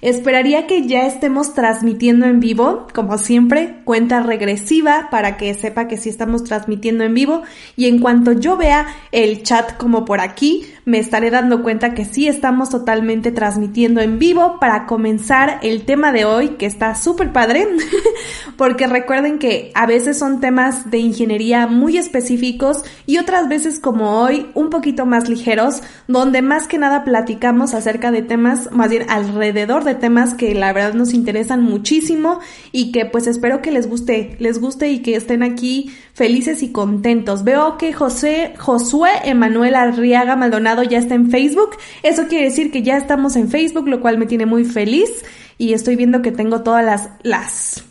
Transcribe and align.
Esperaría 0.00 0.68
que 0.68 0.86
ya 0.86 1.08
estemos 1.08 1.54
transmitiendo 1.54 2.26
en 2.26 2.38
vivo, 2.38 2.86
como 2.94 3.18
siempre, 3.18 3.80
cuenta 3.82 4.20
regresiva 4.20 5.08
para 5.10 5.36
que 5.36 5.52
sepa 5.54 5.88
que 5.88 5.96
sí 5.96 6.08
estamos 6.08 6.44
transmitiendo 6.44 7.02
en 7.02 7.14
vivo. 7.14 7.42
Y 7.74 7.86
en 7.86 7.98
cuanto 7.98 8.30
yo 8.30 8.56
vea 8.56 8.86
el 9.10 9.42
chat 9.42 9.76
como 9.76 10.04
por 10.04 10.20
aquí, 10.20 10.72
me 10.88 10.98
estaré 10.98 11.30
dando 11.30 11.62
cuenta 11.62 11.92
que 11.92 12.06
sí 12.06 12.28
estamos 12.28 12.70
totalmente 12.70 13.30
transmitiendo 13.30 14.00
en 14.00 14.18
vivo 14.18 14.56
para 14.58 14.86
comenzar 14.86 15.58
el 15.60 15.84
tema 15.84 16.12
de 16.12 16.24
hoy 16.24 16.56
que 16.56 16.64
está 16.64 16.94
súper 16.94 17.30
padre, 17.30 17.68
porque 18.56 18.86
recuerden 18.86 19.38
que 19.38 19.70
a 19.74 19.84
veces 19.84 20.18
son 20.18 20.40
temas 20.40 20.90
de 20.90 20.96
ingeniería 20.96 21.66
muy 21.66 21.98
específicos 21.98 22.84
y 23.04 23.18
otras 23.18 23.50
veces 23.50 23.80
como 23.80 24.22
hoy 24.22 24.46
un 24.54 24.70
poquito 24.70 25.04
más 25.04 25.28
ligeros, 25.28 25.82
donde 26.06 26.40
más 26.40 26.66
que 26.66 26.78
nada 26.78 27.04
platicamos 27.04 27.74
acerca 27.74 28.10
de 28.10 28.22
temas 28.22 28.70
más 28.72 28.88
bien 28.88 29.04
alrededor 29.10 29.84
de 29.84 29.94
temas 29.94 30.32
que 30.32 30.54
la 30.54 30.72
verdad 30.72 30.94
nos 30.94 31.12
interesan 31.12 31.62
muchísimo 31.62 32.40
y 32.72 32.92
que 32.92 33.04
pues 33.04 33.26
espero 33.26 33.60
que 33.60 33.72
les 33.72 33.90
guste, 33.90 34.36
les 34.38 34.58
guste 34.58 34.88
y 34.88 35.00
que 35.00 35.16
estén 35.16 35.42
aquí 35.42 35.92
felices 36.14 36.62
y 36.62 36.72
contentos. 36.72 37.44
Veo 37.44 37.76
que 37.76 37.92
José, 37.92 38.54
Josué 38.58 39.10
Emanuel 39.24 39.74
Arriaga 39.74 40.34
Maldonado 40.34 40.77
ya 40.82 40.98
está 40.98 41.14
en 41.14 41.30
Facebook. 41.30 41.76
Eso 42.02 42.26
quiere 42.28 42.44
decir 42.44 42.70
que 42.70 42.82
ya 42.82 42.96
estamos 42.96 43.36
en 43.36 43.48
Facebook, 43.48 43.88
lo 43.88 44.00
cual 44.00 44.18
me 44.18 44.26
tiene 44.26 44.46
muy 44.46 44.64
feliz 44.64 45.10
y 45.58 45.72
estoy 45.72 45.96
viendo 45.96 46.22
que 46.22 46.32
tengo 46.32 46.62
todas 46.62 46.84
las, 46.84 47.08
las 47.22 47.84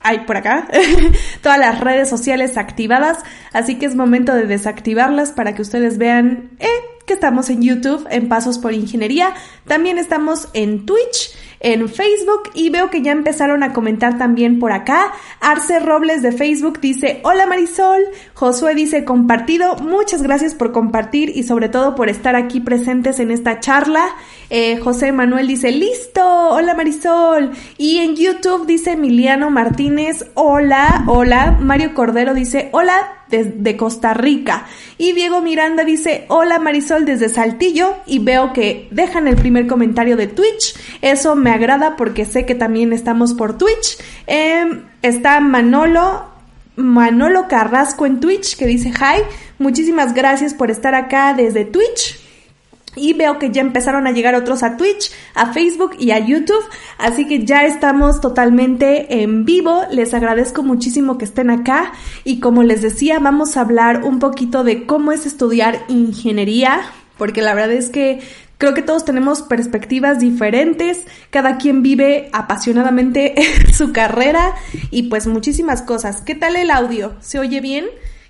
hay 0.00 0.20
por 0.20 0.36
acá, 0.36 0.68
todas 1.42 1.58
las 1.58 1.80
redes 1.80 2.08
sociales 2.08 2.56
activadas, 2.56 3.18
así 3.52 3.76
que 3.76 3.86
es 3.86 3.96
momento 3.96 4.34
de 4.34 4.46
desactivarlas 4.46 5.32
para 5.32 5.54
que 5.54 5.62
ustedes 5.62 5.98
vean 5.98 6.50
eh, 6.60 6.68
que 7.06 7.14
estamos 7.14 7.50
en 7.50 7.62
YouTube, 7.62 8.06
en 8.10 8.28
Pasos 8.28 8.58
por 8.58 8.72
Ingeniería, 8.74 9.34
también 9.68 9.98
estamos 9.98 10.48
en 10.54 10.86
Twitch 10.86 11.30
en 11.60 11.88
Facebook 11.88 12.50
y 12.54 12.70
veo 12.70 12.90
que 12.90 13.02
ya 13.02 13.12
empezaron 13.12 13.62
a 13.62 13.72
comentar 13.72 14.18
también 14.18 14.58
por 14.58 14.72
acá. 14.72 15.12
Arce 15.40 15.80
Robles 15.80 16.22
de 16.22 16.32
Facebook 16.32 16.80
dice, 16.80 17.20
hola 17.24 17.46
Marisol. 17.46 18.00
Josué 18.34 18.74
dice, 18.74 19.04
compartido. 19.04 19.76
Muchas 19.76 20.22
gracias 20.22 20.54
por 20.54 20.72
compartir 20.72 21.32
y 21.34 21.42
sobre 21.42 21.68
todo 21.68 21.94
por 21.94 22.08
estar 22.08 22.36
aquí 22.36 22.60
presentes 22.60 23.18
en 23.18 23.30
esta 23.30 23.60
charla. 23.60 24.04
Eh, 24.50 24.78
José 24.78 25.12
Manuel 25.12 25.48
dice, 25.48 25.72
listo. 25.72 26.22
Hola 26.50 26.74
Marisol. 26.74 27.50
Y 27.76 27.98
en 27.98 28.16
YouTube 28.16 28.66
dice 28.66 28.92
Emiliano 28.92 29.50
Martínez, 29.50 30.26
hola, 30.34 31.04
hola. 31.06 31.58
Mario 31.60 31.94
Cordero 31.94 32.34
dice, 32.34 32.68
hola 32.72 33.18
de, 33.30 33.76
Costa 33.76 34.14
Rica. 34.14 34.66
Y 34.96 35.12
Diego 35.12 35.40
Miranda 35.42 35.84
dice, 35.84 36.24
hola 36.28 36.58
Marisol 36.58 37.04
desde 37.04 37.28
Saltillo 37.28 37.96
y 38.06 38.18
veo 38.18 38.52
que 38.52 38.88
dejan 38.90 39.28
el 39.28 39.36
primer 39.36 39.57
comentario 39.66 40.16
de 40.16 40.26
Twitch. 40.26 40.74
Eso 41.02 41.34
me 41.36 41.50
agrada 41.50 41.96
porque 41.96 42.24
sé 42.24 42.46
que 42.46 42.54
también 42.54 42.92
estamos 42.92 43.34
por 43.34 43.58
Twitch. 43.58 43.98
Em, 44.26 44.84
está 45.02 45.40
Manolo, 45.40 46.24
Manolo 46.76 47.48
Carrasco 47.48 48.06
en 48.06 48.20
Twitch 48.20 48.56
que 48.56 48.66
dice, 48.66 48.90
hi, 48.90 49.22
muchísimas 49.58 50.14
gracias 50.14 50.54
por 50.54 50.70
estar 50.70 50.94
acá 50.94 51.34
desde 51.34 51.64
Twitch. 51.64 52.28
Y 52.96 53.12
veo 53.12 53.38
que 53.38 53.50
ya 53.50 53.60
empezaron 53.60 54.06
a 54.06 54.12
llegar 54.12 54.34
otros 54.34 54.62
a 54.62 54.76
Twitch, 54.76 55.10
a 55.34 55.52
Facebook 55.52 55.92
y 55.98 56.10
a 56.10 56.18
YouTube. 56.18 56.64
Así 56.98 57.26
que 57.26 57.44
ya 57.44 57.64
estamos 57.64 58.20
totalmente 58.20 59.22
en 59.22 59.44
vivo. 59.44 59.82
Les 59.90 60.14
agradezco 60.14 60.62
muchísimo 60.62 61.18
que 61.18 61.24
estén 61.24 61.50
acá. 61.50 61.92
Y 62.24 62.40
como 62.40 62.62
les 62.62 62.82
decía, 62.82 63.18
vamos 63.18 63.56
a 63.56 63.60
hablar 63.60 64.04
un 64.04 64.18
poquito 64.18 64.64
de 64.64 64.86
cómo 64.86 65.12
es 65.12 65.26
estudiar 65.26 65.84
ingeniería. 65.88 66.80
Porque 67.16 67.42
la 67.42 67.54
verdad 67.54 67.72
es 67.72 67.90
que 67.90 68.20
creo 68.58 68.74
que 68.74 68.82
todos 68.82 69.04
tenemos 69.04 69.42
perspectivas 69.42 70.18
diferentes. 70.18 71.04
Cada 71.30 71.56
quien 71.56 71.82
vive 71.82 72.28
apasionadamente 72.32 73.34
su 73.72 73.92
carrera. 73.92 74.54
Y 74.90 75.04
pues 75.04 75.26
muchísimas 75.26 75.82
cosas. 75.82 76.20
¿Qué 76.20 76.34
tal 76.34 76.56
el 76.56 76.70
audio? 76.70 77.16
¿Se 77.20 77.38
oye 77.38 77.60
bien? 77.60 77.86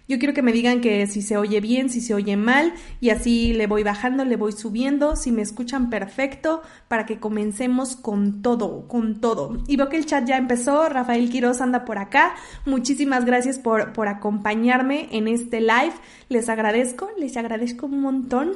Yo 0.09 0.19
quiero 0.19 0.33
que 0.33 0.41
me 0.41 0.53
digan 0.53 0.81
que 0.81 1.07
si 1.07 1.21
se 1.21 1.37
oye 1.37 1.61
bien, 1.61 1.91
si 1.91 2.01
se 2.01 2.15
oye 2.15 2.35
mal, 2.35 2.73
y 2.99 3.11
así 3.11 3.53
le 3.53 3.67
voy 3.67 3.83
bajando, 3.83 4.25
le 4.25 4.37
voy 4.37 4.53
subiendo, 4.53 5.17
si 5.17 5.31
me 5.33 5.43
escuchan 5.43 5.91
perfecto, 5.91 6.63
para 6.89 7.05
que 7.05 7.21
comencemos 7.21 7.95
con 7.95 8.41
todo, 8.41 8.89
con 8.89 9.21
todo. 9.21 9.63
Y 9.69 9.77
veo 9.77 9.91
que 9.91 9.99
el 9.99 10.07
chat 10.07 10.27
ya 10.27 10.39
empezó, 10.39 10.89
Rafael 10.89 11.29
Quiroz 11.29 11.61
anda 11.61 11.85
por 11.85 11.99
acá. 11.99 12.35
Muchísimas 12.65 13.27
gracias 13.27 13.59
por, 13.59 13.93
por 13.93 14.09
acompañarme 14.09 15.09
en 15.13 15.29
este 15.29 15.61
live. 15.61 15.93
Les 16.31 16.49
agradezco, 16.49 17.11
les 17.19 17.37
agradezco 17.37 17.85
un 17.85 18.01
montón. 18.01 18.53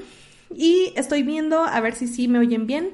Y 0.57 0.93
estoy 0.97 1.23
viendo 1.23 1.65
a 1.65 1.81
ver 1.81 1.95
si 1.95 2.07
sí 2.07 2.29
me 2.29 2.39
oyen 2.39 2.67
bien 2.67 2.91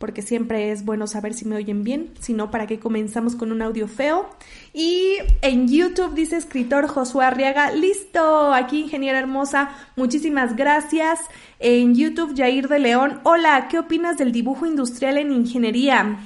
porque 0.00 0.22
siempre 0.22 0.72
es 0.72 0.86
bueno 0.86 1.06
saber 1.06 1.34
si 1.34 1.44
me 1.44 1.56
oyen 1.56 1.84
bien, 1.84 2.14
si 2.20 2.32
no, 2.32 2.50
¿para 2.50 2.66
qué 2.66 2.80
comenzamos 2.80 3.36
con 3.36 3.52
un 3.52 3.60
audio 3.60 3.86
feo? 3.86 4.30
Y 4.72 5.16
en 5.42 5.68
YouTube 5.68 6.14
dice 6.14 6.38
escritor 6.38 6.86
Josué 6.88 7.26
Arriaga, 7.26 7.70
listo, 7.72 8.54
aquí 8.54 8.80
ingeniera 8.80 9.18
hermosa, 9.18 9.76
muchísimas 9.96 10.56
gracias. 10.56 11.20
En 11.58 11.94
YouTube 11.94 12.34
Jair 12.34 12.66
de 12.68 12.78
León, 12.78 13.20
hola, 13.24 13.68
¿qué 13.68 13.78
opinas 13.78 14.16
del 14.16 14.32
dibujo 14.32 14.64
industrial 14.64 15.18
en 15.18 15.32
ingeniería? 15.32 16.18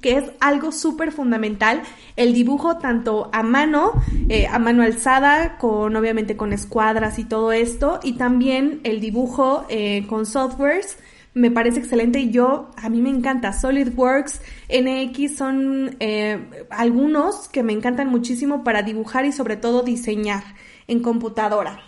Que 0.00 0.16
es 0.16 0.24
algo 0.40 0.72
súper 0.72 1.12
fundamental, 1.12 1.82
el 2.16 2.32
dibujo 2.32 2.78
tanto 2.78 3.28
a 3.32 3.42
mano, 3.42 3.92
eh, 4.28 4.46
a 4.46 4.58
mano 4.58 4.82
alzada, 4.82 5.58
con 5.58 5.94
obviamente 5.96 6.36
con 6.36 6.52
escuadras 6.52 7.18
y 7.18 7.24
todo 7.24 7.52
esto, 7.52 8.00
y 8.02 8.14
también 8.14 8.80
el 8.84 9.00
dibujo 9.00 9.66
eh, 9.68 10.06
con 10.08 10.26
softwares, 10.26 10.98
me 11.34 11.50
parece 11.50 11.80
excelente 11.80 12.20
y 12.20 12.30
yo, 12.30 12.70
a 12.76 12.88
mí 12.88 13.00
me 13.00 13.10
encanta. 13.10 13.52
SolidWorks, 13.52 14.40
NX 14.68 15.36
son 15.36 15.96
eh, 15.98 16.38
algunos 16.70 17.48
que 17.48 17.64
me 17.64 17.72
encantan 17.72 18.08
muchísimo 18.08 18.62
para 18.62 18.82
dibujar 18.82 19.26
y 19.26 19.32
sobre 19.32 19.56
todo 19.56 19.82
diseñar 19.82 20.44
en 20.86 21.00
computadora. 21.00 21.80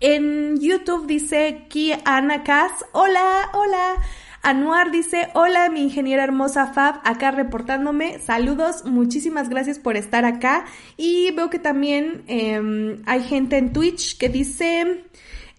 En 0.00 0.58
YouTube 0.58 1.06
dice 1.06 1.66
Kiana 1.68 2.42
Kass, 2.42 2.72
hola, 2.92 3.50
hola. 3.52 3.96
Anuar 4.42 4.90
dice, 4.90 5.28
hola 5.34 5.70
mi 5.70 5.82
ingeniera 5.82 6.24
hermosa 6.24 6.66
Fab, 6.66 7.00
acá 7.04 7.30
reportándome, 7.30 8.18
saludos, 8.18 8.84
muchísimas 8.84 9.48
gracias 9.48 9.78
por 9.78 9.96
estar 9.96 10.24
acá. 10.24 10.64
Y 10.96 11.30
veo 11.30 11.48
que 11.48 11.60
también 11.60 12.24
em, 12.26 13.02
hay 13.06 13.22
gente 13.22 13.56
en 13.56 13.72
Twitch 13.72 14.18
que 14.18 14.28
dice, 14.28 15.04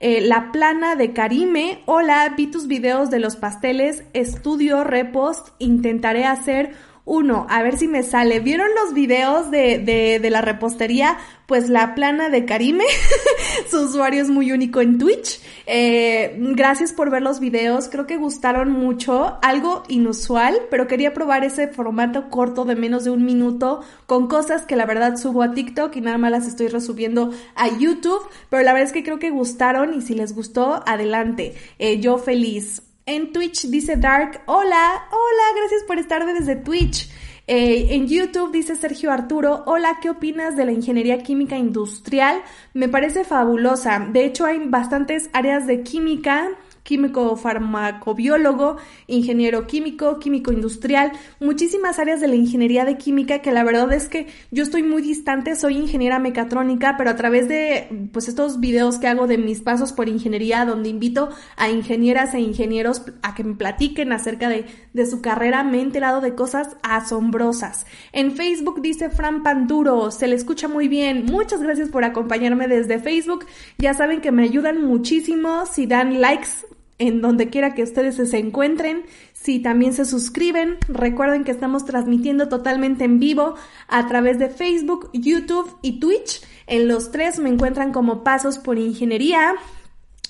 eh, 0.01 0.19
la 0.19 0.51
plana 0.51 0.97
de 0.97 1.13
Karime. 1.13 1.81
Hola, 1.85 2.33
vi 2.35 2.47
tus 2.47 2.67
videos 2.67 3.09
de 3.09 3.21
los 3.21 3.37
pasteles, 3.37 4.03
estudio 4.11 4.83
repost, 4.83 5.51
intentaré 5.59 6.25
hacer 6.25 6.75
uno, 7.05 7.45
a 7.49 7.61
ver 7.63 7.77
si 7.77 7.87
me 7.89 8.01
sale. 8.01 8.39
¿Vieron 8.39 8.69
los 8.81 8.93
videos 8.93 9.51
de, 9.51 9.77
de, 9.77 10.19
de 10.19 10.29
la 10.29 10.41
repostería? 10.41 11.17
Pues 11.47 11.67
la 11.67 11.95
plana 11.95 12.29
de 12.29 12.45
Karime, 12.45 12.85
su 13.69 13.81
usuario 13.81 14.21
es 14.21 14.29
muy 14.29 14.53
único 14.53 14.79
en 14.79 14.97
Twitch. 14.97 15.41
Eh, 15.65 16.37
gracias 16.37 16.93
por 16.93 17.09
ver 17.09 17.21
los 17.21 17.41
videos, 17.41 17.89
creo 17.89 18.07
que 18.07 18.15
gustaron 18.15 18.71
mucho, 18.71 19.37
algo 19.41 19.83
inusual, 19.89 20.55
pero 20.69 20.87
quería 20.87 21.13
probar 21.13 21.43
ese 21.43 21.67
formato 21.67 22.29
corto 22.29 22.63
de 22.63 22.75
menos 22.75 23.03
de 23.03 23.11
un 23.11 23.25
minuto 23.25 23.81
con 24.05 24.27
cosas 24.27 24.65
que 24.65 24.77
la 24.77 24.85
verdad 24.85 25.17
subo 25.17 25.41
a 25.41 25.53
TikTok 25.53 25.95
y 25.97 26.01
nada 26.01 26.17
más 26.17 26.31
las 26.31 26.47
estoy 26.47 26.67
resubiendo 26.69 27.31
a 27.55 27.67
YouTube, 27.77 28.21
pero 28.49 28.63
la 28.63 28.71
verdad 28.71 28.87
es 28.87 28.93
que 28.93 29.03
creo 29.03 29.19
que 29.19 29.29
gustaron 29.29 29.93
y 29.93 30.01
si 30.01 30.15
les 30.15 30.33
gustó, 30.33 30.83
adelante. 30.85 31.55
Eh, 31.79 31.99
yo 31.99 32.17
feliz. 32.17 32.81
En 33.05 33.33
Twitch 33.33 33.65
dice 33.67 33.97
Dark, 33.97 34.43
hola, 34.45 35.07
hola, 35.11 35.43
gracias 35.57 35.83
por 35.85 35.99
estar 35.99 36.25
desde 36.25 36.55
Twitch. 36.55 37.09
Eh, 37.47 37.87
en 37.89 38.07
YouTube 38.07 38.53
dice 38.53 38.77
Sergio 38.77 39.11
Arturo, 39.11 39.63
hola, 39.65 39.99
¿qué 40.01 40.09
opinas 40.09 40.55
de 40.55 40.63
la 40.63 40.71
ingeniería 40.71 41.21
química 41.21 41.57
industrial? 41.57 42.41
Me 42.73 42.87
parece 42.87 43.25
fabulosa. 43.25 43.99
De 43.99 44.23
hecho, 44.23 44.45
hay 44.45 44.59
bastantes 44.69 45.29
áreas 45.33 45.67
de 45.67 45.83
química 45.83 46.47
químico 46.83 47.35
farmacobiólogo, 47.35 48.77
ingeniero 49.07 49.67
químico, 49.67 50.19
químico 50.19 50.51
industrial, 50.51 51.13
muchísimas 51.39 51.97
áreas 51.97 52.21
de 52.21 52.27
la 52.27 52.35
ingeniería 52.35 52.85
de 52.85 52.97
química 52.97 53.39
que 53.39 53.51
la 53.51 53.63
verdad 53.63 53.91
es 53.93 54.09
que 54.09 54.27
yo 54.51 54.63
estoy 54.63 54.83
muy 54.83 55.01
distante, 55.01 55.55
soy 55.55 55.77
ingeniera 55.77 56.19
mecatrónica, 56.19 56.95
pero 56.97 57.09
a 57.09 57.15
través 57.15 57.47
de 57.47 58.09
pues 58.11 58.27
estos 58.27 58.59
videos 58.59 58.97
que 58.97 59.07
hago 59.07 59.27
de 59.27 59.37
mis 59.37 59.61
pasos 59.61 59.93
por 59.93 60.09
ingeniería, 60.09 60.65
donde 60.65 60.89
invito 60.89 61.29
a 61.55 61.69
ingenieras 61.69 62.33
e 62.33 62.39
ingenieros 62.39 63.03
a 63.21 63.33
que 63.33 63.43
me 63.43 63.55
platiquen 63.55 64.11
acerca 64.11 64.49
de, 64.49 64.65
de 64.93 65.05
su 65.05 65.21
carrera, 65.21 65.63
me 65.63 65.79
he 65.79 65.81
enterado 65.81 66.19
de 66.19 66.35
cosas 66.35 66.75
asombrosas. 66.83 67.85
En 68.11 68.33
Facebook 68.33 68.81
dice 68.81 69.09
Fran 69.09 69.41
Panduro, 69.41 70.11
se 70.11 70.27
le 70.27 70.35
escucha 70.35 70.67
muy 70.67 70.87
bien, 70.87 71.25
muchas 71.25 71.61
gracias 71.61 71.89
por 71.89 72.03
acompañarme 72.03 72.67
desde 72.67 72.99
Facebook, 72.99 73.45
ya 73.77 73.93
saben 73.93 74.19
que 74.19 74.31
me 74.31 74.43
ayudan 74.43 74.83
muchísimo. 74.85 75.65
Si 75.65 75.87
dan 75.87 76.19
likes 76.19 76.65
en 76.99 77.21
donde 77.21 77.49
quiera 77.49 77.73
que 77.73 77.83
ustedes 77.83 78.15
se 78.15 78.37
encuentren. 78.37 79.03
Si 79.33 79.59
también 79.59 79.93
se 79.93 80.05
suscriben, 80.05 80.77
recuerden 80.87 81.43
que 81.43 81.51
estamos 81.51 81.85
transmitiendo 81.85 82.49
totalmente 82.49 83.03
en 83.03 83.19
vivo 83.19 83.55
a 83.87 84.07
través 84.07 84.39
de 84.39 84.49
Facebook, 84.49 85.09
YouTube 85.13 85.77
y 85.81 85.99
Twitch. 85.99 86.41
En 86.67 86.87
los 86.87 87.11
tres 87.11 87.39
me 87.39 87.49
encuentran 87.49 87.91
como 87.91 88.23
Pasos 88.23 88.57
por 88.57 88.77
Ingeniería 88.77 89.55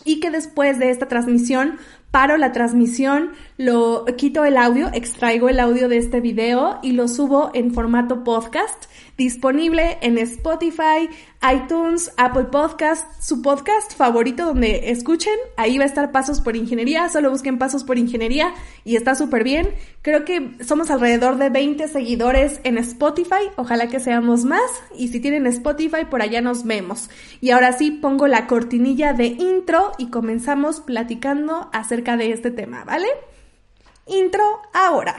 y 0.06 0.19
que 0.19 0.31
después 0.31 0.80
de 0.80 0.89
esta 0.89 1.07
transmisión 1.07 1.77
paro 2.12 2.38
la 2.38 2.51
transmisión, 2.51 3.31
lo 3.63 4.06
quito 4.18 4.44
el 4.44 4.57
audio, 4.57 4.89
extraigo 4.94 5.48
el 5.48 5.57
audio 5.62 5.88
de 5.88 5.98
este 5.98 6.19
video 6.19 6.80
y 6.83 6.92
lo 6.92 7.07
subo 7.07 7.50
en 7.54 7.74
formato 7.74 8.25
podcast 8.25 8.88
disponible 9.18 10.00
en 10.01 10.18
Spotify, 10.18 11.07
iTunes, 11.50 12.12
Apple 12.18 12.45
Podcast, 12.45 13.07
su 13.21 13.42
podcast 13.42 13.95
favorito 13.95 14.45
donde 14.45 14.92
escuchen. 14.92 15.33
Ahí 15.56 15.77
va 15.77 15.86
a 15.86 15.88
estar 15.88 16.12
Pasos 16.12 16.42
por 16.42 16.57
Ingeniería, 16.57 17.07
solo 17.07 17.30
busquen 17.30 17.57
Pasos 17.57 17.86
por 17.86 17.98
Ingeniería 17.98 18.54
y 18.83 18.98
está 18.98 19.15
súper 19.15 19.45
bien. 19.45 19.69
Creo 20.01 20.25
que 20.25 20.57
somos 20.62 20.92
alrededor 20.92 21.38
de 21.38 21.50
20 21.50 21.88
seguidores 21.88 22.60
en 22.65 22.77
Spotify, 22.77 23.50
ojalá 23.56 23.88
que 23.88 24.01
seamos 24.01 24.44
más 24.44 24.69
y 24.98 25.07
si 25.07 25.21
tienen 25.21 25.48
Spotify 25.48 26.04
por 26.10 26.21
allá 26.21 26.42
nos 26.42 26.65
vemos. 26.65 27.10
Y 27.39 27.51
ahora 27.51 27.71
sí 27.71 27.92
pongo 27.92 28.27
la 28.27 28.48
cortinilla 28.48 29.13
de 29.13 29.27
intro 29.27 29.94
y 29.98 30.10
comenzamos 30.10 30.81
platicando 30.81 31.69
acerca 31.71 32.18
de 32.18 32.31
este 32.31 32.51
tema, 32.51 32.83
¿vale? 32.83 33.07
Intro 34.06 34.62
ahora. 34.74 35.16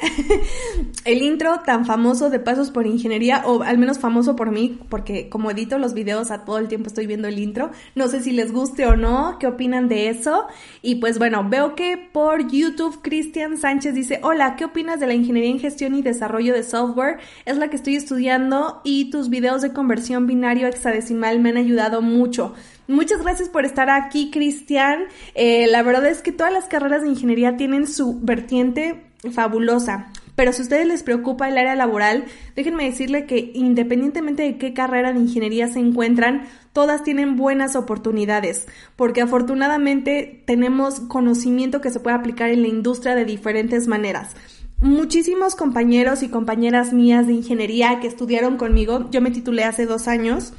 El 1.04 1.22
intro 1.22 1.60
tan 1.64 1.86
famoso 1.86 2.30
de 2.30 2.38
Pasos 2.38 2.70
por 2.70 2.86
Ingeniería, 2.86 3.42
o 3.46 3.62
al 3.62 3.78
menos 3.78 3.98
famoso 3.98 4.36
por 4.36 4.50
mí, 4.50 4.78
porque 4.88 5.28
como 5.28 5.50
edito 5.50 5.78
los 5.78 5.94
videos 5.94 6.30
a 6.30 6.44
todo 6.44 6.58
el 6.58 6.68
tiempo 6.68 6.88
estoy 6.88 7.06
viendo 7.06 7.28
el 7.28 7.38
intro. 7.38 7.70
No 7.94 8.08
sé 8.08 8.22
si 8.22 8.32
les 8.32 8.52
guste 8.52 8.86
o 8.86 8.96
no, 8.96 9.36
qué 9.38 9.46
opinan 9.46 9.88
de 9.88 10.08
eso. 10.08 10.46
Y 10.82 10.96
pues 10.96 11.18
bueno, 11.18 11.48
veo 11.48 11.74
que 11.74 11.96
por 12.12 12.50
YouTube 12.50 13.00
Cristian 13.02 13.56
Sánchez 13.56 13.94
dice, 13.94 14.20
hola, 14.22 14.56
¿qué 14.56 14.64
opinas 14.64 15.00
de 15.00 15.06
la 15.06 15.14
ingeniería 15.14 15.50
en 15.50 15.60
gestión 15.60 15.94
y 15.94 16.02
desarrollo 16.02 16.54
de 16.54 16.62
software? 16.62 17.18
Es 17.44 17.56
la 17.56 17.68
que 17.68 17.76
estoy 17.76 17.96
estudiando 17.96 18.80
y 18.84 19.10
tus 19.10 19.28
videos 19.28 19.62
de 19.62 19.72
conversión 19.72 20.26
binario 20.26 20.66
hexadecimal 20.66 21.40
me 21.40 21.50
han 21.50 21.56
ayudado 21.56 22.02
mucho. 22.02 22.54
Muchas 22.88 23.22
gracias 23.22 23.48
por 23.48 23.64
estar 23.64 23.88
aquí, 23.88 24.30
Cristian. 24.32 25.04
Eh, 25.34 25.68
la 25.68 25.82
verdad 25.82 26.06
es 26.06 26.22
que 26.22 26.32
todas 26.32 26.52
las 26.52 26.64
carreras 26.64 27.02
de 27.02 27.08
ingeniería 27.08 27.56
tienen 27.56 27.86
su 27.86 28.18
vertiente 28.20 29.09
fabulosa. 29.32 30.10
Pero 30.34 30.52
si 30.52 30.62
a 30.62 30.64
ustedes 30.64 30.86
les 30.86 31.02
preocupa 31.02 31.48
el 31.48 31.58
área 31.58 31.74
laboral, 31.74 32.24
déjenme 32.56 32.84
decirle 32.84 33.26
que 33.26 33.50
independientemente 33.54 34.42
de 34.42 34.56
qué 34.56 34.72
carrera 34.72 35.12
de 35.12 35.20
ingeniería 35.20 35.68
se 35.68 35.80
encuentran, 35.80 36.46
todas 36.72 37.02
tienen 37.02 37.36
buenas 37.36 37.76
oportunidades, 37.76 38.66
porque 38.96 39.20
afortunadamente 39.20 40.42
tenemos 40.46 41.00
conocimiento 41.00 41.80
que 41.80 41.90
se 41.90 42.00
puede 42.00 42.16
aplicar 42.16 42.50
en 42.50 42.62
la 42.62 42.68
industria 42.68 43.14
de 43.14 43.24
diferentes 43.24 43.86
maneras 43.86 44.34
muchísimos 44.80 45.56
compañeros 45.56 46.22
y 46.22 46.28
compañeras 46.28 46.92
mías 46.92 47.26
de 47.26 47.34
ingeniería 47.34 48.00
que 48.00 48.08
estudiaron 48.08 48.56
conmigo, 48.56 49.10
yo 49.10 49.20
me 49.20 49.30
titulé 49.30 49.64
hace 49.64 49.86
dos 49.86 50.08
años, 50.08 50.54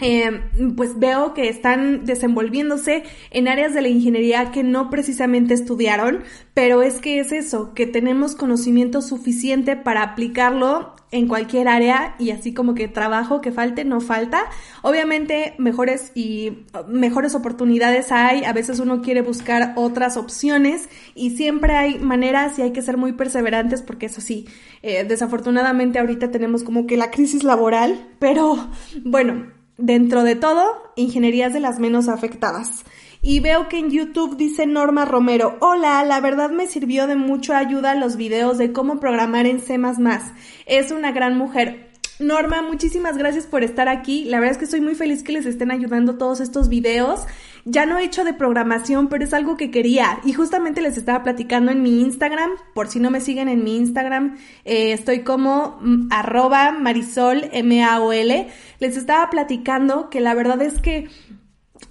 eh, 0.00 0.42
pues 0.76 0.98
veo 0.98 1.34
que 1.34 1.48
están 1.48 2.04
desenvolviéndose 2.04 3.04
en 3.30 3.48
áreas 3.48 3.74
de 3.74 3.82
la 3.82 3.88
ingeniería 3.88 4.50
que 4.50 4.62
no 4.62 4.90
precisamente 4.90 5.54
estudiaron, 5.54 6.22
pero 6.54 6.82
es 6.82 7.00
que 7.00 7.20
es 7.20 7.32
eso, 7.32 7.74
que 7.74 7.86
tenemos 7.86 8.34
conocimiento 8.34 9.02
suficiente 9.02 9.76
para 9.76 10.02
aplicarlo 10.02 10.94
en 11.12 11.26
cualquier 11.26 11.68
área 11.68 12.14
y 12.18 12.30
así 12.30 12.54
como 12.54 12.74
que 12.74 12.88
trabajo 12.88 13.40
que 13.40 13.52
falte, 13.52 13.84
no 13.84 14.00
falta. 14.00 14.44
Obviamente 14.82 15.54
mejores 15.58 16.12
y 16.14 16.64
mejores 16.88 17.34
oportunidades 17.34 18.12
hay, 18.12 18.44
a 18.44 18.52
veces 18.52 18.78
uno 18.78 19.02
quiere 19.02 19.22
buscar 19.22 19.72
otras 19.76 20.16
opciones 20.16 20.88
y 21.14 21.30
siempre 21.30 21.74
hay 21.74 21.98
maneras 21.98 22.58
y 22.58 22.62
hay 22.62 22.72
que 22.72 22.82
ser 22.82 22.96
muy 22.96 23.12
perseverantes 23.12 23.82
porque 23.82 24.06
eso 24.06 24.20
sí, 24.20 24.46
eh, 24.82 25.04
desafortunadamente 25.04 25.98
ahorita 25.98 26.30
tenemos 26.30 26.62
como 26.62 26.86
que 26.86 26.96
la 26.96 27.10
crisis 27.10 27.42
laboral, 27.42 28.08
pero 28.18 28.68
bueno, 29.04 29.59
dentro 29.80 30.22
de 30.22 30.36
todo, 30.36 30.64
ingeniería 30.96 31.48
es 31.48 31.52
de 31.52 31.60
las 31.60 31.78
menos 31.78 32.08
afectadas. 32.08 32.84
Y 33.22 33.40
veo 33.40 33.68
que 33.68 33.78
en 33.78 33.90
YouTube 33.90 34.36
dice 34.36 34.66
Norma 34.66 35.04
Romero, 35.04 35.58
hola, 35.60 36.02
la 36.04 36.20
verdad 36.20 36.50
me 36.50 36.66
sirvió 36.66 37.06
de 37.06 37.16
mucha 37.16 37.58
ayuda 37.58 37.94
los 37.94 38.16
videos 38.16 38.56
de 38.56 38.72
cómo 38.72 38.98
programar 38.98 39.46
en 39.46 39.60
C⁇ 39.60 39.78
Es 40.66 40.90
una 40.90 41.12
gran 41.12 41.36
mujer. 41.36 41.90
Norma, 42.18 42.62
muchísimas 42.62 43.16
gracias 43.16 43.46
por 43.46 43.64
estar 43.64 43.88
aquí. 43.88 44.24
La 44.24 44.38
verdad 44.38 44.52
es 44.52 44.58
que 44.58 44.64
estoy 44.64 44.82
muy 44.82 44.94
feliz 44.94 45.22
que 45.22 45.32
les 45.32 45.46
estén 45.46 45.70
ayudando 45.70 46.18
todos 46.18 46.40
estos 46.40 46.68
videos. 46.68 47.20
Ya 47.64 47.86
no 47.86 47.98
he 47.98 48.04
hecho 48.04 48.24
de 48.24 48.32
programación, 48.32 49.08
pero 49.08 49.24
es 49.24 49.34
algo 49.34 49.56
que 49.56 49.70
quería. 49.70 50.20
Y 50.24 50.32
justamente 50.32 50.80
les 50.80 50.96
estaba 50.96 51.22
platicando 51.22 51.70
en 51.72 51.82
mi 51.82 52.00
Instagram. 52.00 52.50
Por 52.74 52.88
si 52.88 53.00
no 53.00 53.10
me 53.10 53.20
siguen 53.20 53.48
en 53.48 53.64
mi 53.64 53.76
Instagram, 53.76 54.38
eh, 54.64 54.92
estoy 54.92 55.20
como 55.20 55.78
mm, 55.80 56.08
arroba 56.10 56.72
marisol, 56.72 57.48
M-A-O-L. 57.52 58.48
Les 58.78 58.96
estaba 58.96 59.28
platicando 59.30 60.10
que 60.10 60.20
la 60.20 60.34
verdad 60.34 60.60
es 60.62 60.80
que 60.80 61.08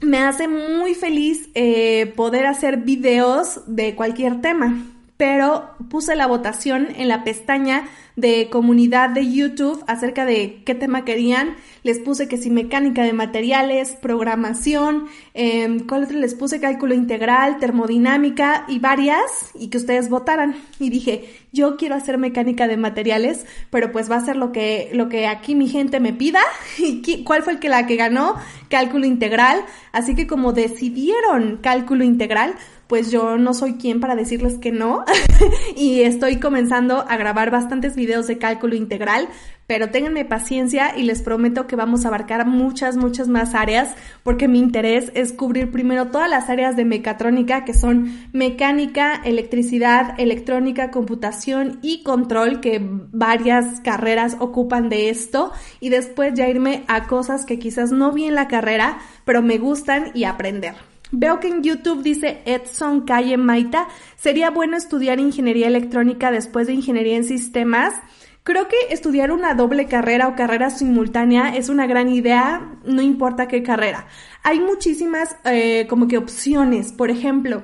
me 0.01 0.19
hace 0.19 0.47
muy 0.47 0.95
feliz 0.95 1.49
eh, 1.55 2.13
poder 2.15 2.45
hacer 2.45 2.77
videos 2.77 3.61
de 3.67 3.95
cualquier 3.95 4.41
tema 4.41 4.85
pero 5.19 5.75
puse 5.89 6.15
la 6.15 6.27
votación 6.27 6.87
en 6.95 7.09
la 7.09 7.25
pestaña 7.25 7.89
de 8.15 8.47
comunidad 8.49 9.09
de 9.09 9.29
YouTube 9.29 9.83
acerca 9.85 10.23
de 10.23 10.63
qué 10.65 10.75
tema 10.75 11.03
querían. 11.03 11.57
Les 11.83 11.99
puse 11.99 12.29
que 12.29 12.37
si 12.37 12.49
mecánica 12.49 13.03
de 13.03 13.11
materiales, 13.11 13.97
programación, 14.01 15.07
eh, 15.33 15.83
¿cuál 15.89 16.05
otro 16.05 16.17
les 16.17 16.35
puse? 16.35 16.61
Cálculo 16.61 16.93
integral, 16.93 17.57
termodinámica 17.57 18.63
y 18.69 18.79
varias, 18.79 19.51
y 19.55 19.67
que 19.67 19.79
ustedes 19.79 20.09
votaran. 20.09 20.55
Y 20.79 20.89
dije, 20.89 21.29
yo 21.51 21.75
quiero 21.75 21.95
hacer 21.95 22.17
mecánica 22.17 22.69
de 22.69 22.77
materiales, 22.77 23.45
pero 23.71 23.91
pues 23.91 24.09
va 24.09 24.15
a 24.15 24.25
ser 24.25 24.37
lo 24.37 24.53
que, 24.53 24.89
lo 24.93 25.09
que 25.09 25.27
aquí 25.27 25.53
mi 25.53 25.67
gente 25.67 25.99
me 25.99 26.13
pida. 26.13 26.39
¿Y 26.77 27.25
cuál 27.25 27.43
fue 27.43 27.51
el 27.51 27.59
que 27.59 27.67
la 27.67 27.87
que 27.87 27.97
ganó? 27.97 28.35
Cálculo 28.69 29.05
integral. 29.05 29.65
Así 29.91 30.15
que 30.15 30.27
como 30.27 30.53
decidieron 30.53 31.59
cálculo 31.61 32.05
integral, 32.05 32.55
pues 32.89 33.11
yo 33.11 33.37
no 33.37 33.53
soy 33.53 33.75
quien 33.75 33.99
para 33.99 34.15
decirles 34.15 34.57
que 34.57 34.71
no 34.71 35.05
y 35.77 36.01
estoy 36.01 36.39
comenzando 36.39 37.05
a 37.07 37.17
grabar 37.17 37.51
bastantes 37.51 37.95
videos 37.95 38.25
de 38.25 38.39
cálculo 38.39 38.73
integral, 38.73 39.29
pero 39.67 39.91
ténganme 39.91 40.25
paciencia 40.25 40.97
y 40.97 41.03
les 41.03 41.21
prometo 41.21 41.67
que 41.67 41.75
vamos 41.75 42.03
a 42.03 42.07
abarcar 42.07 42.47
muchas, 42.47 42.97
muchas 42.97 43.27
más 43.27 43.53
áreas 43.53 43.93
porque 44.23 44.47
mi 44.47 44.57
interés 44.57 45.11
es 45.13 45.33
cubrir 45.33 45.69
primero 45.69 46.07
todas 46.07 46.31
las 46.31 46.49
áreas 46.49 46.75
de 46.75 46.83
mecatrónica 46.83 47.63
que 47.63 47.75
son 47.75 48.27
mecánica, 48.33 49.21
electricidad, 49.23 50.19
electrónica, 50.19 50.89
computación 50.89 51.77
y 51.83 52.01
control 52.01 52.59
que 52.59 52.81
varias 52.81 53.81
carreras 53.81 54.35
ocupan 54.39 54.89
de 54.89 55.11
esto 55.11 55.51
y 55.79 55.89
después 55.89 56.33
ya 56.33 56.49
irme 56.49 56.85
a 56.87 57.05
cosas 57.05 57.45
que 57.45 57.59
quizás 57.59 57.91
no 57.91 58.11
vi 58.11 58.25
en 58.25 58.33
la 58.33 58.47
carrera, 58.47 58.97
pero 59.25 59.43
me 59.43 59.59
gustan 59.59 60.09
y 60.15 60.23
aprender. 60.23 60.88
Veo 61.11 61.39
que 61.39 61.47
en 61.47 61.63
YouTube 61.63 62.03
dice 62.03 62.41
Edson 62.45 63.01
Calle 63.01 63.37
Maita, 63.37 63.87
sería 64.15 64.51
bueno 64.51 64.77
estudiar 64.77 65.19
ingeniería 65.19 65.67
electrónica 65.67 66.31
después 66.31 66.67
de 66.67 66.73
ingeniería 66.73 67.17
en 67.17 67.23
sistemas. 67.23 67.95
Creo 68.43 68.67
que 68.67 68.75
estudiar 68.91 69.31
una 69.31 69.55
doble 69.55 69.87
carrera 69.87 70.27
o 70.27 70.35
carrera 70.35 70.69
simultánea 70.69 71.55
es 71.55 71.69
una 71.69 71.87
gran 71.87 72.09
idea, 72.09 72.77
no 72.85 73.01
importa 73.01 73.47
qué 73.47 73.63
carrera. 73.63 74.07
Hay 74.43 74.59
muchísimas 74.59 75.35
eh, 75.45 75.87
como 75.89 76.07
que 76.07 76.17
opciones, 76.17 76.91
por 76.91 77.09
ejemplo, 77.09 77.63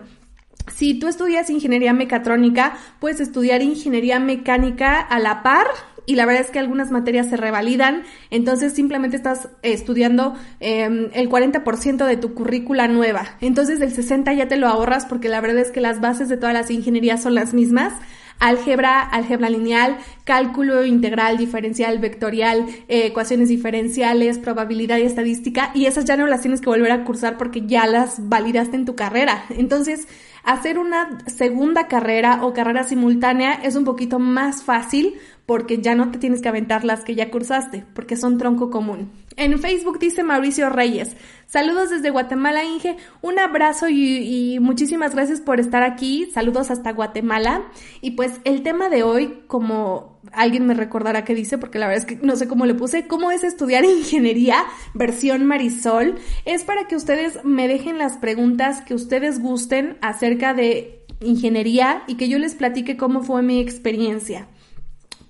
si 0.74 0.96
tú 0.96 1.08
estudias 1.08 1.50
ingeniería 1.52 1.94
mecatrónica, 1.94 2.78
puedes 3.00 3.20
estudiar 3.20 3.62
ingeniería 3.62 4.20
mecánica 4.20 5.00
a 5.00 5.20
la 5.20 5.44
par 5.44 5.68
y 6.06 6.16
la 6.16 6.26
verdad 6.26 6.44
es 6.44 6.52
que 6.52 6.60
algunas 6.60 6.92
materias 6.92 7.30
se 7.30 7.38
revalidan, 7.38 8.04
entonces 8.30 8.74
simplemente 8.74 9.18
estás 9.18 9.50
estudiando 9.62 10.36
em, 10.60 11.10
el 11.14 11.30
40% 11.30 12.06
de 12.06 12.18
tu 12.18 12.34
currícula 12.34 12.88
nueva, 12.88 13.38
entonces 13.42 13.82
el 13.82 13.94
60% 13.94 14.36
ya 14.36 14.48
te 14.48 14.58
lo 14.58 14.68
ahorras 14.68 15.06
porque 15.06 15.30
la 15.30 15.42
verdad 15.42 15.60
es 15.60 15.72
que 15.72 15.82
las 15.82 16.02
bases 16.02 16.30
de 16.30 16.38
todas 16.38 16.54
las 16.54 16.72
ingenierías 16.72 17.22
son 17.22 17.36
las 17.36 17.54
mismas. 17.54 17.94
Álgebra, 18.38 19.02
álgebra 19.02 19.50
lineal, 19.50 19.98
cálculo 20.26 20.86
integral, 20.86 21.38
diferencial, 21.38 22.00
vectorial, 22.00 22.66
eh, 22.90 23.06
ecuaciones 23.06 23.48
diferenciales, 23.48 24.40
probabilidad 24.40 24.98
y 24.98 25.04
estadística, 25.04 25.72
y 25.74 25.86
esas 25.86 26.04
ya 26.04 26.18
no 26.18 26.28
las 26.28 26.42
tienes 26.42 26.60
que 26.60 26.70
volver 26.70 26.92
a 26.92 27.06
cursar 27.06 27.38
porque 27.38 27.66
ya 27.66 27.88
las 27.88 28.28
validaste 28.28 28.76
en 28.76 28.84
tu 28.84 28.96
carrera. 28.96 29.46
Entonces, 29.52 30.10
hacer 30.44 30.78
una 30.78 31.18
segunda 31.28 31.88
carrera 31.88 32.44
o 32.44 32.54
carrera 32.54 32.84
simultánea 32.84 33.54
es 33.54 33.76
un 33.76 33.86
poquito 33.86 34.20
más 34.20 34.64
fácil 34.64 35.16
porque 35.46 35.80
ya 35.80 35.96
no 35.96 36.12
te 36.12 36.18
tienes 36.18 36.42
que 36.42 36.50
aventar 36.50 36.84
las 36.84 37.04
que 37.04 37.16
ya 37.16 37.30
cursaste, 37.30 37.86
porque 37.94 38.18
son 38.18 38.38
tronco 38.38 38.70
común. 38.72 39.12
En 39.38 39.60
Facebook 39.60 40.00
dice 40.00 40.24
Mauricio 40.24 40.70
Reyes, 40.70 41.18
saludos 41.46 41.90
desde 41.90 42.10
Guatemala, 42.10 42.64
Inge, 42.64 42.96
un 43.22 43.38
abrazo 43.38 43.90
y, 43.90 44.58
muchísimas 44.62 45.14
gracias 45.14 45.42
por 45.42 45.60
estar 45.60 45.84
aquí, 45.84 46.30
saludos 46.34 46.72
hasta 46.72 46.94
Guatemala. 46.94 47.66
Y 48.02 48.12
pues 48.12 48.40
el 48.46 48.64
tema 48.64 48.90
de 48.90 49.04
hoy, 49.04 49.44
como 49.48 50.20
alguien 50.32 50.66
me 50.66 50.74
recordará 50.74 51.25
que 51.25 51.36
dice, 51.36 51.58
porque 51.58 51.80
la 51.80 51.88
verdad 51.88 52.10
es 52.10 52.18
que 52.18 52.25
no 52.25 52.38
sé 52.38 52.48
cómo 52.48 52.66
le 52.66 52.75
puse, 52.75 53.08
cómo 53.08 53.30
es 53.30 53.44
estudiar 53.44 53.84
ingeniería 53.86 54.64
versión 54.94 55.46
Marisol, 55.46 56.16
es 56.46 56.64
para 56.64 56.88
que 56.88 56.96
ustedes 56.96 57.44
me 57.44 57.68
dejen 57.68 57.98
las 57.98 58.18
preguntas 58.18 58.82
que 58.82 58.96
ustedes 58.96 59.42
gusten 59.42 59.98
acerca 60.02 60.54
de 60.54 61.06
ingeniería 61.20 62.04
y 62.08 62.16
que 62.16 62.30
yo 62.30 62.40
les 62.40 62.56
platique 62.56 62.98
cómo 62.98 63.22
fue 63.22 63.42
mi 63.42 63.60
experiencia. 63.60 64.48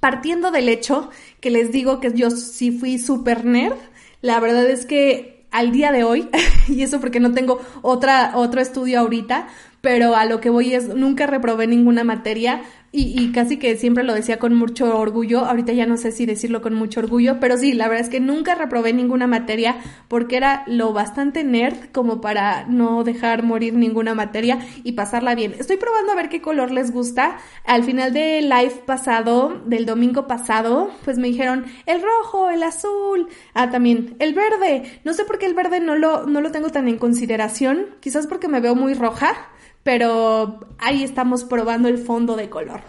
Partiendo 0.05 0.51
del 0.51 0.69
hecho 0.69 1.09
que 1.39 1.49
les 1.49 1.71
digo 1.71 1.99
que 1.99 2.13
yo 2.13 2.29
sí 2.29 2.69
fui 2.69 2.99
super 2.99 3.43
nerd, 3.43 3.73
la 4.21 4.39
verdad 4.39 4.69
es 4.69 4.85
que 4.85 5.47
al 5.49 5.71
día 5.71 5.91
de 5.91 6.03
hoy, 6.03 6.29
y 6.67 6.83
eso 6.83 6.99
porque 6.99 7.19
no 7.19 7.33
tengo 7.33 7.59
otra, 7.81 8.33
otro 8.35 8.61
estudio 8.61 8.99
ahorita, 8.99 9.47
pero 9.85 10.15
a 10.15 10.25
lo 10.25 10.41
que 10.41 10.49
voy 10.49 10.73
es, 10.73 10.87
nunca 10.95 11.27
reprobé 11.27 11.67
ninguna 11.67 12.03
materia, 12.03 12.63
y, 12.97 13.31
casi 13.33 13.57
que 13.57 13.75
siempre 13.75 14.05
lo 14.05 14.13
decía 14.13 14.39
con 14.39 14.55
mucho 14.55 14.97
orgullo, 14.97 15.45
ahorita 15.45 15.73
ya 15.73 15.85
no 15.85 15.97
sé 15.97 16.13
si 16.13 16.25
decirlo 16.25 16.61
con 16.61 16.73
mucho 16.73 17.01
orgullo, 17.01 17.41
pero 17.41 17.57
sí, 17.57 17.73
la 17.73 17.89
verdad 17.89 18.05
es 18.05 18.09
que 18.09 18.21
nunca 18.21 18.55
reprobé 18.55 18.93
ninguna 18.93 19.27
materia 19.27 19.75
porque 20.07 20.37
era 20.37 20.63
lo 20.65 20.93
bastante 20.93 21.43
nerd 21.43 21.91
como 21.91 22.21
para 22.21 22.65
no 22.67 23.03
dejar 23.03 23.43
morir 23.43 23.73
ninguna 23.73 24.15
materia 24.15 24.59
y 24.85 24.93
pasarla 24.93 25.35
bien. 25.35 25.55
Estoy 25.59 25.75
probando 25.75 26.13
a 26.13 26.15
ver 26.15 26.29
qué 26.29 26.41
color 26.41 26.71
les 26.71 26.91
gusta. 26.91 27.37
Al 27.65 27.83
final 27.83 28.13
del 28.13 28.47
live 28.47 28.83
pasado, 28.85 29.61
del 29.65 29.85
domingo 29.85 30.25
pasado, 30.25 30.89
pues 31.03 31.17
me 31.17 31.27
dijeron 31.27 31.65
el 31.85 32.01
rojo, 32.01 32.49
el 32.49 32.63
azul, 32.63 33.27
ah, 33.53 33.69
también 33.71 34.15
el 34.19 34.33
verde. 34.33 35.01
No 35.03 35.11
sé 35.13 35.25
por 35.25 35.37
qué 35.37 35.47
el 35.47 35.53
verde 35.53 35.81
no 35.81 35.95
lo, 35.95 36.27
no 36.27 36.39
lo 36.39 36.51
tengo 36.51 36.69
tan 36.69 36.87
en 36.87 36.97
consideración, 36.97 37.87
quizás 37.99 38.25
porque 38.25 38.47
me 38.47 38.61
veo 38.61 38.73
muy 38.73 38.93
roja 38.93 39.35
pero 39.85 40.61
ahí 40.79 41.03
estamos 41.03 41.43
probando 41.43 41.87
el 41.87 41.99
fondo 41.99 42.35
de 42.35 42.49
color. 42.49 42.81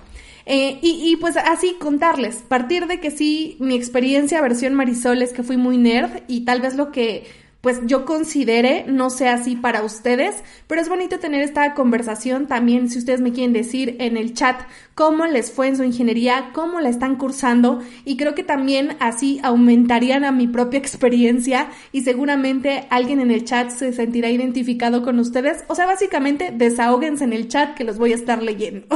Eh, 0.46 0.78
y, 0.80 1.10
y, 1.12 1.16
pues 1.16 1.36
así 1.36 1.74
contarles, 1.78 2.36
partir 2.36 2.86
de 2.86 3.00
que 3.00 3.10
sí, 3.10 3.58
mi 3.60 3.74
experiencia 3.74 4.40
versión 4.40 4.72
Marisol 4.72 5.20
es 5.20 5.34
que 5.34 5.42
fui 5.42 5.58
muy 5.58 5.76
nerd 5.76 6.22
y 6.26 6.46
tal 6.46 6.62
vez 6.62 6.74
lo 6.74 6.92
que 6.92 7.26
pues 7.66 7.80
yo 7.84 8.04
considere 8.04 8.84
no 8.86 9.10
sea 9.10 9.34
así 9.34 9.56
para 9.56 9.82
ustedes, 9.82 10.36
pero 10.68 10.80
es 10.80 10.88
bonito 10.88 11.18
tener 11.18 11.42
esta 11.42 11.74
conversación. 11.74 12.46
También 12.46 12.88
si 12.88 13.00
ustedes 13.00 13.20
me 13.20 13.32
quieren 13.32 13.52
decir 13.52 13.96
en 13.98 14.16
el 14.16 14.34
chat 14.34 14.60
cómo 14.94 15.26
les 15.26 15.50
fue 15.50 15.66
en 15.66 15.76
su 15.76 15.82
ingeniería, 15.82 16.50
cómo 16.52 16.78
la 16.78 16.90
están 16.90 17.16
cursando 17.16 17.82
y 18.04 18.16
creo 18.16 18.36
que 18.36 18.44
también 18.44 18.96
así 19.00 19.40
aumentarían 19.42 20.22
a 20.22 20.30
mi 20.30 20.46
propia 20.46 20.78
experiencia 20.84 21.68
y 21.90 22.02
seguramente 22.02 22.86
alguien 22.88 23.18
en 23.18 23.32
el 23.32 23.44
chat 23.44 23.70
se 23.70 23.92
sentirá 23.92 24.30
identificado 24.30 25.02
con 25.02 25.18
ustedes, 25.18 25.64
o 25.66 25.74
sea, 25.74 25.86
básicamente 25.86 26.52
desahóguense 26.54 27.24
en 27.24 27.32
el 27.32 27.48
chat 27.48 27.74
que 27.74 27.82
los 27.82 27.98
voy 27.98 28.12
a 28.12 28.14
estar 28.14 28.44
leyendo. 28.44 28.86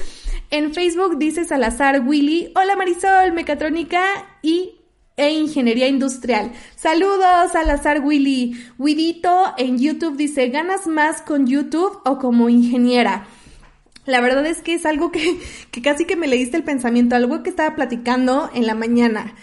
en 0.50 0.74
Facebook 0.74 1.16
dice 1.16 1.46
Salazar 1.46 2.06
Willy, 2.06 2.52
hola 2.54 2.76
Marisol, 2.76 3.32
mecatrónica 3.32 4.04
y 4.42 4.77
e 5.18 5.30
Ingeniería 5.32 5.88
Industrial. 5.88 6.52
Saludos, 6.76 7.52
Salazar 7.52 8.00
Willy. 8.02 8.58
Widito 8.78 9.52
en 9.58 9.78
YouTube 9.78 10.16
dice, 10.16 10.48
¿ganas 10.48 10.86
más 10.86 11.20
con 11.20 11.46
YouTube 11.46 12.00
o 12.06 12.18
como 12.18 12.48
ingeniera? 12.48 13.26
La 14.06 14.22
verdad 14.22 14.46
es 14.46 14.62
que 14.62 14.72
es 14.72 14.86
algo 14.86 15.12
que, 15.12 15.38
que 15.70 15.82
casi 15.82 16.06
que 16.06 16.16
me 16.16 16.28
leíste 16.28 16.56
el 16.56 16.64
pensamiento, 16.64 17.16
algo 17.16 17.42
que 17.42 17.50
estaba 17.50 17.76
platicando 17.76 18.48
en 18.54 18.66
la 18.66 18.74
mañana 18.74 19.34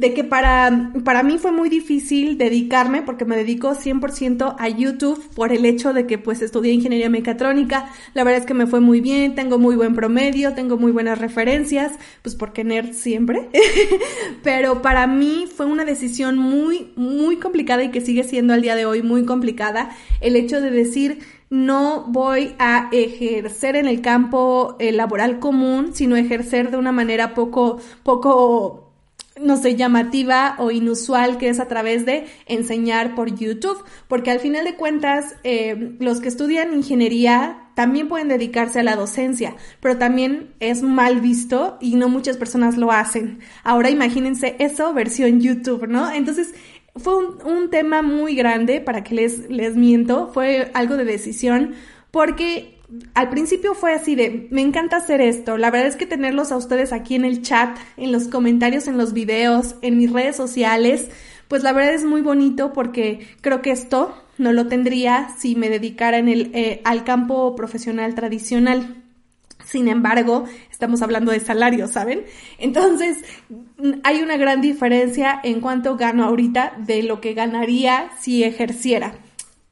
de 0.00 0.14
que 0.14 0.24
para, 0.24 0.92
para 1.04 1.22
mí 1.22 1.36
fue 1.36 1.52
muy 1.52 1.68
difícil 1.68 2.38
dedicarme, 2.38 3.02
porque 3.02 3.26
me 3.26 3.36
dedico 3.36 3.74
100% 3.74 4.56
a 4.58 4.68
YouTube 4.70 5.22
por 5.34 5.52
el 5.52 5.66
hecho 5.66 5.92
de 5.92 6.06
que 6.06 6.16
pues 6.16 6.40
estudié 6.40 6.72
ingeniería 6.72 7.10
mecatrónica, 7.10 7.90
la 8.14 8.24
verdad 8.24 8.40
es 8.40 8.46
que 8.46 8.54
me 8.54 8.66
fue 8.66 8.80
muy 8.80 9.02
bien, 9.02 9.34
tengo 9.34 9.58
muy 9.58 9.76
buen 9.76 9.94
promedio, 9.94 10.54
tengo 10.54 10.78
muy 10.78 10.90
buenas 10.90 11.18
referencias, 11.18 11.92
pues 12.22 12.34
porque 12.34 12.64
nerd 12.64 12.94
siempre, 12.94 13.50
pero 14.42 14.80
para 14.80 15.06
mí 15.06 15.44
fue 15.54 15.66
una 15.66 15.84
decisión 15.84 16.38
muy, 16.38 16.92
muy 16.96 17.36
complicada 17.36 17.84
y 17.84 17.90
que 17.90 18.00
sigue 18.00 18.24
siendo 18.24 18.54
al 18.54 18.62
día 18.62 18.76
de 18.76 18.86
hoy 18.86 19.02
muy 19.02 19.26
complicada 19.26 19.90
el 20.22 20.34
hecho 20.34 20.62
de 20.62 20.70
decir, 20.70 21.18
no 21.50 22.06
voy 22.08 22.54
a 22.58 22.88
ejercer 22.90 23.76
en 23.76 23.86
el 23.86 24.00
campo 24.00 24.76
eh, 24.78 24.92
laboral 24.92 25.40
común, 25.40 25.90
sino 25.92 26.16
ejercer 26.16 26.70
de 26.70 26.78
una 26.78 26.92
manera 26.92 27.34
poco, 27.34 27.80
poco 28.02 28.89
no 29.40 29.56
sé, 29.56 29.76
llamativa 29.76 30.54
o 30.58 30.70
inusual 30.70 31.38
que 31.38 31.48
es 31.48 31.60
a 31.60 31.68
través 31.68 32.06
de 32.06 32.26
enseñar 32.46 33.14
por 33.14 33.34
YouTube, 33.34 33.82
porque 34.08 34.30
al 34.30 34.40
final 34.40 34.64
de 34.64 34.74
cuentas 34.74 35.36
eh, 35.44 35.96
los 35.98 36.20
que 36.20 36.28
estudian 36.28 36.74
ingeniería 36.74 37.68
también 37.74 38.08
pueden 38.08 38.28
dedicarse 38.28 38.80
a 38.80 38.82
la 38.82 38.96
docencia, 38.96 39.56
pero 39.80 39.96
también 39.96 40.54
es 40.60 40.82
mal 40.82 41.20
visto 41.20 41.78
y 41.80 41.96
no 41.96 42.08
muchas 42.08 42.36
personas 42.36 42.76
lo 42.76 42.92
hacen. 42.92 43.38
Ahora 43.64 43.90
imagínense 43.90 44.56
eso 44.58 44.92
versión 44.92 45.40
YouTube, 45.40 45.86
¿no? 45.88 46.12
Entonces 46.12 46.54
fue 46.96 47.16
un, 47.16 47.38
un 47.44 47.70
tema 47.70 48.02
muy 48.02 48.34
grande, 48.34 48.80
para 48.80 49.02
que 49.02 49.14
les, 49.14 49.48
les 49.48 49.76
miento, 49.76 50.30
fue 50.34 50.70
algo 50.74 50.96
de 50.96 51.04
decisión, 51.04 51.74
porque 52.10 52.79
al 53.14 53.28
principio 53.28 53.74
fue 53.74 53.94
así 53.94 54.14
de, 54.14 54.48
me 54.50 54.62
encanta 54.62 54.96
hacer 54.96 55.20
esto. 55.20 55.56
La 55.56 55.70
verdad 55.70 55.88
es 55.88 55.96
que 55.96 56.06
tenerlos 56.06 56.52
a 56.52 56.56
ustedes 56.56 56.92
aquí 56.92 57.14
en 57.14 57.24
el 57.24 57.42
chat, 57.42 57.78
en 57.96 58.12
los 58.12 58.28
comentarios, 58.28 58.88
en 58.88 58.98
los 58.98 59.12
videos, 59.12 59.76
en 59.82 59.96
mis 59.96 60.12
redes 60.12 60.36
sociales, 60.36 61.08
pues 61.48 61.62
la 61.62 61.72
verdad 61.72 61.94
es 61.94 62.04
muy 62.04 62.20
bonito 62.20 62.72
porque 62.72 63.26
creo 63.40 63.62
que 63.62 63.70
esto 63.70 64.14
no 64.38 64.52
lo 64.52 64.66
tendría 64.66 65.28
si 65.38 65.54
me 65.54 65.68
dedicara 65.68 66.18
en 66.18 66.28
el, 66.28 66.50
eh, 66.54 66.80
al 66.84 67.04
campo 67.04 67.54
profesional 67.54 68.14
tradicional. 68.14 68.96
Sin 69.64 69.86
embargo, 69.86 70.44
estamos 70.70 71.02
hablando 71.02 71.30
de 71.30 71.38
salario, 71.38 71.86
¿saben? 71.86 72.24
Entonces, 72.58 73.18
hay 74.02 74.22
una 74.22 74.36
gran 74.36 74.60
diferencia 74.60 75.38
en 75.44 75.60
cuanto 75.60 75.96
gano 75.96 76.24
ahorita 76.24 76.72
de 76.78 77.04
lo 77.04 77.20
que 77.20 77.34
ganaría 77.34 78.10
si 78.18 78.42
ejerciera 78.42 79.14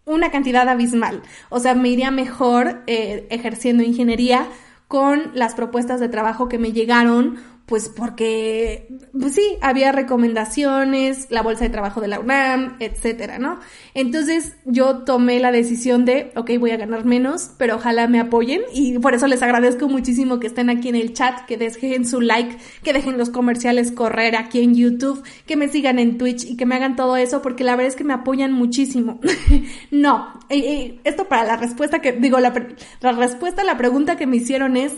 una 0.09 0.31
cantidad 0.31 0.69
abismal. 0.69 1.23
O 1.51 1.61
sea, 1.61 1.75
me 1.75 1.89
iría 1.89 2.11
mejor 2.11 2.83
eh, 2.87 3.27
ejerciendo 3.31 3.83
ingeniería 3.83 4.49
con 4.89 5.31
las 5.35 5.55
propuestas 5.55 6.01
de 6.01 6.09
trabajo 6.09 6.49
que 6.49 6.59
me 6.59 6.73
llegaron 6.73 7.37
pues 7.69 7.91
porque, 7.91 8.89
pues 9.13 9.35
sí, 9.35 9.59
había 9.61 9.93
recomendaciones, 9.93 11.27
la 11.29 11.43
bolsa 11.43 11.65
de 11.65 11.71
trabajo 11.71 12.01
de 12.01 12.09
la 12.09 12.19
UNAM, 12.19 12.77
etcétera, 12.81 13.39
¿no? 13.39 13.61
Entonces 13.93 14.57
yo 14.65 15.05
tomé 15.05 15.39
la 15.39 15.53
decisión 15.53 16.07
de, 16.07 16.33
ok, 16.35 16.53
voy 16.59 16.71
a 16.71 16.79
ganar 16.79 17.05
menos, 17.05 17.51
pero 17.59 17.77
ojalá 17.77 18.09
me 18.09 18.21
apoyen 18.21 18.63
y 18.73 18.99
por 18.99 19.13
eso 19.13 19.27
les 19.27 19.43
agradezco 19.43 19.87
muchísimo 19.87 20.41
que 20.41 20.47
estén 20.47 20.71
aquí 20.71 20.89
en 20.89 20.95
el 20.95 21.13
chat, 21.13 21.45
que 21.45 21.59
dejen 21.59 22.07
su 22.07 22.23
like, 22.23 22.57
que 22.83 22.95
dejen 22.95 23.19
los 23.19 23.29
comerciales 23.29 23.93
correr 23.93 24.37
aquí 24.37 24.63
en 24.63 24.75
YouTube, 24.75 25.23
que 25.45 25.57
me 25.57 25.69
sigan 25.69 25.99
en 25.99 26.17
Twitch 26.17 26.45
y 26.45 26.57
que 26.57 26.65
me 26.65 26.75
hagan 26.75 26.97
todo 26.97 27.19
eso 27.19 27.43
porque 27.43 27.65
la 27.65 27.77
verdad 27.77 27.89
es 27.89 27.97
que 27.97 28.05
me 28.05 28.15
apoyan 28.15 28.51
muchísimo. 28.51 29.21
no, 29.91 30.41
esto 30.49 31.29
para 31.29 31.45
la 31.45 31.57
respuesta 31.59 31.99
que, 31.99 32.13
digo, 32.13 32.41
la, 32.41 32.55
la 33.03 33.13
respuesta 33.13 33.61
a 33.61 33.67
la 33.67 33.77
pregunta 33.77 34.17
que 34.17 34.27
me 34.27 34.39
hicieron 34.39 34.79
es, 34.79 34.95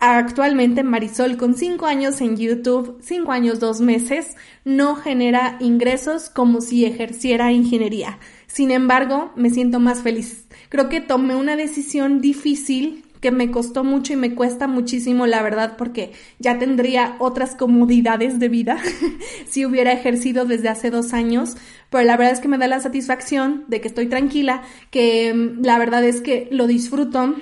Actualmente 0.00 0.84
Marisol 0.84 1.36
con 1.36 1.54
5 1.54 1.86
años 1.86 2.20
en 2.20 2.36
YouTube, 2.36 2.98
5 3.02 3.32
años 3.32 3.58
2 3.58 3.80
meses, 3.80 4.36
no 4.64 4.94
genera 4.94 5.56
ingresos 5.58 6.30
como 6.30 6.60
si 6.60 6.84
ejerciera 6.84 7.50
ingeniería. 7.50 8.20
Sin 8.46 8.70
embargo, 8.70 9.32
me 9.34 9.50
siento 9.50 9.80
más 9.80 10.02
feliz. 10.02 10.46
Creo 10.68 10.88
que 10.88 11.00
tomé 11.00 11.34
una 11.34 11.56
decisión 11.56 12.20
difícil 12.20 13.04
que 13.20 13.32
me 13.32 13.50
costó 13.50 13.82
mucho 13.82 14.12
y 14.12 14.16
me 14.16 14.36
cuesta 14.36 14.68
muchísimo, 14.68 15.26
la 15.26 15.42
verdad, 15.42 15.76
porque 15.76 16.12
ya 16.38 16.60
tendría 16.60 17.16
otras 17.18 17.56
comodidades 17.56 18.38
de 18.38 18.48
vida 18.48 18.78
si 19.48 19.66
hubiera 19.66 19.90
ejercido 19.90 20.44
desde 20.44 20.68
hace 20.68 20.90
dos 20.90 21.12
años, 21.12 21.56
pero 21.90 22.04
la 22.04 22.16
verdad 22.16 22.34
es 22.34 22.40
que 22.40 22.46
me 22.46 22.58
da 22.58 22.68
la 22.68 22.78
satisfacción 22.78 23.64
de 23.66 23.80
que 23.80 23.88
estoy 23.88 24.06
tranquila, 24.06 24.62
que 24.92 25.34
mm, 25.34 25.64
la 25.64 25.76
verdad 25.78 26.04
es 26.04 26.20
que 26.20 26.46
lo 26.52 26.68
disfruto, 26.68 27.34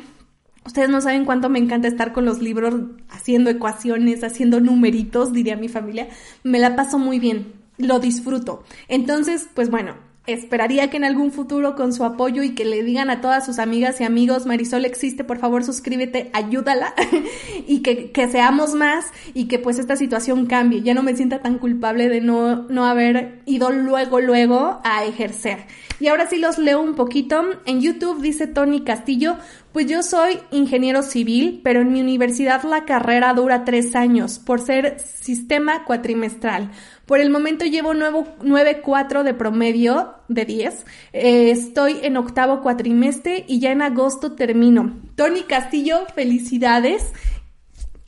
Ustedes 0.66 0.88
no 0.88 1.00
saben 1.00 1.24
cuánto 1.24 1.48
me 1.48 1.60
encanta 1.60 1.88
estar 1.88 2.12
con 2.12 2.24
los 2.24 2.42
libros 2.42 2.74
haciendo 3.08 3.50
ecuaciones, 3.50 4.24
haciendo 4.24 4.60
numeritos, 4.60 5.32
diría 5.32 5.56
mi 5.56 5.68
familia. 5.68 6.08
Me 6.42 6.58
la 6.58 6.74
paso 6.74 6.98
muy 6.98 7.20
bien, 7.20 7.52
lo 7.78 8.00
disfruto. 8.00 8.64
Entonces, 8.88 9.48
pues 9.54 9.70
bueno, 9.70 9.94
esperaría 10.26 10.90
que 10.90 10.96
en 10.96 11.04
algún 11.04 11.30
futuro 11.30 11.76
con 11.76 11.92
su 11.92 12.04
apoyo 12.04 12.42
y 12.42 12.54
que 12.54 12.64
le 12.64 12.82
digan 12.82 13.10
a 13.10 13.20
todas 13.20 13.46
sus 13.46 13.58
amigas 13.58 14.00
y 14.00 14.04
amigos, 14.04 14.44
Marisol 14.44 14.84
existe, 14.84 15.22
por 15.22 15.38
favor 15.38 15.62
suscríbete, 15.62 16.30
ayúdala 16.32 16.94
y 17.66 17.80
que, 17.80 18.10
que, 18.10 18.28
seamos 18.28 18.74
más 18.74 19.06
y 19.34 19.46
que 19.46 19.58
pues 19.58 19.78
esta 19.78 19.96
situación 19.96 20.46
cambie. 20.46 20.82
Ya 20.82 20.94
no 20.94 21.02
me 21.02 21.14
sienta 21.14 21.42
tan 21.42 21.58
culpable 21.58 22.08
de 22.08 22.20
no, 22.20 22.64
no 22.64 22.86
haber 22.86 23.42
ido 23.46 23.70
luego, 23.70 24.20
luego 24.20 24.80
a 24.82 25.04
ejercer. 25.04 25.66
Y 25.98 26.08
ahora 26.08 26.28
sí 26.28 26.38
los 26.38 26.58
leo 26.58 26.80
un 26.82 26.94
poquito. 26.94 27.42
En 27.64 27.80
YouTube 27.80 28.20
dice 28.20 28.46
Tony 28.46 28.82
Castillo, 28.82 29.36
pues 29.76 29.88
yo 29.88 30.02
soy 30.02 30.38
ingeniero 30.52 31.02
civil, 31.02 31.60
pero 31.62 31.82
en 31.82 31.92
mi 31.92 32.00
universidad 32.00 32.62
la 32.62 32.86
carrera 32.86 33.34
dura 33.34 33.66
tres 33.66 33.94
años 33.94 34.38
por 34.38 34.62
ser 34.62 34.98
sistema 35.00 35.84
cuatrimestral. 35.84 36.70
Por 37.04 37.20
el 37.20 37.28
momento 37.28 37.66
llevo 37.66 37.92
9.4 37.92 39.22
de 39.22 39.34
promedio 39.34 40.14
de 40.28 40.46
10. 40.46 40.86
Eh, 41.12 41.50
estoy 41.50 41.98
en 42.00 42.16
octavo 42.16 42.62
cuatrimestre 42.62 43.44
y 43.46 43.60
ya 43.60 43.70
en 43.70 43.82
agosto 43.82 44.32
termino. 44.32 44.98
Tony 45.14 45.42
Castillo, 45.42 46.06
felicidades. 46.14 47.12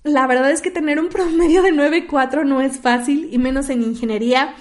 La 0.04 0.26
verdad 0.26 0.50
es 0.50 0.62
que 0.62 0.70
tener 0.70 0.98
un 0.98 1.10
promedio 1.10 1.60
de 1.60 1.72
9.4 1.72 2.46
no 2.46 2.62
es 2.62 2.78
fácil 2.78 3.28
y 3.30 3.36
menos 3.36 3.68
en 3.68 3.82
ingeniería. 3.82 4.54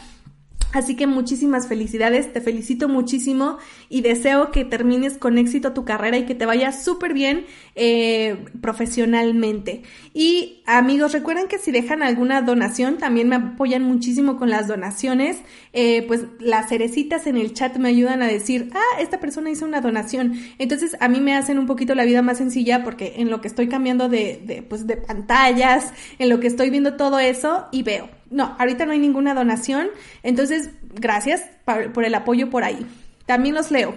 Así 0.74 0.96
que 0.96 1.08
muchísimas 1.08 1.68
felicidades, 1.68 2.34
te 2.34 2.42
felicito 2.42 2.90
muchísimo 2.90 3.58
y 3.90 4.02
deseo 4.02 4.52
que 4.52 4.66
termines 4.66 5.18
con 5.18 5.38
éxito 5.38 5.72
tu 5.72 5.86
carrera 5.86 6.18
y 6.18 6.26
que 6.26 6.36
te 6.36 6.46
vaya 6.46 6.74
súper 6.74 7.14
bien 7.14 7.46
eh, 7.76 8.46
profesionalmente. 8.60 9.84
Y 10.14 10.62
amigos, 10.66 11.14
recuerden 11.14 11.48
que 11.48 11.58
si 11.58 11.72
dejan 11.72 12.04
alguna 12.04 12.42
donación, 12.42 12.98
también 12.98 13.30
me 13.30 13.38
apoyan 13.38 13.82
muchísimo 13.84 14.38
con 14.38 14.50
las 14.50 14.68
donaciones. 14.68 15.38
Eh, 15.72 16.04
pues 16.06 16.26
las 16.40 16.68
cerecitas 16.68 17.28
en 17.28 17.38
el 17.38 17.54
chat 17.54 17.78
me 17.78 17.88
ayudan 17.88 18.22
a 18.22 18.28
decir, 18.28 18.70
ah, 18.74 19.00
esta 19.00 19.22
persona 19.22 19.50
hizo 19.50 19.66
una 19.66 19.80
donación. 19.80 20.34
Entonces 20.60 20.98
a 21.00 21.08
mí 21.08 21.22
me 21.22 21.34
hacen 21.34 21.60
un 21.60 21.66
poquito 21.66 21.96
la 21.96 22.04
vida 22.04 22.22
más 22.22 22.40
sencilla 22.40 22.84
porque 22.84 23.14
en 23.18 23.30
lo 23.30 23.40
que 23.40 23.48
estoy 23.48 23.70
cambiando 23.70 24.10
de, 24.10 24.42
de, 24.46 24.64
pues, 24.64 24.86
de 24.86 24.98
pantallas, 24.98 25.94
en 26.20 26.28
lo 26.28 26.42
que 26.42 26.48
estoy 26.48 26.70
viendo 26.70 26.98
todo 26.98 27.20
eso 27.20 27.68
y 27.72 27.84
veo 27.84 28.17
no, 28.30 28.56
ahorita 28.60 28.86
no 28.86 28.92
hay 28.92 29.00
ninguna 29.00 29.34
donación. 29.34 29.88
Entonces, 30.24 30.70
gracias 30.94 31.44
por, 31.66 32.04
el 32.04 32.16
apoyo 32.16 32.50
por 32.50 32.64
ahí. 32.64 32.86
También 33.26 33.56
los 33.56 33.72
leo. 33.72 33.96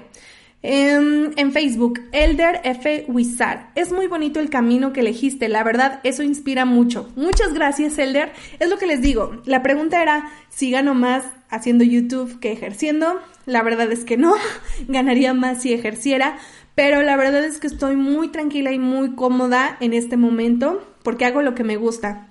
En, 0.62 1.32
en, 1.36 1.52
Facebook, 1.52 2.00
Elder 2.12 2.60
F. 2.64 3.06
Wizard. 3.08 3.70
Es 3.74 3.92
muy 3.92 4.08
bonito 4.08 4.40
el 4.40 4.50
camino 4.50 4.92
que 4.92 5.00
elegiste, 5.00 5.48
la 5.48 5.64
verdad, 5.64 6.00
eso 6.04 6.22
inspira 6.22 6.66
mucho. 6.66 7.10
Muchas 7.16 7.54
gracias, 7.54 7.98
Elder. 7.98 8.32
Es 8.58 8.68
lo 8.68 8.76
que 8.76 8.86
les 8.86 9.00
digo. 9.00 9.40
La 9.46 9.62
pregunta 9.62 10.02
era 10.02 10.30
si 10.50 10.70
gano 10.70 10.94
más 10.94 11.24
haciendo 11.48 11.82
YouTube 11.82 12.40
que 12.40 12.52
ejerciendo. 12.52 13.20
La 13.46 13.62
verdad 13.62 13.90
es 13.90 14.04
que 14.04 14.16
no, 14.16 14.34
ganaría 14.88 15.32
más 15.32 15.62
si 15.62 15.72
ejerciera, 15.72 16.38
pero 16.74 17.02
la 17.02 17.16
verdad 17.16 17.44
es 17.44 17.58
que 17.58 17.66
estoy 17.66 17.96
muy 17.96 18.28
tranquila 18.28 18.72
y 18.72 18.78
muy 18.78 19.14
cómoda 19.14 19.76
en 19.80 19.92
este 19.92 20.16
momento 20.16 20.86
porque 21.02 21.24
hago 21.24 21.42
lo 21.42 21.54
que 21.54 21.64
me 21.64 21.76
gusta. 21.76 22.29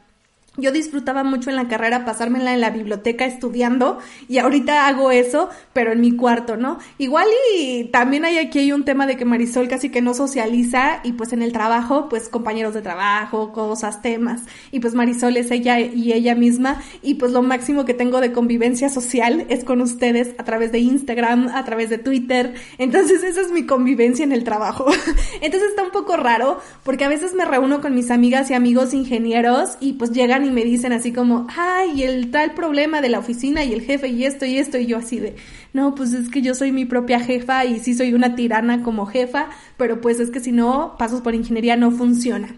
Yo 0.58 0.72
disfrutaba 0.72 1.24
mucho 1.24 1.50
en 1.50 1.56
la 1.56 1.68
carrera 1.68 2.06
pasármela 2.06 2.54
en 2.54 2.60
la 2.60 2.70
biblioteca 2.70 3.26
estudiando 3.26 4.00
y 4.28 4.40
ahorita 4.40 4.88
hago 4.88 5.12
eso, 5.12 5.50
pero 5.74 5.94
en 5.94 6.02
mi 6.02 6.16
cuarto, 6.16 6.58
¿no? 6.58 6.80
Igual 6.98 7.28
y 7.56 7.86
también 7.86 8.26
hay 8.26 8.40
aquí 8.40 8.60
hay 8.60 8.72
un 8.74 8.84
tema 8.84 9.08
de 9.08 9.16
que 9.16 9.26
Marisol 9.26 9.68
casi 9.68 9.90
que 9.90 10.02
no 10.02 10.14
socializa 10.14 11.00
y 11.04 11.14
pues 11.14 11.34
en 11.34 11.42
el 11.42 11.54
trabajo, 11.54 12.10
pues 12.10 12.28
compañeros 12.28 12.74
de 12.74 12.82
trabajo, 12.82 13.54
cosas, 13.54 14.02
temas. 14.02 14.42
Y 14.72 14.80
pues 14.80 14.96
Marisol 14.96 15.38
es 15.38 15.52
ella 15.52 15.80
y 15.80 16.12
ella 16.14 16.36
misma 16.36 16.82
y 17.02 17.16
pues 17.16 17.32
lo 17.32 17.42
máximo 17.42 17.86
que 17.86 17.94
tengo 17.94 18.20
de 18.20 18.34
convivencia 18.34 18.90
social 18.90 19.46
es 19.50 19.64
con 19.64 19.82
ustedes 19.82 20.32
a 20.38 20.44
través 20.44 20.72
de 20.72 20.80
Instagram, 20.80 21.50
a 21.50 21.64
través 21.64 21.90
de 21.90 22.00
Twitter. 22.00 22.56
Entonces 22.78 23.24
esa 23.24 23.42
es 23.42 23.52
mi 23.52 23.66
convivencia 23.66 24.24
en 24.24 24.32
el 24.32 24.44
trabajo. 24.44 24.88
Entonces 25.42 25.70
está 25.70 25.84
un 25.84 25.92
poco 25.92 26.18
raro 26.18 26.60
porque 26.84 27.06
a 27.06 27.10
veces 27.10 27.34
me 27.34 27.46
reúno 27.46 27.82
con 27.82 27.96
mis 27.96 28.12
amigas 28.12 28.50
y 28.50 28.56
amigos 28.56 28.94
ingenieros 28.94 29.78
y 29.80 29.94
pues 29.94 30.12
llegan 30.12 30.39
y 30.46 30.52
me 30.52 30.64
dicen 30.64 30.94
así 30.94 31.12
como, 31.12 31.48
ay, 31.56 32.04
el 32.04 32.32
tal 32.32 32.54
problema 32.54 33.02
de 33.02 33.10
la 33.10 33.20
oficina 33.20 33.64
y 33.64 33.74
el 33.74 33.82
jefe 33.82 34.08
y 34.08 34.26
esto 34.26 34.46
y 34.46 34.58
esto, 34.58 34.78
y 34.78 34.86
yo 34.86 34.98
así 34.98 35.20
de, 35.20 35.36
no, 35.74 35.96
pues 35.96 36.14
es 36.14 36.30
que 36.30 36.42
yo 36.42 36.56
soy 36.56 36.72
mi 36.72 36.86
propia 36.86 37.20
jefa 37.20 37.66
y 37.66 37.80
sí 37.80 37.94
soy 37.94 38.14
una 38.14 38.36
tirana 38.36 38.84
como 38.84 39.06
jefa, 39.06 39.50
pero 39.78 40.02
pues 40.02 40.20
es 40.20 40.32
que 40.32 40.40
si 40.40 40.52
no, 40.52 40.96
pasos 40.98 41.22
por 41.22 41.36
ingeniería 41.36 41.76
no 41.76 41.92
funciona. 41.92 42.56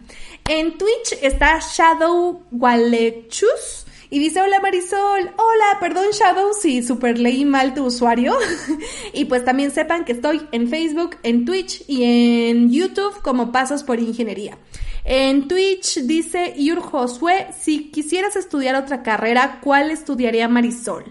En 0.47 0.77
Twitch 0.77 1.17
está 1.21 1.59
Shadow 1.59 2.43
Walechus. 2.51 3.85
Y 4.13 4.19
dice, 4.19 4.41
hola 4.41 4.59
Marisol, 4.59 5.31
hola, 5.37 5.79
perdón 5.79 6.07
Shadow 6.11 6.51
si 6.53 6.83
super 6.83 7.17
leí 7.17 7.45
mal 7.45 7.73
tu 7.73 7.85
usuario. 7.85 8.33
y 9.13 9.23
pues 9.23 9.45
también 9.45 9.71
sepan 9.71 10.03
que 10.03 10.11
estoy 10.11 10.41
en 10.51 10.67
Facebook, 10.67 11.15
en 11.23 11.45
Twitch 11.45 11.85
y 11.87 12.03
en 12.03 12.69
YouTube 12.69 13.21
como 13.21 13.53
Pasos 13.53 13.83
por 13.83 14.01
Ingeniería. 14.01 14.57
En 15.03 15.47
Twitch 15.47 16.01
dice 16.01 16.53
Yur 16.57 16.79
Josué, 16.79 17.47
si 17.59 17.89
quisieras 17.89 18.35
estudiar 18.35 18.75
otra 18.75 19.01
carrera, 19.01 19.59
¿cuál 19.61 19.89
estudiaría 19.89 20.47
Marisol? 20.47 21.05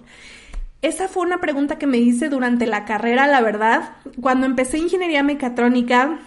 Esa 0.80 1.08
fue 1.08 1.24
una 1.24 1.40
pregunta 1.40 1.76
que 1.76 1.86
me 1.86 1.98
hice 1.98 2.28
durante 2.28 2.66
la 2.66 2.84
carrera, 2.84 3.26
la 3.26 3.40
verdad. 3.40 3.96
Cuando 4.20 4.46
empecé 4.46 4.78
ingeniería 4.78 5.22
mecatrónica, 5.22 6.20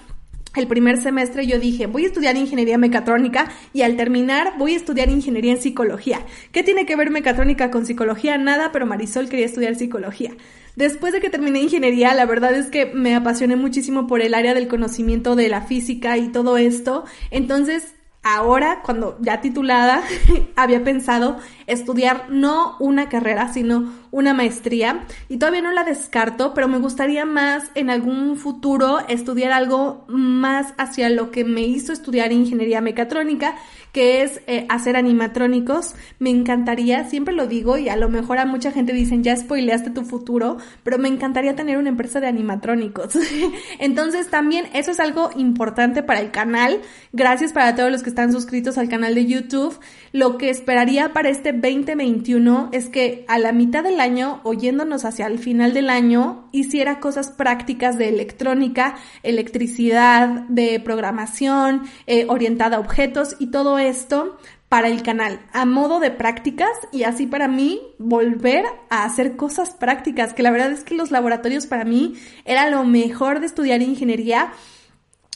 el 0.55 0.67
primer 0.67 1.01
semestre 1.01 1.47
yo 1.47 1.57
dije, 1.57 1.87
voy 1.87 2.03
a 2.03 2.07
estudiar 2.07 2.35
ingeniería 2.35 2.77
mecatrónica 2.77 3.51
y 3.73 3.81
al 3.81 3.95
terminar 3.97 4.53
voy 4.59 4.73
a 4.73 4.77
estudiar 4.77 5.09
ingeniería 5.09 5.53
en 5.53 5.61
psicología. 5.61 6.19
¿Qué 6.51 6.61
tiene 6.61 6.85
que 6.85 6.95
ver 6.95 7.09
mecatrónica 7.09 7.71
con 7.71 7.85
psicología? 7.87 8.37
Nada, 8.37 8.71
pero 8.71 8.85
Marisol 8.85 9.29
quería 9.29 9.47
estudiar 9.47 9.73
psicología. 9.73 10.31
Después 10.75 11.13
de 11.13 11.21
que 11.21 11.29
terminé 11.29 11.61
ingeniería, 11.61 12.13
la 12.13 12.25
verdad 12.25 12.53
es 12.53 12.67
que 12.67 12.87
me 12.87 13.15
apasioné 13.15 13.55
muchísimo 13.55 14.07
por 14.07 14.21
el 14.21 14.33
área 14.33 14.53
del 14.53 14.67
conocimiento 14.67 15.35
de 15.35 15.49
la 15.49 15.61
física 15.61 16.17
y 16.17 16.29
todo 16.29 16.57
esto. 16.57 17.05
Entonces, 17.29 17.93
ahora, 18.23 18.81
cuando 18.83 19.17
ya 19.21 19.39
titulada, 19.41 20.03
había 20.55 20.83
pensado 20.83 21.37
estudiar 21.67 22.27
no 22.29 22.75
una 22.79 23.09
carrera, 23.09 23.51
sino 23.51 23.91
una 24.11 24.33
maestría. 24.33 25.05
Y 25.29 25.37
todavía 25.37 25.61
no 25.61 25.71
la 25.71 25.83
descarto, 25.83 26.53
pero 26.53 26.67
me 26.67 26.79
gustaría 26.79 27.25
más 27.25 27.71
en 27.75 27.89
algún 27.89 28.37
futuro 28.37 28.99
estudiar 29.07 29.51
algo 29.51 30.05
más 30.07 30.73
hacia 30.77 31.09
lo 31.09 31.31
que 31.31 31.43
me 31.43 31.61
hizo 31.61 31.93
estudiar 31.93 32.31
ingeniería 32.31 32.81
mecatrónica 32.81 33.55
que 33.93 34.23
es 34.23 34.41
eh, 34.47 34.65
hacer 34.69 34.97
animatrónicos. 34.97 35.93
Me 36.19 36.31
encantaría, 36.31 37.05
siempre 37.05 37.33
lo 37.33 37.47
digo 37.47 37.77
y 37.77 37.89
a 37.89 37.95
lo 37.95 38.09
mejor 38.09 38.39
a 38.39 38.45
mucha 38.45 38.71
gente 38.71 38.91
dicen, 38.91 39.23
ya 39.23 39.37
spoileaste 39.37 39.91
tu 39.91 40.03
futuro, 40.03 40.57
pero 40.83 40.97
me 40.97 41.07
encantaría 41.07 41.55
tener 41.55 41.77
una 41.77 41.89
empresa 41.89 42.19
de 42.19 42.27
animatrónicos. 42.27 43.15
Entonces 43.79 44.29
también 44.29 44.65
eso 44.73 44.91
es 44.91 44.99
algo 44.99 45.29
importante 45.37 46.01
para 46.01 46.19
el 46.19 46.31
canal. 46.31 46.81
Gracias 47.13 47.53
para 47.53 47.75
todos 47.75 47.91
los 47.91 48.01
que 48.01 48.09
están 48.09 48.33
suscritos 48.33 48.79
al 48.79 48.89
canal 48.89 49.13
de 49.13 49.27
YouTube. 49.27 49.79
Lo 50.11 50.37
que 50.37 50.49
esperaría 50.49 51.13
para 51.13 51.29
este 51.29 51.52
2021 51.53 52.69
es 52.71 52.89
que 52.89 53.25
a 53.27 53.39
la 53.39 53.51
mitad 53.51 53.83
del 53.83 53.99
año, 53.99 54.41
oyéndonos 54.43 55.05
hacia 55.05 55.27
el 55.27 55.39
final 55.39 55.73
del 55.73 55.89
año, 55.89 56.49
hiciera 56.51 56.99
cosas 56.99 57.29
prácticas 57.29 57.97
de 57.97 58.09
electrónica, 58.09 58.95
electricidad, 59.23 60.47
de 60.49 60.79
programación, 60.79 61.83
eh, 62.07 62.25
orientada 62.27 62.77
a 62.77 62.79
objetos 62.79 63.35
y 63.39 63.47
todo 63.47 63.79
esto 63.79 64.37
para 64.73 64.87
el 64.87 65.03
canal 65.03 65.39
a 65.51 65.65
modo 65.65 65.99
de 65.99 66.09
prácticas 66.09 66.71
y 66.91 67.03
así 67.03 67.27
para 67.27 67.47
mí 67.47 67.79
volver 67.99 68.65
a 68.89 69.03
hacer 69.03 69.35
cosas 69.35 69.69
prácticas, 69.69 70.33
que 70.33 70.41
la 70.41 70.49
verdad 70.49 70.71
es 70.71 70.83
que 70.83 70.95
los 70.95 71.11
laboratorios 71.11 71.67
para 71.67 71.85
mí 71.85 72.15
era 72.43 72.69
lo 72.71 72.83
mejor 72.83 73.39
de 73.39 73.45
estudiar 73.45 73.83
ingeniería 73.83 74.51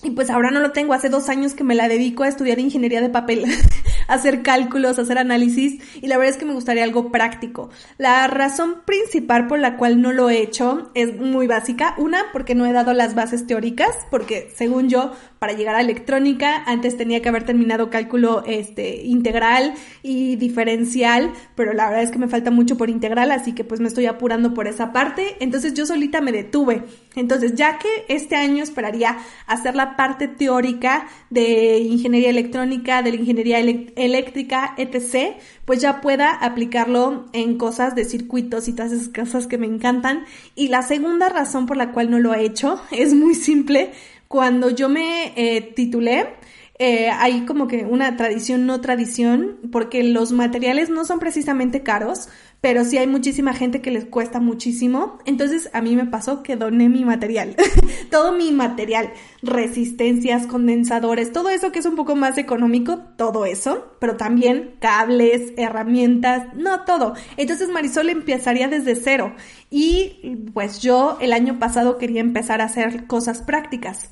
y 0.03 0.11
pues 0.11 0.29
ahora 0.29 0.51
no 0.51 0.59
lo 0.59 0.71
tengo, 0.71 0.93
hace 0.93 1.09
dos 1.09 1.27
años 1.29 1.53
que 1.53 1.63
me 1.63 1.75
la 1.75 1.87
dedico 1.87 2.23
a 2.23 2.27
estudiar 2.27 2.59
ingeniería 2.59 3.01
de 3.01 3.09
papel, 3.09 3.45
hacer 4.07 4.41
cálculos, 4.41 4.99
hacer 4.99 5.17
análisis 5.17 5.81
y 6.01 6.07
la 6.07 6.17
verdad 6.17 6.33
es 6.33 6.39
que 6.39 6.45
me 6.45 6.53
gustaría 6.53 6.83
algo 6.83 7.11
práctico. 7.11 7.69
La 7.97 8.27
razón 8.27 8.81
principal 8.85 9.47
por 9.47 9.59
la 9.59 9.77
cual 9.77 10.01
no 10.01 10.11
lo 10.11 10.29
he 10.29 10.41
hecho 10.41 10.91
es 10.93 11.19
muy 11.19 11.47
básica. 11.47 11.95
Una, 11.97 12.25
porque 12.33 12.55
no 12.55 12.65
he 12.65 12.73
dado 12.73 12.93
las 12.93 13.15
bases 13.15 13.47
teóricas, 13.47 13.95
porque 14.09 14.51
según 14.55 14.89
yo, 14.89 15.11
para 15.39 15.53
llegar 15.53 15.75
a 15.75 15.81
electrónica, 15.81 16.63
antes 16.65 16.97
tenía 16.97 17.21
que 17.21 17.29
haber 17.29 17.43
terminado 17.43 17.89
cálculo 17.89 18.43
este, 18.45 19.03
integral 19.03 19.73
y 20.03 20.35
diferencial, 20.35 21.31
pero 21.55 21.73
la 21.73 21.87
verdad 21.87 22.03
es 22.03 22.11
que 22.11 22.19
me 22.19 22.27
falta 22.27 22.51
mucho 22.51 22.77
por 22.77 22.89
integral, 22.89 23.31
así 23.31 23.53
que 23.53 23.63
pues 23.63 23.79
me 23.79 23.87
estoy 23.87 24.05
apurando 24.05 24.53
por 24.53 24.67
esa 24.67 24.91
parte. 24.91 25.35
Entonces 25.39 25.73
yo 25.73 25.85
solita 25.85 26.21
me 26.21 26.31
detuve. 26.31 26.83
Entonces, 27.15 27.55
ya 27.55 27.79
que 27.79 27.87
este 28.09 28.35
año 28.35 28.63
esperaría 28.63 29.17
hacer 29.47 29.75
la 29.75 29.95
parte 29.95 30.27
teórica 30.27 31.07
de 31.29 31.79
ingeniería 31.79 32.29
electrónica, 32.29 33.01
de 33.01 33.11
la 33.11 33.17
ingeniería 33.17 33.59
eléctrica, 33.59 34.75
etc., 34.77 35.35
pues 35.65 35.81
ya 35.81 35.99
pueda 35.99 36.31
aplicarlo 36.31 37.25
en 37.33 37.57
cosas 37.57 37.93
de 37.95 38.05
circuitos 38.05 38.67
y 38.67 38.73
todas 38.73 38.91
esas 38.91 39.09
cosas 39.09 39.47
que 39.47 39.57
me 39.57 39.67
encantan. 39.67 40.25
Y 40.55 40.69
la 40.69 40.81
segunda 40.81 41.29
razón 41.29 41.65
por 41.65 41.75
la 41.75 41.91
cual 41.91 42.09
no 42.09 42.19
lo 42.19 42.33
he 42.33 42.45
hecho 42.45 42.81
es 42.91 43.13
muy 43.13 43.35
simple. 43.35 43.91
Cuando 44.27 44.69
yo 44.69 44.89
me 44.89 45.33
eh, 45.35 45.61
titulé, 45.61 46.35
eh, 46.79 47.09
hay 47.09 47.45
como 47.45 47.67
que 47.67 47.85
una 47.85 48.15
tradición, 48.17 48.67
no 48.67 48.81
tradición, 48.81 49.57
porque 49.71 50.03
los 50.03 50.31
materiales 50.31 50.91
no 50.91 51.05
son 51.05 51.17
precisamente 51.17 51.81
caros, 51.81 52.29
pero 52.61 52.85
sí 52.85 52.99
hay 52.99 53.07
muchísima 53.07 53.53
gente 53.53 53.81
que 53.81 53.89
les 53.89 54.05
cuesta 54.05 54.39
muchísimo. 54.39 55.17
Entonces 55.25 55.71
a 55.73 55.81
mí 55.81 55.95
me 55.95 56.05
pasó 56.05 56.43
que 56.43 56.55
doné 56.55 56.87
mi 56.87 57.03
material, 57.03 57.55
todo 58.11 58.31
mi 58.31 58.51
material, 58.51 59.11
resistencias, 59.41 60.45
condensadores, 60.45 61.31
todo 61.31 61.49
eso 61.49 61.71
que 61.71 61.79
es 61.79 61.85
un 61.87 61.95
poco 61.95 62.15
más 62.15 62.37
económico, 62.37 62.99
todo 63.17 63.45
eso, 63.45 63.95
pero 63.99 64.15
también 64.15 64.75
cables, 64.79 65.53
herramientas, 65.57 66.53
no 66.55 66.85
todo. 66.85 67.15
Entonces 67.37 67.69
Marisol 67.69 68.09
empezaría 68.09 68.67
desde 68.67 68.95
cero 68.95 69.33
y 69.71 70.37
pues 70.53 70.79
yo 70.79 71.17
el 71.21 71.33
año 71.33 71.57
pasado 71.57 71.97
quería 71.97 72.21
empezar 72.21 72.61
a 72.61 72.65
hacer 72.65 73.07
cosas 73.07 73.39
prácticas. 73.39 74.11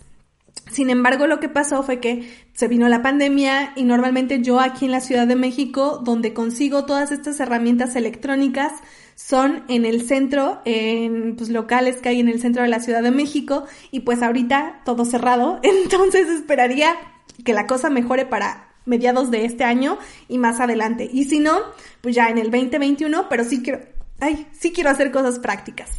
Sin 0.71 0.89
embargo, 0.89 1.27
lo 1.27 1.39
que 1.39 1.49
pasó 1.49 1.83
fue 1.83 1.99
que 1.99 2.29
se 2.53 2.67
vino 2.67 2.87
la 2.87 3.01
pandemia 3.01 3.73
y 3.75 3.83
normalmente 3.83 4.41
yo 4.41 4.59
aquí 4.59 4.85
en 4.85 4.91
la 4.91 4.99
Ciudad 4.99 5.27
de 5.27 5.35
México, 5.35 6.01
donde 6.03 6.33
consigo 6.33 6.85
todas 6.85 7.11
estas 7.11 7.39
herramientas 7.39 7.95
electrónicas, 7.95 8.73
son 9.15 9.63
en 9.69 9.85
el 9.85 10.01
centro, 10.07 10.61
en 10.65 11.35
pues, 11.35 11.49
locales 11.49 11.97
que 11.97 12.09
hay 12.09 12.19
en 12.19 12.27
el 12.27 12.41
centro 12.41 12.63
de 12.63 12.69
la 12.69 12.79
Ciudad 12.79 13.03
de 13.03 13.11
México 13.11 13.65
y 13.91 14.01
pues 14.01 14.21
ahorita 14.21 14.81
todo 14.83 15.05
cerrado, 15.05 15.59
entonces 15.63 16.27
esperaría 16.29 16.95
que 17.43 17.53
la 17.53 17.67
cosa 17.67 17.89
mejore 17.89 18.25
para 18.25 18.73
mediados 18.85 19.31
de 19.31 19.45
este 19.45 19.63
año 19.63 19.97
y 20.27 20.37
más 20.37 20.59
adelante. 20.59 21.09
Y 21.11 21.25
si 21.25 21.39
no, 21.39 21.59
pues 22.01 22.15
ya 22.15 22.29
en 22.29 22.37
el 22.37 22.51
2021, 22.51 23.29
pero 23.29 23.43
sí 23.43 23.61
quiero 23.61 23.79
ay, 24.19 24.47
sí 24.51 24.71
quiero 24.71 24.89
hacer 24.89 25.11
cosas 25.11 25.39
prácticas. 25.39 25.91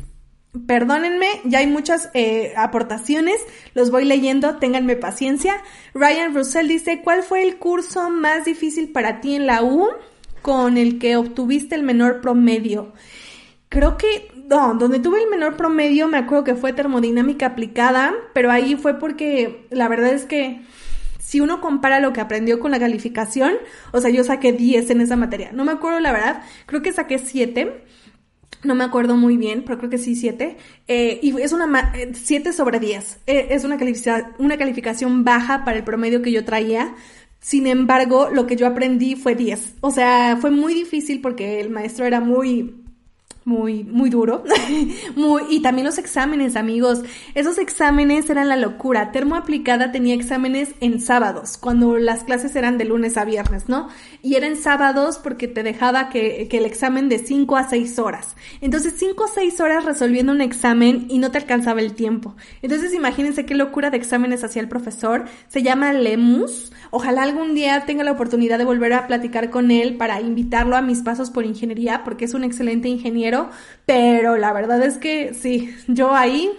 Perdónenme, 0.66 1.26
ya 1.44 1.58
hay 1.58 1.66
muchas 1.66 2.08
eh, 2.14 2.52
aportaciones, 2.56 3.36
los 3.74 3.90
voy 3.90 4.04
leyendo, 4.04 4.56
ténganme 4.56 4.96
paciencia. 4.96 5.60
Ryan 5.92 6.34
Russell 6.34 6.68
dice, 6.68 7.02
¿cuál 7.02 7.22
fue 7.22 7.42
el 7.42 7.56
curso 7.56 8.10
más 8.10 8.44
difícil 8.44 8.92
para 8.92 9.20
ti 9.20 9.34
en 9.34 9.46
la 9.46 9.62
U 9.62 9.88
con 10.42 10.78
el 10.78 10.98
que 10.98 11.16
obtuviste 11.16 11.74
el 11.74 11.82
menor 11.82 12.20
promedio? 12.20 12.92
Creo 13.68 13.96
que, 13.98 14.30
no, 14.48 14.74
donde 14.74 15.00
tuve 15.00 15.20
el 15.22 15.28
menor 15.28 15.56
promedio 15.56 16.06
me 16.06 16.18
acuerdo 16.18 16.44
que 16.44 16.54
fue 16.54 16.72
termodinámica 16.72 17.46
aplicada, 17.46 18.14
pero 18.32 18.50
ahí 18.50 18.76
fue 18.76 18.98
porque 18.98 19.66
la 19.70 19.88
verdad 19.88 20.12
es 20.12 20.24
que 20.24 20.62
si 21.18 21.40
uno 21.40 21.60
compara 21.60 21.98
lo 21.98 22.12
que 22.12 22.20
aprendió 22.20 22.60
con 22.60 22.70
la 22.70 22.78
calificación, 22.78 23.54
o 23.92 24.00
sea, 24.00 24.10
yo 24.10 24.22
saqué 24.22 24.52
10 24.52 24.90
en 24.90 25.00
esa 25.00 25.16
materia. 25.16 25.50
No 25.52 25.64
me 25.64 25.72
acuerdo 25.72 25.98
la 25.98 26.12
verdad, 26.12 26.42
creo 26.66 26.82
que 26.82 26.92
saqué 26.92 27.18
7 27.18 27.84
no 28.62 28.74
me 28.74 28.84
acuerdo 28.84 29.16
muy 29.16 29.36
bien, 29.36 29.62
pero 29.64 29.78
creo 29.78 29.90
que 29.90 29.98
sí 29.98 30.14
7. 30.14 30.56
Eh, 30.88 31.20
y 31.22 31.40
es 31.40 31.52
una 31.52 31.92
7 32.12 32.48
eh, 32.48 32.52
sobre 32.52 32.80
10. 32.80 33.20
Eh, 33.26 33.48
es 33.50 33.64
una, 33.64 33.78
calificación 33.78 35.24
baja 35.24 35.64
para 35.64 35.78
el 35.78 35.84
promedio 35.84 36.22
que 36.22 36.32
yo 36.32 36.44
traía. 36.44 36.94
Sin 37.40 37.66
embargo, 37.66 38.30
lo 38.32 38.46
que 38.46 38.56
yo 38.56 38.66
aprendí 38.66 39.14
fue 39.14 39.34
10. 39.34 39.76
O 39.80 39.90
sea, 39.90 40.36
fue 40.40 40.50
muy 40.50 40.74
difícil 40.74 41.20
porque 41.20 41.60
el 41.60 41.70
maestro 41.70 42.04
era 42.04 42.20
muy 42.20 42.85
muy, 43.46 43.84
muy 43.84 44.10
duro. 44.10 44.42
muy, 45.14 45.42
y 45.48 45.62
también 45.62 45.86
los 45.86 45.98
exámenes, 45.98 46.56
amigos. 46.56 47.02
Esos 47.36 47.58
exámenes 47.58 48.28
eran 48.28 48.48
la 48.48 48.56
locura. 48.56 49.12
Termo 49.12 49.36
aplicada 49.36 49.92
tenía 49.92 50.14
exámenes 50.14 50.74
en 50.80 51.00
sábados, 51.00 51.56
cuando 51.56 51.96
las 51.96 52.24
clases 52.24 52.56
eran 52.56 52.76
de 52.76 52.86
lunes 52.86 53.16
a 53.16 53.24
viernes, 53.24 53.68
¿no? 53.68 53.88
Y 54.20 54.34
eran 54.34 54.56
sábados 54.56 55.20
porque 55.22 55.46
te 55.46 55.62
dejaba 55.62 56.08
que, 56.08 56.48
que 56.48 56.58
el 56.58 56.64
examen 56.64 57.08
de 57.08 57.20
5 57.20 57.56
a 57.56 57.68
6 57.68 58.00
horas. 58.00 58.34
Entonces, 58.60 58.94
5 58.96 59.24
a 59.24 59.28
6 59.28 59.60
horas 59.60 59.84
resolviendo 59.84 60.32
un 60.32 60.40
examen 60.40 61.06
y 61.08 61.20
no 61.20 61.30
te 61.30 61.38
alcanzaba 61.38 61.80
el 61.80 61.94
tiempo. 61.94 62.34
Entonces, 62.62 62.92
imagínense 62.94 63.46
qué 63.46 63.54
locura 63.54 63.90
de 63.90 63.96
exámenes 63.96 64.42
hacía 64.42 64.60
el 64.60 64.68
profesor. 64.68 65.26
Se 65.46 65.62
llama 65.62 65.92
Lemus. 65.92 66.72
Ojalá 66.90 67.22
algún 67.22 67.54
día 67.54 67.84
tenga 67.86 68.02
la 68.02 68.12
oportunidad 68.12 68.58
de 68.58 68.64
volver 68.64 68.92
a 68.92 69.06
platicar 69.06 69.50
con 69.50 69.70
él 69.70 69.96
para 69.96 70.20
invitarlo 70.20 70.76
a 70.76 70.82
mis 70.82 71.02
pasos 71.02 71.30
por 71.30 71.44
ingeniería, 71.44 72.02
porque 72.02 72.24
es 72.24 72.34
un 72.34 72.42
excelente 72.42 72.88
ingeniero 72.88 73.35
pero 73.86 74.36
la 74.36 74.52
verdad 74.52 74.82
es 74.82 74.98
que 74.98 75.34
sí, 75.34 75.74
yo 75.86 76.14
ahí 76.14 76.50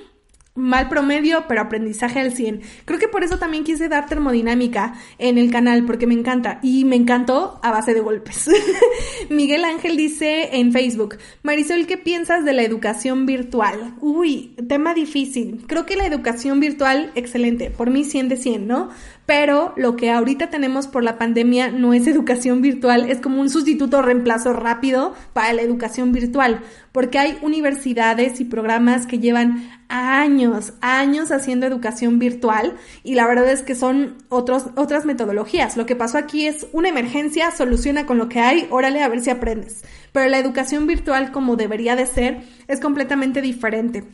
mal 0.57 0.89
promedio, 0.89 1.45
pero 1.47 1.61
aprendizaje 1.61 2.19
al 2.19 2.33
100. 2.33 2.61
Creo 2.83 2.99
que 2.99 3.07
por 3.07 3.23
eso 3.23 3.37
también 3.37 3.63
quise 3.63 3.87
dar 3.87 4.07
termodinámica 4.07 4.95
en 5.19 5.37
el 5.37 5.51
canal, 5.51 5.85
porque 5.85 6.07
me 6.07 6.15
encanta. 6.15 6.59
Y 6.63 6.83
me 6.83 6.95
encantó 6.95 7.59
a 7.63 7.71
base 7.71 7.93
de 7.93 8.01
golpes. 8.01 8.49
Miguel 9.29 9.63
Ángel 9.63 9.95
dice 9.95 10.57
en 10.57 10.73
Facebook, 10.73 11.17
Marisol, 11.43 11.85
¿qué 11.85 11.97
piensas 11.97 12.43
de 12.43 12.53
la 12.53 12.63
educación 12.63 13.25
virtual? 13.25 13.93
Uy, 14.01 14.55
tema 14.67 14.93
difícil. 14.93 15.63
Creo 15.67 15.85
que 15.85 15.95
la 15.95 16.07
educación 16.07 16.59
virtual, 16.59 17.11
excelente. 17.15 17.69
Por 17.69 17.91
mí 17.91 18.03
100 18.03 18.29
de 18.29 18.37
100, 18.37 18.67
¿no? 18.67 18.89
Pero 19.27 19.73
lo 19.75 19.97
que 19.97 20.09
ahorita 20.09 20.49
tenemos 20.49 20.87
por 20.87 21.03
la 21.03 21.17
pandemia 21.17 21.69
no 21.69 21.93
es 21.93 22.07
educación 22.07 22.61
virtual, 22.61 23.11
es 23.11 23.19
como 23.19 23.41
un 23.41 23.49
sustituto 23.49 24.01
reemplazo 24.01 24.53
rápido 24.53 25.13
para 25.33 25.51
la 25.51 25.61
educación 25.61 26.13
virtual, 26.13 26.61
porque 26.93 27.19
hay 27.19 27.37
universidades 27.41 28.39
y 28.39 28.45
programas 28.45 29.05
que 29.05 29.19
llevan 29.19 29.69
años, 29.89 30.73
años 30.79 31.31
haciendo 31.31 31.65
educación 31.65 32.19
virtual 32.19 32.77
y 33.03 33.15
la 33.15 33.27
verdad 33.27 33.49
es 33.51 33.63
que 33.63 33.75
son 33.75 34.15
otros, 34.29 34.67
otras 34.77 35.05
metodologías. 35.05 35.75
Lo 35.75 35.85
que 35.85 35.97
pasó 35.97 36.17
aquí 36.17 36.47
es 36.47 36.65
una 36.71 36.87
emergencia, 36.87 37.51
soluciona 37.51 38.05
con 38.05 38.17
lo 38.17 38.29
que 38.29 38.39
hay, 38.39 38.65
órale 38.69 39.03
a 39.03 39.09
ver 39.09 39.19
si 39.19 39.29
aprendes. 39.29 39.83
Pero 40.13 40.29
la 40.29 40.39
educación 40.39 40.87
virtual 40.87 41.33
como 41.33 41.57
debería 41.57 41.97
de 41.97 42.05
ser 42.05 42.43
es 42.69 42.79
completamente 42.79 43.41
diferente. 43.41 44.05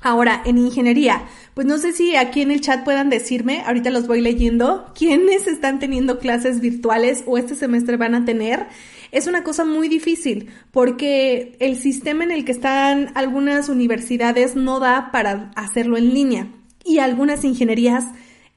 Ahora, 0.00 0.42
en 0.44 0.58
ingeniería, 0.58 1.24
pues 1.54 1.66
no 1.66 1.78
sé 1.78 1.92
si 1.92 2.14
aquí 2.16 2.42
en 2.42 2.50
el 2.50 2.60
chat 2.60 2.84
puedan 2.84 3.08
decirme, 3.08 3.62
ahorita 3.62 3.90
los 3.90 4.06
voy 4.06 4.20
leyendo, 4.20 4.92
quiénes 4.94 5.46
están 5.46 5.78
teniendo 5.78 6.18
clases 6.18 6.60
virtuales 6.60 7.24
o 7.26 7.38
este 7.38 7.54
semestre 7.54 7.96
van 7.96 8.14
a 8.14 8.24
tener. 8.24 8.66
Es 9.12 9.26
una 9.26 9.44
cosa 9.44 9.64
muy 9.64 9.88
difícil 9.88 10.50
porque 10.72 11.56
el 11.60 11.76
sistema 11.76 12.24
en 12.24 12.32
el 12.32 12.44
que 12.44 12.52
están 12.52 13.12
algunas 13.14 13.68
universidades 13.68 14.56
no 14.56 14.80
da 14.80 15.10
para 15.12 15.52
hacerlo 15.54 15.96
en 15.96 16.12
línea 16.12 16.48
y 16.84 16.98
algunas 16.98 17.44
ingenierías 17.44 18.04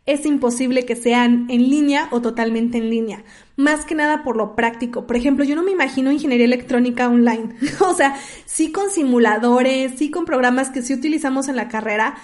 es 0.07 0.25
imposible 0.25 0.85
que 0.85 0.95
sean 0.95 1.45
en 1.49 1.69
línea 1.69 2.07
o 2.11 2.21
totalmente 2.21 2.77
en 2.77 2.89
línea. 2.89 3.23
Más 3.57 3.85
que 3.85 3.93
nada 3.93 4.23
por 4.23 4.37
lo 4.37 4.55
práctico. 4.55 5.05
Por 5.05 5.17
ejemplo, 5.17 5.43
yo 5.43 5.55
no 5.55 5.63
me 5.63 5.71
imagino 5.71 6.11
ingeniería 6.11 6.45
electrónica 6.45 7.09
online. 7.09 7.49
o 7.81 7.93
sea, 7.93 8.15
sí 8.45 8.71
con 8.71 8.89
simuladores, 8.89 9.93
sí 9.97 10.09
con 10.09 10.25
programas 10.25 10.69
que 10.69 10.81
sí 10.81 10.93
utilizamos 10.93 11.49
en 11.49 11.57
la 11.57 11.67
carrera, 11.67 12.15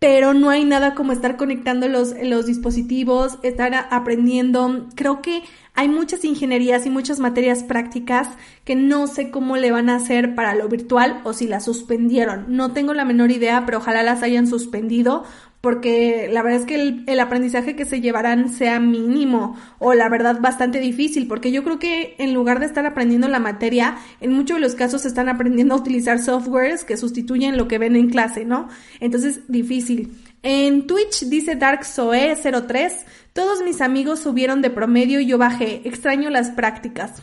pero 0.00 0.32
no 0.32 0.50
hay 0.50 0.64
nada 0.64 0.94
como 0.94 1.12
estar 1.12 1.36
conectando 1.36 1.88
los, 1.88 2.14
los 2.22 2.46
dispositivos, 2.46 3.38
estar 3.42 3.88
aprendiendo. 3.90 4.88
Creo 4.94 5.22
que 5.22 5.42
hay 5.74 5.88
muchas 5.88 6.24
ingenierías 6.24 6.86
y 6.86 6.90
muchas 6.90 7.20
materias 7.20 7.62
prácticas 7.62 8.28
que 8.64 8.74
no 8.74 9.06
sé 9.06 9.30
cómo 9.30 9.56
le 9.56 9.70
van 9.70 9.88
a 9.90 9.96
hacer 9.96 10.34
para 10.34 10.54
lo 10.54 10.68
virtual 10.68 11.20
o 11.24 11.32
si 11.32 11.46
las 11.46 11.64
suspendieron. 11.64 12.46
No 12.48 12.72
tengo 12.72 12.94
la 12.94 13.04
menor 13.04 13.30
idea, 13.30 13.64
pero 13.64 13.78
ojalá 13.78 14.02
las 14.02 14.22
hayan 14.22 14.46
suspendido 14.46 15.24
porque 15.60 16.28
la 16.32 16.42
verdad 16.42 16.60
es 16.60 16.66
que 16.66 17.02
el, 17.06 17.20
aprendizaje 17.20 17.74
que 17.74 17.84
se 17.84 18.00
llevarán 18.00 18.52
sea 18.52 18.78
mínimo 18.78 19.56
o 19.78 19.92
la 19.94 20.08
verdad 20.08 20.40
bastante 20.40 20.78
difícil, 20.78 21.26
porque 21.26 21.50
yo 21.50 21.64
creo 21.64 21.78
que 21.78 22.14
en 22.18 22.32
lugar 22.32 22.60
de 22.60 22.66
estar 22.66 22.86
aprendiendo 22.86 23.28
la 23.28 23.40
materia, 23.40 23.98
en 24.20 24.32
muchos 24.32 24.56
de 24.56 24.60
los 24.60 24.74
casos 24.74 25.04
están 25.04 25.28
aprendiendo 25.28 25.74
a 25.74 25.78
utilizar 25.78 26.20
softwares 26.20 26.84
que 26.84 26.96
sustituyen 26.96 27.56
lo 27.56 27.66
que 27.66 27.78
ven 27.78 27.96
en 27.96 28.10
clase, 28.10 28.44
¿no? 28.44 28.68
Entonces, 29.00 29.40
difícil. 29.48 30.16
En 30.42 30.86
Twitch 30.86 31.24
dice 31.24 31.58
DarkSoe03, 31.58 32.92
todos 33.32 33.62
mis 33.64 33.80
amigos 33.80 34.20
subieron 34.20 34.62
de 34.62 34.70
promedio 34.70 35.18
y 35.18 35.26
yo 35.26 35.38
bajé, 35.38 35.82
extraño 35.84 36.30
las 36.30 36.50
prácticas 36.50 37.22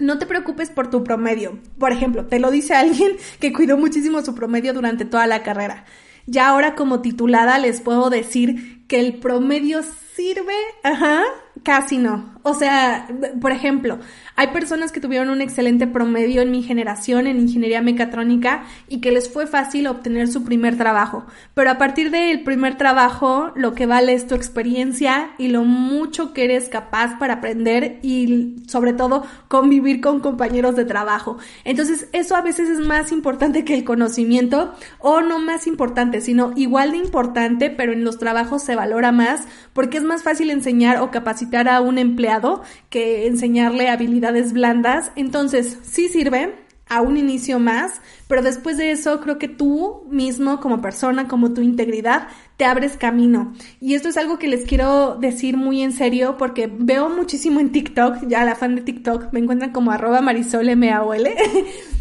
no 0.00 0.18
te 0.18 0.26
preocupes 0.26 0.70
por 0.70 0.90
tu 0.90 1.04
promedio. 1.04 1.58
Por 1.78 1.92
ejemplo, 1.92 2.24
te 2.24 2.40
lo 2.40 2.50
dice 2.50 2.74
alguien 2.74 3.16
que 3.38 3.52
cuidó 3.52 3.76
muchísimo 3.76 4.22
su 4.22 4.34
promedio 4.34 4.72
durante 4.72 5.04
toda 5.04 5.26
la 5.26 5.42
carrera. 5.42 5.84
Ya 6.26 6.48
ahora 6.48 6.74
como 6.74 7.00
titulada 7.00 7.58
les 7.58 7.80
puedo 7.80 8.10
decir 8.10 8.86
que 8.86 9.00
el 9.00 9.14
promedio 9.20 9.82
sirve, 10.14 10.54
ajá, 10.82 11.22
casi 11.62 11.98
no. 11.98 12.38
O 12.42 12.54
sea, 12.54 13.06
por 13.40 13.52
ejemplo, 13.52 13.98
hay 14.34 14.48
personas 14.48 14.92
que 14.92 15.00
tuvieron 15.00 15.28
un 15.28 15.42
excelente 15.42 15.86
promedio 15.86 16.40
en 16.40 16.50
mi 16.50 16.62
generación 16.62 17.26
en 17.26 17.38
ingeniería 17.38 17.82
mecatrónica 17.82 18.64
y 18.88 19.02
que 19.02 19.12
les 19.12 19.28
fue 19.30 19.46
fácil 19.46 19.86
obtener 19.86 20.28
su 20.28 20.42
primer 20.42 20.78
trabajo. 20.78 21.26
Pero 21.52 21.70
a 21.70 21.76
partir 21.76 22.10
del 22.10 22.42
primer 22.44 22.78
trabajo, 22.78 23.52
lo 23.56 23.74
que 23.74 23.84
vale 23.84 24.14
es 24.14 24.26
tu 24.26 24.34
experiencia 24.34 25.32
y 25.36 25.48
lo 25.48 25.64
mucho 25.64 26.32
que 26.32 26.44
eres 26.44 26.70
capaz 26.70 27.18
para 27.18 27.34
aprender 27.34 27.98
y 28.02 28.56
sobre 28.66 28.94
todo 28.94 29.26
convivir 29.48 30.00
con 30.00 30.20
compañeros 30.20 30.76
de 30.76 30.86
trabajo. 30.86 31.36
Entonces, 31.64 32.08
eso 32.12 32.36
a 32.36 32.40
veces 32.40 32.70
es 32.70 32.78
más 32.78 33.12
importante 33.12 33.64
que 33.64 33.74
el 33.74 33.84
conocimiento 33.84 34.72
o 34.98 35.20
no 35.20 35.40
más 35.40 35.66
importante, 35.66 36.22
sino 36.22 36.52
igual 36.56 36.92
de 36.92 36.98
importante, 36.98 37.68
pero 37.68 37.92
en 37.92 38.02
los 38.02 38.18
trabajos 38.18 38.62
se 38.62 38.76
valora 38.76 39.12
más 39.12 39.42
porque 39.74 39.98
es 39.98 40.04
más 40.04 40.22
fácil 40.22 40.50
enseñar 40.50 41.02
o 41.02 41.10
capacitar 41.10 41.49
a 41.56 41.80
un 41.80 41.98
empleado 41.98 42.62
que 42.88 43.26
enseñarle 43.26 43.88
habilidades 43.88 44.52
blandas. 44.52 45.12
Entonces, 45.16 45.78
sí 45.82 46.08
sirve 46.08 46.54
a 46.90 47.02
un 47.02 47.16
inicio 47.16 47.60
más, 47.60 48.00
pero 48.26 48.42
después 48.42 48.76
de 48.76 48.90
eso 48.90 49.20
creo 49.20 49.38
que 49.38 49.46
tú 49.46 50.08
mismo 50.10 50.58
como 50.60 50.82
persona, 50.82 51.28
como 51.28 51.54
tu 51.54 51.62
integridad, 51.62 52.26
te 52.56 52.64
abres 52.64 52.96
camino. 52.96 53.54
Y 53.80 53.94
esto 53.94 54.08
es 54.08 54.16
algo 54.16 54.40
que 54.40 54.48
les 54.48 54.64
quiero 54.64 55.14
decir 55.14 55.56
muy 55.56 55.82
en 55.82 55.92
serio 55.92 56.36
porque 56.36 56.66
veo 56.66 57.08
muchísimo 57.08 57.60
en 57.60 57.70
TikTok, 57.70 58.26
ya 58.26 58.44
la 58.44 58.56
fan 58.56 58.74
de 58.74 58.82
TikTok, 58.82 59.32
me 59.32 59.38
encuentran 59.38 59.70
como 59.70 59.92
arroba 59.92 60.20
marisol 60.20 60.68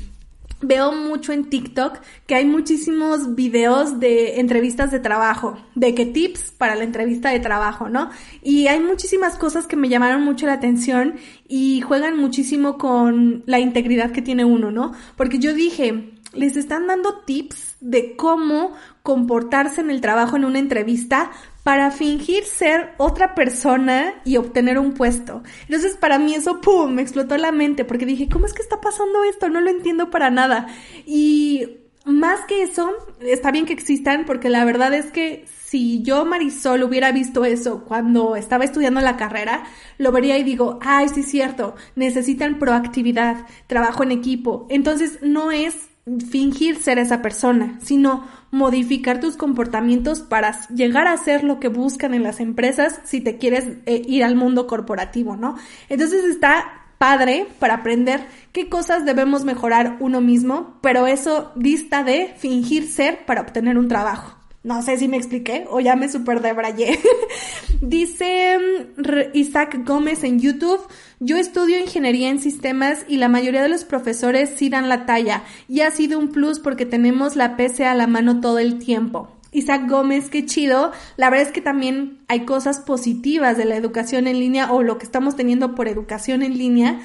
veo 0.62 0.92
mucho 0.92 1.32
en 1.32 1.50
TikTok 1.50 2.00
que 2.28 2.36
hay 2.36 2.46
muchísimos 2.46 3.36
videos 3.36 4.00
de 4.00 4.40
entrevistas 4.40 4.92
de 4.92 5.00
trabajo, 5.00 5.58
de 5.76 5.96
qué 5.96 6.06
tips 6.06 6.52
para 6.58 6.76
la 6.76 6.84
entrevista 6.84 7.30
de 7.30 7.40
trabajo, 7.40 7.90
¿no? 7.90 8.10
Y 8.44 8.68
hay 8.68 8.80
muchísimas 8.80 9.36
cosas 9.36 9.68
que 9.68 9.76
me 9.76 9.90
llamaron 9.90 10.24
mucho 10.24 10.46
la 10.46 10.54
atención 10.54 11.16
y 11.48 11.82
juegan 11.82 12.18
muchísimo 12.18 12.78
con 12.78 13.44
la 13.46 13.60
integridad 13.60 14.12
que 14.12 14.22
tiene 14.22 14.46
uno, 14.46 14.72
¿no? 14.72 14.94
Porque 15.16 15.40
yo 15.40 15.54
dije, 15.54 16.14
les 16.34 16.58
están 16.58 16.88
dando 16.88 17.20
tips 17.26 17.78
de 17.80 18.16
cómo 18.16 18.74
comportarse 19.04 19.82
en 19.82 19.90
el 19.90 20.02
trabajo 20.02 20.36
en 20.36 20.46
una 20.46 20.60
entrevista 20.60 21.32
para 21.64 21.92
fingir 21.92 22.46
ser 22.46 22.94
otra 22.98 23.36
persona 23.36 24.16
y 24.26 24.38
obtener 24.38 24.80
un 24.80 24.94
puesto. 24.94 25.44
Entonces 25.64 25.98
para 25.98 26.18
mí 26.18 26.36
eso, 26.36 26.62
¡pum!, 26.62 26.92
me 26.94 27.02
explotó 27.02 27.38
la 27.38 27.52
mente 27.52 27.86
porque 27.86 28.06
dije, 28.06 28.30
¿cómo 28.30 28.46
es 28.46 28.54
que 28.54 28.62
está 28.62 28.82
pasando 28.82 29.24
esto? 29.24 29.50
No 29.50 29.62
lo 29.62 29.70
entiendo 29.70 30.10
para 30.10 30.30
nada. 30.30 30.68
Y 31.06 31.80
más 32.06 32.42
que 32.48 32.64
eso, 32.64 32.92
está 33.22 33.52
bien 33.52 33.66
que 33.66 33.74
existan 33.74 34.26
porque 34.26 34.50
la 34.50 34.66
verdad 34.66 34.94
es 34.94 35.12
que 35.12 35.46
si 35.70 36.02
yo, 36.02 36.26
Marisol, 36.26 36.82
hubiera 36.82 37.12
visto 37.12 37.46
eso 37.46 37.84
cuando 37.86 38.36
estaba 38.36 38.64
estudiando 38.64 39.02
la 39.02 39.18
carrera, 39.18 39.66
lo 40.00 40.12
vería 40.12 40.38
y 40.40 40.44
digo, 40.44 40.80
ay, 40.82 41.10
sí 41.10 41.20
es 41.20 41.28
cierto, 41.28 41.76
necesitan 41.96 42.58
proactividad, 42.58 43.46
trabajo 43.68 44.02
en 44.02 44.12
equipo. 44.12 44.66
Entonces 44.72 45.20
no 45.22 45.52
es 45.52 45.90
fingir 46.32 46.78
ser 46.78 46.98
esa 46.98 47.22
persona, 47.22 47.78
sino 47.84 48.26
modificar 48.52 49.20
tus 49.20 49.36
comportamientos 49.36 50.22
para 50.22 50.68
llegar 50.70 51.08
a 51.08 51.18
ser 51.18 51.44
lo 51.44 51.60
que 51.60 51.68
buscan 51.68 52.14
en 52.14 52.24
las 52.24 52.40
empresas 52.40 53.00
si 53.04 53.22
te 53.22 53.38
quieres 53.38 53.66
eh, 53.86 54.02
ir 54.08 54.24
al 54.24 54.36
mundo 54.36 54.68
corporativo, 54.68 55.36
¿no? 55.36 55.56
Entonces 55.90 56.26
está 56.26 56.80
padre 56.98 57.48
para 57.60 57.76
aprender 57.76 58.26
qué 58.52 58.70
cosas 58.70 59.06
debemos 59.06 59.46
mejorar 59.46 59.98
uno 60.00 60.22
mismo, 60.22 60.78
pero 60.82 61.08
eso 61.08 61.52
dista 61.56 62.04
de 62.04 62.34
fingir 62.38 62.88
ser 62.88 63.26
para 63.26 63.42
obtener 63.42 63.78
un 63.78 63.88
trabajo. 63.88 64.36
No 64.62 64.82
sé 64.82 64.98
si 64.98 65.08
me 65.08 65.16
expliqué 65.16 65.66
o 65.70 65.80
ya 65.80 65.96
me 65.96 66.10
super 66.10 66.42
debrayé. 66.42 67.00
Dice 67.82 68.58
mm, 68.60 69.36
Isaac 69.38 69.80
Gómez 69.86 70.26
en 70.26 70.40
YouTube, 70.40 70.82
yo 71.20 71.36
estudio 71.36 71.80
ingeniería 71.80 72.30
en 72.30 72.40
sistemas 72.40 73.06
y 73.08 73.18
la 73.18 73.28
mayoría 73.28 73.62
de 73.62 73.70
los 73.70 73.84
profesores 73.84 74.52
sí 74.56 74.70
dan 74.70 74.88
la 74.88 75.06
talla 75.06 75.44
y 75.68 75.82
ha 75.82 75.92
sido 75.92 76.18
un 76.18 76.30
plus 76.30 76.60
porque 76.60 76.86
tenemos 76.86 77.36
la 77.36 77.58
PC 77.58 77.86
a 77.86 77.94
la 77.94 78.08
mano 78.08 78.40
todo 78.40 78.58
el 78.60 78.80
tiempo. 78.80 79.30
Isaac 79.52 79.90
Gómez, 79.90 80.30
qué 80.30 80.46
chido. 80.46 80.92
La 81.18 81.30
verdad 81.30 81.48
es 81.48 81.54
que 81.54 81.62
también 81.62 82.20
hay 82.28 82.46
cosas 82.46 82.80
positivas 82.80 83.58
de 83.58 83.66
la 83.66 83.76
educación 83.76 84.28
en 84.28 84.40
línea 84.40 84.72
o 84.72 84.82
lo 84.82 84.98
que 84.98 85.06
estamos 85.06 85.36
teniendo 85.36 85.76
por 85.76 85.90
educación 85.90 86.42
en 86.42 86.58
línea. 86.58 87.02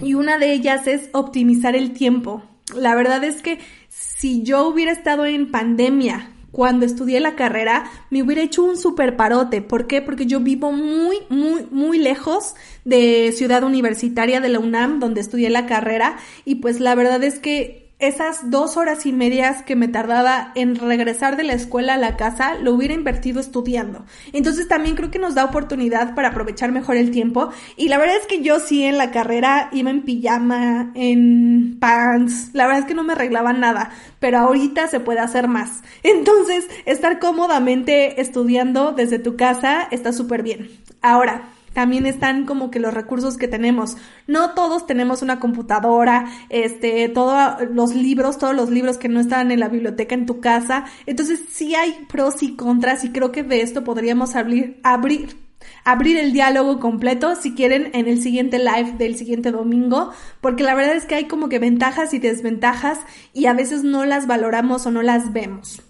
Y 0.00 0.14
una 0.14 0.38
de 0.38 0.52
ellas 0.52 0.86
es 0.86 1.08
optimizar 1.12 1.74
el 1.74 1.94
tiempo. 1.94 2.44
La 2.76 2.94
verdad 2.94 3.24
es 3.24 3.42
que 3.42 3.58
si 3.88 4.42
yo 4.42 4.68
hubiera 4.68 4.92
estado 4.92 5.24
en 5.26 5.50
pandemia 5.50 6.30
cuando 6.50 6.86
estudié 6.86 7.20
la 7.20 7.36
carrera, 7.36 7.90
me 8.10 8.22
hubiera 8.22 8.42
hecho 8.42 8.64
un 8.64 8.76
super 8.76 9.16
parote. 9.16 9.62
¿Por 9.62 9.86
qué? 9.86 10.02
Porque 10.02 10.26
yo 10.26 10.40
vivo 10.40 10.72
muy, 10.72 11.18
muy, 11.28 11.66
muy 11.70 11.98
lejos 11.98 12.54
de 12.84 13.32
Ciudad 13.36 13.62
Universitaria 13.62 14.40
de 14.40 14.48
la 14.48 14.58
UNAM, 14.58 15.00
donde 15.00 15.20
estudié 15.20 15.50
la 15.50 15.66
carrera. 15.66 16.16
Y 16.44 16.56
pues 16.56 16.80
la 16.80 16.94
verdad 16.94 17.22
es 17.24 17.38
que 17.38 17.85
esas 17.98 18.50
dos 18.50 18.76
horas 18.76 19.06
y 19.06 19.12
medias 19.12 19.62
que 19.62 19.74
me 19.74 19.88
tardaba 19.88 20.52
en 20.54 20.76
regresar 20.76 21.36
de 21.36 21.44
la 21.44 21.54
escuela 21.54 21.94
a 21.94 21.98
la 21.98 22.16
casa, 22.16 22.54
lo 22.54 22.74
hubiera 22.74 22.92
invertido 22.92 23.40
estudiando. 23.40 24.04
Entonces 24.32 24.68
también 24.68 24.96
creo 24.96 25.10
que 25.10 25.18
nos 25.18 25.34
da 25.34 25.44
oportunidad 25.44 26.14
para 26.14 26.28
aprovechar 26.28 26.72
mejor 26.72 26.96
el 26.96 27.10
tiempo. 27.10 27.50
Y 27.76 27.88
la 27.88 27.96
verdad 27.96 28.16
es 28.16 28.26
que 28.26 28.42
yo 28.42 28.60
sí 28.60 28.84
en 28.84 28.98
la 28.98 29.10
carrera 29.10 29.70
iba 29.72 29.90
en 29.90 30.02
pijama, 30.02 30.92
en 30.94 31.78
pants. 31.80 32.50
La 32.52 32.66
verdad 32.66 32.82
es 32.82 32.86
que 32.86 32.94
no 32.94 33.02
me 33.02 33.14
arreglaba 33.14 33.54
nada, 33.54 33.90
pero 34.20 34.38
ahorita 34.38 34.88
se 34.88 35.00
puede 35.00 35.20
hacer 35.20 35.48
más. 35.48 35.82
Entonces, 36.02 36.68
estar 36.84 37.18
cómodamente 37.18 38.20
estudiando 38.20 38.92
desde 38.92 39.18
tu 39.18 39.36
casa 39.36 39.88
está 39.90 40.12
súper 40.12 40.42
bien. 40.42 40.68
Ahora, 41.00 41.48
también 41.76 42.06
están 42.06 42.46
como 42.46 42.70
que 42.70 42.80
los 42.80 42.94
recursos 42.94 43.36
que 43.36 43.48
tenemos. 43.48 43.98
No 44.26 44.54
todos 44.54 44.86
tenemos 44.86 45.20
una 45.20 45.40
computadora, 45.40 46.24
este, 46.48 47.06
todos 47.10 47.68
los 47.70 47.94
libros, 47.94 48.38
todos 48.38 48.56
los 48.56 48.70
libros 48.70 48.96
que 48.96 49.10
no 49.10 49.20
están 49.20 49.50
en 49.50 49.60
la 49.60 49.68
biblioteca 49.68 50.14
en 50.14 50.24
tu 50.24 50.40
casa. 50.40 50.86
Entonces 51.04 51.38
sí 51.50 51.74
hay 51.74 52.06
pros 52.08 52.42
y 52.42 52.56
contras 52.56 53.04
y 53.04 53.12
creo 53.12 53.30
que 53.30 53.42
de 53.42 53.60
esto 53.60 53.84
podríamos 53.84 54.36
abrir, 54.36 54.80
abrir 54.84 55.36
abrir 55.84 56.16
el 56.16 56.32
diálogo 56.32 56.80
completo 56.80 57.34
si 57.34 57.54
quieren 57.54 57.90
en 57.92 58.08
el 58.08 58.22
siguiente 58.22 58.58
live 58.58 58.94
del 58.96 59.16
siguiente 59.16 59.50
domingo, 59.50 60.12
porque 60.40 60.62
la 60.62 60.74
verdad 60.74 60.96
es 60.96 61.04
que 61.04 61.16
hay 61.16 61.24
como 61.26 61.50
que 61.50 61.58
ventajas 61.58 62.14
y 62.14 62.18
desventajas 62.18 63.00
y 63.34 63.46
a 63.46 63.52
veces 63.52 63.84
no 63.84 64.06
las 64.06 64.26
valoramos 64.26 64.86
o 64.86 64.90
no 64.90 65.02
las 65.02 65.34
vemos. 65.34 65.82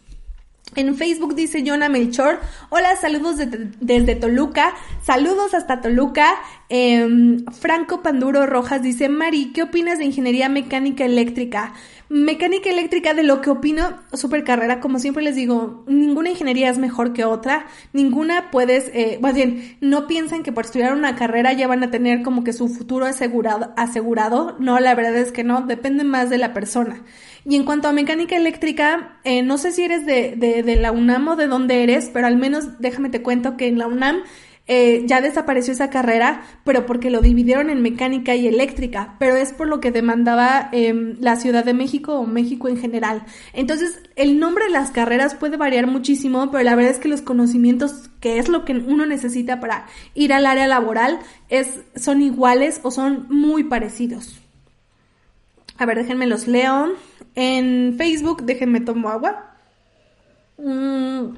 En 0.77 0.95
Facebook 0.95 1.35
dice 1.35 1.65
Jonah 1.67 1.89
Melchor, 1.89 2.39
hola, 2.69 2.97
saludos 2.97 3.37
desde 3.81 4.15
Toluca, 4.15 4.75
saludos 5.03 5.55
hasta 5.55 5.81
Toluca. 5.81 6.35
Em, 6.69 7.47
Franco 7.47 8.03
Panduro 8.03 8.45
Rojas 8.45 8.83
dice, 8.83 9.09
Mari, 9.09 9.53
¿qué 9.55 9.63
opinas 9.63 9.99
de 9.99 10.05
ingeniería 10.05 10.51
mecánica 10.51 11.07
eléctrica? 11.07 11.73
Mecánica 12.11 12.69
eléctrica, 12.69 13.15
de 13.15 13.23
lo 13.23 13.41
que 13.41 13.49
opino, 13.49 13.99
super 14.13 14.45
carrera, 14.45 14.81
como 14.81 14.99
siempre 14.99 15.25
les 15.25 15.35
digo, 15.35 15.83
ninguna 15.89 16.31
ingeniería 16.31 16.69
es 16.69 16.79
mejor 16.79 17.15
que 17.15 17.25
otra, 17.25 17.67
ninguna 17.95 18.51
puedes, 18.51 18.91
eh, 18.95 19.19
más 19.23 19.35
bien, 19.35 19.79
no 19.81 20.07
piensen 20.07 20.43
que 20.43 20.53
por 20.53 20.67
estudiar 20.67 20.93
una 20.93 21.17
carrera 21.17 21.53
ya 21.55 21.67
van 21.67 21.83
a 21.83 21.91
tener 21.91 22.23
como 22.23 22.45
que 22.45 22.53
su 22.53 22.69
futuro 22.69 23.07
asegurado, 23.07 23.73
asegurado, 23.77 24.57
no, 24.61 24.79
la 24.79 24.95
verdad 24.95 25.17
es 25.17 25.33
que 25.33 25.43
no, 25.43 25.63
depende 25.63 26.05
más 26.05 26.31
de 26.31 26.39
la 26.39 26.53
persona. 26.53 27.03
Y 27.49 27.55
en 27.55 27.65
cuanto 27.65 27.87
a 27.87 27.93
mecánica 27.93 28.37
eléctrica, 28.37 29.21
eh, 29.23 29.43
no 29.43 29.57
sé 29.57 29.71
si 29.71 29.85
eres 29.85 30.05
de, 30.05 30.35
de, 30.37 30.65
de, 30.65 30.77
la 30.77 30.91
UNAM 30.91 31.29
o 31.29 31.37
de 31.37 31.47
dónde 31.47 31.85
eres, 31.85 32.11
pero 32.13 32.27
al 32.27 32.37
menos 32.37 32.81
déjame 32.81 33.09
te 33.09 33.23
cuento 33.23 33.57
que 33.57 33.69
en 33.69 33.79
la 33.79 33.87
UNAM 33.87 34.25
eh, 34.69 35.05
ya 35.07 35.21
desapareció 35.21 35.73
esa 35.73 35.89
carrera, 35.91 36.43
pero 36.65 36.87
porque 36.87 37.09
lo 37.09 37.21
dividieron 37.21 37.71
en 37.71 37.83
mecánica 37.83 38.35
y 38.35 38.49
eléctrica, 38.49 39.15
pero 39.21 39.37
es 39.37 39.53
por 39.53 39.69
lo 39.69 39.79
que 39.79 39.93
demandaba 39.93 40.71
eh, 40.73 41.15
la 41.21 41.37
Ciudad 41.37 41.65
de 41.65 41.73
México 41.73 42.19
o 42.19 42.27
México 42.27 42.69
en 42.69 42.79
general. 42.79 43.23
Entonces, 43.53 44.01
el 44.17 44.41
nombre 44.41 44.65
de 44.65 44.73
las 44.73 44.91
carreras 44.91 45.37
puede 45.37 45.57
variar 45.57 45.87
muchísimo, 45.87 46.51
pero 46.51 46.65
la 46.65 46.75
verdad 46.75 46.91
es 46.91 46.99
que 46.99 47.09
los 47.09 47.23
conocimientos, 47.23 48.11
que 48.19 48.39
es 48.39 48.49
lo 48.49 48.65
que 48.65 48.73
uno 48.73 49.07
necesita 49.07 49.61
para 49.61 49.87
ir 50.15 50.33
al 50.33 50.47
área 50.47 50.67
laboral, 50.67 51.21
es, 51.49 51.79
son 51.95 52.23
iguales 52.23 52.81
o 52.83 52.91
son 52.91 53.27
muy 53.29 53.63
parecidos. 53.63 54.41
A 55.79 55.87
ver, 55.87 55.99
déjenme 55.99 56.27
los 56.27 56.47
leo. 56.47 56.95
En 57.35 57.95
Facebook, 57.99 58.43
déjenme 58.45 58.81
tomo 58.81 59.09
agua. 59.09 59.57
Mm, 60.59 61.37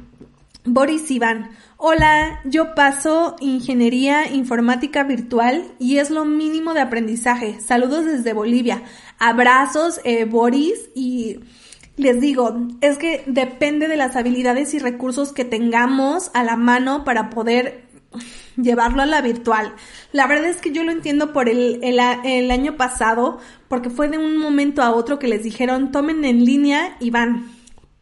Boris 0.64 1.10
Iván. 1.10 1.50
Hola, 1.76 2.40
yo 2.44 2.74
paso 2.74 3.36
ingeniería 3.40 4.30
informática 4.30 5.04
virtual 5.04 5.64
y 5.78 5.98
es 5.98 6.10
lo 6.10 6.24
mínimo 6.24 6.74
de 6.74 6.80
aprendizaje. 6.80 7.60
Saludos 7.60 8.04
desde 8.04 8.32
Bolivia. 8.32 8.82
Abrazos, 9.18 10.00
eh, 10.04 10.24
Boris, 10.24 10.90
y 10.94 11.40
les 11.96 12.20
digo, 12.20 12.68
es 12.80 12.98
que 12.98 13.24
depende 13.26 13.88
de 13.88 13.96
las 13.96 14.14
habilidades 14.14 14.72
y 14.74 14.78
recursos 14.78 15.32
que 15.32 15.44
tengamos 15.44 16.30
a 16.34 16.44
la 16.44 16.56
mano 16.56 17.04
para 17.04 17.30
poder 17.30 17.88
llevarlo 18.60 19.02
a 19.02 19.06
la 19.06 19.20
virtual. 19.20 19.72
La 20.12 20.26
verdad 20.26 20.50
es 20.50 20.60
que 20.60 20.72
yo 20.72 20.84
lo 20.84 20.92
entiendo 20.92 21.32
por 21.32 21.48
el, 21.48 21.80
el, 21.82 22.50
año 22.50 22.76
pasado, 22.76 23.38
porque 23.68 23.90
fue 23.90 24.08
de 24.08 24.18
un 24.18 24.36
momento 24.36 24.82
a 24.82 24.94
otro 24.94 25.18
que 25.18 25.28
les 25.28 25.42
dijeron 25.42 25.92
tomen 25.92 26.24
en 26.24 26.44
línea 26.44 26.96
y 27.00 27.10
van. 27.10 27.50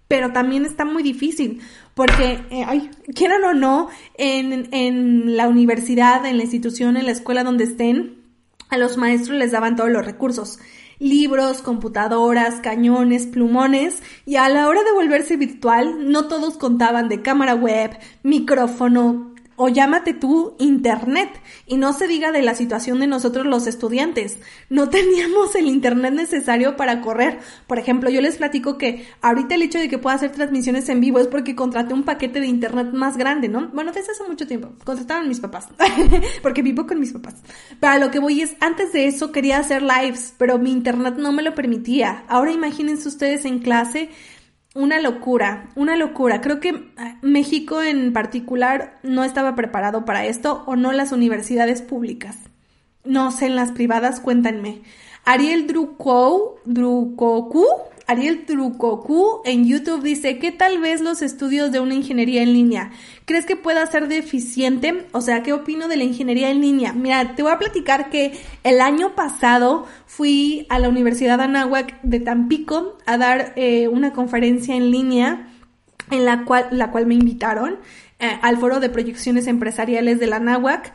Pero 0.08 0.32
también 0.32 0.64
está 0.64 0.84
muy 0.84 1.02
difícil, 1.02 1.60
porque, 1.94 2.40
eh, 2.50 2.64
ay, 2.66 2.90
quieran 3.14 3.42
o 3.44 3.54
no, 3.54 3.88
en, 4.16 4.68
en 4.72 5.36
la 5.36 5.48
universidad, 5.48 6.24
en 6.26 6.36
la 6.36 6.44
institución, 6.44 6.96
en 6.96 7.06
la 7.06 7.12
escuela 7.12 7.42
donde 7.42 7.64
estén, 7.64 8.22
a 8.68 8.78
los 8.78 8.96
maestros 8.96 9.36
les 9.36 9.52
daban 9.52 9.76
todos 9.76 9.90
los 9.90 10.04
recursos 10.04 10.58
libros, 10.98 11.60
computadoras, 11.62 12.60
cañones, 12.60 13.26
plumones, 13.26 14.02
y 14.24 14.36
a 14.36 14.48
la 14.48 14.68
hora 14.68 14.82
de 14.82 14.92
volverse 14.92 15.36
virtual, 15.36 16.10
no 16.10 16.26
todos 16.26 16.56
contaban 16.56 17.08
de 17.08 17.22
cámara 17.22 17.54
web, 17.54 17.98
micrófono, 18.22 19.34
o 19.56 19.68
llámate 19.68 20.14
tú 20.14 20.54
Internet. 20.58 21.30
Y 21.66 21.76
no 21.76 21.92
se 21.92 22.06
diga 22.06 22.32
de 22.32 22.42
la 22.42 22.54
situación 22.54 23.00
de 23.00 23.06
nosotros 23.06 23.46
los 23.46 23.66
estudiantes. 23.66 24.38
No 24.70 24.88
teníamos 24.90 25.54
el 25.54 25.66
Internet 25.66 26.14
necesario 26.14 26.76
para 26.76 27.00
correr. 27.00 27.40
Por 27.66 27.78
ejemplo, 27.78 28.10
yo 28.10 28.20
les 28.20 28.36
platico 28.36 28.78
que 28.78 29.06
ahorita 29.20 29.54
el 29.54 29.62
hecho 29.62 29.78
de 29.78 29.88
que 29.88 29.98
pueda 29.98 30.16
hacer 30.16 30.32
transmisiones 30.32 30.88
en 30.88 31.00
vivo 31.00 31.18
es 31.18 31.26
porque 31.26 31.54
contraté 31.56 31.94
un 31.94 32.04
paquete 32.04 32.40
de 32.40 32.46
Internet 32.46 32.92
más 32.92 33.16
grande, 33.16 33.48
¿no? 33.48 33.68
Bueno, 33.68 33.92
desde 33.92 34.12
hace 34.12 34.24
mucho 34.24 34.46
tiempo. 34.46 34.72
Contrataron 34.84 35.28
mis 35.28 35.40
papás. 35.40 35.68
porque 36.42 36.62
vivo 36.62 36.86
con 36.86 37.00
mis 37.00 37.12
papás. 37.12 37.36
Pero 37.80 37.98
lo 37.98 38.10
que 38.10 38.18
voy 38.18 38.42
es, 38.42 38.56
antes 38.60 38.92
de 38.92 39.06
eso 39.06 39.32
quería 39.32 39.58
hacer 39.58 39.82
lives, 39.82 40.34
pero 40.38 40.58
mi 40.58 40.70
Internet 40.70 41.14
no 41.18 41.32
me 41.32 41.42
lo 41.42 41.54
permitía. 41.54 42.24
Ahora 42.28 42.52
imagínense 42.52 43.08
ustedes 43.08 43.44
en 43.44 43.58
clase 43.58 44.10
una 44.76 45.00
locura, 45.00 45.68
una 45.74 45.96
locura. 45.96 46.40
Creo 46.40 46.60
que 46.60 46.92
ah, 46.96 47.16
México 47.22 47.82
en 47.82 48.12
particular 48.12 48.98
no 49.02 49.24
estaba 49.24 49.56
preparado 49.56 50.04
para 50.04 50.26
esto 50.26 50.62
o 50.66 50.76
no 50.76 50.92
las 50.92 51.12
universidades 51.12 51.82
públicas. 51.82 52.36
No 53.04 53.32
sé, 53.32 53.46
en 53.46 53.56
las 53.56 53.72
privadas, 53.72 54.20
cuéntanme. 54.20 54.82
Ariel 55.24 55.66
Drukou, 55.66 56.56
Drukoku, 56.64 57.64
Ariel 58.06 58.44
Trucocu 58.44 59.42
en 59.44 59.66
YouTube 59.66 60.02
dice 60.02 60.38
¿qué 60.38 60.52
tal 60.52 60.78
vez 60.78 61.00
los 61.00 61.22
estudios 61.22 61.72
de 61.72 61.80
una 61.80 61.94
ingeniería 61.94 62.42
en 62.42 62.52
línea? 62.52 62.90
¿Crees 63.24 63.46
que 63.46 63.56
pueda 63.56 63.84
ser 63.86 64.08
deficiente? 64.08 65.06
O 65.12 65.20
sea, 65.20 65.42
¿qué 65.42 65.52
opino 65.52 65.88
de 65.88 65.96
la 65.96 66.04
ingeniería 66.04 66.50
en 66.50 66.60
línea? 66.60 66.92
Mira, 66.92 67.34
te 67.34 67.42
voy 67.42 67.52
a 67.52 67.58
platicar 67.58 68.08
que 68.10 68.38
el 68.62 68.80
año 68.80 69.14
pasado 69.14 69.86
fui 70.06 70.66
a 70.68 70.78
la 70.78 70.88
Universidad 70.88 71.40
Anáhuac 71.40 72.00
de 72.02 72.20
Tampico 72.20 72.98
a 73.06 73.18
dar 73.18 73.52
eh, 73.56 73.88
una 73.88 74.12
conferencia 74.12 74.76
en 74.76 74.90
línea 74.90 75.48
en 76.10 76.24
la 76.24 76.44
cual, 76.44 76.68
la 76.70 76.92
cual 76.92 77.06
me 77.06 77.14
invitaron 77.14 77.78
eh, 78.18 78.38
al 78.42 78.58
foro 78.58 78.80
de 78.80 78.88
proyecciones 78.88 79.46
empresariales 79.46 80.20
de 80.20 80.26
la 80.26 80.36
Anáhuac 80.36 80.92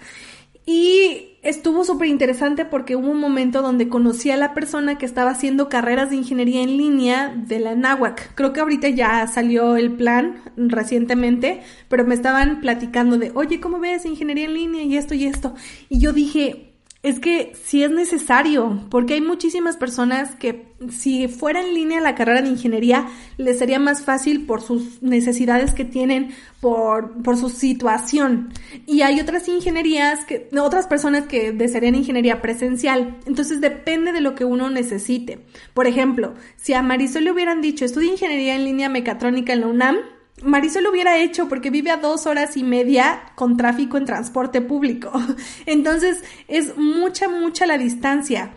y 0.65 1.30
estuvo 1.41 1.83
súper 1.83 2.07
interesante 2.07 2.65
porque 2.65 2.95
hubo 2.95 3.09
un 3.09 3.19
momento 3.19 3.61
donde 3.61 3.89
conocí 3.89 4.29
a 4.31 4.37
la 4.37 4.53
persona 4.53 4.97
que 4.97 5.05
estaba 5.05 5.31
haciendo 5.31 5.69
carreras 5.69 6.09
de 6.09 6.17
ingeniería 6.17 6.61
en 6.61 6.77
línea 6.77 7.29
de 7.35 7.59
la 7.59 7.75
NAWAC. 7.75 8.35
Creo 8.35 8.53
que 8.53 8.59
ahorita 8.59 8.89
ya 8.89 9.25
salió 9.27 9.75
el 9.75 9.91
plan 9.91 10.41
recientemente, 10.55 11.61
pero 11.89 12.05
me 12.05 12.15
estaban 12.15 12.61
platicando 12.61 13.17
de, 13.17 13.31
oye, 13.33 13.59
¿cómo 13.59 13.79
ves 13.79 14.05
ingeniería 14.05 14.45
en 14.45 14.53
línea 14.53 14.83
y 14.83 14.97
esto 14.97 15.15
y 15.15 15.25
esto? 15.25 15.55
Y 15.89 15.99
yo 15.99 16.13
dije, 16.13 16.70
es 17.03 17.19
que 17.19 17.53
sí 17.63 17.83
es 17.83 17.89
necesario, 17.89 18.79
porque 18.91 19.15
hay 19.15 19.21
muchísimas 19.21 19.75
personas 19.75 20.35
que 20.35 20.71
si 20.91 21.27
fuera 21.27 21.59
en 21.59 21.73
línea 21.73 21.99
la 21.99 22.13
carrera 22.13 22.43
de 22.43 22.49
ingeniería, 22.49 23.07
les 23.37 23.57
sería 23.57 23.79
más 23.79 24.03
fácil 24.03 24.45
por 24.45 24.61
sus 24.61 25.01
necesidades 25.01 25.73
que 25.73 25.83
tienen, 25.83 26.31
por, 26.59 27.23
por 27.23 27.37
su 27.37 27.49
situación. 27.49 28.53
Y 28.85 29.01
hay 29.01 29.19
otras 29.19 29.47
ingenierías, 29.47 30.25
que, 30.25 30.47
otras 30.59 30.85
personas 30.85 31.25
que 31.25 31.51
desearían 31.51 31.95
ingeniería 31.95 32.39
presencial. 32.39 33.17
Entonces 33.25 33.61
depende 33.61 34.11
de 34.11 34.21
lo 34.21 34.35
que 34.35 34.45
uno 34.45 34.69
necesite. 34.69 35.39
Por 35.73 35.87
ejemplo, 35.87 36.35
si 36.55 36.73
a 36.73 36.83
Marisol 36.83 37.23
le 37.23 37.31
hubieran 37.31 37.61
dicho, 37.61 37.83
estudia 37.83 38.11
ingeniería 38.11 38.55
en 38.55 38.63
línea 38.63 38.89
mecatrónica 38.89 39.53
en 39.53 39.61
la 39.61 39.67
UNAM, 39.67 39.97
Marisol 40.43 40.83
lo 40.83 40.91
hubiera 40.91 41.17
hecho 41.17 41.47
porque 41.47 41.69
vive 41.69 41.91
a 41.91 41.97
dos 41.97 42.25
horas 42.25 42.57
y 42.57 42.63
media 42.63 43.33
con 43.35 43.57
tráfico 43.57 43.97
en 43.97 44.05
transporte 44.05 44.61
público. 44.61 45.11
Entonces 45.65 46.23
es 46.47 46.77
mucha, 46.77 47.29
mucha 47.29 47.65
la 47.65 47.77
distancia. 47.77 48.51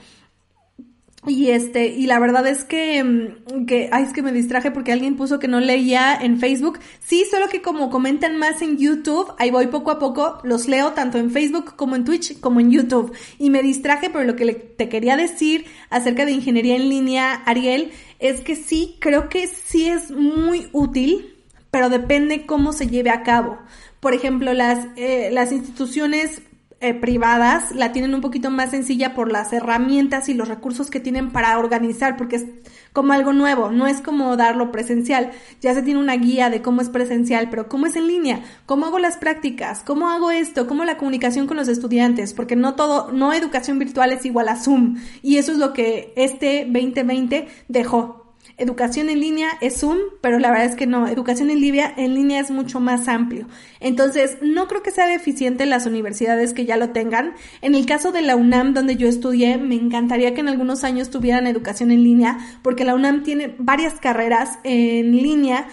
Y 1.27 1.51
este, 1.51 1.87
y 1.87 2.07
la 2.07 2.19
verdad 2.19 2.47
es 2.47 2.65
que, 2.65 3.03
mm, 3.03 3.65
que, 3.65 3.89
ay, 3.93 4.05
es 4.05 4.13
que 4.13 4.23
me 4.23 4.33
distraje 4.33 4.71
porque 4.71 4.93
alguien 4.93 5.17
puso 5.17 5.39
que 5.39 5.49
no 5.49 5.59
leía 5.59 6.15
en 6.15 6.39
Facebook. 6.39 6.79
Sí, 7.01 7.25
solo 7.31 7.49
que 7.49 7.63
como 7.63 7.89
comentan 7.89 8.37
más 8.37 8.61
en 8.61 8.77
YouTube, 8.77 9.33
ahí 9.39 9.51
voy 9.51 9.69
poco 9.69 9.91
a 9.91 9.99
poco, 9.99 10.39
los 10.45 10.69
leo 10.69 10.93
tanto 10.93 11.17
en 11.17 11.31
Facebook 11.31 11.77
como 11.77 11.97
en 11.97 12.05
Twitch 12.05 12.41
como 12.41 12.61
en 12.61 12.71
YouTube. 12.71 13.15
Y 13.39 13.49
me 13.49 13.63
distraje, 13.63 14.11
pero 14.11 14.25
lo 14.25 14.37
que 14.37 14.53
te 14.53 14.89
quería 14.91 15.17
decir 15.17 15.65
acerca 15.89 16.27
de 16.27 16.33
ingeniería 16.33 16.77
en 16.77 16.91
línea, 16.91 17.33
Ariel, 17.47 17.93
es 18.19 18.43
que 18.43 18.55
sí, 18.55 18.97
creo 19.01 19.31
que 19.31 19.47
sí 19.47 19.89
es 19.89 20.11
muy 20.11 20.69
útil 20.73 21.34
pero 21.75 21.89
depende 21.89 22.47
cómo 22.47 22.73
se 22.73 22.87
lleve 22.87 23.11
a 23.11 23.25
cabo. 23.25 23.59
Por 23.99 24.15
ejemplo, 24.15 24.53
las, 24.53 24.87
eh, 24.95 25.31
las 25.33 25.51
instituciones 25.51 26.41
eh, 26.79 26.95
privadas 26.95 27.75
la 27.75 27.91
tienen 27.91 28.15
un 28.15 28.21
poquito 28.21 28.49
más 28.49 28.71
sencilla 28.71 29.13
por 29.13 29.33
las 29.33 29.53
herramientas 29.53 30.29
y 30.29 30.35
los 30.35 30.47
recursos 30.47 30.89
que 30.89 31.01
tienen 31.01 31.33
para 31.33 31.59
organizar, 31.59 32.17
porque 32.17 32.37
es 32.37 32.45
como 32.93 33.13
algo 33.13 33.33
nuevo, 33.33 33.73
no 33.73 33.89
es 33.89 34.01
como 34.01 34.37
darlo 34.37 34.71
presencial. 34.71 35.33
Ya 35.61 35.75
se 35.75 35.83
tiene 35.83 35.99
una 35.99 36.15
guía 36.15 36.49
de 36.49 36.63
cómo 36.63 36.81
es 36.81 36.91
presencial, 36.91 37.51
pero 37.51 37.69
cómo 37.69 37.87
es 37.87 37.97
en 37.97 38.07
línea, 38.07 38.45
cómo 38.67 38.87
hago 38.87 39.01
las 39.01 39.17
prácticas, 39.17 39.83
cómo 39.83 40.11
hago 40.11 40.31
esto, 40.31 40.69
cómo 40.69 40.85
la 40.85 40.97
comunicación 40.97 41.49
con 41.49 41.57
los 41.57 41.67
estudiantes, 41.67 42.35
porque 42.35 42.55
no 42.55 42.77
todo, 42.77 43.11
no 43.11 43.33
educación 43.33 43.81
virtual 43.81 44.13
es 44.13 44.25
igual 44.25 44.47
a 44.47 44.55
Zoom. 44.55 44.99
Y 45.23 45.39
eso 45.39 45.51
es 45.51 45.59
lo 45.59 45.73
que 45.73 46.13
este 46.15 46.69
2020 46.71 47.49
dejó 47.67 48.24
Educación 48.57 49.09
en 49.09 49.19
línea 49.21 49.49
es 49.61 49.81
Zoom, 49.81 49.99
pero 50.21 50.39
la 50.39 50.51
verdad 50.51 50.67
es 50.67 50.77
que 50.77 50.87
no, 50.87 51.09
educación 51.09 51.51
en 51.51 51.61
línea, 51.61 51.93
en 51.97 52.15
línea 52.15 52.41
es 52.41 52.53
mucho 52.53 52.79
más 52.79 53.09
amplio. 53.09 53.49
Entonces, 53.81 54.39
no 54.43 54.69
creo 54.69 54.83
que 54.83 54.93
sea 54.93 55.09
deficiente 55.09 55.67
las 55.67 55.87
universidades 55.87 56.55
que 56.55 56.65
ya 56.65 56.77
lo 56.77 56.91
tengan. 56.91 57.35
En 57.63 57.75
el 57.75 57.85
caso 57.85 58.13
de 58.13 58.23
la 58.23 58.37
UNAM, 58.37 58.73
donde 58.73 58.95
yo 58.95 59.09
estudié, 59.09 59.59
me 59.59 59.75
encantaría 59.75 60.35
que 60.35 60.41
en 60.41 60.49
algunos 60.49 60.85
años 60.85 61.11
tuvieran 61.11 61.49
educación 61.49 61.91
en 61.91 62.05
línea, 62.05 62.39
porque 62.63 62.85
la 62.85 62.95
UNAM 62.95 63.25
tiene 63.25 63.57
varias 63.59 63.95
carreras 63.95 64.59
en 64.63 65.11
línea, 65.17 65.67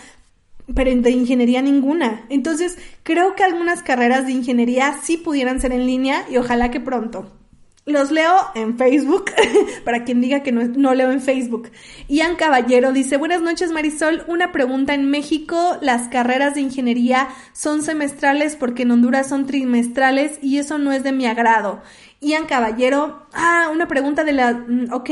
pero 0.73 0.95
de 0.95 1.11
ingeniería 1.11 1.61
ninguna. 1.61 2.25
Entonces, 2.29 2.79
creo 3.03 3.35
que 3.35 3.43
algunas 3.43 3.83
carreras 3.83 4.25
de 4.25 4.31
ingeniería 4.31 4.97
sí 5.03 5.17
pudieran 5.17 5.61
ser 5.61 5.71
en 5.71 5.85
línea 5.85 6.25
y 6.31 6.37
ojalá 6.37 6.71
que 6.71 6.79
pronto. 6.79 7.40
Los 7.87 8.11
leo 8.11 8.35
en 8.53 8.77
Facebook, 8.77 9.31
para 9.85 10.03
quien 10.03 10.21
diga 10.21 10.43
que 10.43 10.51
no, 10.51 10.93
leo 10.93 11.11
en 11.11 11.19
Facebook. 11.19 11.71
Ian 12.07 12.35
Caballero 12.35 12.91
dice, 12.91 13.17
buenas 13.17 13.41
noches 13.41 13.71
Marisol, 13.71 14.23
una 14.27 14.51
pregunta, 14.51 14.93
en 14.93 15.09
México 15.09 15.77
las 15.81 16.07
carreras 16.07 16.53
de 16.53 16.61
ingeniería 16.61 17.29
son 17.53 17.81
semestrales 17.81 18.55
porque 18.55 18.83
en 18.83 18.91
Honduras 18.91 19.29
son 19.29 19.47
trimestrales 19.47 20.37
y 20.43 20.59
eso 20.59 20.77
no 20.77 20.91
es 20.91 21.01
de 21.01 21.11
mi 21.11 21.25
agrado. 21.25 21.81
Ian 22.19 22.45
Caballero, 22.45 23.25
ah, 23.33 23.69
una 23.73 23.87
pregunta 23.87 24.23
de 24.23 24.33
la, 24.33 24.53
mm, 24.53 24.93
ok. 24.93 25.09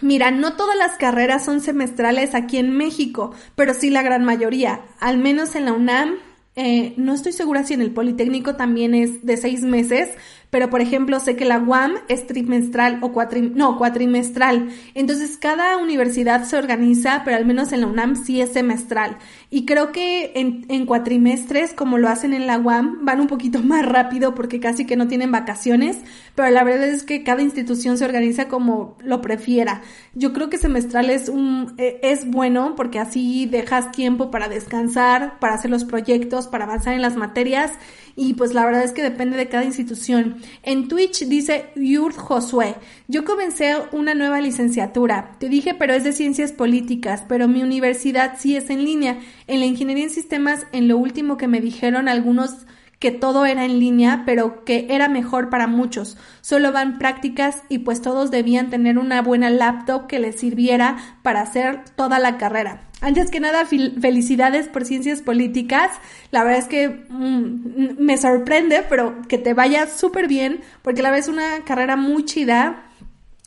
Mira, 0.00 0.30
no 0.30 0.54
todas 0.54 0.76
las 0.76 0.96
carreras 0.96 1.44
son 1.44 1.60
semestrales 1.60 2.34
aquí 2.34 2.56
en 2.56 2.74
México, 2.74 3.34
pero 3.56 3.74
sí 3.74 3.90
la 3.90 4.00
gran 4.02 4.24
mayoría, 4.24 4.86
al 5.00 5.18
menos 5.18 5.54
en 5.54 5.66
la 5.66 5.74
UNAM. 5.74 6.14
Eh, 6.56 6.94
no 6.96 7.14
estoy 7.14 7.32
segura 7.32 7.62
si 7.62 7.74
en 7.74 7.82
el 7.82 7.92
Politécnico 7.92 8.56
también 8.56 8.92
es 8.92 9.24
de 9.24 9.36
seis 9.36 9.62
meses, 9.62 10.08
pero 10.50 10.70
por 10.70 10.80
ejemplo 10.80 11.20
sé 11.20 11.36
que 11.36 11.44
la 11.44 11.58
UAM 11.58 11.94
es 12.08 12.26
trimestral 12.26 12.98
o 13.02 13.12
no, 13.54 13.76
cuatrimestral. 13.76 14.70
Entonces 14.94 15.36
cada 15.36 15.76
universidad 15.76 16.44
se 16.44 16.56
organiza, 16.56 17.22
pero 17.24 17.36
al 17.36 17.44
menos 17.44 17.72
en 17.72 17.82
la 17.82 17.86
UNAM 17.86 18.16
sí 18.16 18.40
es 18.40 18.52
semestral. 18.52 19.18
Y 19.50 19.66
creo 19.66 19.92
que 19.92 20.32
en, 20.36 20.64
en 20.68 20.86
cuatrimestres, 20.86 21.72
como 21.72 21.98
lo 21.98 22.08
hacen 22.08 22.32
en 22.32 22.46
la 22.46 22.58
UAM, 22.58 23.04
van 23.04 23.20
un 23.20 23.26
poquito 23.26 23.62
más 23.62 23.84
rápido 23.84 24.34
porque 24.34 24.60
casi 24.60 24.86
que 24.86 24.96
no 24.96 25.08
tienen 25.08 25.32
vacaciones, 25.32 25.98
pero 26.34 26.50
la 26.50 26.64
verdad 26.64 26.88
es 26.88 27.02
que 27.02 27.22
cada 27.22 27.42
institución 27.42 27.98
se 27.98 28.04
organiza 28.04 28.48
como 28.48 28.96
lo 29.00 29.20
prefiera. 29.20 29.82
Yo 30.14 30.32
creo 30.32 30.48
que 30.48 30.58
semestral 30.58 31.10
es 31.10 31.28
un, 31.28 31.74
e, 31.78 32.00
es 32.02 32.28
bueno 32.28 32.74
porque 32.76 32.98
así 32.98 33.46
dejas 33.46 33.92
tiempo 33.92 34.30
para 34.30 34.48
descansar, 34.48 35.38
para 35.38 35.54
hacer 35.54 35.70
los 35.70 35.84
proyectos, 35.84 36.48
para 36.48 36.64
avanzar 36.64 36.94
en 36.94 37.02
las 37.02 37.16
materias 37.16 37.72
y 38.18 38.34
pues 38.34 38.52
la 38.52 38.66
verdad 38.66 38.82
es 38.82 38.90
que 38.90 39.02
depende 39.02 39.36
de 39.36 39.48
cada 39.48 39.64
institución. 39.64 40.38
En 40.64 40.88
Twitch 40.88 41.26
dice 41.26 41.66
Yurt 41.76 42.16
Josué, 42.16 42.74
yo 43.06 43.24
comencé 43.24 43.76
una 43.92 44.16
nueva 44.16 44.40
licenciatura, 44.40 45.36
te 45.38 45.48
dije 45.48 45.74
pero 45.74 45.94
es 45.94 46.02
de 46.02 46.12
ciencias 46.12 46.50
políticas, 46.50 47.22
pero 47.28 47.46
mi 47.46 47.62
universidad 47.62 48.34
sí 48.36 48.56
es 48.56 48.70
en 48.70 48.84
línea. 48.84 49.20
En 49.46 49.60
la 49.60 49.66
ingeniería 49.66 50.02
en 50.02 50.10
sistemas, 50.10 50.66
en 50.72 50.88
lo 50.88 50.98
último 50.98 51.36
que 51.36 51.46
me 51.46 51.60
dijeron 51.60 52.08
algunos 52.08 52.66
que 52.98 53.12
todo 53.12 53.46
era 53.46 53.64
en 53.64 53.78
línea, 53.78 54.24
pero 54.26 54.64
que 54.64 54.86
era 54.90 55.08
mejor 55.08 55.50
para 55.50 55.66
muchos. 55.66 56.16
Solo 56.40 56.72
van 56.72 56.98
prácticas 56.98 57.62
y 57.68 57.78
pues 57.78 58.02
todos 58.02 58.30
debían 58.30 58.70
tener 58.70 58.98
una 58.98 59.22
buena 59.22 59.50
laptop 59.50 60.06
que 60.06 60.18
les 60.18 60.40
sirviera 60.40 60.96
para 61.22 61.42
hacer 61.42 61.84
toda 61.96 62.18
la 62.18 62.38
carrera. 62.38 62.88
Antes 63.00 63.30
que 63.30 63.38
nada, 63.38 63.64
felicidades 63.64 64.66
por 64.66 64.84
ciencias 64.84 65.22
políticas. 65.22 65.90
La 66.32 66.42
verdad 66.42 66.58
es 66.58 66.66
que 66.66 66.88
mm, 67.08 68.02
me 68.02 68.16
sorprende, 68.16 68.84
pero 68.88 69.22
que 69.28 69.38
te 69.38 69.54
vaya 69.54 69.86
súper 69.86 70.26
bien, 70.26 70.60
porque 70.82 71.02
la 71.02 71.10
verdad 71.10 71.28
es 71.28 71.32
una 71.32 71.64
carrera 71.64 71.96
muy 71.96 72.24
chida. 72.24 72.84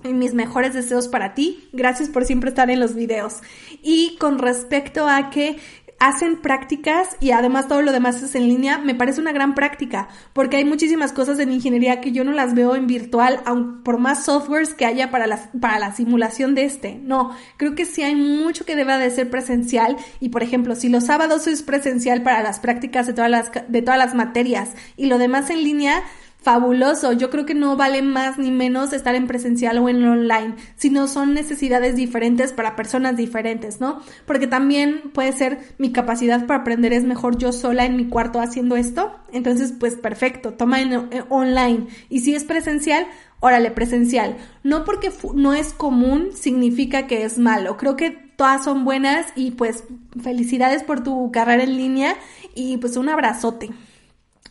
Y 0.04 0.14
mis 0.14 0.34
mejores 0.34 0.74
deseos 0.74 1.08
para 1.08 1.36
ti. 1.36 1.70
Gracias 1.74 2.10
por 2.10 2.26
siempre 2.26 2.50
estar 2.50 2.72
en 2.72 2.80
los 2.80 2.96
videos. 2.96 3.42
Y 3.84 4.18
con 4.18 4.40
respecto 4.40 5.08
a 5.08 5.30
que 5.30 5.60
hacen 6.02 6.38
prácticas 6.38 7.16
y 7.20 7.30
además 7.30 7.68
todo 7.68 7.84
lo 7.84 7.92
demás 7.92 8.24
es 8.24 8.34
en 8.34 8.48
línea, 8.48 8.80
me 8.80 8.96
parece 8.96 9.22
una 9.22 9.34
gran 9.34 9.54
práctica, 9.54 10.10
porque 10.34 10.58
hay 10.58 10.66
muchísimas 10.66 11.14
cosas 11.14 11.38
en 11.38 11.52
ingeniería 11.52 12.02
que 12.02 12.12
yo 12.12 12.24
no 12.24 12.32
las 12.32 12.56
veo 12.56 12.76
en 12.76 12.88
virtual, 12.88 13.40
aun 13.46 13.84
por 13.84 14.00
más 14.00 14.26
softwares 14.26 14.74
que 14.74 14.88
haya 14.88 15.12
para, 15.12 15.28
las, 15.28 15.50
para 15.60 15.78
la 15.78 15.94
simulación 15.94 16.56
de 16.56 16.66
este. 16.66 16.96
No, 16.96 17.38
creo 17.58 17.76
que 17.76 17.86
sí 17.86 18.02
hay 18.02 18.16
mucho 18.16 18.66
que 18.66 18.76
deba 18.76 18.98
de 18.98 19.12
ser 19.12 19.30
presencial 19.30 19.96
y 20.20 20.30
por 20.30 20.42
ejemplo, 20.42 20.74
si 20.76 20.90
los 20.90 21.06
sábados 21.06 21.46
es 21.46 21.62
presencial 21.62 22.24
para 22.24 22.42
las 22.42 22.60
prácticas 22.60 23.06
de 23.06 23.14
todas 23.14 23.30
las, 23.30 23.52
de 23.68 23.82
todas 23.84 24.00
las 24.00 24.16
materias 24.16 24.72
y 24.98 25.06
lo 25.06 25.20
demás 25.20 25.52
en 25.52 25.64
línea, 25.64 26.02
fabuloso. 26.42 27.14
Yo 27.14 27.30
creo 27.30 27.46
que 27.46 27.54
no 27.54 27.78
vale 27.78 28.02
más 28.02 28.38
ni 28.38 28.52
menos 28.52 28.94
estar 28.94 29.16
en 29.16 29.28
presencial 29.28 29.78
o 29.78 29.88
en 29.90 30.04
online, 30.04 30.56
sino 30.76 31.08
son 31.08 31.34
necesidades 31.34 31.96
diferentes 31.96 32.52
para 32.52 32.76
personas 32.76 33.16
diferentes, 33.16 33.80
¿no? 33.80 34.02
Porque 34.26 34.48
también 34.48 35.12
puede 35.14 35.32
ser 35.34 35.60
mi 35.78 35.92
capacidad 35.92 36.46
para 36.48 36.62
aprender 36.62 36.94
es 36.94 37.04
mejor 37.04 37.38
yo 37.38 37.52
sola 37.52 37.86
en 37.86 37.96
mi 37.96 38.08
cuarto 38.08 38.42
haciendo 38.42 38.76
esto. 38.76 39.16
Entonces, 39.32 39.74
pues 39.80 39.96
perfecto, 39.96 40.54
toma 40.54 40.82
en, 40.82 40.94
eh, 40.94 41.24
online. 41.30 41.88
Y 42.10 42.22
si 42.22 42.34
es 42.34 42.44
presencial, 42.44 43.06
órale, 43.40 43.70
presencial. 43.70 44.38
No 44.64 44.84
porque 44.84 45.12
no 45.36 45.54
es 45.54 45.74
común 45.74 46.30
significa 46.34 47.06
que 47.06 47.24
es 47.24 47.38
malo. 47.38 47.78
Creo 47.78 47.96
que 47.96 48.12
todas 48.36 48.64
son 48.64 48.84
buenas 48.84 49.28
y 49.36 49.52
pues 49.52 49.84
felicidades 50.20 50.82
por 50.82 51.04
tu 51.04 51.32
carrera 51.32 51.64
en 51.64 51.78
línea 51.78 52.16
y 52.56 52.78
pues 52.78 52.98
un 52.98 53.10
abrazote. 53.10 53.70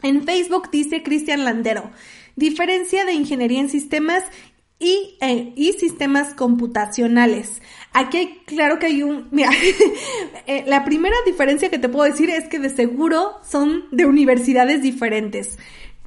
En 0.02 0.24
Facebook 0.24 0.70
dice 0.70 1.02
Cristian 1.02 1.44
Landero, 1.44 1.90
diferencia 2.36 3.04
de 3.04 3.12
ingeniería 3.12 3.60
en 3.60 3.68
sistemas 3.68 4.24
y, 4.78 5.18
eh, 5.20 5.52
y, 5.56 5.74
sistemas 5.74 6.32
computacionales. 6.32 7.60
Aquí 7.92 8.16
hay, 8.16 8.38
claro 8.46 8.78
que 8.78 8.86
hay 8.86 9.02
un, 9.02 9.28
mira, 9.30 9.50
eh, 10.46 10.64
la 10.66 10.84
primera 10.84 11.16
diferencia 11.26 11.68
que 11.68 11.78
te 11.78 11.90
puedo 11.90 12.10
decir 12.10 12.30
es 12.30 12.48
que 12.48 12.58
de 12.58 12.70
seguro 12.70 13.34
son 13.48 13.84
de 13.92 14.06
universidades 14.06 14.80
diferentes. 14.80 15.58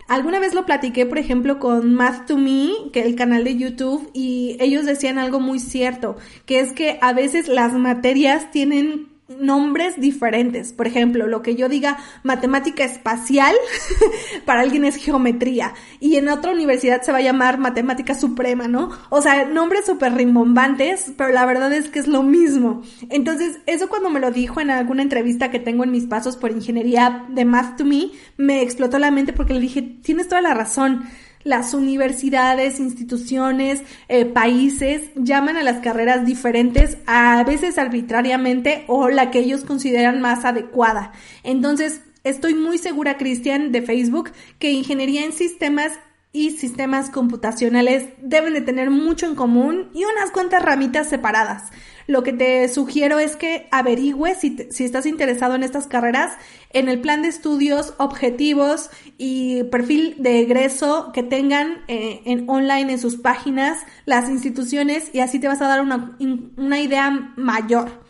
Alguna 0.07 0.39
vez 0.39 0.53
lo 0.53 0.65
platiqué, 0.65 1.05
por 1.05 1.17
ejemplo, 1.17 1.59
con 1.59 1.93
Math 1.93 2.27
to 2.27 2.37
Me, 2.37 2.71
que 2.91 3.01
es 3.01 3.05
el 3.05 3.15
canal 3.15 3.43
de 3.43 3.55
YouTube, 3.55 4.09
y 4.13 4.57
ellos 4.59 4.85
decían 4.85 5.17
algo 5.17 5.39
muy 5.39 5.59
cierto, 5.59 6.17
que 6.45 6.59
es 6.59 6.73
que 6.73 6.97
a 7.01 7.13
veces 7.13 7.47
las 7.47 7.73
materias 7.73 8.51
tienen 8.51 9.12
nombres 9.29 9.99
diferentes. 9.99 10.73
Por 10.73 10.87
ejemplo, 10.87 11.27
lo 11.27 11.41
que 11.41 11.55
yo 11.55 11.69
diga 11.69 11.97
matemática 12.23 12.83
espacial, 12.83 13.55
para 14.45 14.61
alguien 14.61 14.85
es 14.85 14.95
geometría. 14.97 15.73
Y 15.99 16.17
en 16.17 16.29
otra 16.29 16.51
universidad 16.51 17.01
se 17.01 17.11
va 17.11 17.19
a 17.19 17.21
llamar 17.21 17.57
matemática 17.57 18.15
suprema, 18.15 18.67
¿no? 18.67 18.89
O 19.09 19.21
sea, 19.21 19.45
nombres 19.45 19.85
súper 19.85 20.13
rimbombantes, 20.13 21.13
pero 21.17 21.31
la 21.31 21.45
verdad 21.45 21.71
es 21.73 21.89
que 21.89 21.99
es 21.99 22.07
lo 22.07 22.23
mismo. 22.23 22.81
Entonces, 23.09 23.59
eso 23.65 23.89
cuando 23.89 24.09
me 24.09 24.19
lo 24.19 24.31
dijo 24.31 24.59
en 24.59 24.69
alguna 24.69 25.01
entrevista 25.01 25.51
que 25.51 25.59
tengo 25.59 25.83
en 25.83 25.91
mis 25.91 26.05
pasos 26.05 26.37
por 26.37 26.51
ingeniería 26.51 27.25
de 27.29 27.45
Math 27.45 27.77
to 27.77 27.85
Me, 27.85 28.11
me 28.37 28.61
explotó 28.61 28.99
la 28.99 29.11
mente 29.11 29.33
porque 29.33 29.53
le 29.53 29.59
dije, 29.59 29.81
tienes 29.81 30.27
toda 30.27 30.41
la 30.41 30.53
razón 30.53 31.03
las 31.43 31.73
universidades, 31.73 32.79
instituciones, 32.79 33.83
eh, 34.07 34.25
países 34.25 35.09
llaman 35.15 35.57
a 35.57 35.63
las 35.63 35.79
carreras 35.79 36.25
diferentes, 36.25 36.97
a 37.05 37.43
veces 37.43 37.77
arbitrariamente 37.77 38.85
o 38.87 39.09
la 39.09 39.31
que 39.31 39.39
ellos 39.39 39.63
consideran 39.63 40.21
más 40.21 40.45
adecuada. 40.45 41.11
Entonces, 41.43 42.01
estoy 42.23 42.53
muy 42.53 42.77
segura, 42.77 43.17
Cristian, 43.17 43.71
de 43.71 43.81
Facebook, 43.81 44.31
que 44.59 44.71
ingeniería 44.71 45.25
en 45.25 45.33
sistemas 45.33 45.93
y 46.35 46.51
sistemas 46.51 47.11
computacionales 47.11 48.09
deben 48.17 48.55
de 48.55 48.61
tener 48.61 48.89
mucho 48.89 49.27
en 49.27 49.35
común 49.35 49.91
y 49.93 50.03
unas 50.03 50.31
cuantas 50.31 50.63
ramitas 50.63 51.07
separadas. 51.07 51.71
Lo 52.07 52.23
que 52.23 52.33
te 52.33 52.67
sugiero 52.67 53.19
es 53.19 53.35
que 53.35 53.67
averigües 53.71 54.39
si, 54.39 54.67
si 54.71 54.83
estás 54.83 55.05
interesado 55.05 55.53
en 55.55 55.63
estas 55.63 55.87
carreras 55.87 56.33
en 56.71 56.89
el 56.89 56.99
plan 56.99 57.21
de 57.21 57.29
estudios, 57.29 57.93
objetivos 57.97 58.89
y 59.17 59.63
perfil 59.65 60.15
de 60.17 60.39
egreso 60.41 61.11
que 61.13 61.21
tengan 61.21 61.83
eh, 61.87 62.21
en 62.25 62.49
online 62.49 62.93
en 62.93 62.99
sus 62.99 63.15
páginas 63.15 63.77
las 64.05 64.27
instituciones 64.27 65.11
y 65.13 65.19
así 65.19 65.39
te 65.39 65.47
vas 65.47 65.61
a 65.61 65.67
dar 65.67 65.81
una, 65.81 66.17
una 66.57 66.79
idea 66.79 67.31
mayor. 67.37 68.02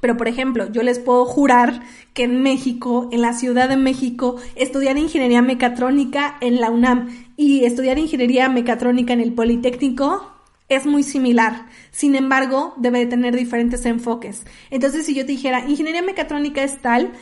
Pero, 0.00 0.16
por 0.16 0.28
ejemplo, 0.28 0.70
yo 0.72 0.82
les 0.82 0.98
puedo 0.98 1.24
jurar 1.24 1.82
que 2.14 2.24
en 2.24 2.42
México, 2.42 3.08
en 3.12 3.22
la 3.22 3.32
Ciudad 3.32 3.68
de 3.68 3.76
México, 3.76 4.36
estudiar 4.54 4.98
ingeniería 4.98 5.42
mecatrónica 5.42 6.36
en 6.40 6.60
la 6.60 6.70
UNAM 6.70 7.08
y 7.36 7.64
estudiar 7.64 7.98
ingeniería 7.98 8.48
mecatrónica 8.48 9.12
en 9.12 9.20
el 9.20 9.32
Politécnico 9.32 10.32
es 10.68 10.86
muy 10.86 11.02
similar. 11.02 11.66
Sin 11.90 12.14
embargo, 12.14 12.74
debe 12.76 13.00
de 13.00 13.06
tener 13.06 13.34
diferentes 13.34 13.86
enfoques. 13.86 14.44
Entonces, 14.70 15.06
si 15.06 15.14
yo 15.14 15.24
te 15.24 15.32
dijera, 15.32 15.68
ingeniería 15.68 16.02
mecatrónica 16.02 16.62
es 16.62 16.78
tal, 16.82 17.12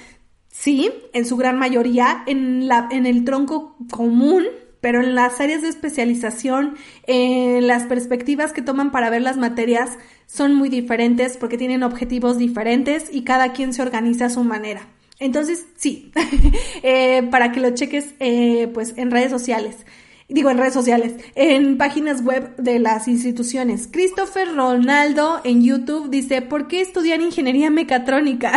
sí, 0.49 0.91
en 1.12 1.24
su 1.24 1.37
gran 1.37 1.59
mayoría, 1.59 2.24
en, 2.27 2.66
la, 2.66 2.89
en 2.91 3.07
el 3.07 3.24
tronco 3.24 3.77
común, 3.91 4.45
pero 4.87 5.03
en 5.03 5.16
las 5.16 5.41
áreas 5.41 5.62
de 5.62 5.68
especialización, 5.68 6.76
en 7.09 7.66
las 7.66 7.87
perspectivas 7.89 8.53
que 8.53 8.62
toman 8.62 8.93
para 8.93 9.11
ver 9.11 9.20
las 9.20 9.37
materias 9.37 9.99
son 10.28 10.55
muy 10.55 10.68
diferentes 10.68 11.37
porque 11.37 11.59
tienen 11.59 11.82
objetivos 11.82 12.39
diferentes 12.39 13.09
y 13.11 13.24
cada 13.24 13.53
quien 13.53 13.72
se 13.72 13.82
organiza 13.82 14.26
a 14.26 14.30
su 14.30 14.45
manera. 14.45 14.87
Entonces, 15.18 15.66
sí, 15.74 16.12
eh, 16.84 17.26
para 17.32 17.51
que 17.51 17.59
lo 17.59 17.70
cheques 17.70 18.14
eh, 18.20 18.70
pues 18.72 18.95
en 18.97 19.11
redes 19.11 19.32
sociales 19.32 19.78
digo 20.28 20.51
en 20.51 20.59
redes 20.59 20.74
sociales, 20.74 21.14
en 21.37 21.78
páginas 21.78 22.22
web 22.24 22.57
de 22.57 22.80
las 22.80 23.07
instituciones. 23.07 23.89
Christopher 23.91 24.55
Ronaldo 24.55 25.41
en 25.45 25.62
YouTube 25.62 26.11
dice, 26.11 26.43
¿por 26.43 26.66
qué 26.66 26.80
estudiar 26.80 27.20
ingeniería 27.20 27.70
mecatrónica? 27.70 28.53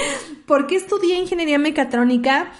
¿Por 0.46 0.66
qué 0.66 0.76
estudié 0.76 1.16
ingeniería 1.16 1.58
mecatrónica? 1.58 2.52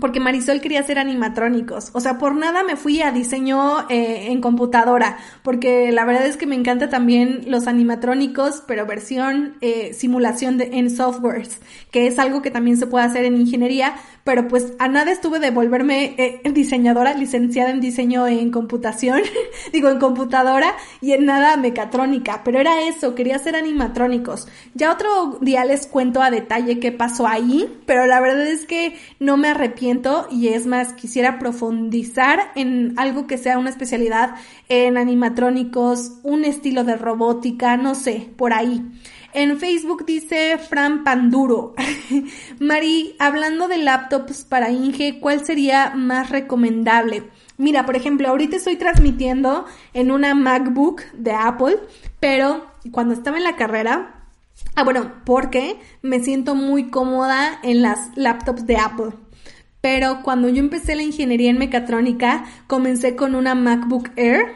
Porque 0.00 0.20
Marisol 0.20 0.60
quería 0.60 0.80
hacer 0.80 0.98
animatrónicos. 0.98 1.90
O 1.92 2.00
sea, 2.00 2.18
por 2.18 2.34
nada 2.34 2.62
me 2.62 2.76
fui 2.76 3.02
a 3.02 3.12
diseño 3.12 3.88
eh, 3.88 4.28
en 4.30 4.40
computadora, 4.40 5.18
porque 5.42 5.92
la 5.92 6.04
verdad 6.04 6.26
es 6.26 6.36
que 6.36 6.46
me 6.46 6.54
encanta 6.54 6.88
también 6.88 7.44
los 7.46 7.66
animatrónicos, 7.66 8.62
pero 8.66 8.86
versión 8.86 9.56
eh, 9.60 9.94
simulación 9.94 10.60
en 10.60 10.90
softwares, 10.90 11.60
que 11.90 12.06
es 12.06 12.18
algo 12.18 12.42
que 12.42 12.50
también 12.50 12.76
se 12.76 12.86
puede 12.86 13.04
hacer 13.04 13.24
en 13.24 13.40
ingeniería, 13.40 13.94
pero 14.24 14.48
pues 14.48 14.72
a 14.78 14.88
nada 14.88 15.12
estuve 15.12 15.38
de 15.38 15.50
volverme 15.50 16.14
eh, 16.18 16.40
diseñadora, 16.52 17.14
licenciada 17.14 17.70
en 17.70 17.80
diseño 17.80 18.26
en 18.26 18.50
computación, 18.50 19.20
digo 19.72 19.88
en 19.88 19.98
computadora, 19.98 20.74
y 21.00 21.12
en 21.12 21.26
nada 21.26 21.56
mecatrónica, 21.56 22.42
pero 22.44 22.60
era 22.60 22.82
eso, 22.82 23.14
quería 23.14 23.36
hacer 23.36 23.56
animatrónicos. 23.56 24.48
Ya 24.74 24.92
otro 24.92 25.38
día 25.40 25.64
les 25.64 25.86
cuento 25.86 26.22
a 26.22 26.30
detalle 26.30 26.80
qué 26.80 26.92
pasó 26.92 27.26
ahí, 27.26 27.80
pero 27.86 28.06
la 28.06 28.20
verdad 28.20 28.46
es 28.46 28.66
que 28.66 28.96
no 29.20 29.36
me 29.36 29.48
arrepiento 29.48 29.85
y 30.30 30.48
es 30.48 30.66
más, 30.66 30.94
quisiera 30.94 31.38
profundizar 31.38 32.40
en 32.56 32.94
algo 32.98 33.26
que 33.26 33.38
sea 33.38 33.56
una 33.56 33.70
especialidad 33.70 34.34
en 34.68 34.96
animatrónicos, 34.96 36.12
un 36.24 36.44
estilo 36.44 36.82
de 36.82 36.96
robótica, 36.96 37.76
no 37.76 37.94
sé, 37.94 38.28
por 38.36 38.52
ahí. 38.52 38.82
En 39.32 39.58
Facebook 39.58 40.04
dice 40.04 40.58
Fran 40.58 41.04
Panduro. 41.04 41.74
Mari, 42.58 43.14
hablando 43.20 43.68
de 43.68 43.78
laptops 43.78 44.44
para 44.44 44.70
Inge, 44.70 45.20
¿cuál 45.20 45.44
sería 45.44 45.92
más 45.94 46.30
recomendable? 46.30 47.22
Mira, 47.56 47.86
por 47.86 47.94
ejemplo, 47.94 48.28
ahorita 48.28 48.56
estoy 48.56 48.76
transmitiendo 48.76 49.66
en 49.94 50.10
una 50.10 50.34
MacBook 50.34 51.02
de 51.12 51.32
Apple, 51.32 51.78
pero 52.18 52.66
cuando 52.90 53.14
estaba 53.14 53.36
en 53.36 53.44
la 53.44 53.56
carrera, 53.56 54.16
Ah, 54.74 54.84
bueno, 54.84 55.12
porque 55.24 55.78
me 56.02 56.20
siento 56.20 56.54
muy 56.54 56.90
cómoda 56.90 57.58
en 57.62 57.82
las 57.82 58.16
laptops 58.16 58.66
de 58.66 58.76
Apple. 58.76 59.12
Pero 59.86 60.20
cuando 60.24 60.48
yo 60.48 60.58
empecé 60.58 60.96
la 60.96 61.04
ingeniería 61.04 61.48
en 61.48 61.58
mecatrónica, 61.58 62.44
comencé 62.66 63.14
con 63.14 63.36
una 63.36 63.54
MacBook 63.54 64.10
Air. 64.16 64.46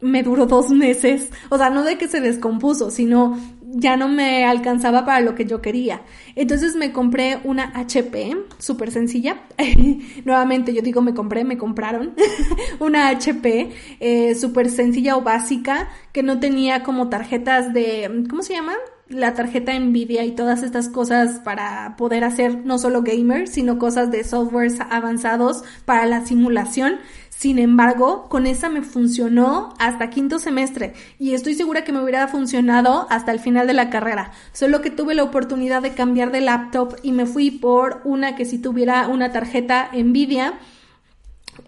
Me 0.00 0.22
duró 0.22 0.46
dos 0.46 0.70
meses. 0.70 1.32
O 1.48 1.58
sea, 1.58 1.68
no 1.68 1.82
de 1.82 1.98
que 1.98 2.06
se 2.06 2.20
descompuso, 2.20 2.92
sino 2.92 3.36
ya 3.60 3.96
no 3.96 4.06
me 4.06 4.44
alcanzaba 4.44 5.04
para 5.04 5.18
lo 5.18 5.34
que 5.34 5.46
yo 5.46 5.60
quería. 5.60 6.02
Entonces 6.36 6.76
me 6.76 6.92
compré 6.92 7.40
una 7.42 7.72
HP, 7.74 8.36
súper 8.60 8.92
sencilla. 8.92 9.42
Nuevamente 10.24 10.72
yo 10.72 10.80
digo 10.80 11.02
me 11.02 11.12
compré, 11.12 11.42
me 11.42 11.58
compraron. 11.58 12.14
una 12.78 13.08
HP 13.08 13.70
eh, 13.98 14.36
súper 14.36 14.70
sencilla 14.70 15.16
o 15.16 15.22
básica 15.22 15.88
que 16.12 16.22
no 16.22 16.38
tenía 16.38 16.84
como 16.84 17.08
tarjetas 17.08 17.74
de, 17.74 18.24
¿cómo 18.30 18.42
se 18.42 18.52
llama? 18.54 18.74
La 19.08 19.34
tarjeta 19.34 19.78
Nvidia 19.78 20.24
y 20.24 20.32
todas 20.32 20.62
estas 20.62 20.88
cosas 20.88 21.40
para 21.40 21.96
poder 21.96 22.24
hacer 22.24 22.64
no 22.64 22.78
solo 22.78 23.02
gamers, 23.02 23.50
sino 23.50 23.78
cosas 23.78 24.10
de 24.10 24.24
softwares 24.24 24.78
avanzados 24.90 25.64
para 25.84 26.06
la 26.06 26.24
simulación. 26.26 26.96
Sin 27.30 27.58
embargo, 27.58 28.28
con 28.28 28.46
esa 28.46 28.68
me 28.68 28.82
funcionó 28.82 29.72
hasta 29.78 30.10
quinto 30.10 30.38
semestre 30.38 30.94
y 31.18 31.34
estoy 31.34 31.54
segura 31.54 31.84
que 31.84 31.92
me 31.92 32.02
hubiera 32.02 32.26
funcionado 32.26 33.06
hasta 33.10 33.30
el 33.32 33.38
final 33.38 33.66
de 33.66 33.74
la 33.74 33.90
carrera. 33.90 34.32
Solo 34.52 34.82
que 34.82 34.90
tuve 34.90 35.14
la 35.14 35.22
oportunidad 35.22 35.80
de 35.80 35.94
cambiar 35.94 36.32
de 36.32 36.40
laptop 36.40 36.96
y 37.02 37.12
me 37.12 37.26
fui 37.26 37.52
por 37.52 38.00
una 38.04 38.34
que 38.34 38.44
si 38.44 38.58
tuviera 38.58 39.06
una 39.06 39.30
tarjeta 39.30 39.90
Nvidia 39.94 40.54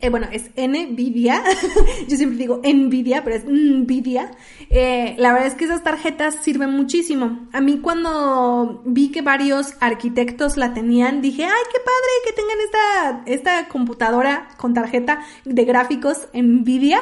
eh, 0.01 0.09
bueno, 0.09 0.28
es 0.30 0.51
Nvidia, 0.57 1.43
yo 2.09 2.16
siempre 2.16 2.38
digo 2.38 2.61
Nvidia, 2.62 3.24
pero 3.24 3.36
es 3.36 3.45
Nvidia, 3.45 4.30
eh, 4.70 5.14
la 5.18 5.32
verdad 5.32 5.49
es 5.49 5.55
que 5.55 5.64
esas 5.64 5.82
tarjetas 5.82 6.36
sirven 6.43 6.70
muchísimo. 6.70 7.49
A 7.53 7.61
mí 7.61 7.78
cuando 7.78 8.82
vi 8.84 9.11
que 9.11 9.22
varios 9.22 9.74
arquitectos 9.80 10.57
la 10.57 10.72
tenían, 10.74 11.20
dije, 11.20 11.45
ay, 11.45 11.62
qué 11.72 11.78
padre 11.80 12.11
que 12.24 12.32
tengan 12.32 12.59
esta, 12.61 13.22
esta 13.26 13.68
computadora 13.68 14.49
con 14.57 14.74
tarjeta 14.74 15.22
de 15.45 15.64
gráficos 15.64 16.28
Nvidia, 16.32 17.01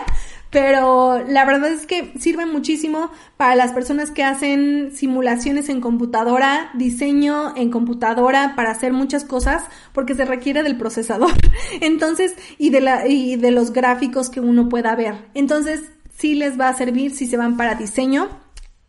pero 0.51 1.23
la 1.29 1.45
verdad 1.45 1.71
es 1.71 1.87
que 1.87 2.13
sirve 2.19 2.47
muchísimo 2.47 3.11
para 3.37 3.55
las 3.55 3.73
personas 3.73 4.11
que 4.11 4.25
hacen 4.25 4.93
simulaciones 4.95 5.69
en 5.69 5.81
computadora, 5.81 6.71
diseño 6.75 7.55
en 7.57 7.71
computadora 7.71 8.55
para 8.57 8.71
hacer 8.71 8.93
muchas 8.93 9.25
cosas 9.25 9.65
porque 9.93 10.15
se 10.15 10.25
requiere 10.25 10.63
del 10.63 10.79
procesador. 10.79 11.33
Entonces, 11.81 12.35
y 12.57 12.71
de 12.71 12.81
la 12.81 13.07
y 13.07 13.37
de 13.37 13.51
los 13.51 13.73
gráficos 13.73 14.31
que 14.31 14.41
uno 14.41 14.69
pueda 14.69 14.95
ver. 14.95 15.27
Entonces, 15.35 15.83
sí 16.17 16.35
les 16.35 16.59
va 16.59 16.69
a 16.69 16.75
servir 16.75 17.15
si 17.15 17.27
se 17.27 17.37
van 17.37 17.57
para 17.57 17.75
diseño, 17.75 18.29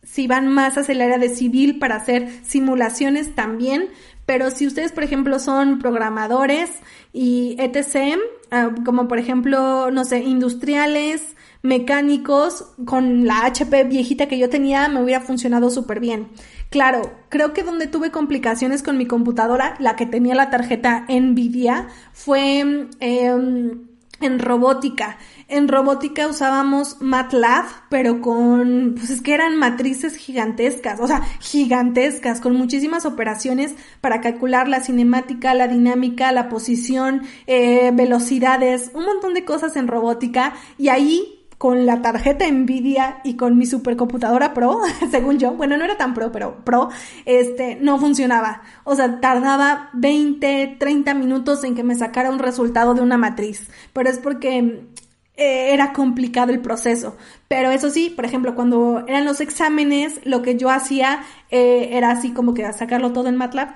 si 0.03 0.27
van 0.27 0.47
más 0.47 0.77
hacia 0.77 0.93
el 0.93 1.01
área 1.01 1.17
de 1.17 1.29
civil 1.29 1.77
para 1.77 1.97
hacer 1.97 2.29
simulaciones 2.43 3.35
también, 3.35 3.89
pero 4.25 4.49
si 4.49 4.65
ustedes, 4.65 4.91
por 4.91 5.03
ejemplo, 5.03 5.39
son 5.39 5.79
programadores 5.79 6.71
y 7.11 7.55
etc., 7.59 8.17
ah, 8.51 8.69
como 8.85 9.07
por 9.07 9.19
ejemplo, 9.19 9.91
no 9.91 10.05
sé, 10.05 10.19
industriales, 10.19 11.35
mecánicos, 11.61 12.67
con 12.85 13.25
la 13.25 13.45
HP 13.45 13.83
viejita 13.85 14.27
que 14.27 14.37
yo 14.37 14.49
tenía, 14.49 14.87
me 14.87 15.03
hubiera 15.03 15.21
funcionado 15.21 15.69
súper 15.69 15.99
bien. 15.99 16.29
Claro, 16.69 17.01
creo 17.29 17.53
que 17.53 17.63
donde 17.63 17.87
tuve 17.87 18.11
complicaciones 18.11 18.83
con 18.83 18.97
mi 18.97 19.05
computadora, 19.05 19.75
la 19.79 19.95
que 19.95 20.05
tenía 20.05 20.35
la 20.35 20.49
tarjeta 20.49 21.05
Nvidia, 21.09 21.87
fue 22.13 22.89
em, 22.99 23.89
en 24.21 24.39
robótica. 24.39 25.17
En 25.47 25.67
robótica 25.67 26.27
usábamos 26.27 26.97
MATLAB, 27.01 27.65
pero 27.89 28.21
con, 28.21 28.93
pues 28.95 29.09
es 29.09 29.21
que 29.21 29.33
eran 29.33 29.57
matrices 29.57 30.15
gigantescas, 30.15 30.99
o 30.99 31.07
sea, 31.07 31.21
gigantescas, 31.39 32.39
con 32.39 32.55
muchísimas 32.55 33.05
operaciones 33.05 33.75
para 33.99 34.21
calcular 34.21 34.67
la 34.67 34.81
cinemática, 34.81 35.53
la 35.55 35.67
dinámica, 35.67 36.31
la 36.31 36.49
posición, 36.49 37.23
eh, 37.47 37.91
velocidades, 37.93 38.91
un 38.93 39.05
montón 39.05 39.33
de 39.33 39.43
cosas 39.43 39.75
en 39.75 39.87
robótica. 39.87 40.53
Y 40.77 40.89
ahí 40.89 41.38
con 41.59 41.85
la 41.85 42.01
tarjeta 42.01 42.49
Nvidia 42.49 43.19
y 43.25 43.35
con 43.35 43.57
mi 43.57 43.65
supercomputadora 43.65 44.53
Pro, 44.53 44.79
según 45.11 45.39
yo, 45.39 45.51
bueno, 45.51 45.75
no 45.77 45.83
era 45.83 45.97
tan 45.97 46.13
Pro, 46.13 46.31
pero 46.31 46.63
Pro, 46.63 46.89
este, 47.25 47.75
no 47.75 47.99
funcionaba. 47.99 48.61
O 48.85 48.95
sea, 48.95 49.19
tardaba 49.19 49.89
20, 49.93 50.77
30 50.79 51.13
minutos 51.15 51.65
en 51.65 51.75
que 51.75 51.83
me 51.83 51.95
sacara 51.95 52.31
un 52.31 52.39
resultado 52.39 52.93
de 52.93 53.01
una 53.01 53.17
matriz. 53.17 53.69
Pero 53.91 54.09
es 54.09 54.19
porque 54.19 54.87
eh, 55.35 55.73
era 55.73 55.91
complicado 55.91 56.53
el 56.53 56.61
proceso. 56.61 57.17
Pero 57.49 57.71
eso 57.71 57.89
sí, 57.89 58.09
por 58.09 58.23
ejemplo, 58.23 58.55
cuando 58.55 59.03
eran 59.05 59.25
los 59.25 59.41
exámenes, 59.41 60.21
lo 60.23 60.41
que 60.41 60.55
yo 60.55 60.69
hacía 60.69 61.23
eh, 61.51 61.89
era 61.91 62.11
así 62.11 62.31
como 62.31 62.53
que 62.53 62.71
sacarlo 62.71 63.11
todo 63.11 63.27
en 63.27 63.35
MATLAB, 63.35 63.75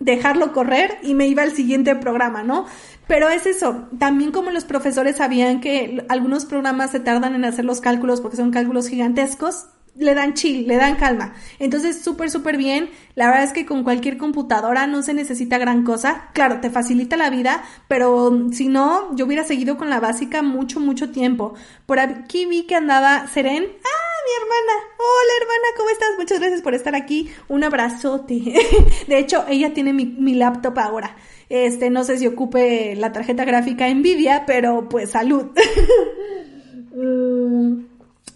dejarlo 0.00 0.52
correr 0.52 0.98
y 1.02 1.14
me 1.14 1.26
iba 1.26 1.42
al 1.42 1.52
siguiente 1.52 1.96
programa, 1.96 2.42
¿no? 2.42 2.66
Pero 3.06 3.28
es 3.28 3.46
eso, 3.46 3.88
también 3.98 4.32
como 4.32 4.50
los 4.50 4.64
profesores 4.64 5.16
sabían 5.16 5.60
que 5.60 6.04
algunos 6.08 6.44
programas 6.44 6.90
se 6.90 7.00
tardan 7.00 7.34
en 7.34 7.44
hacer 7.44 7.64
los 7.64 7.80
cálculos 7.80 8.20
porque 8.20 8.36
son 8.36 8.50
cálculos 8.50 8.88
gigantescos, 8.88 9.68
le 9.98 10.14
dan 10.14 10.34
chill, 10.34 10.66
le 10.66 10.76
dan 10.76 10.96
calma. 10.96 11.34
Entonces, 11.58 12.02
súper, 12.02 12.30
súper 12.30 12.56
bien. 12.56 12.90
La 13.14 13.26
verdad 13.26 13.44
es 13.44 13.52
que 13.52 13.66
con 13.66 13.82
cualquier 13.82 14.16
computadora 14.16 14.86
no 14.86 15.02
se 15.02 15.12
necesita 15.12 15.58
gran 15.58 15.84
cosa. 15.84 16.28
Claro, 16.34 16.60
te 16.60 16.70
facilita 16.70 17.16
la 17.16 17.30
vida, 17.30 17.64
pero 17.88 18.48
si 18.52 18.68
no, 18.68 19.14
yo 19.16 19.26
hubiera 19.26 19.44
seguido 19.44 19.76
con 19.76 19.90
la 19.90 20.00
básica 20.00 20.42
mucho, 20.42 20.78
mucho 20.78 21.10
tiempo. 21.10 21.54
Por 21.86 21.98
aquí 21.98 22.46
vi 22.46 22.64
que 22.64 22.76
andaba 22.76 23.26
Seren. 23.26 23.64
¡Ah! 23.64 23.97
Mi 24.28 24.42
hermana. 24.42 24.72
Hola, 24.98 25.32
hermana, 25.40 25.66
¿cómo 25.76 25.88
estás? 25.90 26.08
Muchas 26.18 26.38
gracias 26.40 26.60
por 26.60 26.74
estar 26.74 26.94
aquí. 26.94 27.30
Un 27.48 27.64
abrazote. 27.64 28.34
De 29.06 29.18
hecho, 29.18 29.46
ella 29.48 29.72
tiene 29.72 29.94
mi, 29.94 30.04
mi 30.04 30.34
laptop 30.34 30.78
ahora. 30.78 31.16
Este, 31.48 31.88
no 31.88 32.04
sé 32.04 32.18
si 32.18 32.26
ocupe 32.26 32.94
la 32.96 33.10
tarjeta 33.12 33.46
gráfica 33.46 33.88
Nvidia, 33.88 34.44
pero 34.46 34.88
pues 34.90 35.12
salud. 35.12 35.46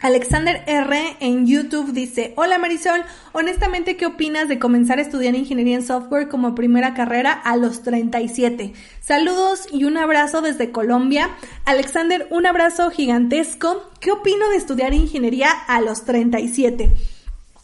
Alexander 0.03 0.65
R 0.67 1.17
en 1.21 1.47
YouTube 1.47 1.93
dice, 1.93 2.33
hola 2.37 2.59
Marisol, 2.59 3.05
honestamente, 3.31 3.97
¿qué 3.97 4.07
opinas 4.07 4.49
de 4.49 4.59
comenzar 4.59 4.99
a 4.99 5.03
estudiar 5.03 5.37
ingeniería 5.37 5.77
en 5.77 5.85
software 5.85 6.29
como 6.29 6.57
primera 6.57 6.93
carrera 6.93 7.31
a 7.31 7.57
los 7.57 7.83
37? 7.83 8.73
Saludos 9.01 9.69
y 9.71 9.85
un 9.85 9.97
abrazo 9.97 10.43
desde 10.43 10.73
Colombia. 10.73 11.31
Alexander, 11.67 12.27
un 12.31 12.47
abrazo 12.47 12.91
gigantesco. 12.91 13.93
¿Qué 14.01 14.11
opino 14.11 14.49
de 14.49 14.57
estudiar 14.57 14.93
ingeniería 14.93 15.53
a 15.53 15.81
los 15.81 16.05
37? 16.05 16.91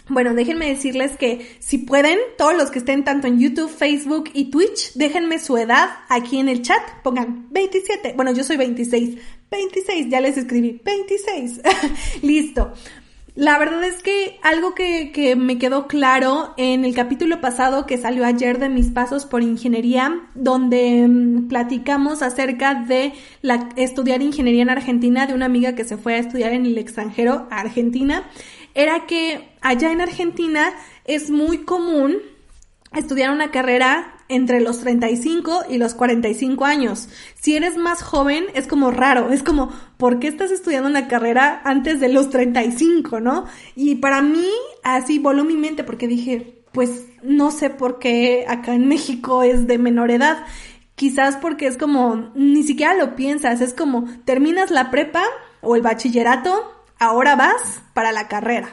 Bueno, 0.08 0.34
déjenme 0.34 0.68
decirles 0.68 1.16
que 1.16 1.46
si 1.58 1.78
pueden, 1.78 2.18
todos 2.38 2.56
los 2.56 2.70
que 2.70 2.78
estén 2.78 3.04
tanto 3.04 3.26
en 3.26 3.38
YouTube, 3.38 3.70
Facebook 3.70 4.30
y 4.32 4.50
Twitch, 4.50 4.94
déjenme 4.94 5.38
su 5.38 5.56
edad 5.58 5.90
aquí 6.08 6.38
en 6.38 6.48
el 6.48 6.62
chat. 6.62 6.80
Pongan 7.02 7.48
27. 7.50 8.14
Bueno, 8.16 8.32
yo 8.32 8.42
soy 8.42 8.56
26. 8.56 9.18
26, 9.50 10.08
ya 10.08 10.20
les 10.20 10.38
escribí. 10.38 10.80
26. 10.84 11.60
Listo. 12.22 12.72
La 13.34 13.56
verdad 13.56 13.84
es 13.84 14.02
que 14.02 14.36
algo 14.42 14.74
que, 14.74 15.12
que, 15.12 15.36
me 15.36 15.58
quedó 15.58 15.86
claro 15.86 16.54
en 16.56 16.84
el 16.84 16.92
capítulo 16.92 17.40
pasado 17.40 17.86
que 17.86 17.96
salió 17.96 18.24
ayer 18.24 18.58
de 18.58 18.68
mis 18.68 18.88
pasos 18.88 19.26
por 19.26 19.42
ingeniería, 19.42 20.22
donde 20.34 21.06
mm, 21.06 21.46
platicamos 21.46 22.22
acerca 22.22 22.74
de 22.74 23.12
la, 23.40 23.68
estudiar 23.76 24.22
ingeniería 24.22 24.62
en 24.62 24.70
Argentina 24.70 25.28
de 25.28 25.34
una 25.34 25.46
amiga 25.46 25.76
que 25.76 25.84
se 25.84 25.96
fue 25.96 26.14
a 26.14 26.18
estudiar 26.18 26.52
en 26.52 26.66
el 26.66 26.78
extranjero 26.78 27.46
a 27.52 27.60
Argentina 27.60 28.28
era 28.78 29.06
que 29.06 29.48
allá 29.60 29.90
en 29.90 30.00
Argentina 30.00 30.72
es 31.04 31.30
muy 31.30 31.64
común 31.64 32.18
estudiar 32.94 33.32
una 33.32 33.50
carrera 33.50 34.14
entre 34.28 34.60
los 34.60 34.78
35 34.78 35.64
y 35.68 35.78
los 35.78 35.94
45 35.94 36.64
años. 36.64 37.08
Si 37.34 37.56
eres 37.56 37.76
más 37.76 38.02
joven, 38.02 38.44
es 38.54 38.68
como 38.68 38.92
raro, 38.92 39.32
es 39.32 39.42
como, 39.42 39.72
¿por 39.96 40.20
qué 40.20 40.28
estás 40.28 40.52
estudiando 40.52 40.88
una 40.88 41.08
carrera 41.08 41.60
antes 41.64 41.98
de 41.98 42.08
los 42.08 42.30
35, 42.30 43.18
no? 43.18 43.46
Y 43.74 43.96
para 43.96 44.22
mí, 44.22 44.48
así 44.84 45.18
voló 45.18 45.44
mi 45.44 45.56
mente 45.56 45.82
porque 45.82 46.06
dije, 46.06 46.62
pues 46.70 47.04
no 47.24 47.50
sé 47.50 47.70
por 47.70 47.98
qué 47.98 48.44
acá 48.46 48.76
en 48.76 48.86
México 48.86 49.42
es 49.42 49.66
de 49.66 49.78
menor 49.78 50.12
edad. 50.12 50.46
Quizás 50.94 51.34
porque 51.34 51.66
es 51.66 51.76
como, 51.76 52.30
ni 52.36 52.62
siquiera 52.62 52.94
lo 52.94 53.16
piensas, 53.16 53.60
es 53.60 53.74
como, 53.74 54.04
terminas 54.24 54.70
la 54.70 54.92
prepa 54.92 55.24
o 55.62 55.74
el 55.74 55.82
bachillerato, 55.82 56.77
ahora 56.98 57.36
vas 57.36 57.82
para 57.94 58.12
la 58.12 58.28
carrera. 58.28 58.70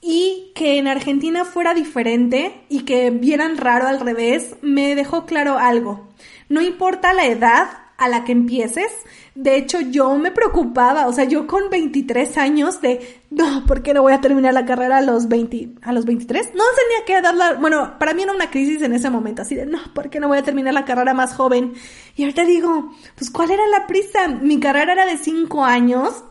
Y 0.00 0.52
que 0.54 0.78
en 0.78 0.86
Argentina 0.86 1.44
fuera 1.44 1.72
diferente 1.72 2.64
y 2.68 2.84
que 2.84 3.10
vieran 3.10 3.56
raro 3.56 3.86
al 3.88 4.00
revés, 4.00 4.56
me 4.60 4.94
dejó 4.94 5.24
claro 5.24 5.58
algo. 5.58 6.08
No 6.48 6.60
importa 6.60 7.14
la 7.14 7.26
edad 7.26 7.68
a 7.96 8.08
la 8.08 8.24
que 8.24 8.32
empieces, 8.32 8.92
de 9.34 9.56
hecho 9.56 9.80
yo 9.80 10.16
me 10.16 10.30
preocupaba, 10.30 11.06
o 11.06 11.12
sea, 11.12 11.24
yo 11.24 11.46
con 11.46 11.70
23 11.70 12.36
años 12.38 12.80
de, 12.80 13.22
no, 13.30 13.64
¿por 13.66 13.82
qué 13.82 13.94
no 13.94 14.02
voy 14.02 14.12
a 14.12 14.20
terminar 14.20 14.52
la 14.52 14.66
carrera 14.66 14.98
a 14.98 15.00
los 15.00 15.28
20, 15.28 15.76
a 15.82 15.92
los 15.92 16.04
23? 16.04 16.54
No 16.54 16.64
tenía 16.76 17.04
que 17.06 17.22
darla, 17.22 17.54
bueno, 17.54 17.98
para 17.98 18.12
mí 18.12 18.22
era 18.22 18.32
una 18.32 18.50
crisis 18.50 18.82
en 18.82 18.94
ese 18.94 19.10
momento, 19.10 19.42
así 19.42 19.54
de, 19.54 19.66
no, 19.66 19.78
¿por 19.94 20.10
qué 20.10 20.18
no 20.20 20.28
voy 20.28 20.38
a 20.38 20.42
terminar 20.42 20.74
la 20.74 20.84
carrera 20.84 21.14
más 21.14 21.34
joven? 21.34 21.74
Y 22.16 22.22
ahorita 22.22 22.44
digo, 22.44 22.92
pues 23.16 23.30
¿cuál 23.30 23.52
era 23.52 23.66
la 23.68 23.86
prisa? 23.86 24.28
Mi 24.28 24.58
carrera 24.58 24.92
era 24.92 25.06
de 25.06 25.16
5 25.16 25.64
años, 25.64 26.24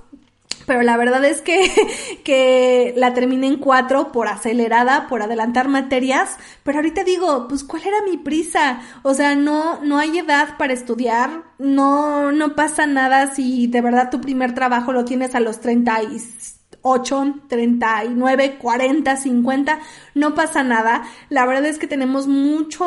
pero 0.65 0.81
la 0.81 0.97
verdad 0.97 1.23
es 1.25 1.41
que, 1.41 1.71
que 2.23 2.93
la 2.97 3.13
terminé 3.13 3.47
en 3.47 3.57
cuatro 3.57 4.11
por 4.11 4.27
acelerada, 4.27 5.07
por 5.07 5.21
adelantar 5.21 5.67
materias, 5.67 6.37
pero 6.63 6.79
ahorita 6.79 7.03
digo, 7.03 7.47
pues 7.47 7.63
¿cuál 7.63 7.83
era 7.83 7.97
mi 8.09 8.17
prisa? 8.17 8.81
O 9.03 9.13
sea, 9.13 9.35
no, 9.35 9.81
no 9.83 9.97
hay 9.97 10.19
edad 10.19 10.57
para 10.57 10.73
estudiar, 10.73 11.43
no, 11.57 12.31
no 12.31 12.55
pasa 12.55 12.85
nada 12.85 13.33
si 13.33 13.67
de 13.67 13.81
verdad 13.81 14.09
tu 14.09 14.21
primer 14.21 14.53
trabajo 14.53 14.93
lo 14.93 15.05
tienes 15.05 15.35
a 15.35 15.39
los 15.39 15.59
38, 15.59 17.35
39, 17.47 18.57
40, 18.57 19.15
50, 19.15 19.79
no 20.15 20.35
pasa 20.35 20.63
nada. 20.63 21.03
La 21.29 21.45
verdad 21.45 21.65
es 21.65 21.79
que 21.79 21.87
tenemos 21.87 22.27
mucho 22.27 22.85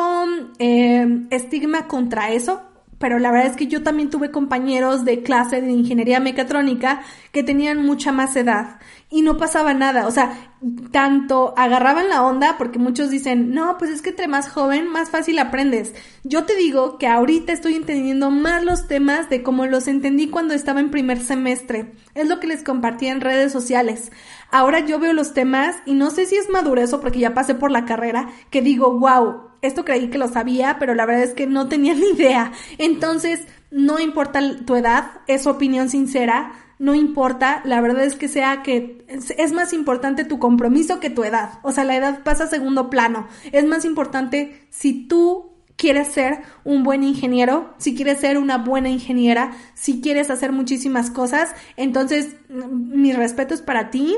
eh, 0.59 1.25
estigma 1.31 1.87
contra 1.87 2.31
eso 2.31 2.66
pero 2.99 3.19
la 3.19 3.31
verdad 3.31 3.51
es 3.51 3.57
que 3.57 3.67
yo 3.67 3.83
también 3.83 4.09
tuve 4.09 4.31
compañeros 4.31 5.05
de 5.05 5.21
clase 5.21 5.61
de 5.61 5.71
ingeniería 5.71 6.19
mecatrónica 6.19 7.01
que 7.31 7.43
tenían 7.43 7.85
mucha 7.85 8.11
más 8.11 8.35
edad 8.35 8.79
y 9.09 9.21
no 9.21 9.37
pasaba 9.37 9.73
nada, 9.73 10.05
o 10.05 10.11
sea, 10.11 10.51
tanto 10.91 11.53
agarraban 11.55 12.09
la 12.09 12.23
onda 12.23 12.55
porque 12.57 12.77
muchos 12.77 13.09
dicen, 13.09 13.53
no, 13.53 13.77
pues 13.77 13.89
es 13.89 14.01
que 14.01 14.09
entre 14.09 14.27
más 14.27 14.49
joven, 14.49 14.89
más 14.89 15.09
fácil 15.09 15.39
aprendes. 15.39 15.93
Yo 16.23 16.43
te 16.43 16.55
digo 16.55 16.97
que 16.97 17.07
ahorita 17.07 17.53
estoy 17.53 17.75
entendiendo 17.75 18.31
más 18.31 18.65
los 18.65 18.87
temas 18.87 19.29
de 19.29 19.43
cómo 19.43 19.65
los 19.65 19.87
entendí 19.87 20.27
cuando 20.27 20.53
estaba 20.53 20.81
en 20.81 20.91
primer 20.91 21.21
semestre. 21.21 21.93
Es 22.15 22.27
lo 22.27 22.41
que 22.41 22.47
les 22.47 22.63
compartí 22.63 23.07
en 23.07 23.21
redes 23.21 23.53
sociales. 23.53 24.11
Ahora 24.51 24.79
yo 24.79 24.99
veo 24.99 25.13
los 25.13 25.33
temas 25.33 25.77
y 25.85 25.93
no 25.93 26.09
sé 26.09 26.25
si 26.25 26.35
es 26.35 26.49
madurez 26.49 26.91
o 26.91 26.99
porque 26.99 27.19
ya 27.19 27.33
pasé 27.33 27.55
por 27.55 27.71
la 27.71 27.85
carrera, 27.85 28.29
que 28.49 28.61
digo, 28.61 28.99
wow, 28.99 29.51
esto 29.61 29.85
creí 29.85 30.09
que 30.09 30.17
lo 30.17 30.27
sabía, 30.27 30.77
pero 30.79 30.95
la 30.95 31.05
verdad 31.05 31.23
es 31.23 31.33
que 31.33 31.47
no 31.47 31.69
tenía 31.69 31.93
ni 31.95 32.09
idea. 32.09 32.51
Entonces, 32.77 33.47
no 33.71 33.99
importa 33.99 34.41
tu 34.65 34.75
edad, 34.75 35.21
es 35.27 35.47
opinión 35.47 35.89
sincera, 35.89 36.51
no 36.79 36.93
importa, 36.95 37.61
la 37.65 37.81
verdad 37.81 38.03
es 38.03 38.15
que 38.15 38.27
sea 38.27 38.61
que 38.61 39.05
es 39.37 39.51
más 39.51 39.73
importante 39.73 40.25
tu 40.25 40.39
compromiso 40.39 40.99
que 40.99 41.09
tu 41.09 41.23
edad. 41.23 41.59
O 41.63 41.71
sea, 41.71 41.83
la 41.83 41.95
edad 41.95 42.23
pasa 42.23 42.45
a 42.45 42.47
segundo 42.47 42.89
plano. 42.89 43.27
Es 43.51 43.65
más 43.65 43.85
importante 43.85 44.67
si 44.69 45.07
tú 45.07 45.53
quieres 45.75 46.07
ser 46.07 46.41
un 46.63 46.83
buen 46.83 47.03
ingeniero, 47.03 47.73
si 47.77 47.95
quieres 47.95 48.19
ser 48.19 48.37
una 48.37 48.57
buena 48.57 48.89
ingeniera, 48.89 49.51
si 49.73 50.01
quieres 50.01 50.29
hacer 50.29 50.51
muchísimas 50.51 51.09
cosas, 51.09 51.51
entonces 51.77 52.35
mi 52.49 53.13
respeto 53.13 53.53
es 53.53 53.61
para 53.61 53.89
ti 53.89 54.15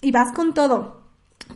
y 0.00 0.10
vas 0.10 0.32
con 0.32 0.54
todo 0.54 1.02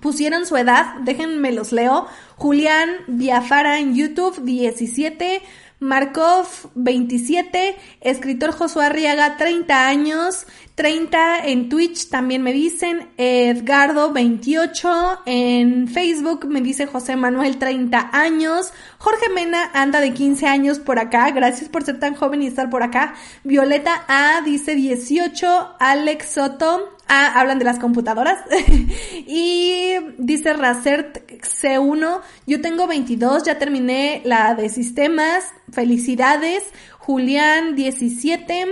pusieron 0.01 0.47
su 0.47 0.57
edad, 0.57 0.97
déjenme 1.03 1.53
los 1.53 1.73
leo. 1.73 2.07
Julián 2.37 2.89
Biafara 3.07 3.79
en 3.79 3.95
YouTube, 3.95 4.43
17. 4.43 5.43
Markov, 5.79 6.47
27. 6.75 7.77
Escritor 8.01 8.53
Josué 8.53 8.87
Arriaga, 8.87 9.37
30 9.37 9.89
años. 9.89 10.47
30 10.77 11.47
en 11.47 11.71
Twitch 11.71 12.11
también 12.11 12.43
me 12.43 12.53
dicen. 12.53 13.09
Edgardo, 13.17 14.13
28. 14.13 15.23
En 15.25 15.89
Facebook 15.89 16.47
me 16.47 16.61
dice 16.61 16.87
José 16.87 17.17
Manuel, 17.17 17.57
30 17.59 18.11
años. 18.13 18.73
Jorge 18.99 19.31
Mena 19.31 19.71
anda 19.73 20.01
de 20.01 20.13
15 20.13 20.47
años 20.47 20.79
por 20.79 20.99
acá. 20.99 21.31
Gracias 21.31 21.71
por 21.71 21.83
ser 21.83 21.99
tan 21.99 22.15
joven 22.15 22.43
y 22.43 22.47
estar 22.47 22.69
por 22.69 22.83
acá. 22.83 23.15
Violeta 23.43 24.05
A 24.07 24.43
dice 24.45 24.75
18. 24.75 25.77
Alex 25.81 26.29
Soto, 26.29 26.97
Ah, 27.09 27.41
hablan 27.41 27.59
de 27.59 27.65
las 27.65 27.79
computadoras. 27.79 28.39
y 29.27 29.93
dice 30.19 30.53
Racert 30.53 31.27
C1, 31.41 32.21
yo 32.47 32.61
tengo 32.61 32.89
22, 32.89 33.45
ya 33.45 33.59
terminé 33.59 34.21
la 34.25 34.55
de 34.55 34.69
sistemas. 34.69 35.45
Felicidades. 35.73 36.65
Julián 36.99 37.77
17. 37.77 38.67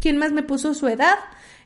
¿Quién 0.00 0.18
más 0.18 0.32
me 0.32 0.42
puso 0.42 0.74
su 0.74 0.88
edad? 0.88 1.16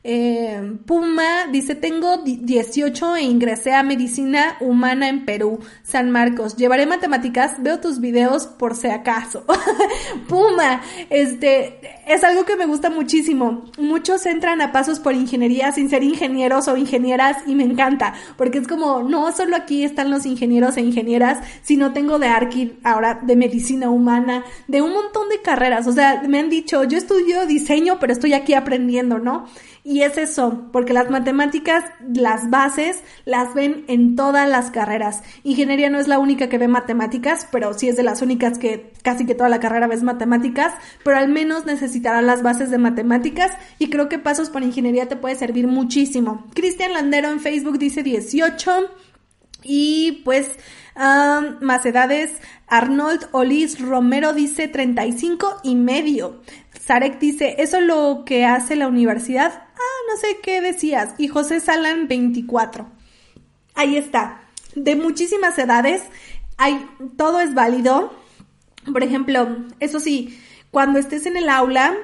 Eh, 0.03 0.79
Puma 0.87 1.47
dice, 1.53 1.75
tengo 1.75 2.23
18 2.25 3.17
e 3.17 3.23
ingresé 3.23 3.75
a 3.75 3.83
medicina 3.83 4.57
humana 4.61 5.11
en 5.11 5.27
Perú, 5.27 5.59
San 5.83 6.11
Marcos. 6.11 6.57
Llevaré 6.57 6.87
matemáticas, 6.87 7.63
veo 7.63 7.81
tus 7.81 8.01
videos 8.01 8.47
por 8.47 8.77
si 8.77 8.89
acaso. 8.89 9.45
Puma, 10.29 10.81
este, 11.11 11.81
es 12.07 12.25
algo 12.25 12.47
que 12.47 12.57
me 12.57 12.65
gusta 12.65 12.89
muchísimo. 12.89 13.65
Muchos 13.79 14.25
entran 14.25 14.63
a 14.63 14.73
pasos 14.73 15.01
por 15.01 15.15
ingeniería 15.15 15.71
sin 15.73 15.91
ser 15.91 16.03
ingenieros 16.03 16.69
o 16.69 16.79
ingenieras 16.79 17.37
y 17.47 17.55
me 17.55 17.65
encanta, 17.65 18.15
porque 18.39 18.57
es 18.57 18.67
como, 18.67 19.03
no 19.03 19.31
solo 19.33 19.55
aquí 19.55 19.85
están 19.85 20.11
los 20.11 20.25
ingenieros 20.25 20.79
e 20.79 20.81
ingenieras, 20.81 21.47
sino 21.61 21.93
tengo 21.93 22.19
de 22.19 22.29
arqui, 22.29 22.79
ahora 22.85 23.21
de 23.23 23.37
medicina 23.37 23.91
humana, 23.91 24.45
de 24.67 24.81
un 24.81 24.95
montón 24.95 25.29
de 25.29 25.43
carreras. 25.43 25.87
O 25.87 25.93
sea, 25.93 26.23
me 26.27 26.39
han 26.39 26.49
dicho, 26.49 26.85
yo 26.85 26.97
estudio 26.97 27.45
diseño, 27.45 27.99
pero 28.01 28.15
estoy 28.15 28.33
aquí 28.33 28.55
aprendiendo, 28.55 29.19
¿no? 29.19 29.45
Y 29.91 30.03
es 30.03 30.17
eso, 30.19 30.69
porque 30.71 30.93
las 30.93 31.11
matemáticas, 31.11 31.83
las 32.15 32.49
bases, 32.49 33.03
las 33.25 33.55
ven 33.55 33.85
en 33.89 34.15
todas 34.15 34.49
las 34.49 34.71
carreras. 34.71 35.25
Ingeniería 35.43 35.91
no 35.91 35.99
es 35.99 36.07
la 36.07 36.21
única 36.21 36.49
que 36.49 36.59
ve 36.59 36.69
matemáticas, 36.69 37.49
pero 37.51 37.75
sí 37.75 37.89
es 37.89 37.97
de 37.97 38.05
las 38.05 38.23
únicas 38.23 38.57
que 38.61 38.93
casi 39.03 39.27
que 39.27 39.35
toda 39.35 39.49
la 39.49 39.59
carrera 39.59 39.89
ves 39.89 40.05
matemáticas, 40.05 40.73
pero 41.03 41.17
al 41.17 41.29
menos 41.29 41.67
necesitarán 41.67 42.29
las 42.29 42.45
bases 42.45 42.71
de 42.71 42.79
matemáticas 42.79 43.51
y 43.81 43.91
creo 43.91 44.09
que 44.09 44.21
Pasos 44.21 44.49
por 44.49 44.63
Ingeniería 44.63 45.09
te 45.09 45.17
puede 45.17 45.35
servir 45.35 45.67
muchísimo. 45.67 46.47
Cristian 46.55 46.93
Landero 46.93 47.29
en 47.29 47.41
Facebook 47.41 47.81
dice 47.81 48.05
18 48.05 48.91
y 49.65 50.23
pues 50.25 50.53
más 50.95 51.85
edades, 51.85 52.31
Arnold 52.69 53.27
Olis 53.33 53.81
Romero 53.81 54.35
dice 54.35 54.69
35 54.69 55.63
y 55.65 55.75
medio. 55.75 56.43
Sarek 56.79 57.19
dice, 57.19 57.57
¿eso 57.59 57.79
es 57.79 57.85
lo 57.85 58.23
que 58.25 58.45
hace 58.45 58.77
la 58.77 58.87
universidad? 58.87 59.65
Ah, 59.81 60.13
no 60.13 60.17
sé 60.19 60.39
qué 60.43 60.61
decías. 60.61 61.15
Y 61.17 61.29
José 61.29 61.61
Salan 61.61 62.07
24. 62.07 62.87
Ahí 63.75 63.97
está. 63.97 64.43
De 64.75 64.95
muchísimas 64.95 65.59
edades, 65.59 66.03
hay, 66.59 66.87
todo 67.17 67.41
es 67.41 67.55
válido. 67.55 68.13
Por 68.93 69.03
ejemplo, 69.03 69.57
eso 69.81 70.01
sí, 70.01 70.39
cuando 70.71 70.99
estés 70.99 71.25
en 71.27 71.37
el 71.37 71.49
aula, 71.49 71.95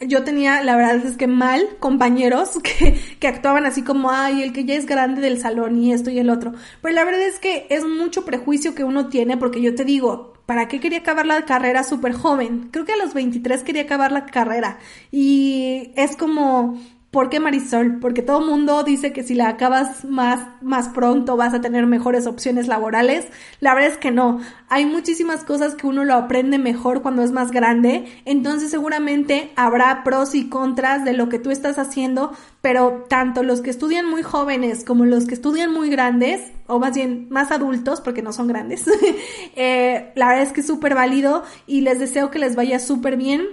yo 0.00 0.22
tenía, 0.24 0.62
la 0.62 0.76
verdad 0.76 0.96
es 0.96 1.16
que 1.16 1.26
mal, 1.26 1.76
compañeros 1.80 2.58
que, 2.62 2.98
que 3.18 3.28
actuaban 3.28 3.66
así 3.66 3.82
como, 3.82 4.10
ay, 4.10 4.42
el 4.42 4.52
que 4.52 4.64
ya 4.64 4.74
es 4.74 4.86
grande 4.86 5.20
del 5.20 5.40
salón 5.40 5.78
y 5.78 5.92
esto 5.92 6.10
y 6.10 6.18
el 6.18 6.30
otro. 6.30 6.52
Pero 6.82 6.94
la 6.94 7.04
verdad 7.04 7.22
es 7.22 7.38
que 7.40 7.66
es 7.70 7.84
mucho 7.84 8.24
prejuicio 8.24 8.74
que 8.74 8.84
uno 8.84 9.08
tiene 9.08 9.36
porque 9.36 9.60
yo 9.60 9.74
te 9.74 9.84
digo, 9.84 10.34
¿para 10.46 10.68
qué 10.68 10.80
quería 10.80 10.98
acabar 10.98 11.26
la 11.26 11.44
carrera 11.44 11.84
súper 11.84 12.12
joven? 12.12 12.68
Creo 12.70 12.84
que 12.84 12.92
a 12.92 12.96
los 12.96 13.14
23 13.14 13.62
quería 13.62 13.82
acabar 13.82 14.12
la 14.12 14.26
carrera. 14.26 14.78
Y 15.10 15.92
es 15.96 16.16
como, 16.16 16.80
¿Por 17.14 17.30
qué 17.30 17.38
Marisol? 17.38 18.00
Porque 18.00 18.22
todo 18.22 18.40
mundo 18.40 18.82
dice 18.82 19.12
que 19.12 19.22
si 19.22 19.36
la 19.36 19.46
acabas 19.46 20.04
más, 20.04 20.48
más 20.60 20.88
pronto 20.88 21.36
vas 21.36 21.54
a 21.54 21.60
tener 21.60 21.86
mejores 21.86 22.26
opciones 22.26 22.66
laborales. 22.66 23.28
La 23.60 23.72
verdad 23.72 23.92
es 23.92 23.98
que 23.98 24.10
no. 24.10 24.40
Hay 24.68 24.84
muchísimas 24.84 25.44
cosas 25.44 25.76
que 25.76 25.86
uno 25.86 26.02
lo 26.02 26.14
aprende 26.14 26.58
mejor 26.58 27.02
cuando 27.02 27.22
es 27.22 27.30
más 27.30 27.52
grande. 27.52 28.06
Entonces 28.24 28.72
seguramente 28.72 29.52
habrá 29.54 30.02
pros 30.02 30.34
y 30.34 30.48
contras 30.48 31.04
de 31.04 31.12
lo 31.12 31.28
que 31.28 31.38
tú 31.38 31.52
estás 31.52 31.78
haciendo. 31.78 32.32
Pero 32.60 33.06
tanto 33.08 33.44
los 33.44 33.60
que 33.60 33.70
estudian 33.70 34.10
muy 34.10 34.24
jóvenes 34.24 34.84
como 34.84 35.04
los 35.04 35.26
que 35.26 35.34
estudian 35.34 35.72
muy 35.72 35.90
grandes, 35.90 36.50
o 36.66 36.80
más 36.80 36.96
bien 36.96 37.28
más 37.30 37.52
adultos, 37.52 38.00
porque 38.00 38.22
no 38.22 38.32
son 38.32 38.48
grandes, 38.48 38.86
eh, 39.54 40.10
la 40.16 40.26
verdad 40.30 40.42
es 40.42 40.52
que 40.52 40.62
es 40.62 40.66
súper 40.66 40.96
válido 40.96 41.44
y 41.68 41.82
les 41.82 42.00
deseo 42.00 42.32
que 42.32 42.40
les 42.40 42.56
vaya 42.56 42.80
súper 42.80 43.16
bien 43.16 43.46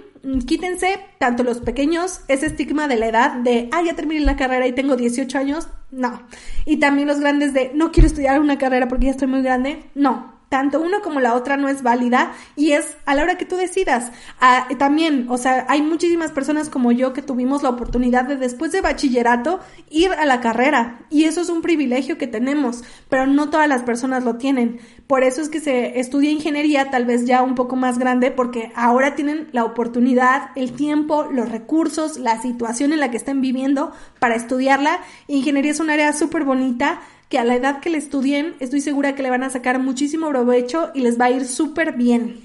quítense, 0.46 0.98
tanto 1.18 1.42
los 1.42 1.60
pequeños, 1.60 2.20
ese 2.28 2.46
estigma 2.46 2.88
de 2.88 2.96
la 2.96 3.06
edad 3.06 3.32
de, 3.34 3.68
ah, 3.72 3.82
ya 3.84 3.94
terminé 3.94 4.20
la 4.20 4.36
carrera 4.36 4.66
y 4.66 4.72
tengo 4.72 4.96
18 4.96 5.38
años, 5.38 5.68
no. 5.90 6.22
Y 6.64 6.78
también 6.78 7.08
los 7.08 7.20
grandes 7.20 7.54
de, 7.54 7.72
no 7.74 7.92
quiero 7.92 8.06
estudiar 8.06 8.40
una 8.40 8.58
carrera 8.58 8.88
porque 8.88 9.06
ya 9.06 9.12
estoy 9.12 9.28
muy 9.28 9.42
grande, 9.42 9.84
no 9.94 10.41
tanto 10.52 10.82
una 10.82 11.00
como 11.00 11.18
la 11.18 11.32
otra 11.32 11.56
no 11.56 11.70
es 11.70 11.82
válida 11.82 12.34
y 12.56 12.72
es 12.72 12.98
a 13.06 13.14
la 13.14 13.22
hora 13.22 13.38
que 13.38 13.46
tú 13.46 13.56
decidas. 13.56 14.12
Ah, 14.38 14.68
también, 14.78 15.24
o 15.30 15.38
sea, 15.38 15.64
hay 15.70 15.80
muchísimas 15.80 16.30
personas 16.30 16.68
como 16.68 16.92
yo 16.92 17.14
que 17.14 17.22
tuvimos 17.22 17.62
la 17.62 17.70
oportunidad 17.70 18.24
de 18.24 18.36
después 18.36 18.70
de 18.70 18.82
bachillerato 18.82 19.60
ir 19.88 20.12
a 20.12 20.26
la 20.26 20.42
carrera 20.42 21.06
y 21.08 21.24
eso 21.24 21.40
es 21.40 21.48
un 21.48 21.62
privilegio 21.62 22.18
que 22.18 22.26
tenemos, 22.26 22.84
pero 23.08 23.26
no 23.26 23.48
todas 23.48 23.66
las 23.66 23.82
personas 23.82 24.24
lo 24.24 24.36
tienen. 24.36 24.78
Por 25.06 25.24
eso 25.24 25.40
es 25.40 25.48
que 25.48 25.58
se 25.58 25.98
estudia 25.98 26.30
ingeniería 26.30 26.90
tal 26.90 27.06
vez 27.06 27.24
ya 27.24 27.42
un 27.42 27.54
poco 27.54 27.74
más 27.74 27.98
grande 27.98 28.30
porque 28.30 28.72
ahora 28.74 29.14
tienen 29.14 29.48
la 29.52 29.64
oportunidad, 29.64 30.50
el 30.54 30.72
tiempo, 30.72 31.28
los 31.32 31.48
recursos, 31.48 32.18
la 32.18 32.42
situación 32.42 32.92
en 32.92 33.00
la 33.00 33.10
que 33.10 33.16
están 33.16 33.40
viviendo 33.40 33.92
para 34.18 34.34
estudiarla. 34.34 35.00
Ingeniería 35.28 35.70
es 35.70 35.80
un 35.80 35.88
área 35.88 36.12
súper 36.12 36.44
bonita 36.44 37.00
que 37.32 37.38
a 37.38 37.44
la 37.44 37.56
edad 37.56 37.80
que 37.80 37.88
le 37.88 37.96
estudien, 37.96 38.56
estoy 38.60 38.82
segura 38.82 39.14
que 39.14 39.22
le 39.22 39.30
van 39.30 39.42
a 39.42 39.48
sacar 39.48 39.78
muchísimo 39.78 40.28
provecho 40.28 40.90
y 40.94 41.00
les 41.00 41.18
va 41.18 41.24
a 41.24 41.30
ir 41.30 41.46
súper 41.46 41.94
bien. 41.94 42.42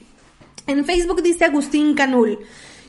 En 0.65 0.85
Facebook 0.85 1.21
dice 1.21 1.43
Agustín 1.43 1.93
Canul. 1.93 2.39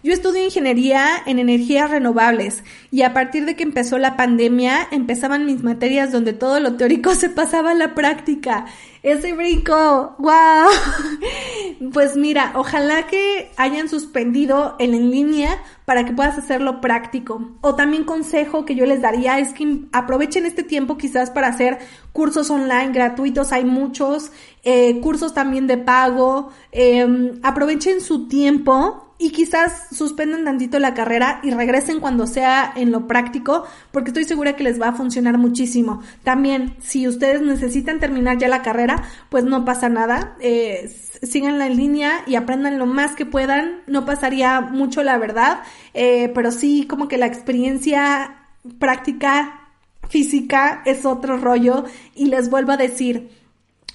Yo 0.03 0.13
estudio 0.13 0.45
ingeniería 0.45 1.09
en 1.27 1.41
energías 1.41 1.91
renovables 1.91 2.63
y 2.93 3.03
a 3.03 3.13
partir 3.13 3.45
de 3.47 3.57
que 3.57 3.65
empezó 3.65 3.99
la 3.99 4.17
pandemia 4.17 4.87
empezaban 4.93 5.45
mis 5.45 5.65
materias 5.65 6.13
donde 6.13 6.33
todo 6.33 6.61
lo 6.61 6.77
teórico 6.77 7.15
se 7.17 7.29
pasaba 7.29 7.73
a 7.73 7.75
la 7.75 7.95
práctica. 7.95 8.67
Ese 9.03 9.33
brinco, 9.33 10.17
wow. 10.19 10.69
Pues 11.93 12.17
mira, 12.17 12.53
ojalá 12.57 13.07
que 13.07 13.51
hayan 13.57 13.89
suspendido 13.89 14.75
el 14.79 14.95
en 14.95 15.11
línea 15.11 15.63
para 15.85 16.05
que 16.05 16.13
puedas 16.13 16.37
hacerlo 16.37 16.81
práctico. 16.81 17.53
O 17.61 17.75
también 17.75 18.05
consejo 18.05 18.65
que 18.65 18.75
yo 18.75 18.85
les 18.85 19.01
daría 19.01 19.39
es 19.39 19.53
que 19.53 19.85
aprovechen 19.93 20.47
este 20.47 20.63
tiempo 20.65 20.99
quizás 20.99 21.31
para 21.31 21.49
hacer 21.49 21.79
cursos 22.13 22.51
online 22.51 22.93
gratuitos, 22.93 23.53
hay 23.53 23.65
muchos, 23.65 24.33
eh, 24.65 25.01
cursos 25.01 25.35
también 25.35 25.67
de 25.67 25.79
pago, 25.79 26.51
em, 26.73 27.39
aprovechen 27.43 28.01
su 28.01 28.29
tiempo 28.29 29.08
y 29.19 29.31
quizás 29.31 29.89
suspendan 29.91 30.45
tantito 30.45 30.79
la 30.79 30.95
carrera 30.95 31.41
y 31.43 31.51
regresen 31.51 32.01
cuando 32.01 32.27
sea 32.27 32.73
en 32.77 32.93
lo 32.93 33.07
práctico, 33.07 33.65
porque 33.91 34.11
estoy 34.11 34.25
segura 34.25 34.55
que 34.55 34.63
les 34.63 34.81
va 34.81 34.89
a 34.89 34.93
funcionar 34.93 35.39
muchísimo. 35.39 36.03
También, 36.23 36.77
si 36.81 37.09
ustedes 37.09 37.43
necesitan 37.43 37.99
terminar 37.99 38.39
ya 38.39 38.49
la 38.49 38.63
carrera, 38.63 39.03
pues 39.29 39.45
no 39.45 39.65
pasa 39.65 39.89
nada, 39.89 40.37
eh, 40.41 40.89
síganla 41.23 41.67
en 41.67 41.77
línea 41.77 42.23
y 42.27 42.37
aprendan 42.37 42.79
lo 42.79 42.87
más 42.87 43.17
que 43.17 43.27
puedan, 43.27 43.83
no 43.87 44.05
pasaría 44.07 44.61
mucho 44.61 45.03
la 45.03 45.19
verdad, 45.19 45.61
eh, 45.95 46.31
pero 46.35 46.53
sí 46.53 46.87
como 46.87 47.09
que 47.09 47.19
la 47.19 47.27
experiencia 47.27 48.37
práctica 48.79 49.69
física 50.09 50.83
es 50.85 51.05
otro 51.05 51.37
rollo. 51.39 51.85
Y 52.15 52.27
les 52.27 52.51
vuelvo 52.51 52.73
a 52.73 52.77
decir, 52.77 53.31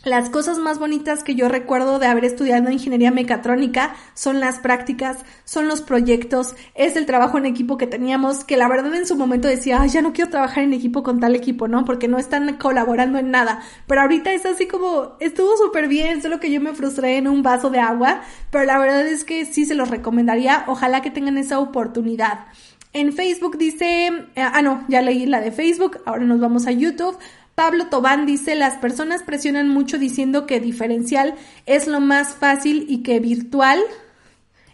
las 0.04 0.30
cosas 0.30 0.58
más 0.58 0.80
bonitas 0.80 1.24
que 1.24 1.34
yo 1.34 1.48
recuerdo 1.48 1.98
de 1.98 2.08
haber 2.08 2.26
estudiado 2.26 2.70
ingeniería 2.70 3.10
mecatrónica 3.10 3.96
son 4.14 4.42
las 4.42 4.60
prácticas, 4.60 5.18
son 5.46 5.70
los 5.70 5.82
proyectos, 5.82 6.56
es 6.76 6.98
el 6.98 7.06
trabajo 7.06 7.38
en 7.38 7.46
equipo 7.46 7.78
que 7.78 7.88
teníamos, 7.88 8.44
que 8.44 8.58
la 8.58 8.68
verdad 8.68 8.94
en 8.96 9.08
su 9.08 9.16
momento 9.16 9.48
decía, 9.48 9.80
Ay, 9.82 9.90
ya 9.90 10.02
no 10.02 10.12
quiero 10.12 10.30
trabajar 10.30 10.66
en 10.66 10.74
equipo 10.74 11.04
con 11.04 11.22
tal 11.22 11.36
equipo, 11.36 11.70
¿no? 11.70 11.86
Porque 11.86 12.10
no 12.10 12.18
están 12.18 12.58
colaborando 12.58 13.18
en 13.18 13.32
nada. 13.32 13.62
Pero 13.88 14.02
ahorita 14.02 14.34
es 14.34 14.46
así 14.46 14.68
como, 14.68 15.16
estuvo 15.22 15.56
súper 15.56 15.88
bien, 15.88 16.22
solo 16.22 16.40
que 16.40 16.52
yo 16.52 16.60
me 16.60 16.74
frustré 16.74 17.18
en 17.18 17.30
un 17.30 17.42
vaso 17.42 17.70
de 17.70 17.80
agua, 17.80 18.22
pero 18.52 18.66
la 18.66 18.78
verdad 18.80 19.08
es 19.08 19.24
que 19.24 19.46
sí 19.46 19.66
se 19.66 19.76
los 19.76 19.90
recomendaría, 19.90 20.66
ojalá 20.68 21.02
que 21.02 21.12
tengan 21.12 21.38
esa 21.38 21.60
oportunidad. 21.60 22.46
En 22.92 23.12
Facebook 23.12 23.58
dice, 23.58 24.08
eh, 24.08 24.42
ah 24.42 24.62
no, 24.62 24.86
ya 24.88 25.02
leí 25.02 25.26
la 25.26 25.42
de 25.42 25.52
Facebook, 25.52 26.02
ahora 26.06 26.26
nos 26.26 26.40
vamos 26.40 26.68
a 26.68 26.72
YouTube. 26.72 27.18
Pablo 27.56 27.88
Tobán 27.88 28.26
dice, 28.26 28.56
las 28.56 28.78
personas 28.78 29.22
presionan 29.22 29.70
mucho 29.70 29.98
diciendo 29.98 30.46
que 30.48 30.60
diferencial 30.60 31.36
es 31.66 31.88
lo 31.88 32.00
más 32.00 32.36
fácil 32.36 32.86
y 32.90 33.04
que 33.04 33.20
virtual 33.20 33.80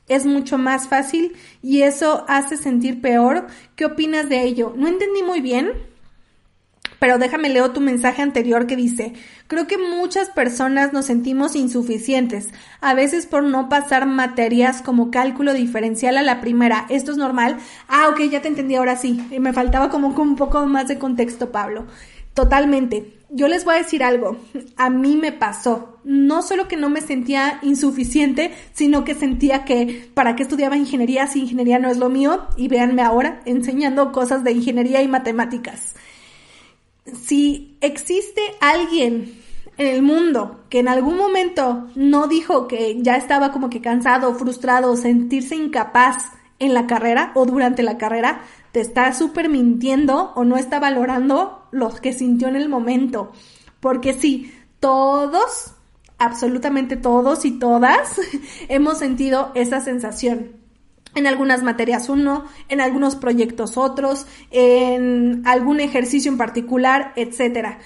es 0.08 0.26
mucho 0.26 0.58
más 0.58 0.88
fácil 0.88 1.34
y 1.62 1.82
eso 1.84 2.26
hace 2.28 2.58
sentir 2.58 3.02
peor. 3.02 3.48
¿Qué 3.76 3.86
opinas 3.86 4.30
de 4.30 4.44
ello? 4.44 4.74
No 4.76 4.88
entendí 4.88 5.24
muy 5.24 5.42
bien, 5.42 5.72
pero 7.00 7.18
déjame 7.18 7.50
leo 7.50 7.72
tu 7.72 7.80
mensaje 7.80 8.22
anterior 8.22 8.68
que 8.68 8.76
dice, 8.76 9.14
creo 9.48 9.68
que 9.68 9.78
muchas 9.78 10.30
personas 10.30 10.92
nos 10.92 11.06
sentimos 11.06 11.56
insuficientes, 11.56 12.50
a 12.82 12.94
veces 12.94 13.26
por 13.26 13.44
no 13.44 13.70
pasar 13.70 14.06
materias 14.06 14.82
como 14.82 15.12
cálculo 15.12 15.54
diferencial 15.54 16.18
a 16.18 16.24
la 16.24 16.42
primera. 16.42 16.86
¿Esto 16.90 17.12
es 17.12 17.18
normal? 17.18 17.58
Ah, 17.88 18.10
ok, 18.10 18.22
ya 18.24 18.42
te 18.42 18.50
entendí 18.50 18.76
ahora 18.76 18.98
sí. 18.98 19.26
Me 19.40 19.54
faltaba 19.54 19.90
como 19.90 20.10
un 20.10 20.36
poco 20.36 20.66
más 20.66 20.88
de 20.88 21.00
contexto, 21.00 21.52
Pablo. 21.52 21.86
Totalmente. 22.34 23.20
Yo 23.32 23.48
les 23.48 23.64
voy 23.64 23.76
a 23.76 23.80
decir 23.80 24.04
algo. 24.04 24.38
A 24.76 24.90
mí 24.90 25.16
me 25.16 25.32
pasó. 25.32 26.00
No 26.04 26.42
solo 26.42 26.68
que 26.68 26.78
no 26.78 26.90
me 26.90 27.02
sentía 27.02 27.60
insuficiente, 27.62 28.52
sino 28.74 29.04
que 29.04 29.14
sentía 29.14 29.66
que 29.66 30.10
para 30.14 30.36
qué 30.36 30.44
estudiaba 30.44 30.78
ingeniería 30.78 31.28
si 31.28 31.42
ingeniería 31.42 31.78
no 31.78 31.90
es 31.90 31.98
lo 31.98 32.10
mío. 32.10 32.48
Y 32.58 32.68
véanme 32.68 33.04
ahora 33.04 33.42
enseñando 33.46 34.12
cosas 34.12 34.44
de 34.44 34.54
ingeniería 34.54 35.02
y 35.04 35.08
matemáticas. 35.08 35.96
Si 37.22 37.78
existe 37.82 38.42
alguien 38.62 39.40
en 39.78 39.88
el 39.88 40.02
mundo 40.02 40.60
que 40.70 40.80
en 40.80 40.88
algún 40.88 41.16
momento 41.16 41.88
no 41.96 42.28
dijo 42.28 42.68
que 42.68 42.98
ya 43.02 43.16
estaba 43.16 43.52
como 43.52 43.70
que 43.70 43.82
cansado, 43.82 44.36
frustrado, 44.36 44.96
sentirse 44.96 45.56
incapaz 45.56 46.18
en 46.60 46.74
la 46.74 46.86
carrera 46.86 47.32
o 47.36 47.46
durante 47.46 47.84
la 47.84 47.98
carrera, 47.98 48.42
te 48.72 48.82
está 48.82 49.14
súper 49.14 49.50
mintiendo 49.50 50.34
o 50.36 50.44
no 50.44 50.58
está 50.58 50.80
valorando 50.80 51.59
los 51.72 52.00
que 52.00 52.14
sintió 52.14 52.48
en 52.48 52.56
el 52.56 52.70
momento. 52.70 53.32
Porque 53.80 54.14
sí, 54.14 54.54
todos, 54.80 55.74
absolutamente 56.18 56.98
todos 56.98 57.46
y 57.46 57.60
todas, 57.60 58.20
hemos 58.70 58.98
sentido 58.98 59.52
esa 59.56 59.80
sensación. 59.82 60.54
En 61.16 61.26
algunas 61.26 61.64
materias 61.64 62.08
uno, 62.08 62.46
en 62.68 62.82
algunos 62.82 63.16
proyectos 63.16 63.78
otros, 63.78 64.28
en 64.52 65.42
algún 65.46 65.80
ejercicio 65.80 66.32
en 66.32 66.38
particular, 66.38 67.14
etcétera. 67.16 67.80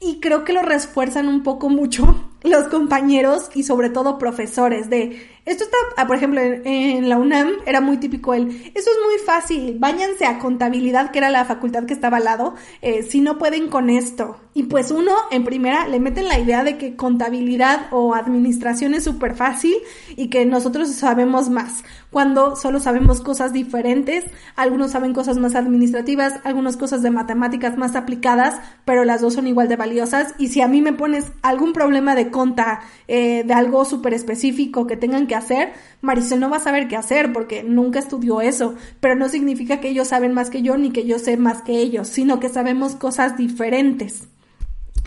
Y 0.00 0.18
creo 0.20 0.44
que 0.44 0.54
lo 0.54 0.62
refuerzan 0.62 1.28
un 1.28 1.42
poco 1.42 1.68
mucho 1.68 2.29
los 2.42 2.68
compañeros 2.68 3.50
y 3.54 3.64
sobre 3.64 3.90
todo 3.90 4.18
profesores 4.18 4.88
de 4.88 5.40
esto 5.46 5.64
está, 5.64 5.76
ah, 5.96 6.06
por 6.06 6.16
ejemplo, 6.16 6.40
en, 6.40 7.08
la 7.08 7.16
UNAM 7.16 7.48
era 7.66 7.80
muy 7.80 7.96
típico 7.96 8.34
el, 8.34 8.50
eso 8.50 8.90
es 8.90 8.98
muy 9.04 9.18
fácil, 9.24 9.76
váyanse 9.78 10.26
a 10.26 10.38
contabilidad, 10.38 11.10
que 11.10 11.18
era 11.18 11.30
la 11.30 11.46
facultad 11.46 11.86
que 11.86 11.94
estaba 11.94 12.18
al 12.18 12.24
lado, 12.24 12.54
eh, 12.82 13.02
si 13.02 13.20
no 13.20 13.38
pueden 13.38 13.68
con 13.68 13.88
esto. 13.88 14.36
Y 14.52 14.64
pues 14.64 14.90
uno, 14.90 15.12
en 15.30 15.44
primera, 15.44 15.88
le 15.88 15.98
meten 15.98 16.28
la 16.28 16.38
idea 16.38 16.62
de 16.62 16.76
que 16.76 16.94
contabilidad 16.94 17.86
o 17.90 18.14
administración 18.14 18.94
es 18.94 19.04
súper 19.04 19.34
fácil 19.34 19.74
y 20.16 20.28
que 20.28 20.44
nosotros 20.44 20.90
sabemos 20.90 21.48
más, 21.48 21.84
cuando 22.10 22.56
solo 22.56 22.80
sabemos 22.80 23.20
cosas 23.20 23.52
diferentes, 23.52 24.24
algunos 24.56 24.90
saben 24.90 25.14
cosas 25.14 25.38
más 25.38 25.54
administrativas, 25.54 26.34
algunas 26.44 26.76
cosas 26.76 27.02
de 27.02 27.10
matemáticas 27.10 27.76
más 27.78 27.96
aplicadas, 27.96 28.60
pero 28.84 29.04
las 29.04 29.20
dos 29.20 29.34
son 29.34 29.46
igual 29.46 29.68
de 29.68 29.76
valiosas. 29.76 30.34
Y 30.36 30.48
si 30.48 30.60
a 30.60 30.68
mí 30.68 30.82
me 30.82 30.92
pones 30.92 31.26
algún 31.42 31.72
problema 31.72 32.14
de 32.14 32.29
conta, 32.30 32.80
eh, 33.08 33.44
de 33.44 33.54
algo 33.54 33.84
súper 33.84 34.14
específico 34.14 34.86
que 34.86 34.96
tengan 34.96 35.26
que 35.26 35.34
hacer, 35.34 35.72
Marisol 36.00 36.40
no 36.40 36.50
va 36.50 36.58
a 36.58 36.60
saber 36.60 36.88
qué 36.88 36.96
hacer 36.96 37.32
porque 37.32 37.62
nunca 37.62 37.98
estudió 37.98 38.40
eso, 38.40 38.74
pero 39.00 39.14
no 39.14 39.28
significa 39.28 39.80
que 39.80 39.88
ellos 39.88 40.08
saben 40.08 40.32
más 40.32 40.50
que 40.50 40.62
yo 40.62 40.76
ni 40.76 40.90
que 40.90 41.06
yo 41.06 41.18
sé 41.18 41.36
más 41.36 41.62
que 41.62 41.78
ellos, 41.78 42.08
sino 42.08 42.40
que 42.40 42.48
sabemos 42.48 42.96
cosas 42.96 43.36
diferentes. 43.36 44.28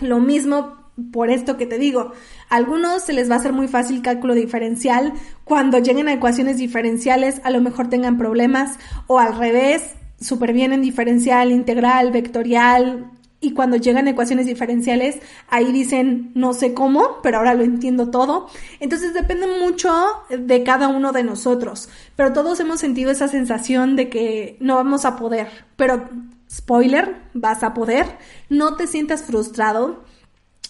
Lo 0.00 0.20
mismo 0.20 0.84
por 1.12 1.30
esto 1.30 1.56
que 1.56 1.66
te 1.66 1.78
digo, 1.78 2.12
a 2.48 2.56
algunos 2.56 3.02
se 3.02 3.12
les 3.12 3.28
va 3.28 3.34
a 3.34 3.38
hacer 3.38 3.52
muy 3.52 3.68
fácil 3.68 4.02
cálculo 4.02 4.34
diferencial, 4.34 5.12
cuando 5.44 5.78
lleguen 5.78 6.08
a 6.08 6.12
ecuaciones 6.12 6.58
diferenciales 6.58 7.40
a 7.44 7.50
lo 7.50 7.60
mejor 7.60 7.88
tengan 7.88 8.16
problemas, 8.16 8.78
o 9.06 9.18
al 9.18 9.36
revés, 9.36 9.94
súper 10.20 10.52
bien 10.52 10.72
en 10.72 10.82
diferencial, 10.82 11.50
integral, 11.50 12.12
vectorial, 12.12 13.10
y 13.44 13.52
cuando 13.52 13.76
llegan 13.76 14.08
ecuaciones 14.08 14.46
diferenciales, 14.46 15.18
ahí 15.48 15.70
dicen 15.70 16.32
no 16.34 16.54
sé 16.54 16.72
cómo, 16.72 17.18
pero 17.22 17.38
ahora 17.38 17.54
lo 17.54 17.62
entiendo 17.62 18.10
todo. 18.10 18.48
Entonces 18.80 19.12
depende 19.12 19.46
mucho 19.60 19.92
de 20.30 20.62
cada 20.62 20.88
uno 20.88 21.12
de 21.12 21.24
nosotros, 21.24 21.88
pero 22.16 22.32
todos 22.32 22.58
hemos 22.60 22.80
sentido 22.80 23.10
esa 23.10 23.28
sensación 23.28 23.96
de 23.96 24.08
que 24.08 24.56
no 24.60 24.76
vamos 24.76 25.04
a 25.04 25.16
poder, 25.16 25.48
pero 25.76 26.08
spoiler, 26.50 27.16
vas 27.34 27.62
a 27.62 27.74
poder, 27.74 28.06
no 28.48 28.76
te 28.76 28.86
sientas 28.86 29.22
frustrado. 29.22 30.02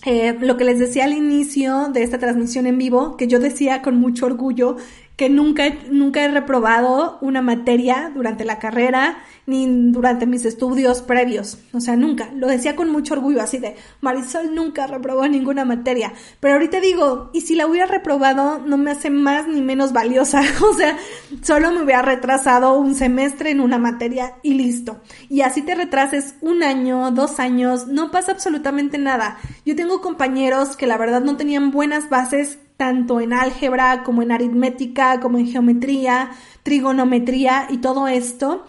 Eh, 0.07 0.37
lo 0.39 0.59
que 0.59 0.65
les 0.65 0.79
decía 0.79 1.05
al 1.05 1.15
inicio 1.15 1.89
de 1.91 2.03
esta 2.03 2.19
transmisión 2.19 2.67
en 2.67 2.77
vivo, 2.77 3.17
que 3.17 3.27
yo 3.27 3.41
decía 3.41 3.81
con 3.81 3.97
mucho 3.97 4.27
orgullo 4.27 4.77
que 5.17 5.29
nunca, 5.29 5.65
nunca 5.91 6.25
he 6.25 6.29
reprobado 6.29 7.19
una 7.21 7.41
materia 7.41 8.11
durante 8.15 8.45
la 8.45 8.59
carrera 8.59 9.19
ni 9.47 9.67
durante 9.93 10.27
mis 10.27 10.45
estudios 10.45 11.03
previos. 11.03 11.59
O 11.73 11.81
sea, 11.81 11.97
nunca. 11.97 12.31
Lo 12.35 12.49
decía 12.49 12.75
con 12.75 12.91
mucho 12.91 13.15
orgullo, 13.15 13.41
así 13.41 13.59
de 13.59 13.77
Marisol 14.01 14.55
nunca 14.55 14.87
reprobó 14.87 15.29
ninguna 15.29 15.65
materia. 15.65 16.13
Pero 16.41 16.55
ahorita 16.55 16.81
digo, 16.81 17.31
y 17.33 17.43
si 17.43 17.55
la 17.55 17.67
hubiera 17.67 17.87
reprobado, 17.87 18.59
no 18.59 18.77
me 18.77 18.91
hace 18.91 19.11
más 19.11 19.47
ni 19.47 19.61
menos 19.61 19.93
valiosa. 19.93 20.43
O 20.65 20.73
sea, 20.77 20.97
solo 21.43 21.71
me 21.71 21.83
hubiera 21.83 22.03
retrasado 22.03 22.79
un 22.79 22.95
semestre 22.95 23.51
en 23.51 23.61
una 23.61 23.79
materia 23.79 24.37
y 24.43 24.55
listo. 24.55 25.01
Y 25.29 25.43
así 25.43 25.63
te 25.63 25.75
retrases 25.75 26.35
un 26.41 26.63
año, 26.63 27.11
dos 27.11 27.39
años, 27.39 27.87
no 27.87 28.11
pasa 28.11 28.33
absolutamente 28.33 28.99
nada. 28.99 29.39
Yo 29.67 29.77
tengo 29.77 30.01
compañeros 30.01 30.77
que 30.77 30.87
la 30.87 30.97
verdad 30.97 31.21
no 31.21 31.37
tenían 31.37 31.71
buenas 31.71 32.09
bases 32.09 32.59
tanto 32.77 33.21
en 33.21 33.33
álgebra 33.33 34.03
como 34.03 34.23
en 34.23 34.33
aritmética, 34.33 35.21
como 35.21 35.39
en 35.39 35.47
geometría, 35.47 36.31
trigonometría 36.63 37.67
y 37.71 37.79
todo 37.79 38.09
esto, 38.09 38.65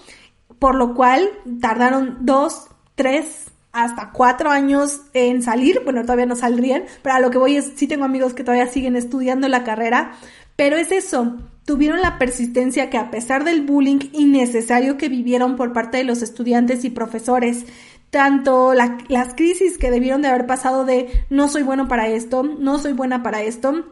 por 0.59 0.75
lo 0.75 0.93
cual 0.93 1.29
tardaron 1.59 2.17
dos, 2.21 2.67
tres, 2.95 3.51
hasta 3.71 4.11
cuatro 4.11 4.51
años 4.51 5.01
en 5.13 5.43
salir, 5.43 5.81
bueno, 5.83 6.03
todavía 6.03 6.25
no 6.25 6.37
saldrían, 6.37 6.85
pero 7.01 7.15
a 7.15 7.19
lo 7.19 7.29
que 7.29 7.37
voy 7.37 7.57
es, 7.57 7.73
sí 7.75 7.87
tengo 7.87 8.05
amigos 8.05 8.33
que 8.33 8.43
todavía 8.43 8.67
siguen 8.67 8.95
estudiando 8.95 9.49
la 9.49 9.65
carrera, 9.65 10.13
pero 10.55 10.77
es 10.77 10.93
eso, 10.93 11.35
tuvieron 11.65 11.99
la 11.99 12.17
persistencia 12.17 12.89
que 12.89 12.97
a 12.97 13.11
pesar 13.11 13.43
del 13.43 13.63
bullying 13.63 13.99
innecesario 14.13 14.97
que 14.97 15.09
vivieron 15.09 15.57
por 15.57 15.73
parte 15.73 15.97
de 15.97 16.05
los 16.05 16.21
estudiantes 16.21 16.85
y 16.85 16.89
profesores, 16.89 17.65
tanto 18.11 18.73
las 18.73 19.33
crisis 19.35 19.77
que 19.77 19.91
debieron 19.91 20.21
de 20.21 20.29
haber 20.29 20.45
pasado 20.45 20.85
de 20.85 21.09
no 21.29 21.49
soy 21.49 21.63
bueno 21.63 21.89
para 21.89 22.07
esto, 22.07 22.43
no 22.43 22.79
soy 22.79 22.93
buena 22.93 23.23
para 23.23 23.41
esto, 23.41 23.83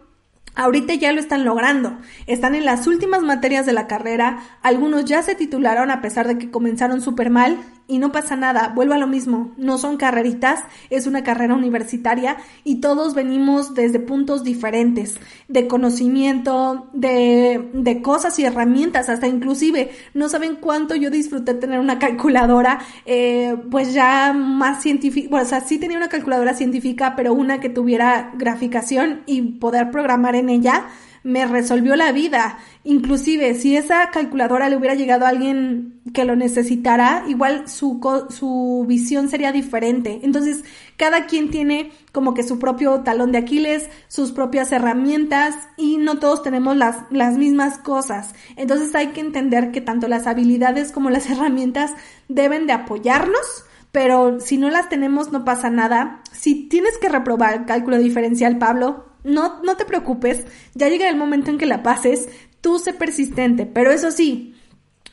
Ahorita 0.56 0.94
ya 0.94 1.12
lo 1.12 1.20
están 1.20 1.46
logrando. 1.46 1.98
Están 2.28 2.54
en 2.56 2.66
las 2.66 2.86
últimas 2.86 3.22
materias 3.22 3.66
de 3.66 3.74
la 3.74 3.88
carrera. 3.88 4.44
Algunos 4.62 5.06
ya 5.06 5.24
se 5.24 5.36
titularon 5.36 5.90
a 5.90 6.02
pesar 6.02 6.28
de 6.28 6.38
que 6.38 6.52
comenzaron 6.52 7.02
súper 7.02 7.30
mal 7.30 7.58
y 7.88 8.00
no 8.00 8.12
pasa 8.12 8.36
nada, 8.36 8.72
vuelvo 8.74 8.94
a 8.94 8.98
lo 8.98 9.08
mismo, 9.08 9.52
no 9.58 9.78
son 9.78 9.98
carreritas, 9.98 10.62
es 10.90 11.06
una 11.06 11.24
carrera 11.24 11.54
universitaria 11.54 12.38
y 12.64 12.76
todos 12.76 13.14
venimos 13.14 13.74
desde 13.74 14.00
puntos 14.00 14.44
diferentes, 14.44 15.16
de 15.48 15.68
conocimiento, 15.68 16.90
de, 16.94 17.70
de 17.74 18.02
cosas 18.02 18.40
y 18.40 18.46
herramientas, 18.46 19.10
hasta 19.10 19.28
inclusive 19.28 19.92
no 20.14 20.30
saben 20.30 20.56
cuánto 20.56 20.96
yo 20.96 21.10
disfruté 21.10 21.54
tener 21.54 21.80
una 21.80 22.00
calculadora, 22.00 22.80
eh, 23.06 23.56
pues 23.70 23.94
ya 23.94 24.34
más 24.34 24.82
científica, 24.82 25.30
bueno, 25.30 25.46
o 25.46 25.50
sea, 25.50 25.62
sí 25.62 25.78
tenía 25.78 25.98
una 25.98 26.10
calculadora 26.10 26.54
científica, 26.54 27.16
pero 27.16 27.34
una 27.34 27.60
que 27.60 27.70
tuviera 27.70 28.32
graficación 28.36 29.24
y 29.26 29.42
poder 29.42 29.92
programar 29.92 30.36
en 30.36 30.50
ella, 30.50 30.86
me 31.24 31.46
resolvió 31.46 31.96
la 31.96 32.12
vida. 32.12 32.60
Inclusive, 32.84 33.56
si 33.56 33.78
esa 33.78 34.10
calculadora 34.12 34.70
le 34.70 34.76
hubiera 34.76 34.96
llegado 34.96 35.26
a 35.26 35.30
alguien 35.30 36.02
que 36.14 36.26
lo 36.26 36.36
necesitara, 36.36 37.24
igual 37.28 37.68
su, 37.70 38.00
su 38.30 38.86
visión 38.88 39.30
sería 39.30 39.52
diferente. 39.52 40.20
Entonces, 40.24 40.64
cada 40.98 41.26
quien 41.26 41.50
tiene 41.50 41.92
como 42.12 42.34
que 42.34 42.44
su 42.44 42.60
propio 42.60 43.02
talón 43.02 43.32
de 43.32 43.40
Aquiles, 43.40 43.90
sus 44.08 44.32
propias 44.32 44.72
herramientas 44.72 45.56
y 45.78 45.98
no 45.98 46.20
todos 46.20 46.44
tenemos 46.44 46.76
las, 46.76 46.98
las 47.10 47.38
mismas 47.38 47.78
cosas. 47.78 48.36
Entonces 48.58 48.94
hay 48.94 49.08
que 49.08 49.22
entender 49.22 49.72
que 49.72 49.82
tanto 49.82 50.08
las 50.08 50.28
habilidades 50.28 50.92
como 50.92 51.10
las 51.10 51.30
herramientas 51.30 51.92
deben 52.28 52.68
de 52.68 52.74
apoyarnos 52.74 53.66
pero 53.94 54.40
si 54.40 54.58
no 54.58 54.72
las 54.72 54.90
tenemos 54.90 55.32
no 55.32 55.46
pasa 55.46 55.70
nada. 55.70 56.24
Si 56.32 56.68
tienes 56.68 56.98
que 56.98 57.10
reprobar 57.10 57.68
cálculo 57.68 58.00
diferencial, 58.00 58.58
Pablo, 58.58 59.13
no, 59.24 59.62
no 59.64 59.78
te 59.78 59.86
preocupes, 59.86 60.46
ya 60.74 60.90
llega 60.90 61.10
el 61.10 61.16
momento 61.16 61.52
en 61.52 61.58
que 61.58 61.66
la 61.66 61.84
pases, 61.84 62.30
tú 62.62 62.80
sé 62.80 62.94
persistente, 62.94 63.66
pero 63.66 63.92
eso 63.92 64.12
sí, 64.12 64.56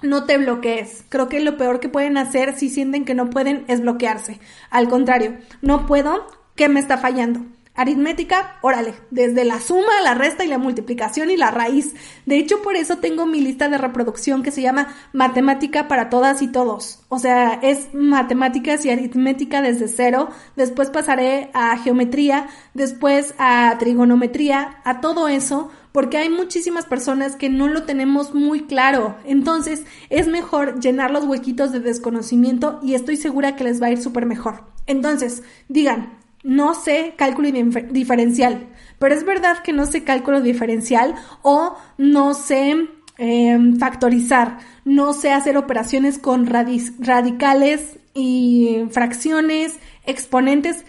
no 0.03 0.25
te 0.25 0.39
bloquees. 0.39 1.05
Creo 1.09 1.29
que 1.29 1.41
lo 1.41 1.57
peor 1.57 1.81
que 1.81 1.89
pueden 1.89 2.17
hacer 2.17 2.57
si 2.57 2.69
sienten 2.69 3.05
que 3.05 3.15
no 3.15 3.31
pueden 3.31 3.65
es 3.69 3.81
bloquearse. 3.81 4.41
Al 4.71 4.89
contrario, 4.89 5.37
no 5.63 5.87
puedo, 5.87 6.27
¿qué 6.55 6.69
me 6.69 6.81
está 6.81 6.99
fallando? 6.99 7.41
Aritmética, 7.81 8.59
órale, 8.61 8.93
desde 9.11 9.43
la 9.43 9.59
suma, 9.59 10.03
la 10.05 10.13
resta 10.13 10.45
y 10.45 10.49
la 10.49 10.59
multiplicación 10.59 11.31
y 11.31 11.39
la 11.39 11.51
raíz. 11.51 11.95
De 12.27 12.37
hecho, 12.37 12.61
por 12.61 12.77
eso 12.77 12.99
tengo 12.99 13.25
mi 13.25 13.41
lista 13.41 13.71
de 13.71 13.79
reproducción 13.79 14.43
que 14.43 14.51
se 14.51 14.61
llama 14.61 14.89
Matemática 15.15 15.89
para 15.89 16.11
todas 16.11 16.43
y 16.43 16.49
todos. 16.49 17.03
O 17.09 17.19
sea, 17.19 17.55
es 17.63 17.95
matemáticas 17.95 18.85
y 18.85 18.91
aritmética 18.91 19.63
desde 19.63 19.89
cero. 19.89 20.29
Después 20.57 20.91
pasaré 20.91 21.49
a 21.55 21.75
geometría, 21.79 22.49
después 22.75 23.35
a 23.39 23.75
trigonometría, 23.79 24.77
a 24.85 25.01
todo 25.01 25.29
eso, 25.29 25.71
porque 25.93 26.19
hay 26.19 26.29
muchísimas 26.29 26.85
personas 26.85 27.35
que 27.35 27.49
no 27.49 27.67
lo 27.67 27.85
tenemos 27.85 28.35
muy 28.35 28.65
claro. 28.65 29.17
Entonces, 29.25 29.85
es 30.11 30.29
mejor 30.29 30.81
llenar 30.81 31.13
los 31.13 31.25
huequitos 31.25 31.73
de 31.73 31.81
desconocimiento 31.81 32.79
y 32.83 32.93
estoy 32.93 33.17
segura 33.17 33.57
que 33.57 33.65
les 33.65 33.81
va 33.81 33.87
a 33.87 33.93
ir 33.93 34.03
súper 34.03 34.27
mejor. 34.27 34.65
Entonces, 34.87 35.43
digan, 35.69 36.20
no 36.43 36.75
sé 36.75 37.15
cálculo 37.17 37.49
diferencial, 37.91 38.67
pero 38.99 39.15
es 39.15 39.25
verdad 39.25 39.59
que 39.63 39.73
no 39.73 39.87
sé 39.87 40.05
cálculo 40.05 40.41
diferencial 40.41 41.15
o 41.43 41.77
no 41.99 42.35
sé 42.35 42.89
em, 43.19 43.79
factorizar, 43.79 44.59
no 44.85 45.13
sé 45.13 45.33
hacer 45.33 45.57
operaciones 45.57 46.19
con 46.19 46.47
radicales 46.47 47.99
y 48.15 48.85
fracciones, 48.91 49.79
exponentes. 50.07 50.85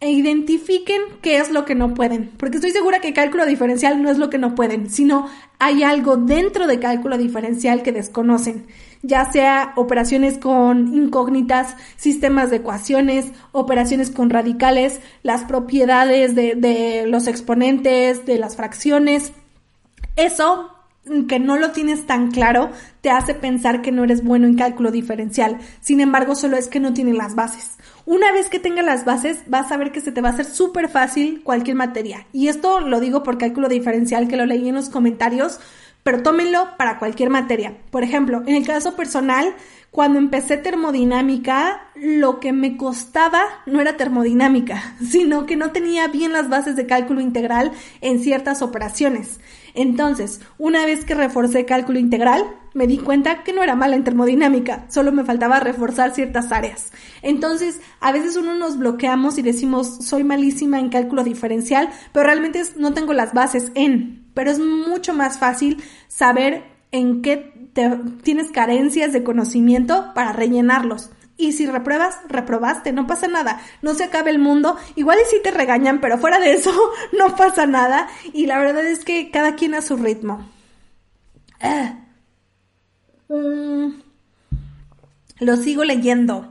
E 0.00 0.10
identifiquen 0.10 1.00
qué 1.22 1.38
es 1.38 1.52
lo 1.52 1.64
que 1.64 1.76
no 1.76 1.94
pueden, 1.94 2.32
porque 2.36 2.56
estoy 2.56 2.72
segura 2.72 3.00
que 3.00 3.12
cálculo 3.12 3.46
diferencial 3.46 4.02
no 4.02 4.10
es 4.10 4.18
lo 4.18 4.30
que 4.30 4.38
no 4.38 4.56
pueden, 4.56 4.90
sino 4.90 5.28
hay 5.60 5.84
algo 5.84 6.16
dentro 6.16 6.66
de 6.66 6.80
cálculo 6.80 7.18
diferencial 7.18 7.84
que 7.84 7.92
desconocen, 7.92 8.66
ya 9.02 9.30
sea 9.30 9.72
operaciones 9.76 10.38
con 10.38 10.94
incógnitas, 10.94 11.76
sistemas 11.96 12.50
de 12.50 12.56
ecuaciones, 12.56 13.32
operaciones 13.50 14.10
con 14.10 14.30
radicales, 14.30 15.00
las 15.22 15.42
propiedades 15.44 16.34
de, 16.34 17.04
los 17.06 17.26
exponentes, 17.26 18.24
de 18.24 18.38
las 18.38 18.56
fracciones. 18.56 19.32
Eso 20.16 20.68
que 21.28 21.40
no 21.40 21.56
lo 21.56 21.72
tienes 21.72 22.06
tan 22.06 22.30
claro, 22.30 22.70
te 23.00 23.10
hace 23.10 23.34
pensar 23.34 23.82
que 23.82 23.90
no 23.90 24.04
eres 24.04 24.22
bueno 24.22 24.46
en 24.46 24.56
cálculo 24.56 24.92
diferencial. 24.92 25.58
Sin 25.80 26.00
embargo, 26.00 26.36
solo 26.36 26.56
es 26.56 26.68
que 26.68 26.78
no 26.78 26.92
tiene 26.92 27.12
las 27.12 27.34
bases. 27.34 27.76
Una 28.06 28.30
vez 28.30 28.48
que 28.48 28.60
tengas 28.60 28.84
las 28.84 29.04
bases, 29.04 29.40
vas 29.48 29.72
a 29.72 29.76
ver 29.76 29.90
que 29.90 30.00
se 30.00 30.12
te 30.12 30.20
va 30.20 30.28
a 30.28 30.32
hacer 30.32 30.46
súper 30.46 30.88
fácil 30.88 31.42
cualquier 31.42 31.76
materia. 31.76 32.26
Y 32.32 32.46
esto 32.46 32.80
lo 32.80 33.00
digo 33.00 33.24
por 33.24 33.36
cálculo 33.36 33.68
diferencial, 33.68 34.28
que 34.28 34.36
lo 34.36 34.46
leí 34.46 34.68
en 34.68 34.76
los 34.76 34.90
comentarios, 34.90 35.58
pero 36.02 36.22
tómenlo 36.22 36.76
para 36.76 36.98
cualquier 36.98 37.30
materia. 37.30 37.76
Por 37.90 38.02
ejemplo, 38.02 38.42
en 38.46 38.56
el 38.56 38.66
caso 38.66 38.96
personal, 38.96 39.54
cuando 39.90 40.18
empecé 40.18 40.56
termodinámica, 40.56 41.82
lo 41.94 42.40
que 42.40 42.52
me 42.52 42.76
costaba 42.76 43.42
no 43.66 43.80
era 43.80 43.96
termodinámica, 43.96 44.96
sino 45.06 45.46
que 45.46 45.56
no 45.56 45.70
tenía 45.70 46.08
bien 46.08 46.32
las 46.32 46.48
bases 46.48 46.76
de 46.76 46.86
cálculo 46.86 47.20
integral 47.20 47.72
en 48.00 48.20
ciertas 48.20 48.62
operaciones. 48.62 49.38
Entonces, 49.74 50.40
una 50.58 50.86
vez 50.86 51.04
que 51.04 51.14
reforcé 51.14 51.64
cálculo 51.64 51.98
integral, 51.98 52.44
me 52.74 52.86
di 52.86 52.98
cuenta 52.98 53.42
que 53.42 53.52
no 53.52 53.62
era 53.62 53.74
mala 53.74 53.96
en 53.96 54.04
termodinámica, 54.04 54.86
solo 54.88 55.12
me 55.12 55.24
faltaba 55.24 55.60
reforzar 55.60 56.14
ciertas 56.14 56.52
áreas. 56.52 56.92
Entonces, 57.22 57.80
a 58.00 58.12
veces 58.12 58.36
uno 58.36 58.54
nos 58.54 58.78
bloqueamos 58.78 59.38
y 59.38 59.42
decimos, 59.42 59.98
soy 60.04 60.24
malísima 60.24 60.78
en 60.78 60.88
cálculo 60.88 61.24
diferencial, 61.24 61.90
pero 62.12 62.26
realmente 62.26 62.62
no 62.76 62.94
tengo 62.94 63.12
las 63.12 63.32
bases 63.32 63.72
en. 63.74 64.30
Pero 64.34 64.50
es 64.50 64.58
mucho 64.58 65.12
más 65.12 65.38
fácil 65.38 65.82
saber 66.08 66.64
en 66.90 67.22
qué 67.22 67.52
tienes 68.22 68.50
carencias 68.50 69.12
de 69.12 69.24
conocimiento 69.24 70.12
para 70.14 70.32
rellenarlos. 70.32 71.10
Y 71.36 71.52
si 71.52 71.66
repruebas, 71.66 72.18
reprobaste, 72.28 72.92
no 72.92 73.06
pasa 73.06 73.26
nada, 73.26 73.60
no 73.80 73.94
se 73.94 74.04
acabe 74.04 74.30
el 74.30 74.38
mundo, 74.38 74.76
igual 74.96 75.18
y 75.20 75.28
si 75.28 75.42
te 75.42 75.50
regañan, 75.50 76.00
pero 76.00 76.18
fuera 76.18 76.38
de 76.38 76.52
eso 76.52 76.72
no 77.18 77.34
pasa 77.36 77.66
nada 77.66 78.08
y 78.32 78.46
la 78.46 78.58
verdad 78.58 78.86
es 78.86 79.04
que 79.04 79.30
cada 79.30 79.56
quien 79.56 79.74
a 79.74 79.82
su 79.82 79.96
ritmo. 79.96 80.48
Ah. 81.60 81.98
Mm. 83.32 83.94
Lo 85.40 85.56
sigo 85.56 85.84
leyendo. 85.84 86.48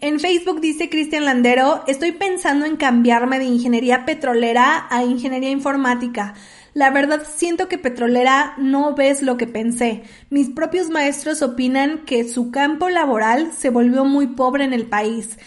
En 0.00 0.18
Facebook 0.18 0.60
dice 0.60 0.90
Cristian 0.90 1.24
Landero, 1.24 1.84
estoy 1.86 2.12
pensando 2.12 2.66
en 2.66 2.76
cambiarme 2.76 3.38
de 3.38 3.44
ingeniería 3.44 4.04
petrolera 4.04 4.88
a 4.90 5.04
ingeniería 5.04 5.50
informática. 5.50 6.34
La 6.74 6.90
verdad 6.90 7.22
siento 7.32 7.68
que 7.68 7.78
petrolera 7.78 8.54
no 8.58 8.94
ves 8.94 9.22
lo 9.22 9.36
que 9.36 9.46
pensé. 9.46 10.02
Mis 10.28 10.50
propios 10.50 10.90
maestros 10.90 11.40
opinan 11.42 12.04
que 12.04 12.28
su 12.28 12.50
campo 12.50 12.90
laboral 12.90 13.52
se 13.56 13.70
volvió 13.70 14.04
muy 14.04 14.26
pobre 14.26 14.64
en 14.64 14.74
el 14.74 14.86
país. 14.86 15.38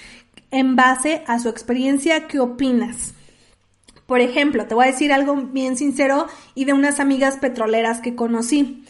En 0.50 0.76
base 0.78 1.24
a 1.28 1.40
su 1.40 1.50
experiencia, 1.50 2.28
¿qué 2.28 2.40
opinas? 2.40 3.14
Por 4.08 4.22
ejemplo, 4.22 4.66
te 4.66 4.74
voy 4.74 4.86
a 4.86 4.92
decir 4.92 5.14
algo 5.14 5.36
bien 5.36 5.78
sincero 5.78 6.26
y 6.56 6.66
de 6.66 6.74
unas 6.74 7.00
amigas 7.00 7.38
petroleras 7.38 8.00
que 8.00 8.16
conocí. 8.16 8.84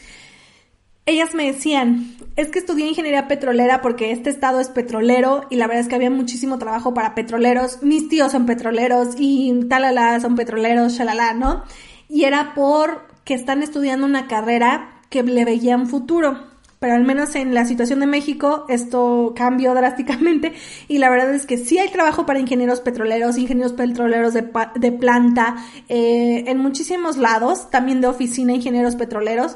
Ellas 1.10 1.34
me 1.34 1.51
decían, 1.51 2.16
es 2.36 2.49
que 2.49 2.60
estudié 2.60 2.88
ingeniería 2.88 3.28
petrolera 3.28 3.82
porque 3.82 4.12
este 4.12 4.30
estado 4.30 4.60
es 4.60 4.70
petrolero 4.70 5.45
y 5.49 5.55
la 5.55 5.68
verdad 5.68 5.82
es 5.82 5.89
que 5.89 5.95
había 5.95 6.12
muchísimo 6.12 6.60
trabajo 6.60 6.93
para 6.93 7.16
petroleros. 7.16 7.82
Mis 7.82 8.07
tíos 8.10 8.32
son 8.32 8.45
petroleros 8.45 9.16
y 9.18 9.66
talala 9.68 10.20
son 10.20 10.36
petroleros, 10.36 10.93
shalala, 10.93 11.34
¿no? 11.34 11.64
y 12.10 12.24
era 12.26 12.53
por 12.55 13.07
que 13.24 13.36
están 13.36 13.62
estudiando 13.62 14.05
una 14.05 14.28
carrera 14.28 15.01
que 15.10 15.24
le 15.24 15.45
veían 15.45 15.88
futuro. 15.88 16.49
Pero 16.80 16.93
al 16.93 17.03
menos 17.03 17.36
en 17.36 17.53
la 17.53 17.66
situación 17.66 17.99
de 17.99 18.07
México 18.07 18.66
esto 18.70 19.34
cambió 19.36 19.74
drásticamente 19.76 20.53
y 20.88 20.97
la 20.97 21.10
verdad 21.10 21.34
es 21.36 21.45
que 21.45 21.57
sí 21.57 21.78
hay 21.78 21.89
trabajo 21.89 22.26
para 22.26 22.39
ingenieros 22.39 22.82
petroleros, 22.82 23.38
ingenieros 23.38 23.74
petroleros 23.74 24.34
de, 24.34 24.49
de 24.76 24.91
planta, 24.91 25.57
eh, 25.88 26.45
en 26.47 26.57
muchísimos 26.57 27.18
lados, 27.18 27.70
también 27.70 28.01
de 28.01 28.07
oficina, 28.07 28.53
ingenieros 28.53 28.95
petroleros, 28.95 29.55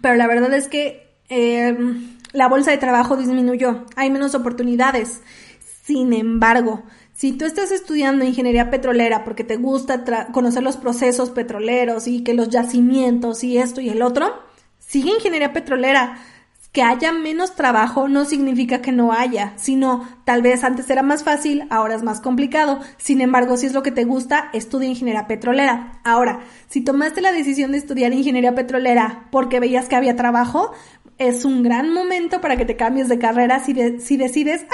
pero 0.00 0.16
la 0.16 0.26
verdad 0.26 0.52
es 0.54 0.68
que 0.68 1.16
eh, 1.28 1.76
la 2.32 2.48
bolsa 2.48 2.70
de 2.70 2.78
trabajo 2.78 3.16
disminuyó, 3.16 3.84
hay 3.96 4.10
menos 4.10 4.34
oportunidades. 4.34 5.22
Sin 5.84 6.12
embargo, 6.12 6.84
si 7.12 7.32
tú 7.32 7.44
estás 7.44 7.70
estudiando 7.70 8.24
ingeniería 8.24 8.70
petrolera 8.70 9.24
porque 9.24 9.44
te 9.44 9.56
gusta 9.56 10.04
conocer 10.32 10.62
los 10.62 10.76
procesos 10.76 11.30
petroleros 11.30 12.08
y 12.08 12.24
que 12.24 12.34
los 12.34 12.48
yacimientos 12.48 13.44
y 13.44 13.58
esto 13.58 13.80
y 13.80 13.88
el 13.88 14.02
otro, 14.02 14.42
sigue 14.78 15.10
ingeniería 15.10 15.52
petrolera. 15.52 16.18
Que 16.74 16.82
haya 16.82 17.12
menos 17.12 17.54
trabajo 17.54 18.08
no 18.08 18.24
significa 18.24 18.82
que 18.82 18.90
no 18.90 19.12
haya, 19.12 19.52
sino 19.54 20.08
tal 20.24 20.42
vez 20.42 20.64
antes 20.64 20.90
era 20.90 21.04
más 21.04 21.22
fácil, 21.22 21.68
ahora 21.70 21.94
es 21.94 22.02
más 22.02 22.20
complicado. 22.20 22.80
Sin 22.96 23.20
embargo, 23.20 23.56
si 23.56 23.66
es 23.66 23.74
lo 23.74 23.84
que 23.84 23.92
te 23.92 24.02
gusta, 24.02 24.50
estudia 24.52 24.88
ingeniería 24.88 25.28
petrolera. 25.28 26.00
Ahora, 26.02 26.40
si 26.68 26.80
tomaste 26.80 27.20
la 27.20 27.30
decisión 27.30 27.70
de 27.70 27.78
estudiar 27.78 28.12
ingeniería 28.12 28.56
petrolera 28.56 29.28
porque 29.30 29.60
veías 29.60 29.88
que 29.88 29.94
había 29.94 30.16
trabajo, 30.16 30.72
es 31.18 31.44
un 31.44 31.62
gran 31.62 31.94
momento 31.94 32.40
para 32.40 32.56
que 32.56 32.64
te 32.64 32.74
cambies 32.74 33.08
de 33.08 33.20
carrera 33.20 33.60
si, 33.60 33.72
si 34.00 34.16
decides, 34.16 34.62
¡ay! 34.62 34.68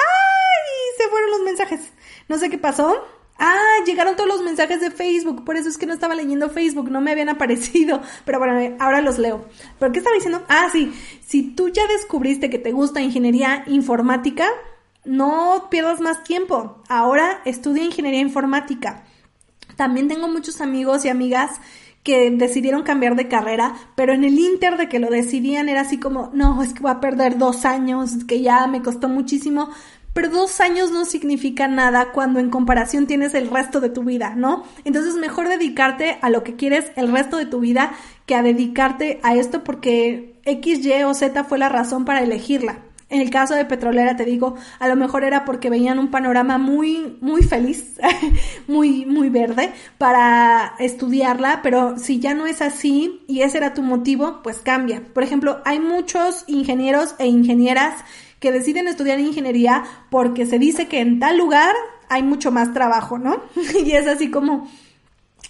Se 0.97 1.07
fueron 1.09 1.31
los 1.33 1.43
mensajes. 1.43 1.81
No 2.29 2.39
sé 2.39 2.49
qué 2.49 2.57
pasó. 2.57 3.20
Ah, 3.43 3.83
llegaron 3.87 4.17
todos 4.17 4.29
los 4.29 4.43
mensajes 4.43 4.83
de 4.83 4.91
Facebook, 4.91 5.47
por 5.47 5.57
eso 5.57 5.71
es 5.71 5.79
que 5.79 5.87
no 5.87 5.95
estaba 5.95 6.15
leyendo 6.15 6.51
Facebook, 6.51 6.91
no 6.91 7.01
me 7.01 7.11
habían 7.11 7.31
aparecido, 7.31 8.03
pero 8.27 8.39
bueno, 8.39 8.77
ahora 8.79 9.01
los 9.01 9.19
leo. 9.19 9.47
¿Pero 9.79 9.93
qué 9.93 9.99
estaba 9.99 10.15
diciendo? 10.15 10.45
Ah, 10.49 10.69
sí, 10.71 10.93
si 11.27 11.43
tú 11.43 11.71
ya 11.71 11.87
descubriste 11.87 12.51
que 12.51 12.59
te 12.59 12.73
gusta 12.73 13.01
ingeniería 13.01 13.65
informática, 13.67 14.47
no 15.07 15.69
pierdas 15.71 16.01
más 16.03 16.23
tiempo. 16.23 16.83
Ahora 16.89 17.41
estudia 17.47 17.83
ingeniería 17.83 18.21
informática. 18.21 19.05
También 19.77 20.09
tengo 20.09 20.29
muchos 20.29 20.61
amigos 20.61 21.07
y 21.07 21.09
amigas 21.09 21.61
que 22.03 22.31
decidieron 22.31 22.83
cambiar 22.83 23.17
de 23.17 23.29
carrera, 23.29 23.75
pero 23.95 24.13
en 24.13 24.25
el 24.25 24.39
inter 24.39 24.77
de 24.77 24.89
que 24.89 24.99
lo 24.99 25.09
decidían 25.09 25.69
era 25.69 25.83
así 25.83 25.99
como, 25.99 26.31
no, 26.33 26.63
es 26.63 26.73
que 26.73 26.81
voy 26.81 26.91
a 26.91 27.01
perder 27.01 27.39
dos 27.39 27.65
años, 27.65 28.25
que 28.27 28.41
ya 28.41 28.67
me 28.67 28.83
costó 28.83 29.09
muchísimo, 29.09 29.71
pero 30.13 30.29
dos 30.29 30.61
años 30.61 30.91
no 30.91 31.05
significa 31.05 31.69
nada 31.69 32.13
cuando 32.13 32.41
en 32.41 32.51
comparación 32.51 33.07
tienes 33.07 33.35
el 33.35 33.51
resto 33.51 33.81
de 33.81 33.91
tu 33.91 34.05
vida, 34.05 34.35
¿no? 34.37 34.65
Entonces 34.85 35.15
mejor 35.15 35.49
dedicarte 35.49 36.19
a 36.23 36.31
lo 36.31 36.43
que 36.43 36.57
quieres 36.57 36.91
el 36.97 37.13
resto 37.13 37.37
de 37.37 37.47
tu 37.47 37.61
vida 37.61 37.93
que 38.27 38.35
a 38.35 38.43
dedicarte 38.43 39.21
a 39.23 39.35
esto 39.35 39.65
porque 39.65 40.35
X, 40.45 40.85
Y 40.85 41.03
o 41.05 41.15
Z 41.15 41.45
fue 41.45 41.59
la 41.59 41.69
razón 41.69 42.05
para 42.05 42.23
elegirla. 42.23 42.79
En 43.11 43.21
el 43.21 43.31
caso 43.31 43.57
de 43.57 43.65
Petrolera, 43.65 44.15
te 44.15 44.25
digo, 44.25 44.55
a 44.79 44.87
lo 44.87 44.95
mejor 44.95 45.25
era 45.25 45.45
porque 45.45 45.69
veían 45.69 45.99
un 45.99 46.13
panorama 46.13 46.59
muy, 46.59 47.19
muy 47.21 47.43
feliz, 47.43 47.99
muy, 48.69 49.05
muy 49.05 49.29
verde 49.31 49.73
para 49.99 50.75
estudiarla, 50.79 51.59
pero 51.61 51.99
si 51.99 52.21
ya 52.21 52.35
no 52.35 52.47
es 52.47 52.63
así 52.63 53.23
y 53.27 53.43
ese 53.43 53.59
era 53.59 53.75
tu 53.75 53.83
motivo, 53.83 54.43
pues 54.45 54.59
cambia. 54.59 55.03
Por 55.13 55.25
ejemplo, 55.25 55.61
hay 55.65 55.81
muchos 55.81 56.45
ingenieros 56.47 57.17
e 57.19 57.27
ingenieras 57.27 57.95
que 58.41 58.53
deciden 58.53 58.89
estudiar 58.89 59.21
ingeniería 59.21 59.85
porque 60.11 60.47
se 60.47 60.59
dice 60.59 60.89
que 60.89 61.01
en 61.01 61.21
tal 61.21 61.39
lugar 61.39 61.75
hay 62.09 62.23
mucho 62.23 62.51
más 62.51 62.73
trabajo, 62.75 63.19
¿no? 63.19 63.41
y 63.85 63.93
es 63.93 64.07
así 64.09 64.31
como, 64.31 64.69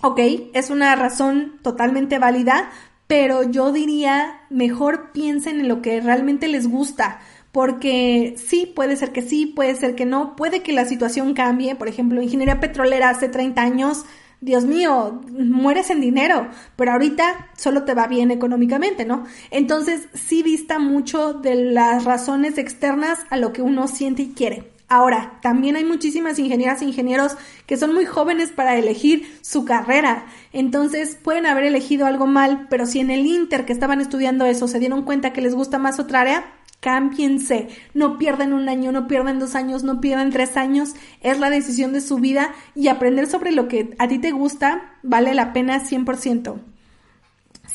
ok, 0.02 0.20
es 0.52 0.70
una 0.70 0.94
razón 0.96 1.58
totalmente 1.62 2.18
válida, 2.18 2.70
pero 3.06 3.42
yo 3.42 3.72
diría, 3.72 4.42
mejor 4.50 5.12
piensen 5.12 5.60
en 5.60 5.68
lo 5.68 5.82
que 5.82 6.00
realmente 6.00 6.46
les 6.48 6.68
gusta. 6.68 7.20
Porque 7.50 8.36
sí, 8.36 8.72
puede 8.72 8.94
ser 8.94 9.10
que 9.10 9.22
sí, 9.22 9.46
puede 9.46 9.74
ser 9.74 9.96
que 9.96 10.06
no, 10.06 10.36
puede 10.36 10.62
que 10.62 10.72
la 10.72 10.84
situación 10.84 11.34
cambie. 11.34 11.74
Por 11.74 11.88
ejemplo, 11.88 12.22
ingeniería 12.22 12.60
petrolera 12.60 13.10
hace 13.10 13.28
30 13.28 13.60
años 13.60 14.04
Dios 14.40 14.64
mío, 14.64 15.20
mueres 15.28 15.90
en 15.90 16.00
dinero, 16.00 16.48
pero 16.76 16.92
ahorita 16.92 17.50
solo 17.56 17.84
te 17.84 17.92
va 17.92 18.06
bien 18.06 18.30
económicamente, 18.30 19.04
¿no? 19.04 19.24
Entonces 19.50 20.08
sí 20.14 20.42
dista 20.42 20.78
mucho 20.78 21.34
de 21.34 21.56
las 21.56 22.04
razones 22.04 22.56
externas 22.56 23.20
a 23.28 23.36
lo 23.36 23.52
que 23.52 23.60
uno 23.60 23.86
siente 23.86 24.22
y 24.22 24.32
quiere. 24.32 24.70
Ahora, 24.92 25.38
también 25.40 25.76
hay 25.76 25.84
muchísimas 25.84 26.38
ingenieras 26.40 26.82
e 26.82 26.86
ingenieros 26.86 27.36
que 27.66 27.76
son 27.76 27.94
muy 27.94 28.06
jóvenes 28.06 28.50
para 28.50 28.76
elegir 28.76 29.38
su 29.40 29.64
carrera. 29.64 30.26
Entonces 30.52 31.14
pueden 31.14 31.46
haber 31.46 31.62
elegido 31.62 32.06
algo 32.06 32.26
mal, 32.26 32.66
pero 32.68 32.86
si 32.86 32.98
en 32.98 33.10
el 33.10 33.24
Inter 33.24 33.66
que 33.66 33.72
estaban 33.72 34.00
estudiando 34.00 34.46
eso 34.46 34.66
se 34.66 34.80
dieron 34.80 35.02
cuenta 35.04 35.32
que 35.32 35.42
les 35.42 35.54
gusta 35.54 35.78
más 35.78 36.00
otra 36.00 36.22
área, 36.22 36.44
cámbiense, 36.80 37.68
no 37.94 38.18
pierdan 38.18 38.52
un 38.52 38.68
año, 38.68 38.90
no 38.92 39.06
pierdan 39.06 39.38
dos 39.38 39.54
años, 39.54 39.84
no 39.84 40.00
pierdan 40.00 40.30
tres 40.30 40.56
años, 40.56 40.94
es 41.20 41.38
la 41.38 41.50
decisión 41.50 41.92
de 41.92 42.00
su 42.00 42.16
vida 42.16 42.54
y 42.74 42.88
aprender 42.88 43.26
sobre 43.26 43.52
lo 43.52 43.68
que 43.68 43.94
a 43.98 44.08
ti 44.08 44.18
te 44.18 44.32
gusta 44.32 44.94
vale 45.02 45.34
la 45.34 45.52
pena 45.52 45.82
100%. 45.84 46.69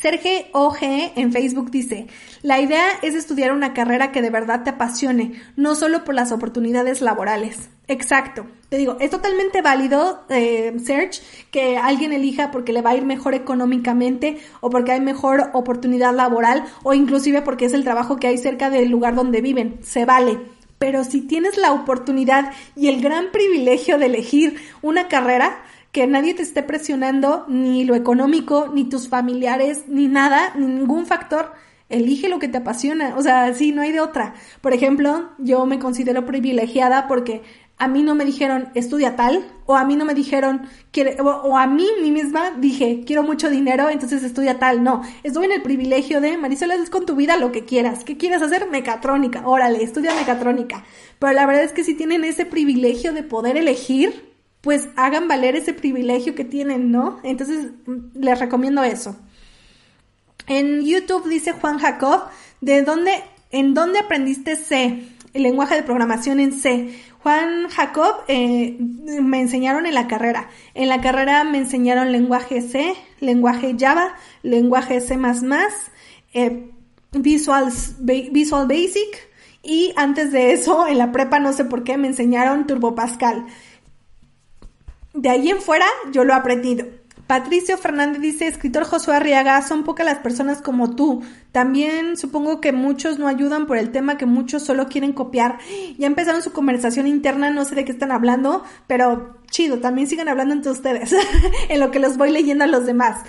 Sergio 0.06 0.30
OG 0.51 0.78
en 1.16 1.32
Facebook 1.32 1.72
dice, 1.72 2.06
la 2.43 2.62
idea 2.62 2.86
es 3.01 3.16
estudiar 3.16 3.51
una 3.51 3.74
carrera 3.74 4.12
que 4.12 4.22
de 4.22 4.30
verdad 4.30 4.62
te 4.64 4.70
apasione, 4.70 5.41
no 5.56 5.74
solo 5.74 6.03
por 6.03 6.14
las 6.14 6.32
oportunidades 6.32 7.01
laborales. 7.01 7.72
Exacto. 7.88 8.45
Te 8.70 8.78
digo, 8.78 8.97
es 8.99 9.10
totalmente 9.10 9.64
válido, 9.64 10.24
eh, 10.30 10.76
Search, 10.78 11.24
que 11.49 11.80
alguien 11.80 12.14
elija 12.14 12.51
porque 12.51 12.72
le 12.72 12.84
va 12.84 12.91
a 12.91 12.95
ir 12.95 13.03
mejor 13.03 13.34
económicamente 13.34 14.38
o 14.62 14.70
porque 14.70 14.91
hay 14.91 15.01
mejor 15.01 15.49
oportunidad 15.53 16.14
laboral 16.14 16.66
o 16.84 16.93
inclusive 16.93 17.41
porque 17.41 17.66
es 17.66 17.74
el 17.74 17.84
trabajo 17.84 18.18
que 18.18 18.28
hay 18.28 18.38
cerca 18.38 18.70
del 18.70 18.91
lugar 18.91 19.16
donde 19.16 19.41
viven. 19.41 19.80
Se 19.82 20.06
vale. 20.06 20.38
Pero 20.78 21.03
si 21.03 21.22
tienes 21.22 21.58
la 21.58 21.72
oportunidad 21.72 22.51
y 22.76 22.89
el 22.89 23.01
gran 23.01 23.32
privilegio 23.32 23.97
de 23.97 24.06
elegir 24.06 24.58
una 24.84 25.08
carrera, 25.08 25.64
que 25.96 26.08
nadie 26.08 26.34
te 26.34 26.43
esté 26.43 26.62
presionando, 26.62 27.46
ni 27.48 27.86
lo 27.86 27.96
económico, 27.96 28.68
ni 28.68 28.84
tus 28.84 29.08
familiares, 29.08 29.86
ni 29.88 30.10
nada, 30.10 30.54
ningún 30.54 31.06
factor. 31.06 31.54
Elige 31.88 32.28
lo 32.28 32.38
que 32.38 32.50
te 32.50 32.58
apasiona, 32.58 33.16
o 33.16 33.22
sea, 33.22 33.54
sí, 33.54 33.72
no 33.72 33.82
hay 33.82 33.93
de 33.93 34.02
otra. 34.02 34.34
Por 34.60 34.74
ejemplo, 34.74 35.30
yo 35.38 35.66
me 35.66 35.80
considero 35.80 36.26
privilegiada 36.26 37.08
porque 37.08 37.43
a 37.78 37.88
mí 37.88 38.04
no 38.04 38.14
me 38.14 38.26
dijeron 38.26 38.68
estudia 38.76 39.16
tal, 39.16 39.46
o 39.66 39.78
a 39.78 39.86
mí 39.86 39.96
no 39.96 40.04
me 40.04 40.14
dijeron, 40.14 40.64
quiere, 40.91 41.16
o, 41.22 41.58
a 41.58 41.66
mí, 41.66 41.88
misma, 42.02 42.52
dije, 42.58 43.04
quiero 43.06 43.24
mucho 43.24 43.50
dinero, 43.50 43.89
entonces 43.89 44.22
estudia 44.22 44.60
tal. 44.60 44.84
No, 44.84 45.02
estoy 45.24 45.46
en 45.46 45.54
el 45.54 45.62
privilegio 45.62 46.20
de, 46.20 46.38
Marisol, 46.38 46.72
es 46.72 46.89
con 46.89 47.06
tu 47.06 47.16
vida 47.16 47.38
lo 47.38 47.54
que 47.54 47.64
quieras. 47.64 48.04
¿Qué 48.04 48.18
quieres 48.18 48.41
hacer? 48.41 48.70
Mecatrónica. 48.70 49.48
Órale, 49.48 49.82
estudia 49.82 50.14
mecatrónica. 50.14 50.84
Pero 51.20 51.32
la 51.32 51.46
verdad 51.46 51.64
es 51.64 51.72
que 51.72 51.86
si 51.86 51.93
tienen 51.93 52.26
ese 52.26 52.46
privilegio 52.46 53.14
de 53.14 53.24
poder 53.24 53.56
elegir, 53.56 54.34
pues 54.66 54.89
hagan 54.95 55.28
valer 55.28 55.55
ese 55.55 55.74
privilegio 55.74 56.34
que 56.34 56.43
tienen, 56.43 56.91
¿no? 56.91 57.20
Entonces, 57.22 57.68
les 58.16 58.39
recomiendo 58.39 58.84
eso. 58.84 59.16
En 60.47 60.84
YouTube 60.84 61.30
dice 61.30 61.53
Juan 61.53 61.78
Jacob, 61.78 62.24
¿de 62.61 62.82
dónde, 62.82 63.11
en 63.51 63.76
dónde 63.76 63.99
aprendiste 63.99 64.55
C? 64.55 65.03
El 65.36 65.43
lenguaje 65.43 65.76
de 65.76 65.84
programación 65.84 66.39
en 66.39 66.51
C. 66.51 66.99
Juan 67.20 67.70
Jacob 67.70 68.24
eh, 68.28 68.76
me 68.80 69.39
enseñaron 69.39 69.86
en 69.86 69.93
la 69.93 70.07
carrera. 70.07 70.49
En 70.74 70.89
la 70.89 70.99
carrera 70.99 71.43
me 71.43 71.59
enseñaron 71.59 72.11
lenguaje 72.11 72.61
C, 72.61 72.95
lenguaje 73.20 73.76
Java, 73.80 74.16
lenguaje 74.41 74.99
C++, 74.99 75.16
eh, 76.34 76.72
Visual, 77.11 77.72
Visual 77.99 78.68
Basic 78.68 79.30
y 79.61 79.93
antes 79.95 80.32
de 80.32 80.53
eso 80.53 80.88
en 80.88 80.97
la 80.97 81.11
prepa 81.11 81.39
no 81.39 81.53
sé 81.53 81.66
por 81.66 81.84
qué 81.84 81.97
me 81.97 82.07
enseñaron 82.07 82.66
Turbo 82.66 82.95
Pascal. 82.95 83.45
De 85.16 85.30
ahí 85.30 85.49
en 85.49 85.61
fuera 85.61 85.86
yo 86.11 86.24
lo 86.24 86.34
he 86.34 86.36
aprendido. 86.36 86.86
Patricio 87.28 87.76
Fernández 87.78 88.22
dice, 88.22 88.45
escritor 88.45 88.84
Josué 88.84 89.16
Arriaga, 89.16 89.59
son 89.63 89.84
pocas 89.84 90.05
las 90.05 90.20
personas 90.20 90.61
como 90.61 90.95
tú. 90.95 91.24
También 91.51 92.18
supongo 92.18 92.61
que 92.61 92.72
muchos 92.72 93.18
no 93.18 93.28
ayudan 93.28 93.66
por 93.66 93.78
el 93.78 93.91
tema 93.91 94.18
que 94.18 94.28
muchos 94.28 94.63
solo 94.63 94.88
quieren 94.89 95.11
copiar. 95.11 95.57
Ya 95.97 96.05
empezaron 96.05 96.43
su 96.43 96.51
conversación 96.51 97.07
interna, 97.07 97.49
no 97.49 97.66
sé 97.66 97.74
de 97.74 97.84
qué 97.84 97.91
están 97.91 98.11
hablando, 98.11 98.63
pero 98.86 99.39
chido, 99.49 99.80
también 99.80 100.07
sigan 100.07 100.28
hablando 100.28 100.53
entre 100.53 100.72
ustedes, 100.72 101.16
en 101.70 101.80
lo 101.80 101.89
que 101.89 101.99
los 101.99 102.18
voy 102.18 102.32
leyendo 102.32 102.63
a 102.63 102.68
los 102.68 102.86
demás. 102.86 103.24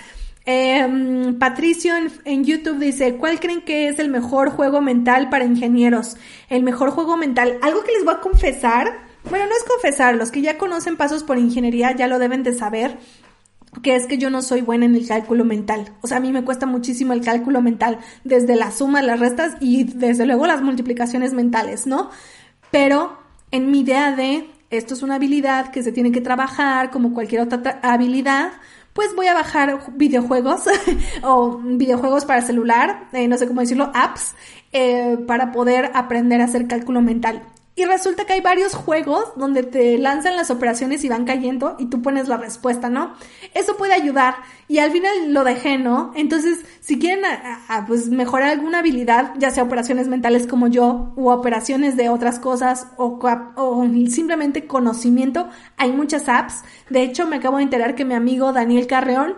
Em, 0.45 1.39
Patricio 1.39 1.97
en, 1.97 2.11
en, 2.23 2.45
YouTube 2.45 2.77
dice, 2.79 3.15
¿cuál 3.15 3.39
creen 3.39 3.61
que 3.61 3.87
es 3.89 3.99
el 3.99 4.09
mejor 4.09 4.49
juego 4.51 4.79
mental 4.79 5.29
para 5.29 5.43
ingenieros? 5.43 6.17
El 6.49 6.63
mejor 6.63 6.91
juego 6.91 7.17
mental. 7.17 7.57
Algo 7.63 7.83
que 7.83 7.91
les 7.93 8.05
voy 8.05 8.13
a 8.13 8.21
confesar, 8.21 9.06
bueno, 9.29 9.45
no 9.45 9.51
es 9.51 9.63
confesar, 9.63 10.15
los 10.15 10.31
que 10.31 10.41
ya 10.41 10.57
conocen 10.57 10.97
pasos 10.97 11.23
por 11.23 11.37
ingeniería 11.37 11.95
ya 11.95 12.07
lo 12.07 12.19
deben 12.19 12.43
de 12.43 12.53
saber 12.53 12.97
que 13.81 13.95
es 13.95 14.07
que 14.07 14.17
yo 14.17 14.29
no 14.29 14.41
soy 14.41 14.61
buena 14.61 14.85
en 14.85 14.95
el 14.95 15.07
cálculo 15.07 15.45
mental. 15.45 15.93
O 16.01 16.07
sea, 16.07 16.17
a 16.17 16.19
mí 16.19 16.31
me 16.31 16.43
cuesta 16.43 16.65
muchísimo 16.65 17.13
el 17.13 17.21
cálculo 17.21 17.61
mental, 17.61 17.99
desde 18.23 18.55
la 18.55 18.71
suma, 18.71 19.01
las 19.01 19.19
restas 19.19 19.55
y 19.59 19.83
desde 19.83 20.25
luego 20.25 20.47
las 20.47 20.61
multiplicaciones 20.61 21.33
mentales, 21.33 21.85
¿no? 21.85 22.09
Pero 22.71 23.17
en 23.51 23.71
mi 23.71 23.81
idea 23.81 24.15
de 24.15 24.49
esto 24.69 24.93
es 24.93 25.03
una 25.03 25.15
habilidad 25.15 25.71
que 25.71 25.83
se 25.83 25.91
tiene 25.91 26.11
que 26.11 26.21
trabajar 26.21 26.89
como 26.89 27.13
cualquier 27.13 27.41
otra 27.41 27.79
habilidad, 27.83 28.51
pues 28.93 29.15
voy 29.15 29.27
a 29.27 29.33
bajar 29.33 29.79
videojuegos 29.93 30.63
o 31.23 31.57
videojuegos 31.57 32.25
para 32.25 32.41
celular, 32.41 33.07
eh, 33.13 33.27
no 33.27 33.37
sé 33.37 33.47
cómo 33.47 33.61
decirlo, 33.61 33.91
apps, 33.93 34.33
eh, 34.71 35.17
para 35.27 35.51
poder 35.51 35.91
aprender 35.93 36.41
a 36.41 36.45
hacer 36.45 36.67
cálculo 36.67 37.01
mental. 37.01 37.43
Y 37.77 37.85
resulta 37.85 38.25
que 38.25 38.33
hay 38.33 38.41
varios 38.41 38.73
juegos 38.73 39.33
donde 39.35 39.61
te 39.61 39.99
lanzan 39.99 40.35
las 40.35 40.49
operaciones 40.49 41.03
y 41.03 41.09
van 41.09 41.25
cayendo 41.25 41.75
y 41.77 41.85
tú 41.85 42.01
pones 42.01 42.27
la 42.27 42.35
respuesta, 42.35 42.89
¿no? 42.89 43.13
Eso 43.53 43.77
puede 43.77 43.93
ayudar. 43.93 44.33
Y 44.67 44.79
al 44.79 44.89
final 44.89 45.31
lo 45.31 45.43
dejé, 45.43 45.77
¿no? 45.77 46.11
Entonces, 46.15 46.57
si 46.79 46.97
quieren 46.97 47.19
pues 47.85 48.09
mejorar 48.09 48.49
alguna 48.49 48.79
habilidad, 48.79 49.33
ya 49.37 49.51
sea 49.51 49.61
operaciones 49.61 50.07
mentales 50.07 50.47
como 50.47 50.67
yo, 50.67 51.13
u 51.15 51.29
operaciones 51.29 51.95
de 51.95 52.09
otras 52.09 52.39
cosas, 52.39 52.87
o, 52.97 53.19
o 53.55 53.85
simplemente 54.09 54.65
conocimiento, 54.65 55.47
hay 55.77 55.91
muchas 55.91 56.27
apps. 56.29 56.63
De 56.89 57.03
hecho, 57.03 57.27
me 57.27 57.35
acabo 57.35 57.57
de 57.57 57.63
enterar 57.63 57.93
que 57.93 58.05
mi 58.05 58.15
amigo 58.15 58.53
Daniel 58.53 58.87
Carreón 58.87 59.35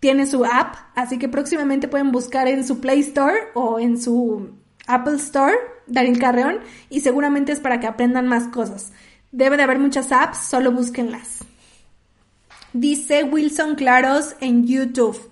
tiene 0.00 0.24
su 0.24 0.46
app, 0.46 0.76
así 0.94 1.18
que 1.18 1.28
próximamente 1.28 1.88
pueden 1.88 2.10
buscar 2.10 2.48
en 2.48 2.66
su 2.66 2.80
Play 2.80 3.00
Store 3.00 3.36
o 3.52 3.78
en 3.78 4.00
su 4.00 4.48
Apple 4.86 5.16
Store 5.16 5.52
Daryl 5.92 6.18
Carreón 6.18 6.60
y 6.90 7.00
seguramente 7.00 7.52
es 7.52 7.60
para 7.60 7.78
que 7.80 7.86
aprendan 7.86 8.26
más 8.26 8.48
cosas. 8.48 8.92
Debe 9.30 9.56
de 9.56 9.62
haber 9.62 9.78
muchas 9.78 10.10
apps, 10.12 10.38
solo 10.38 10.72
búsquenlas. 10.72 11.44
Dice 12.72 13.24
Wilson 13.24 13.74
Claros 13.76 14.34
en 14.40 14.66
YouTube. 14.66 15.30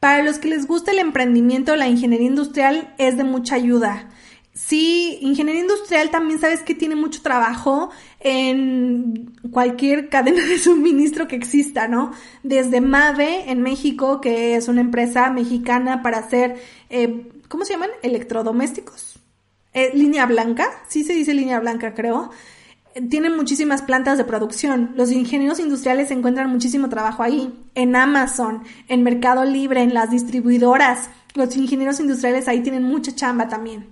Para 0.00 0.22
los 0.22 0.38
que 0.38 0.48
les 0.48 0.66
gusta 0.66 0.92
el 0.92 1.00
emprendimiento, 1.00 1.74
la 1.74 1.88
ingeniería 1.88 2.28
industrial 2.28 2.94
es 2.98 3.16
de 3.16 3.24
mucha 3.24 3.56
ayuda. 3.56 4.08
Sí, 4.52 5.18
ingeniería 5.20 5.62
industrial 5.62 6.10
también 6.10 6.40
sabes 6.40 6.62
que 6.62 6.74
tiene 6.74 6.94
mucho 6.94 7.20
trabajo 7.22 7.90
en 8.20 9.32
cualquier 9.50 10.08
cadena 10.08 10.42
de 10.46 10.58
suministro 10.62 11.28
que 11.28 11.36
exista, 11.36 11.88
¿no? 11.88 12.12
Desde 12.42 12.80
Mave 12.80 13.50
en 13.50 13.62
México, 13.62 14.20
que 14.20 14.56
es 14.56 14.68
una 14.68 14.80
empresa 14.80 15.30
mexicana 15.30 16.02
para 16.02 16.18
hacer, 16.18 16.56
eh, 16.88 17.28
¿cómo 17.48 17.64
se 17.64 17.74
llaman? 17.74 17.90
Electrodomésticos 18.02 19.05
eh, 19.76 19.90
línea 19.92 20.24
blanca, 20.24 20.70
sí 20.88 21.04
se 21.04 21.12
dice 21.12 21.34
línea 21.34 21.60
blanca 21.60 21.92
creo, 21.92 22.30
tienen 23.10 23.36
muchísimas 23.36 23.82
plantas 23.82 24.16
de 24.16 24.24
producción. 24.24 24.92
Los 24.96 25.12
ingenieros 25.12 25.60
industriales 25.60 26.10
encuentran 26.10 26.50
muchísimo 26.50 26.88
trabajo 26.88 27.22
ahí, 27.22 27.52
en 27.74 27.94
Amazon, 27.94 28.62
en 28.88 29.02
Mercado 29.02 29.44
Libre, 29.44 29.82
en 29.82 29.92
las 29.92 30.10
distribuidoras. 30.10 31.10
Los 31.34 31.54
ingenieros 31.56 32.00
industriales 32.00 32.48
ahí 32.48 32.62
tienen 32.62 32.84
mucha 32.84 33.14
chamba 33.14 33.48
también. 33.48 33.88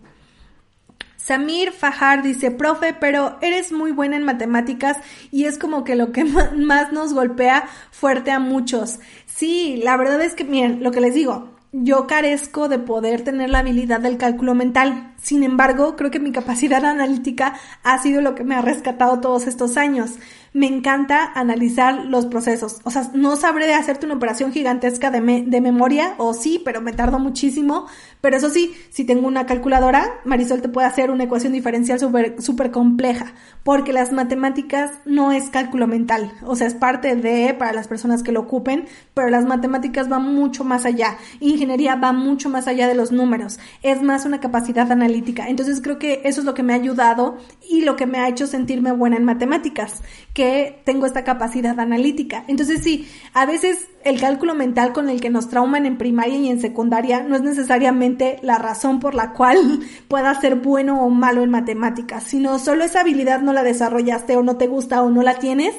Samir 1.18 1.70
Fajar 1.70 2.22
dice, 2.22 2.51
profe, 2.51 2.95
pero 2.99 3.37
eres 3.43 3.70
muy 3.70 3.93
buena 3.93 4.16
en 4.16 4.24
matemáticas 4.24 4.97
y 5.30 5.45
es 5.45 5.59
como 5.59 5.85
que 5.85 5.97
lo 5.97 6.12
que 6.12 6.24
más 6.57 6.93
nos 6.93 7.12
golpea 7.12 7.68
fuerte 7.91 8.30
a 8.30 8.39
muchos. 8.39 9.01
Sí, 9.26 9.82
la 9.85 9.99
verdad 9.99 10.22
es 10.22 10.35
que, 10.35 10.45
miren, 10.45 10.82
lo 10.82 10.93
que 10.93 11.03
les 11.03 11.14
digo, 11.14 11.54
yo 11.77 12.07
carezco 12.07 12.68
de 12.68 12.79
poder 12.79 13.22
tener 13.25 13.51
la 13.51 13.59
habilidad 13.59 13.99
del 13.99 14.16
cálculo 14.16 14.55
mental. 14.55 15.12
Sin 15.20 15.43
embargo, 15.43 15.97
creo 15.97 16.12
que 16.12 16.20
mi 16.20 16.31
capacidad 16.31 16.85
analítica 16.85 17.55
ha 17.83 17.99
sido 17.99 18.20
lo 18.20 18.37
que 18.37 18.45
me 18.45 18.55
ha 18.55 18.62
rescatado 18.62 19.20
todos 19.20 19.49
estos 19.49 19.77
años 19.77 20.12
me 20.55 20.67
encanta 20.67 21.33
analizar 21.35 22.07
los 22.07 22.27
procesos. 22.27 22.79
O 22.85 22.91
sea, 22.93 23.11
no 23.13 23.35
sabré 23.35 23.67
de 23.67 23.75
hacerte 23.75 24.07
una 24.07 24.15
operación 24.15 24.53
gigantesca 24.53 25.11
de, 25.11 25.21
de 25.47 25.61
memoria, 25.61 26.15
o 26.17 26.33
sí, 26.33 26.63
pero 26.65 26.81
me 26.81 26.93
tardo 26.93 27.19
muchísimo. 27.19 27.87
Pero 28.21 28.37
eso 28.37 28.49
sí, 28.49 28.73
si 28.91 29.05
tengo 29.05 29.27
una 29.27 29.47
calculadora, 29.47 30.21
Marisol 30.25 30.63
te 30.63 30.69
puede 30.69 30.87
hacer 30.87 31.11
una 31.11 31.25
ecuación 31.25 31.53
diferencial 31.53 31.99
súper 31.99 32.41
super 32.41 32.71
compleja, 32.71 33.35
porque 33.65 33.93
las 33.93 34.13
matemáticas 34.13 34.93
no 35.05 35.33
es 35.33 35.51
cálculo 35.51 35.89
mental. 35.89 36.33
O 36.45 36.55
sea, 36.55 36.69
es 36.69 36.75
parte 36.75 37.17
de, 37.17 37.53
para 37.55 37.73
las 37.73 37.89
personas 37.89 38.23
que 38.23 38.33
lo 38.33 38.41
ocupen, 38.41 38.87
pero 39.13 39.29
las 39.29 39.45
matemáticas 39.45 40.09
van 40.09 40.35
mucho 40.35 40.63
más 40.63 40.87
allá. 40.87 41.19
Ingeniería 41.41 41.97
va 41.97 42.13
mucho 42.13 42.49
más 42.49 42.69
allá 42.69 42.87
de 42.87 42.95
los 42.95 43.11
números. 43.11 43.59
Es 43.83 44.03
más 44.03 44.25
una 44.25 44.39
capacidad 44.39 44.91
analítica. 44.93 45.49
Entonces 45.49 45.81
creo 45.83 45.99
que 45.99 46.23
eso 46.25 46.41
es 46.41 46.47
lo 46.47 46.55
que 46.55 46.63
me 46.63 46.75
ha 46.75 46.77
ayudado 46.77 47.39
y 47.69 47.83
lo 47.83 47.97
que 47.97 48.07
me 48.07 48.19
ha 48.19 48.29
hecho 48.29 48.47
sentirme 48.47 48.93
buena 48.93 49.17
en 49.17 49.25
matemáticas, 49.25 50.03
que 50.35 50.82
tengo 50.85 51.07
esta 51.07 51.22
capacidad 51.22 51.78
analítica. 51.78 52.45
Entonces 52.49 52.82
sí, 52.82 53.09
a 53.32 53.47
veces 53.47 53.87
el 54.03 54.20
cálculo 54.20 54.57
mental 54.57 54.93
con 54.93 55.09
el 55.09 55.20
que 55.20 55.30
nos 55.30 55.49
trauman 55.49 55.87
en 55.87 55.97
primaria 55.97 56.37
y 56.37 56.51
en 56.51 56.61
secundaria 56.61 57.22
no 57.22 57.37
es 57.37 57.43
necesariamente 57.43 58.41
la 58.43 58.59
razón 58.59 58.99
por 58.99 59.14
la 59.14 59.32
cual 59.32 59.80
puedas 60.09 60.41
ser 60.41 60.57
bueno 60.57 61.01
o 61.03 61.09
malo 61.09 61.43
en 61.43 61.51
matemáticas, 61.51 62.24
sino 62.24 62.59
solo 62.59 62.85
esa 62.85 63.01
habilidad 63.01 63.41
no 63.43 63.53
la 63.53 63.62
desarrollaste 63.62 64.37
o 64.37 64.43
no 64.43 64.57
te 64.57 64.66
gusta 64.66 65.03
o 65.03 65.09
no 65.09 65.22
la 65.22 65.39
tienes 65.39 65.74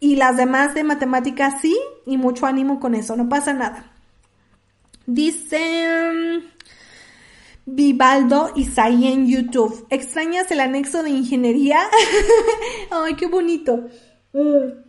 y 0.00 0.16
las 0.16 0.36
demás 0.36 0.74
de 0.74 0.82
matemáticas 0.82 1.60
sí 1.62 1.78
y 2.04 2.16
mucho 2.16 2.46
ánimo 2.46 2.80
con 2.80 2.96
eso, 2.96 3.16
no 3.16 3.28
pasa 3.28 3.52
nada. 3.52 3.92
Dice... 5.06 6.42
Vivaldo 7.66 8.52
Isaí 8.56 9.06
en 9.06 9.26
YouTube. 9.28 9.86
¿Extrañas 9.90 10.50
el 10.50 10.60
anexo 10.60 11.02
de 11.02 11.10
ingeniería? 11.10 11.78
Ay, 12.90 13.14
qué 13.14 13.26
bonito. 13.26 13.88
Mm. 14.32 14.82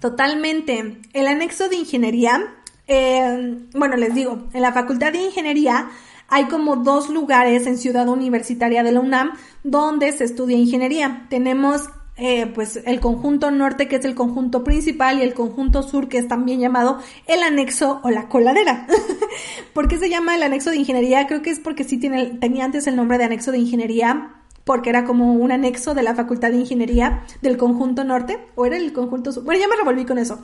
Totalmente. 0.00 1.00
El 1.12 1.26
anexo 1.26 1.68
de 1.68 1.76
ingeniería, 1.76 2.54
eh, 2.86 3.58
bueno, 3.74 3.96
les 3.96 4.14
digo, 4.14 4.48
en 4.52 4.62
la 4.62 4.72
Facultad 4.72 5.12
de 5.12 5.22
Ingeniería 5.22 5.90
hay 6.28 6.46
como 6.46 6.76
dos 6.76 7.10
lugares 7.10 7.66
en 7.66 7.78
Ciudad 7.78 8.08
Universitaria 8.08 8.82
de 8.82 8.92
la 8.92 9.00
UNAM 9.00 9.32
donde 9.62 10.12
se 10.12 10.24
estudia 10.24 10.56
ingeniería. 10.56 11.26
Tenemos 11.30 11.88
eh, 12.16 12.46
pues 12.46 12.80
el 12.86 13.00
conjunto 13.00 13.50
norte 13.50 13.88
que 13.88 13.96
es 13.96 14.04
el 14.04 14.14
conjunto 14.14 14.62
principal 14.62 15.18
y 15.18 15.22
el 15.22 15.34
conjunto 15.34 15.82
sur 15.82 16.08
que 16.08 16.18
es 16.18 16.28
también 16.28 16.60
llamado 16.60 17.00
el 17.26 17.42
anexo 17.42 18.00
o 18.04 18.10
la 18.10 18.28
coladera. 18.28 18.86
¿Por 19.74 19.88
qué 19.88 19.98
se 19.98 20.08
llama 20.08 20.36
el 20.36 20.42
anexo 20.42 20.70
de 20.70 20.76
ingeniería? 20.76 21.26
Creo 21.26 21.42
que 21.42 21.50
es 21.50 21.58
porque 21.58 21.82
sí 21.82 21.98
tiene, 21.98 22.38
tenía 22.40 22.64
antes 22.64 22.86
el 22.86 22.96
nombre 22.96 23.18
de 23.18 23.24
anexo 23.24 23.50
de 23.50 23.58
ingeniería 23.58 24.34
porque 24.64 24.90
era 24.90 25.04
como 25.04 25.32
un 25.34 25.52
anexo 25.52 25.94
de 25.94 26.02
la 26.02 26.14
Facultad 26.14 26.50
de 26.50 26.58
Ingeniería 26.58 27.24
del 27.42 27.56
conjunto 27.56 28.04
norte 28.04 28.38
o 28.54 28.64
era 28.64 28.76
el 28.76 28.92
conjunto 28.92 29.32
sur. 29.32 29.44
Bueno, 29.44 29.60
ya 29.60 29.68
me 29.68 29.76
revolví 29.76 30.04
con 30.04 30.18
eso. 30.18 30.42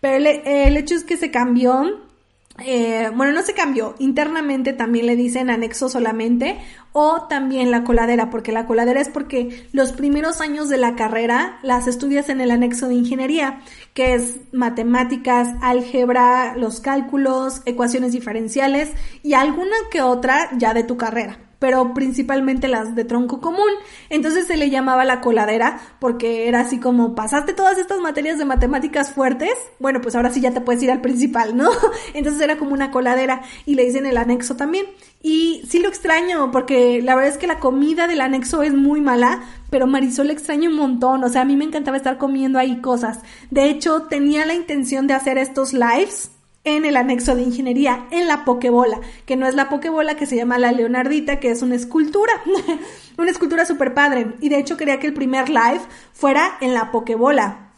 Pero 0.00 0.16
el, 0.16 0.26
el 0.26 0.76
hecho 0.76 0.94
es 0.94 1.04
que 1.04 1.16
se 1.16 1.30
cambió 1.30 2.11
eh, 2.58 3.10
bueno, 3.14 3.32
no 3.32 3.42
se 3.42 3.54
cambió, 3.54 3.94
internamente 3.98 4.74
también 4.74 5.06
le 5.06 5.16
dicen 5.16 5.48
anexo 5.48 5.88
solamente 5.88 6.58
o 6.92 7.22
también 7.22 7.70
la 7.70 7.82
coladera, 7.82 8.28
porque 8.28 8.52
la 8.52 8.66
coladera 8.66 9.00
es 9.00 9.08
porque 9.08 9.66
los 9.72 9.92
primeros 9.92 10.42
años 10.42 10.68
de 10.68 10.76
la 10.76 10.94
carrera 10.94 11.58
las 11.62 11.86
estudias 11.86 12.28
en 12.28 12.42
el 12.42 12.50
anexo 12.50 12.88
de 12.88 12.94
ingeniería, 12.94 13.60
que 13.94 14.14
es 14.14 14.36
matemáticas, 14.52 15.48
álgebra, 15.62 16.54
los 16.56 16.80
cálculos, 16.80 17.62
ecuaciones 17.64 18.12
diferenciales 18.12 18.90
y 19.22 19.32
alguna 19.32 19.76
que 19.90 20.02
otra 20.02 20.50
ya 20.58 20.74
de 20.74 20.84
tu 20.84 20.98
carrera 20.98 21.38
pero 21.62 21.94
principalmente 21.94 22.66
las 22.66 22.96
de 22.96 23.04
tronco 23.04 23.40
común. 23.40 23.70
Entonces 24.10 24.48
se 24.48 24.56
le 24.56 24.68
llamaba 24.68 25.04
la 25.04 25.20
coladera 25.20 25.78
porque 26.00 26.48
era 26.48 26.58
así 26.58 26.80
como 26.80 27.14
pasaste 27.14 27.52
todas 27.52 27.78
estas 27.78 28.00
materias 28.00 28.36
de 28.36 28.44
matemáticas 28.44 29.12
fuertes, 29.12 29.52
bueno, 29.78 30.00
pues 30.00 30.16
ahora 30.16 30.30
sí 30.30 30.40
ya 30.40 30.50
te 30.50 30.60
puedes 30.60 30.82
ir 30.82 30.90
al 30.90 31.00
principal, 31.00 31.56
¿no? 31.56 31.70
Entonces 32.14 32.42
era 32.42 32.58
como 32.58 32.72
una 32.72 32.90
coladera 32.90 33.42
y 33.64 33.76
le 33.76 33.84
dicen 33.84 34.06
el 34.06 34.16
anexo 34.16 34.56
también. 34.56 34.86
Y 35.22 35.62
sí 35.68 35.78
lo 35.78 35.88
extraño 35.88 36.50
porque 36.50 37.00
la 37.00 37.14
verdad 37.14 37.30
es 37.30 37.38
que 37.38 37.46
la 37.46 37.60
comida 37.60 38.08
del 38.08 38.22
anexo 38.22 38.64
es 38.64 38.74
muy 38.74 39.00
mala, 39.00 39.44
pero 39.70 39.86
Marisol 39.86 40.32
extraño 40.32 40.68
un 40.68 40.76
montón, 40.76 41.22
o 41.22 41.28
sea, 41.28 41.42
a 41.42 41.44
mí 41.44 41.56
me 41.56 41.64
encantaba 41.64 41.96
estar 41.96 42.18
comiendo 42.18 42.58
ahí 42.58 42.80
cosas. 42.80 43.20
De 43.52 43.70
hecho, 43.70 44.02
tenía 44.10 44.46
la 44.46 44.54
intención 44.54 45.06
de 45.06 45.14
hacer 45.14 45.38
estos 45.38 45.74
lives 45.74 46.32
en 46.64 46.84
el 46.84 46.96
anexo 46.96 47.34
de 47.34 47.42
ingeniería, 47.42 48.06
en 48.10 48.28
la 48.28 48.44
pokebola, 48.44 49.00
que 49.26 49.36
no 49.36 49.46
es 49.46 49.54
la 49.54 49.68
pokebola 49.68 50.16
que 50.16 50.26
se 50.26 50.36
llama 50.36 50.58
la 50.58 50.72
Leonardita, 50.72 51.40
que 51.40 51.50
es 51.50 51.62
una 51.62 51.74
escultura, 51.74 52.32
una 53.18 53.30
escultura 53.30 53.64
super 53.64 53.94
padre. 53.94 54.34
Y 54.40 54.48
de 54.48 54.58
hecho 54.58 54.76
quería 54.76 55.00
que 55.00 55.08
el 55.08 55.14
primer 55.14 55.48
live 55.48 55.80
fuera 56.12 56.56
en 56.60 56.74
la 56.74 56.92
pokebola. 56.92 57.71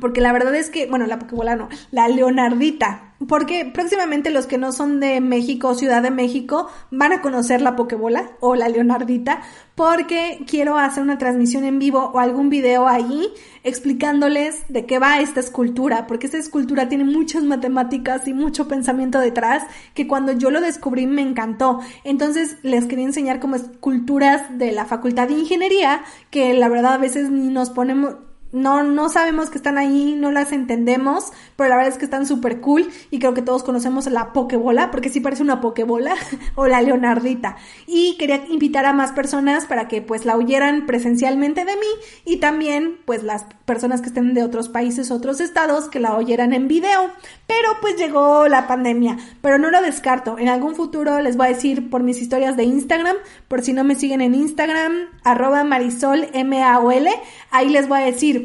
Porque 0.00 0.20
la 0.20 0.32
verdad 0.32 0.54
es 0.54 0.70
que, 0.70 0.86
bueno, 0.86 1.06
la 1.06 1.18
pokebola 1.18 1.56
no, 1.56 1.68
la 1.90 2.08
Leonardita. 2.08 3.14
Porque 3.28 3.70
próximamente 3.72 4.30
los 4.30 4.46
que 4.46 4.58
no 4.58 4.72
son 4.72 4.98
de 5.00 5.20
México, 5.20 5.74
Ciudad 5.74 6.02
de 6.02 6.10
México, 6.10 6.68
van 6.90 7.12
a 7.12 7.22
conocer 7.22 7.60
la 7.62 7.76
Pokebola 7.76 8.32
o 8.40 8.54
la 8.56 8.68
Leonardita, 8.68 9.40
porque 9.76 10.44
quiero 10.48 10.78
hacer 10.78 11.02
una 11.02 11.16
transmisión 11.16 11.64
en 11.64 11.78
vivo 11.78 12.10
o 12.12 12.18
algún 12.18 12.50
video 12.50 12.88
ahí 12.88 13.28
explicándoles 13.62 14.64
de 14.68 14.84
qué 14.84 14.98
va 14.98 15.20
esta 15.20 15.40
escultura, 15.40 16.06
porque 16.06 16.26
esta 16.26 16.38
escultura 16.38 16.88
tiene 16.88 17.04
muchas 17.04 17.44
matemáticas 17.44 18.26
y 18.26 18.34
mucho 18.34 18.68
pensamiento 18.68 19.20
detrás, 19.20 19.62
que 19.94 20.06
cuando 20.06 20.32
yo 20.32 20.50
lo 20.50 20.60
descubrí 20.60 21.06
me 21.06 21.22
encantó. 21.22 21.80
Entonces 22.02 22.58
les 22.62 22.84
quería 22.86 23.06
enseñar 23.06 23.38
como 23.40 23.56
esculturas 23.56 24.58
de 24.58 24.72
la 24.72 24.86
Facultad 24.86 25.28
de 25.28 25.34
Ingeniería, 25.34 26.02
que 26.30 26.52
la 26.52 26.68
verdad 26.68 26.94
a 26.94 26.98
veces 26.98 27.30
ni 27.30 27.48
nos 27.48 27.70
ponemos 27.70 28.16
no, 28.54 28.84
no 28.84 29.08
sabemos 29.08 29.50
que 29.50 29.58
están 29.58 29.78
ahí, 29.78 30.14
no 30.16 30.30
las 30.30 30.52
entendemos, 30.52 31.32
pero 31.56 31.68
la 31.70 31.76
verdad 31.76 31.92
es 31.92 31.98
que 31.98 32.04
están 32.04 32.24
súper 32.24 32.60
cool 32.60 32.88
y 33.10 33.18
creo 33.18 33.34
que 33.34 33.42
todos 33.42 33.64
conocemos 33.64 34.06
la 34.06 34.32
Pokebola, 34.32 34.92
porque 34.92 35.08
sí 35.08 35.18
parece 35.18 35.42
una 35.42 35.60
Pokebola, 35.60 36.14
o 36.54 36.68
la 36.68 36.80
Leonardita. 36.80 37.56
Y 37.86 38.16
quería 38.16 38.44
invitar 38.48 38.86
a 38.86 38.92
más 38.92 39.10
personas 39.10 39.66
para 39.66 39.88
que 39.88 40.02
pues 40.02 40.24
la 40.24 40.36
oyeran 40.36 40.86
presencialmente 40.86 41.64
de 41.64 41.74
mí 41.74 41.86
y 42.24 42.36
también 42.36 42.98
pues 43.04 43.24
las 43.24 43.44
personas 43.66 44.00
que 44.00 44.08
estén 44.08 44.34
de 44.34 44.44
otros 44.44 44.68
países, 44.68 45.10
otros 45.10 45.40
estados, 45.40 45.88
que 45.88 45.98
la 45.98 46.14
oyeran 46.14 46.52
en 46.52 46.68
video. 46.68 47.10
Pero 47.48 47.68
pues 47.80 47.96
llegó 47.96 48.46
la 48.46 48.68
pandemia, 48.68 49.18
pero 49.42 49.58
no 49.58 49.72
lo 49.72 49.82
descarto. 49.82 50.38
En 50.38 50.48
algún 50.48 50.76
futuro 50.76 51.20
les 51.20 51.36
voy 51.36 51.46
a 51.46 51.50
decir 51.50 51.90
por 51.90 52.04
mis 52.04 52.22
historias 52.22 52.56
de 52.56 52.62
Instagram, 52.62 53.16
por 53.48 53.62
si 53.62 53.72
no 53.72 53.82
me 53.82 53.96
siguen 53.96 54.20
en 54.20 54.36
Instagram, 54.36 55.08
arroba 55.24 55.64
marisol, 55.64 56.28
M-A-O-L, 56.32 57.10
ahí 57.50 57.68
les 57.68 57.88
voy 57.88 58.00
a 58.00 58.04
decir 58.04 58.43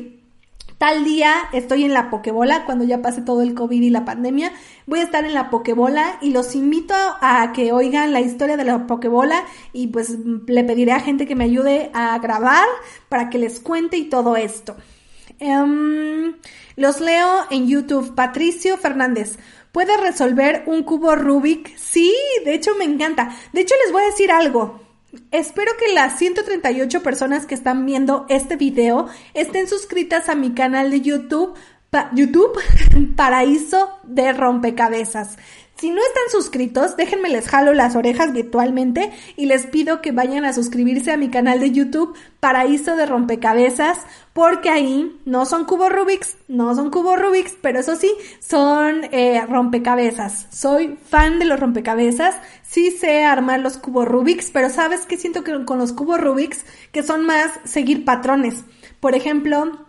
Tal 0.80 1.04
día 1.04 1.50
estoy 1.52 1.84
en 1.84 1.94
la 1.94 2.10
Pokebola 2.10 2.64
cuando 2.64 2.86
ya 2.86 3.02
pase 3.02 3.22
todo 3.22 3.42
el 3.42 3.54
COVID 3.54 3.82
y 3.82 3.90
la 3.90 4.06
pandemia. 4.06 4.54
Voy 4.88 5.00
a 5.00 5.04
estar 5.04 5.26
en 5.26 5.34
la 5.34 5.50
Pokebola 5.50 6.18
y 6.22 6.32
los 6.32 6.56
invito 6.56 6.94
a 6.96 7.52
que 7.54 7.74
oigan 7.74 8.14
la 8.14 8.22
historia 8.22 8.56
de 8.56 8.64
la 8.64 8.88
Pokebola 8.88 9.44
y 9.74 9.88
pues 9.88 10.18
le 10.48 10.64
pediré 10.64 10.94
a 10.94 11.02
gente 11.02 11.28
que 11.28 11.36
me 11.36 11.44
ayude 11.44 11.92
a 11.94 12.18
grabar 12.20 12.66
para 13.10 13.30
que 13.30 13.40
les 13.40 13.60
cuente 13.60 13.98
y 13.98 14.06
todo 14.06 14.38
esto. 14.38 14.78
Em, 15.40 16.36
los 16.78 17.02
leo 17.02 17.28
en 17.52 17.68
YouTube. 17.68 18.16
Patricio 18.16 18.78
Fernández. 18.78 19.38
¿Puede 19.74 19.98
resolver 19.98 20.64
un 20.66 20.84
cubo 20.84 21.14
Rubik? 21.14 21.76
Sí, 21.76 22.16
de 22.46 22.54
hecho 22.54 22.74
me 22.76 22.86
encanta. 22.86 23.36
De 23.52 23.60
hecho 23.60 23.76
les 23.84 23.92
voy 23.92 24.04
a 24.04 24.12
decir 24.12 24.32
algo. 24.32 24.80
Espero 25.32 25.72
que 25.80 25.94
las 25.94 26.18
138 26.20 27.02
personas 27.02 27.46
que 27.46 27.56
están 27.56 27.86
viendo 27.86 28.26
este 28.30 28.56
video 28.56 29.08
estén 29.34 29.68
suscritas 29.68 30.30
a 30.30 30.36
mi 30.36 30.54
canal 30.54 30.92
de 30.92 31.02
YouTube, 31.02 31.56
YouTube 32.14 32.60
Paraíso 33.16 33.90
de 34.04 34.34
Rompecabezas. 34.34 35.38
Si 35.80 35.92
no 35.92 36.02
están 36.02 36.30
suscritos, 36.30 36.98
déjenme 36.98 37.30
les 37.30 37.48
jalo 37.48 37.74
las 37.74 37.96
orejas 37.96 38.34
virtualmente 38.34 39.14
y 39.38 39.46
les 39.46 39.66
pido 39.66 40.02
que 40.02 40.12
vayan 40.12 40.44
a 40.44 40.52
suscribirse 40.52 41.14
a 41.14 41.18
mi 41.18 41.30
canal 41.30 41.62
de 41.62 41.72
YouTube 41.72 42.18
Paraíso 42.42 42.98
de 42.98 43.06
Rompecabezas, 43.06 44.00
porque 44.34 44.70
ahí 44.70 45.18
no 45.24 45.46
son 45.46 45.64
cubos 45.64 45.90
Rubik's, 45.90 46.36
no 46.50 46.76
son 46.76 46.92
cubos 46.92 47.18
Rubik's, 47.18 47.56
pero 47.62 47.80
eso 47.80 47.96
sí, 47.96 48.12
son 48.42 49.06
eh, 49.14 49.42
rompecabezas. 49.48 50.48
Soy 50.50 50.98
fan 51.02 51.40
de 51.40 51.46
los 51.46 51.58
rompecabezas, 51.58 52.36
sí 52.70 52.92
sé 52.92 53.26
armar 53.26 53.62
los 53.62 53.78
cubos 53.78 54.08
Rubik's, 54.08 54.52
pero 54.52 54.70
sabes 54.70 55.08
que 55.08 55.18
siento 55.18 55.44
que 55.44 55.66
con 55.66 55.80
los 55.80 55.92
cubos 55.92 56.22
Rubik's, 56.22 56.66
que 56.92 57.02
son 57.02 57.26
más 57.26 57.52
seguir 57.64 58.06
patrones. 58.06 58.64
Por 59.00 59.16
ejemplo, 59.16 59.88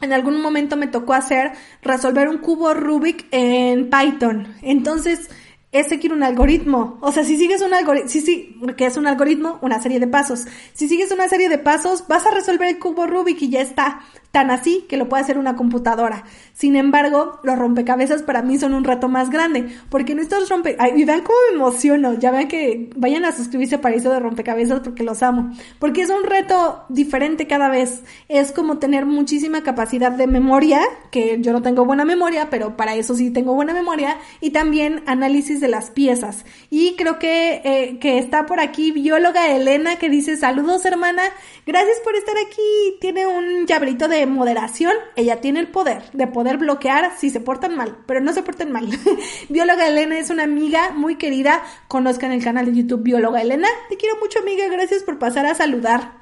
en 0.00 0.14
algún 0.14 0.40
momento 0.40 0.76
me 0.76 0.86
tocó 0.86 1.12
hacer, 1.12 1.52
resolver 1.82 2.28
un 2.28 2.38
cubo 2.38 2.72
Rubik 2.72 3.26
en 3.32 3.90
Python. 3.90 4.48
Entonces, 4.62 5.28
es 5.72 5.88
seguir 5.88 6.12
un 6.12 6.22
algoritmo. 6.22 6.98
O 7.00 7.10
sea, 7.12 7.24
si 7.24 7.38
sigues 7.38 7.62
un 7.62 7.72
algoritmo, 7.72 8.08
sí, 8.08 8.20
sí, 8.20 8.56
que 8.76 8.86
es 8.86 8.96
un 8.98 9.06
algoritmo, 9.06 9.58
una 9.62 9.80
serie 9.80 9.98
de 9.98 10.06
pasos. 10.06 10.44
Si 10.74 10.86
sigues 10.86 11.10
una 11.10 11.28
serie 11.28 11.48
de 11.48 11.58
pasos, 11.58 12.04
vas 12.08 12.26
a 12.26 12.30
resolver 12.30 12.68
el 12.68 12.78
cubo 12.78 13.06
Rubik 13.06 13.40
y 13.40 13.48
ya 13.48 13.62
está 13.62 14.00
tan 14.32 14.50
así 14.50 14.86
que 14.88 14.96
lo 14.96 15.08
puede 15.08 15.22
hacer 15.22 15.38
una 15.38 15.56
computadora. 15.56 16.24
Sin 16.54 16.74
embargo, 16.74 17.38
los 17.42 17.58
rompecabezas 17.58 18.22
para 18.22 18.42
mí 18.42 18.58
son 18.58 18.72
un 18.72 18.84
reto 18.84 19.08
más 19.08 19.30
grande, 19.30 19.68
porque 19.90 20.12
en 20.12 20.20
estos 20.20 20.48
rompe... 20.48 20.76
y 20.96 21.04
vean 21.04 21.20
cómo 21.20 21.36
me 21.50 21.56
emociono, 21.56 22.14
ya 22.14 22.30
vean 22.30 22.48
que 22.48 22.90
vayan 22.96 23.24
a 23.26 23.32
suscribirse 23.32 23.78
para 23.78 23.94
eso 23.94 24.10
de 24.10 24.20
rompecabezas 24.20 24.80
porque 24.80 25.04
los 25.04 25.22
amo, 25.22 25.52
porque 25.78 26.02
es 26.02 26.10
un 26.10 26.24
reto 26.24 26.84
diferente 26.88 27.46
cada 27.46 27.68
vez. 27.68 28.02
Es 28.28 28.52
como 28.52 28.78
tener 28.78 29.04
muchísima 29.04 29.62
capacidad 29.62 30.12
de 30.12 30.26
memoria, 30.26 30.80
que 31.10 31.38
yo 31.40 31.52
no 31.52 31.60
tengo 31.60 31.84
buena 31.84 32.06
memoria, 32.06 32.48
pero 32.48 32.76
para 32.76 32.94
eso 32.94 33.14
sí 33.14 33.30
tengo 33.30 33.54
buena 33.54 33.74
memoria, 33.74 34.16
y 34.40 34.50
también 34.50 35.02
análisis 35.06 35.61
de 35.62 35.68
las 35.68 35.90
piezas. 35.90 36.44
Y 36.68 36.96
creo 36.96 37.18
que, 37.18 37.62
eh, 37.64 37.98
que 37.98 38.18
está 38.18 38.44
por 38.44 38.60
aquí 38.60 38.92
bióloga 38.92 39.48
Elena 39.48 39.96
que 39.96 40.10
dice 40.10 40.36
saludos 40.36 40.84
hermana, 40.84 41.22
gracias 41.66 41.98
por 42.04 42.14
estar 42.14 42.34
aquí, 42.36 42.98
tiene 43.00 43.26
un 43.26 43.66
llaverito 43.66 44.08
de 44.08 44.26
moderación, 44.26 44.92
ella 45.16 45.40
tiene 45.40 45.60
el 45.60 45.68
poder 45.68 46.02
de 46.12 46.26
poder 46.26 46.58
bloquear 46.58 47.12
si 47.16 47.30
se 47.30 47.40
portan 47.40 47.76
mal, 47.76 47.96
pero 48.06 48.20
no 48.20 48.34
se 48.34 48.42
porten 48.42 48.70
mal. 48.70 48.88
Bióloga 49.48 49.86
Elena 49.86 50.18
es 50.18 50.28
una 50.28 50.42
amiga 50.42 50.90
muy 50.90 51.16
querida, 51.16 51.62
conozcan 51.88 52.32
el 52.32 52.44
canal 52.44 52.66
de 52.66 52.74
YouTube 52.74 53.02
Bióloga 53.02 53.40
Elena. 53.40 53.68
Te 53.88 53.96
quiero 53.96 54.16
mucho 54.20 54.40
amiga, 54.40 54.66
gracias 54.68 55.02
por 55.02 55.18
pasar 55.18 55.46
a 55.46 55.54
saludar. 55.54 56.20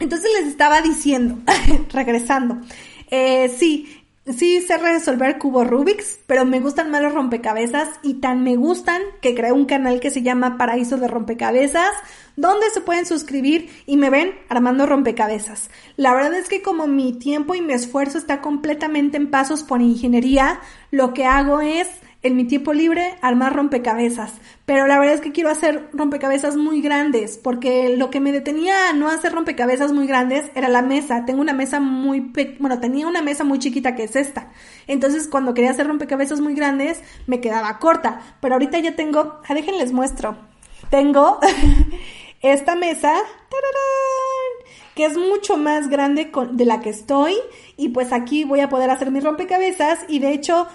Entonces 0.00 0.30
les 0.38 0.48
estaba 0.48 0.80
diciendo, 0.80 1.38
regresando, 1.92 2.58
eh, 3.10 3.54
sí, 3.56 4.03
Sí 4.26 4.62
sé 4.62 4.78
resolver 4.78 5.36
cubos 5.36 5.66
Rubik's, 5.66 6.18
pero 6.26 6.46
me 6.46 6.58
gustan 6.58 6.90
más 6.90 7.02
los 7.02 7.12
rompecabezas 7.12 7.90
y 8.02 8.14
tan 8.14 8.42
me 8.42 8.56
gustan 8.56 9.02
que 9.20 9.34
creé 9.34 9.52
un 9.52 9.66
canal 9.66 10.00
que 10.00 10.10
se 10.10 10.22
llama 10.22 10.56
Paraíso 10.56 10.96
de 10.96 11.08
Rompecabezas, 11.08 11.92
donde 12.34 12.70
se 12.70 12.80
pueden 12.80 13.04
suscribir 13.04 13.68
y 13.84 13.98
me 13.98 14.08
ven 14.08 14.32
armando 14.48 14.86
rompecabezas. 14.86 15.68
La 15.96 16.14
verdad 16.14 16.32
es 16.32 16.48
que 16.48 16.62
como 16.62 16.86
mi 16.86 17.12
tiempo 17.12 17.54
y 17.54 17.60
mi 17.60 17.74
esfuerzo 17.74 18.16
está 18.16 18.40
completamente 18.40 19.18
en 19.18 19.30
pasos 19.30 19.62
por 19.62 19.82
ingeniería, 19.82 20.58
lo 20.90 21.12
que 21.12 21.26
hago 21.26 21.60
es 21.60 21.90
en 22.24 22.36
mi 22.36 22.44
tiempo 22.44 22.72
libre 22.72 23.16
armar 23.20 23.54
rompecabezas. 23.54 24.32
Pero 24.64 24.86
la 24.86 24.98
verdad 24.98 25.14
es 25.14 25.20
que 25.20 25.30
quiero 25.30 25.50
hacer 25.50 25.90
rompecabezas 25.92 26.56
muy 26.56 26.80
grandes, 26.80 27.36
porque 27.36 27.96
lo 27.96 28.10
que 28.10 28.18
me 28.18 28.32
detenía 28.32 28.88
a 28.88 28.92
no 28.94 29.08
hacer 29.08 29.32
rompecabezas 29.32 29.92
muy 29.92 30.06
grandes 30.06 30.50
era 30.54 30.68
la 30.68 30.80
mesa. 30.80 31.26
Tengo 31.26 31.42
una 31.42 31.52
mesa 31.52 31.80
muy, 31.80 32.32
bueno, 32.58 32.80
tenía 32.80 33.06
una 33.06 33.20
mesa 33.20 33.44
muy 33.44 33.58
chiquita 33.58 33.94
que 33.94 34.04
es 34.04 34.16
esta. 34.16 34.50
Entonces 34.86 35.28
cuando 35.28 35.52
quería 35.52 35.70
hacer 35.70 35.86
rompecabezas 35.86 36.40
muy 36.40 36.54
grandes, 36.54 37.02
me 37.26 37.42
quedaba 37.42 37.78
corta. 37.78 38.20
Pero 38.40 38.54
ahorita 38.54 38.78
ya 38.78 38.96
tengo, 38.96 39.40
ah, 39.46 39.54
déjenles 39.54 39.92
muestro. 39.92 40.38
Tengo 40.88 41.38
esta 42.40 42.74
mesa, 42.74 43.12
que 44.94 45.04
es 45.04 45.18
mucho 45.18 45.58
más 45.58 45.88
grande 45.88 46.32
de 46.52 46.64
la 46.64 46.80
que 46.80 46.88
estoy. 46.88 47.34
Y 47.76 47.90
pues 47.90 48.14
aquí 48.14 48.44
voy 48.44 48.60
a 48.60 48.70
poder 48.70 48.88
hacer 48.88 49.10
mis 49.10 49.24
rompecabezas 49.24 49.98
y 50.08 50.20
de 50.20 50.32
hecho 50.32 50.68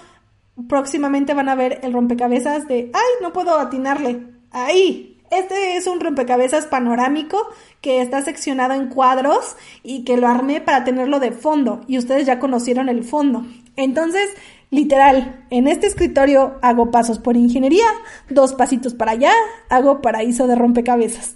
próximamente 0.68 1.34
van 1.34 1.48
a 1.48 1.54
ver 1.54 1.80
el 1.82 1.92
rompecabezas 1.92 2.66
de, 2.68 2.90
ay, 2.92 3.22
no 3.22 3.32
puedo 3.32 3.58
atinarle. 3.58 4.26
Ahí. 4.50 5.06
Este 5.30 5.76
es 5.76 5.86
un 5.86 6.00
rompecabezas 6.00 6.66
panorámico 6.66 7.38
que 7.80 8.02
está 8.02 8.20
seccionado 8.20 8.74
en 8.74 8.88
cuadros 8.88 9.56
y 9.84 10.02
que 10.02 10.16
lo 10.16 10.26
armé 10.26 10.60
para 10.60 10.82
tenerlo 10.82 11.20
de 11.20 11.30
fondo 11.30 11.82
y 11.86 11.98
ustedes 11.98 12.26
ya 12.26 12.40
conocieron 12.40 12.88
el 12.88 13.04
fondo. 13.04 13.46
Entonces, 13.76 14.28
Literal, 14.72 15.46
en 15.50 15.66
este 15.66 15.88
escritorio 15.88 16.60
hago 16.62 16.92
pasos 16.92 17.18
por 17.18 17.36
ingeniería, 17.36 17.86
dos 18.28 18.54
pasitos 18.54 18.94
para 18.94 19.12
allá, 19.12 19.32
hago 19.68 20.00
paraíso 20.00 20.46
de 20.46 20.54
rompecabezas. 20.54 21.34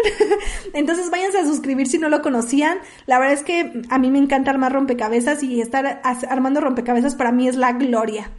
Entonces 0.72 1.10
váyanse 1.10 1.38
a 1.38 1.44
suscribir 1.44 1.86
si 1.86 1.98
no 1.98 2.08
lo 2.08 2.22
conocían. 2.22 2.78
La 3.06 3.18
verdad 3.18 3.34
es 3.34 3.42
que 3.42 3.82
a 3.90 3.98
mí 3.98 4.10
me 4.10 4.18
encanta 4.18 4.50
armar 4.50 4.72
rompecabezas 4.72 5.42
y 5.42 5.60
estar 5.60 6.00
armando 6.28 6.60
rompecabezas 6.60 7.14
para 7.14 7.32
mí 7.32 7.48
es 7.48 7.56
la 7.56 7.72
gloria. 7.72 8.30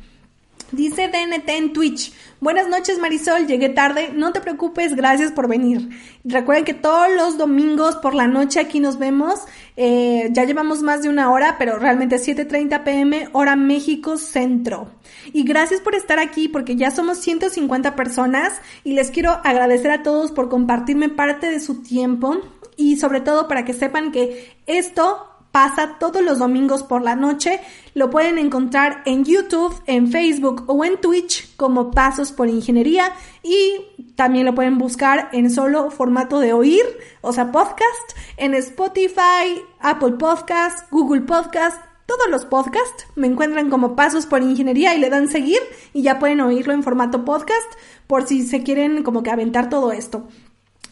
Dice 0.73 1.07
DNT 1.07 1.47
en 1.49 1.71
Twitch. 1.71 2.11
Buenas 2.41 2.67
noches 2.67 2.97
Marisol, 2.97 3.45
llegué 3.45 3.69
tarde, 3.69 4.09
no 4.11 4.33
te 4.33 4.41
preocupes, 4.41 4.95
gracias 4.95 5.31
por 5.31 5.47
venir. 5.47 5.87
Recuerden 6.25 6.65
que 6.65 6.73
todos 6.73 7.13
los 7.15 7.37
domingos 7.37 7.97
por 7.97 8.15
la 8.15 8.25
noche 8.25 8.59
aquí 8.59 8.79
nos 8.79 8.97
vemos, 8.97 9.39
eh, 9.77 10.29
ya 10.31 10.45
llevamos 10.45 10.81
más 10.81 11.03
de 11.03 11.09
una 11.09 11.31
hora, 11.31 11.57
pero 11.59 11.77
realmente 11.77 12.15
7.30 12.15 12.83
pm, 12.83 13.29
hora 13.33 13.55
México 13.55 14.17
Centro. 14.17 14.89
Y 15.31 15.43
gracias 15.43 15.79
por 15.79 15.93
estar 15.93 16.17
aquí 16.17 16.47
porque 16.47 16.75
ya 16.75 16.89
somos 16.89 17.19
150 17.19 17.95
personas 17.95 18.59
y 18.83 18.93
les 18.93 19.11
quiero 19.11 19.41
agradecer 19.43 19.91
a 19.91 20.01
todos 20.01 20.31
por 20.31 20.49
compartirme 20.49 21.09
parte 21.09 21.51
de 21.51 21.59
su 21.59 21.83
tiempo 21.83 22.39
y 22.77 22.97
sobre 22.97 23.21
todo 23.21 23.47
para 23.47 23.63
que 23.63 23.73
sepan 23.73 24.11
que 24.11 24.55
esto 24.65 25.32
pasa 25.53 25.97
todos 25.99 26.23
los 26.23 26.39
domingos 26.39 26.81
por 26.81 27.03
la 27.03 27.15
noche. 27.15 27.59
Lo 27.93 28.09
pueden 28.09 28.39
encontrar 28.39 29.03
en 29.05 29.23
YouTube, 29.23 29.79
en 29.85 30.11
Facebook 30.11 30.63
o 30.65 30.83
en 30.83 30.99
Twitch 30.99 31.55
como 31.57 31.91
Pasos 31.91 32.31
por 32.31 32.49
Ingeniería 32.49 33.13
y 33.43 33.85
también 34.15 34.47
lo 34.47 34.55
pueden 34.55 34.79
buscar 34.79 35.29
en 35.31 35.51
solo 35.51 35.91
formato 35.91 36.39
de 36.39 36.53
oír, 36.53 36.83
o 37.21 37.31
sea, 37.33 37.51
podcast, 37.51 38.17
en 38.37 38.55
Spotify, 38.55 39.61
Apple 39.79 40.13
Podcast, 40.13 40.91
Google 40.91 41.21
Podcast, 41.21 41.77
todos 42.07 42.29
los 42.29 42.45
podcasts 42.45 43.05
me 43.15 43.27
encuentran 43.27 43.69
como 43.69 43.95
Pasos 43.95 44.25
por 44.25 44.41
Ingeniería 44.41 44.95
y 44.95 44.99
le 44.99 45.11
dan 45.11 45.27
seguir 45.27 45.59
y 45.93 46.01
ya 46.01 46.17
pueden 46.17 46.41
oírlo 46.41 46.73
en 46.73 46.83
formato 46.83 47.23
podcast 47.25 47.71
por 48.07 48.27
si 48.27 48.41
se 48.41 48.63
quieren 48.63 49.03
como 49.03 49.21
que 49.21 49.29
aventar 49.29 49.69
todo 49.69 49.91
esto. 49.91 50.27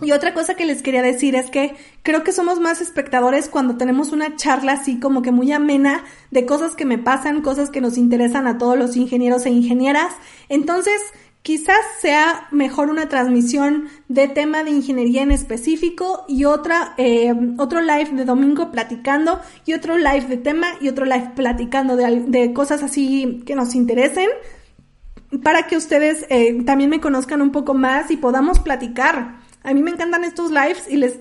Y 0.02 0.12
otra 0.12 0.34
cosa 0.34 0.56
que 0.56 0.66
les 0.66 0.82
quería 0.82 1.02
decir 1.02 1.36
es 1.36 1.50
que 1.50 1.76
creo 2.02 2.24
que 2.24 2.32
somos 2.32 2.60
más 2.60 2.82
espectadores 2.82 3.48
cuando 3.48 3.78
tenemos 3.78 4.12
una 4.12 4.36
charla 4.36 4.74
así 4.74 5.00
como 5.00 5.22
que 5.22 5.32
muy 5.32 5.52
amena 5.52 6.04
de 6.32 6.46
cosas 6.46 6.76
que 6.76 6.86
me 6.86 6.98
pasan, 6.98 7.42
cosas 7.42 7.70
que 7.70 7.82
nos 7.82 7.98
interesan 7.98 8.48
a 8.48 8.58
todos 8.58 8.78
los 8.78 8.98
ingenieros 8.98 9.46
e 9.46 9.52
ingenieras. 9.52 10.14
Entonces, 10.50 11.00
quizás 11.44 11.80
sea 12.00 12.48
mejor 12.52 12.90
una 12.90 13.10
transmisión 13.10 13.90
de 14.08 14.28
tema 14.28 14.64
de 14.64 14.72
ingeniería 14.72 15.22
en 15.22 15.32
específico 15.32 16.26
y 16.28 16.46
otra, 16.46 16.94
eh, 16.98 17.34
otro 17.58 17.82
live 17.82 18.10
de 18.14 18.26
domingo 18.26 18.72
platicando 18.72 19.40
y 19.66 19.74
otro 19.74 19.98
live 19.98 20.26
de 20.28 20.38
tema 20.38 20.68
y 20.80 20.90
otro 20.90 21.06
live 21.06 21.32
platicando 21.36 21.96
de, 21.96 22.24
de 22.28 22.54
cosas 22.54 22.84
así 22.84 23.44
que 23.46 23.56
nos 23.56 23.76
interesen 23.76 24.30
para 25.44 25.68
que 25.68 25.78
ustedes 25.78 26.26
eh, 26.30 26.64
también 26.66 26.90
me 26.90 27.00
conozcan 27.00 27.42
un 27.42 27.52
poco 27.52 27.74
más 27.74 28.12
y 28.12 28.18
podamos 28.18 28.60
platicar. 28.60 29.41
A 29.64 29.74
mí 29.74 29.82
me 29.82 29.92
encantan 29.92 30.24
estos 30.24 30.50
lives 30.50 30.88
y 30.90 30.98
les 30.98 31.20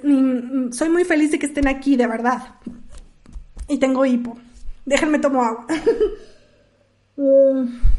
soy 0.74 0.88
muy 0.88 1.04
feliz 1.04 1.30
de 1.30 1.38
que 1.38 1.46
estén 1.46 1.68
aquí, 1.68 1.96
de 1.96 2.06
verdad. 2.06 2.54
Y 3.68 3.78
tengo 3.78 4.04
hipo. 4.06 4.38
Déjenme 4.86 5.18
tomar 5.18 5.48
agua. 5.48 5.66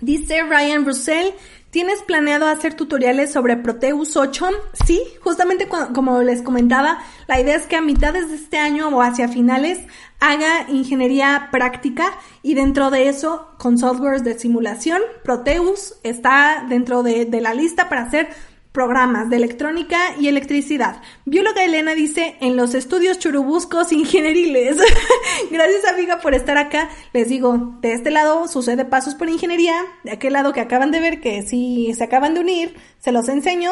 Dice 0.00 0.42
Ryan 0.42 0.84
Russell, 0.84 1.30
¿tienes 1.70 2.02
planeado 2.02 2.46
hacer 2.46 2.74
tutoriales 2.74 3.32
sobre 3.32 3.56
Proteus 3.56 4.16
8? 4.16 4.46
Sí, 4.86 5.02
justamente 5.22 5.66
como 5.68 6.22
les 6.22 6.42
comentaba, 6.42 6.98
la 7.26 7.40
idea 7.40 7.56
es 7.56 7.66
que 7.66 7.76
a 7.76 7.80
mitades 7.80 8.28
de 8.28 8.36
este 8.36 8.58
año 8.58 8.88
o 8.88 9.00
hacia 9.00 9.26
finales 9.26 9.80
haga 10.20 10.68
ingeniería 10.68 11.48
práctica 11.50 12.12
y 12.42 12.54
dentro 12.54 12.90
de 12.90 13.08
eso 13.08 13.48
con 13.58 13.78
softwares 13.78 14.22
de 14.22 14.38
simulación, 14.38 15.00
Proteus 15.24 15.94
está 16.02 16.66
dentro 16.68 17.02
de, 17.02 17.24
de 17.24 17.40
la 17.40 17.54
lista 17.54 17.88
para 17.88 18.02
hacer 18.02 18.28
programas 18.76 19.30
de 19.30 19.36
electrónica 19.36 19.96
y 20.20 20.28
electricidad. 20.28 21.00
Bióloga 21.24 21.64
Elena 21.64 21.94
dice, 21.94 22.36
en 22.42 22.56
los 22.56 22.74
estudios 22.74 23.18
churubuscos 23.18 23.90
ingenieriles. 23.90 24.76
Gracias 25.50 25.86
amiga 25.86 26.20
por 26.20 26.34
estar 26.34 26.58
acá. 26.58 26.90
Les 27.14 27.30
digo, 27.30 27.78
de 27.80 27.94
este 27.94 28.10
lado 28.10 28.46
sucede 28.48 28.84
pasos 28.84 29.14
por 29.14 29.30
ingeniería, 29.30 29.72
de 30.04 30.10
aquel 30.10 30.34
lado 30.34 30.52
que 30.52 30.60
acaban 30.60 30.90
de 30.90 31.00
ver 31.00 31.22
que 31.22 31.40
si 31.40 31.94
se 31.94 32.04
acaban 32.04 32.34
de 32.34 32.40
unir, 32.40 32.74
se 32.98 33.12
los 33.12 33.30
enseño. 33.30 33.70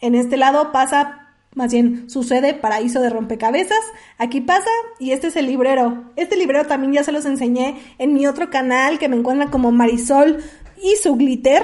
En 0.00 0.14
este 0.14 0.38
lado 0.38 0.72
pasa, 0.72 1.34
más 1.54 1.70
bien 1.70 2.08
sucede 2.08 2.54
paraíso 2.54 3.02
de 3.02 3.10
rompecabezas. 3.10 3.84
Aquí 4.16 4.40
pasa 4.40 4.70
y 4.98 5.10
este 5.10 5.26
es 5.26 5.36
el 5.36 5.48
librero. 5.48 6.04
Este 6.16 6.34
librero 6.34 6.64
también 6.64 6.94
ya 6.94 7.04
se 7.04 7.12
los 7.12 7.26
enseñé 7.26 7.78
en 7.98 8.14
mi 8.14 8.26
otro 8.26 8.48
canal 8.48 8.98
que 8.98 9.10
me 9.10 9.16
encuentra 9.16 9.50
como 9.50 9.70
Marisol 9.70 10.42
y 10.82 10.96
su 10.96 11.14
glitter 11.16 11.62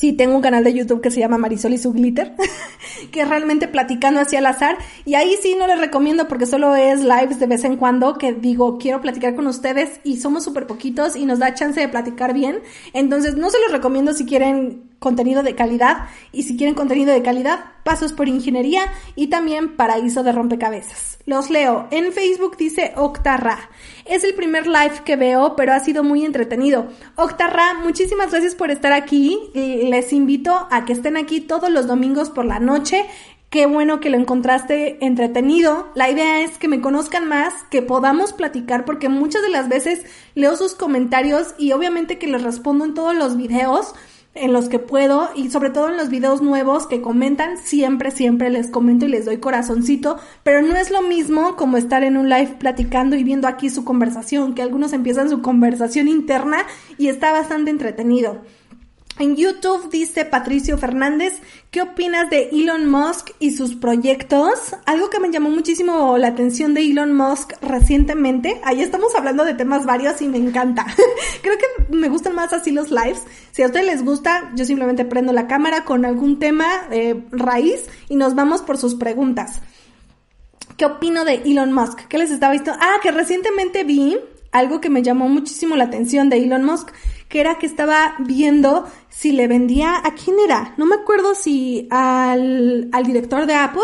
Sí, 0.00 0.14
tengo 0.14 0.34
un 0.34 0.40
canal 0.40 0.64
de 0.64 0.72
YouTube 0.72 1.02
que 1.02 1.10
se 1.10 1.20
llama 1.20 1.36
Marisol 1.36 1.74
y 1.74 1.76
su 1.76 1.92
glitter, 1.92 2.34
que 3.12 3.20
es 3.20 3.28
realmente 3.28 3.68
platicando 3.68 4.18
hacia 4.18 4.38
el 4.38 4.46
azar. 4.46 4.78
Y 5.04 5.12
ahí 5.12 5.36
sí 5.42 5.54
no 5.58 5.66
les 5.66 5.78
recomiendo 5.78 6.26
porque 6.26 6.46
solo 6.46 6.74
es 6.74 7.02
lives 7.02 7.38
de 7.38 7.46
vez 7.46 7.64
en 7.64 7.76
cuando 7.76 8.14
que 8.14 8.32
digo, 8.32 8.78
quiero 8.78 9.02
platicar 9.02 9.34
con 9.34 9.46
ustedes 9.46 10.00
y 10.02 10.16
somos 10.16 10.42
súper 10.42 10.66
poquitos 10.66 11.16
y 11.16 11.26
nos 11.26 11.38
da 11.38 11.52
chance 11.52 11.78
de 11.78 11.86
platicar 11.86 12.32
bien. 12.32 12.60
Entonces 12.94 13.36
no 13.36 13.50
se 13.50 13.60
los 13.60 13.72
recomiendo 13.72 14.14
si 14.14 14.24
quieren 14.24 14.89
contenido 15.00 15.42
de 15.42 15.56
calidad 15.56 16.08
y 16.30 16.44
si 16.44 16.56
quieren 16.56 16.76
contenido 16.76 17.12
de 17.12 17.22
calidad, 17.22 17.64
pasos 17.82 18.12
por 18.12 18.28
ingeniería 18.28 18.82
y 19.16 19.26
también 19.26 19.74
paraíso 19.76 20.22
de 20.22 20.30
rompecabezas. 20.30 21.18
Los 21.26 21.50
leo. 21.50 21.88
En 21.90 22.12
Facebook 22.12 22.56
dice 22.56 22.92
Octarra. 22.96 23.70
Es 24.04 24.24
el 24.24 24.34
primer 24.34 24.66
live 24.66 25.02
que 25.04 25.16
veo, 25.16 25.56
pero 25.56 25.72
ha 25.72 25.80
sido 25.80 26.04
muy 26.04 26.24
entretenido. 26.24 26.88
Octarra, 27.16 27.74
muchísimas 27.82 28.30
gracias 28.30 28.54
por 28.54 28.70
estar 28.70 28.92
aquí. 28.92 29.38
Les 29.54 30.12
invito 30.12 30.68
a 30.70 30.84
que 30.84 30.92
estén 30.92 31.16
aquí 31.16 31.40
todos 31.40 31.70
los 31.70 31.86
domingos 31.86 32.30
por 32.30 32.44
la 32.44 32.60
noche. 32.60 33.06
Qué 33.50 33.66
bueno 33.66 33.98
que 33.98 34.10
lo 34.10 34.16
encontraste 34.16 35.04
entretenido. 35.04 35.88
La 35.96 36.08
idea 36.08 36.42
es 36.42 36.56
que 36.56 36.68
me 36.68 36.80
conozcan 36.80 37.26
más, 37.26 37.52
que 37.70 37.82
podamos 37.82 38.32
platicar, 38.32 38.84
porque 38.84 39.08
muchas 39.08 39.42
de 39.42 39.48
las 39.48 39.68
veces 39.68 40.04
leo 40.36 40.56
sus 40.56 40.74
comentarios 40.74 41.54
y 41.58 41.72
obviamente 41.72 42.18
que 42.18 42.28
les 42.28 42.44
respondo 42.44 42.84
en 42.84 42.94
todos 42.94 43.14
los 43.14 43.36
videos 43.36 43.94
en 44.34 44.52
los 44.52 44.68
que 44.68 44.78
puedo 44.78 45.28
y 45.34 45.50
sobre 45.50 45.70
todo 45.70 45.88
en 45.88 45.96
los 45.96 46.08
videos 46.08 46.40
nuevos 46.40 46.86
que 46.86 47.00
comentan, 47.00 47.58
siempre, 47.58 48.10
siempre 48.10 48.50
les 48.50 48.68
comento 48.68 49.06
y 49.06 49.08
les 49.08 49.24
doy 49.24 49.38
corazoncito, 49.38 50.18
pero 50.44 50.62
no 50.62 50.76
es 50.76 50.90
lo 50.90 51.02
mismo 51.02 51.56
como 51.56 51.76
estar 51.76 52.04
en 52.04 52.16
un 52.16 52.28
live 52.28 52.56
platicando 52.58 53.16
y 53.16 53.24
viendo 53.24 53.48
aquí 53.48 53.70
su 53.70 53.84
conversación, 53.84 54.54
que 54.54 54.62
algunos 54.62 54.92
empiezan 54.92 55.30
su 55.30 55.42
conversación 55.42 56.08
interna 56.08 56.58
y 56.96 57.08
está 57.08 57.32
bastante 57.32 57.70
entretenido. 57.70 58.42
En 59.20 59.36
YouTube 59.36 59.90
dice 59.90 60.24
Patricio 60.24 60.78
Fernández, 60.78 61.42
¿qué 61.70 61.82
opinas 61.82 62.30
de 62.30 62.48
Elon 62.52 62.88
Musk 62.88 63.32
y 63.38 63.50
sus 63.50 63.74
proyectos? 63.74 64.74
Algo 64.86 65.10
que 65.10 65.20
me 65.20 65.30
llamó 65.30 65.50
muchísimo 65.50 66.16
la 66.16 66.28
atención 66.28 66.72
de 66.72 66.80
Elon 66.86 67.12
Musk 67.12 67.52
recientemente, 67.60 68.58
ahí 68.64 68.80
estamos 68.80 69.14
hablando 69.14 69.44
de 69.44 69.52
temas 69.52 69.84
varios 69.84 70.22
y 70.22 70.28
me 70.28 70.38
encanta. 70.38 70.86
Creo 71.42 71.54
que 71.58 71.94
me 71.94 72.08
gustan 72.08 72.34
más 72.34 72.54
así 72.54 72.70
los 72.70 72.90
lives. 72.90 73.22
Si 73.50 73.62
a 73.62 73.66
ustedes 73.66 73.84
les 73.84 74.02
gusta, 74.02 74.52
yo 74.54 74.64
simplemente 74.64 75.04
prendo 75.04 75.34
la 75.34 75.46
cámara 75.46 75.84
con 75.84 76.06
algún 76.06 76.38
tema 76.38 76.66
eh, 76.90 77.22
raíz 77.30 77.90
y 78.08 78.16
nos 78.16 78.34
vamos 78.34 78.62
por 78.62 78.78
sus 78.78 78.94
preguntas. 78.94 79.60
¿Qué 80.78 80.86
opino 80.86 81.26
de 81.26 81.42
Elon 81.44 81.74
Musk? 81.74 82.06
¿Qué 82.08 82.16
les 82.16 82.30
estaba 82.30 82.54
visto? 82.54 82.72
Ah, 82.72 82.94
que 83.02 83.10
recientemente 83.10 83.84
vi 83.84 84.18
algo 84.50 84.80
que 84.80 84.88
me 84.88 85.02
llamó 85.02 85.28
muchísimo 85.28 85.76
la 85.76 85.84
atención 85.84 86.30
de 86.30 86.38
Elon 86.38 86.64
Musk 86.64 86.90
que 87.30 87.40
era 87.40 87.58
que 87.58 87.66
estaba 87.66 88.16
viendo 88.18 88.86
si 89.20 89.32
le 89.32 89.48
vendía, 89.48 89.98
¿a 90.02 90.14
quién 90.14 90.36
era? 90.42 90.72
No 90.78 90.86
me 90.86 90.94
acuerdo 90.94 91.34
si 91.34 91.86
al, 91.90 92.88
al 92.90 93.04
director 93.04 93.44
de 93.44 93.52
Apple 93.52 93.82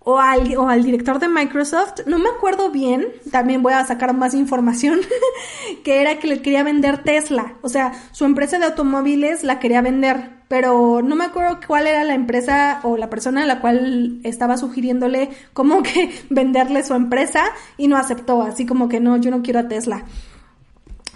o 0.00 0.18
al, 0.18 0.56
o 0.56 0.68
al 0.68 0.82
director 0.82 1.20
de 1.20 1.28
Microsoft, 1.28 2.00
no 2.06 2.18
me 2.18 2.28
acuerdo 2.28 2.72
bien, 2.72 3.06
también 3.30 3.62
voy 3.62 3.74
a 3.74 3.86
sacar 3.86 4.12
más 4.14 4.34
información, 4.34 4.98
que 5.84 6.00
era 6.00 6.18
que 6.18 6.26
le 6.26 6.42
quería 6.42 6.64
vender 6.64 7.04
Tesla, 7.04 7.54
o 7.62 7.68
sea, 7.68 7.92
su 8.10 8.24
empresa 8.24 8.58
de 8.58 8.64
automóviles 8.64 9.44
la 9.44 9.60
quería 9.60 9.80
vender, 9.80 10.30
pero 10.48 11.02
no 11.02 11.14
me 11.14 11.26
acuerdo 11.26 11.60
cuál 11.64 11.86
era 11.86 12.02
la 12.02 12.14
empresa 12.14 12.80
o 12.82 12.96
la 12.96 13.08
persona 13.08 13.44
a 13.44 13.46
la 13.46 13.60
cual 13.60 14.18
estaba 14.24 14.56
sugiriéndole 14.56 15.30
como 15.52 15.82
que 15.84 16.10
venderle 16.30 16.82
su 16.82 16.94
empresa 16.94 17.44
y 17.76 17.86
no 17.86 17.96
aceptó, 17.96 18.42
así 18.42 18.66
como 18.66 18.88
que 18.88 18.98
no, 18.98 19.18
yo 19.18 19.30
no 19.30 19.42
quiero 19.42 19.60
a 19.60 19.68
Tesla. 19.68 20.04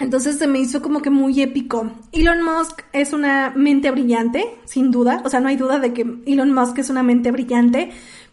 Entonces 0.02 0.36
se 0.36 0.48
me 0.48 0.58
hizo 0.58 0.82
como 0.82 1.00
que 1.00 1.10
muy 1.10 1.40
épico. 1.40 1.92
Elon 2.10 2.42
Musk 2.42 2.82
es 2.92 3.12
una 3.12 3.52
mente 3.54 3.90
brillante, 3.92 4.44
sin 4.64 4.90
duda. 4.90 5.22
O 5.24 5.28
sea, 5.28 5.38
no 5.38 5.48
hay 5.48 5.56
duda 5.56 5.78
de 5.78 5.92
que 5.94 6.04
Elon 6.26 6.52
Musk 6.52 6.78
es 6.80 6.90
una 6.90 7.04
mente 7.04 7.30
brillante. 7.30 7.92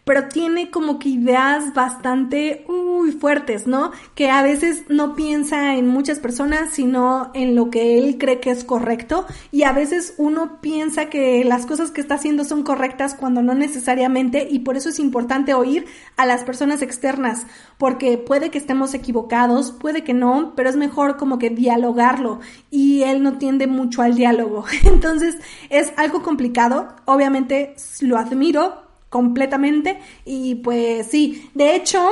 Pero 0.09 0.27
tiene 0.27 0.71
como 0.71 0.97
que 0.97 1.09
ideas 1.09 1.75
bastante 1.75 2.65
uy, 2.67 3.11
fuertes, 3.11 3.67
¿no? 3.67 3.91
Que 4.15 4.31
a 4.31 4.41
veces 4.41 4.85
no 4.89 5.13
piensa 5.13 5.75
en 5.75 5.87
muchas 5.87 6.17
personas, 6.17 6.71
sino 6.71 7.29
en 7.35 7.53
lo 7.53 7.69
que 7.69 7.99
él 7.99 8.17
cree 8.17 8.39
que 8.39 8.49
es 8.49 8.63
correcto 8.63 9.27
y 9.51 9.65
a 9.65 9.71
veces 9.71 10.15
uno 10.17 10.61
piensa 10.61 11.11
que 11.11 11.43
las 11.45 11.67
cosas 11.67 11.91
que 11.91 12.01
está 12.01 12.15
haciendo 12.15 12.43
son 12.43 12.63
correctas 12.63 13.13
cuando 13.13 13.43
no 13.43 13.53
necesariamente 13.53 14.47
y 14.49 14.61
por 14.61 14.77
eso 14.77 14.89
es 14.89 14.97
importante 14.97 15.53
oír 15.53 15.85
a 16.17 16.25
las 16.25 16.43
personas 16.43 16.81
externas, 16.81 17.45
porque 17.77 18.17
puede 18.17 18.49
que 18.49 18.57
estemos 18.57 18.95
equivocados, 18.95 19.71
puede 19.73 20.03
que 20.03 20.15
no, 20.15 20.53
pero 20.55 20.71
es 20.71 20.75
mejor 20.75 21.17
como 21.17 21.37
que 21.37 21.51
dialogarlo 21.51 22.39
y 22.71 23.03
él 23.03 23.21
no 23.21 23.37
tiende 23.37 23.67
mucho 23.67 24.01
al 24.01 24.15
diálogo. 24.15 24.65
Entonces 24.85 25.37
es 25.69 25.93
algo 25.97 26.23
complicado, 26.23 26.95
obviamente 27.05 27.75
lo 28.01 28.17
admiro 28.17 28.88
completamente 29.09 29.99
y 30.25 30.55
pues 30.55 31.07
sí, 31.07 31.49
de 31.53 31.75
hecho 31.75 32.09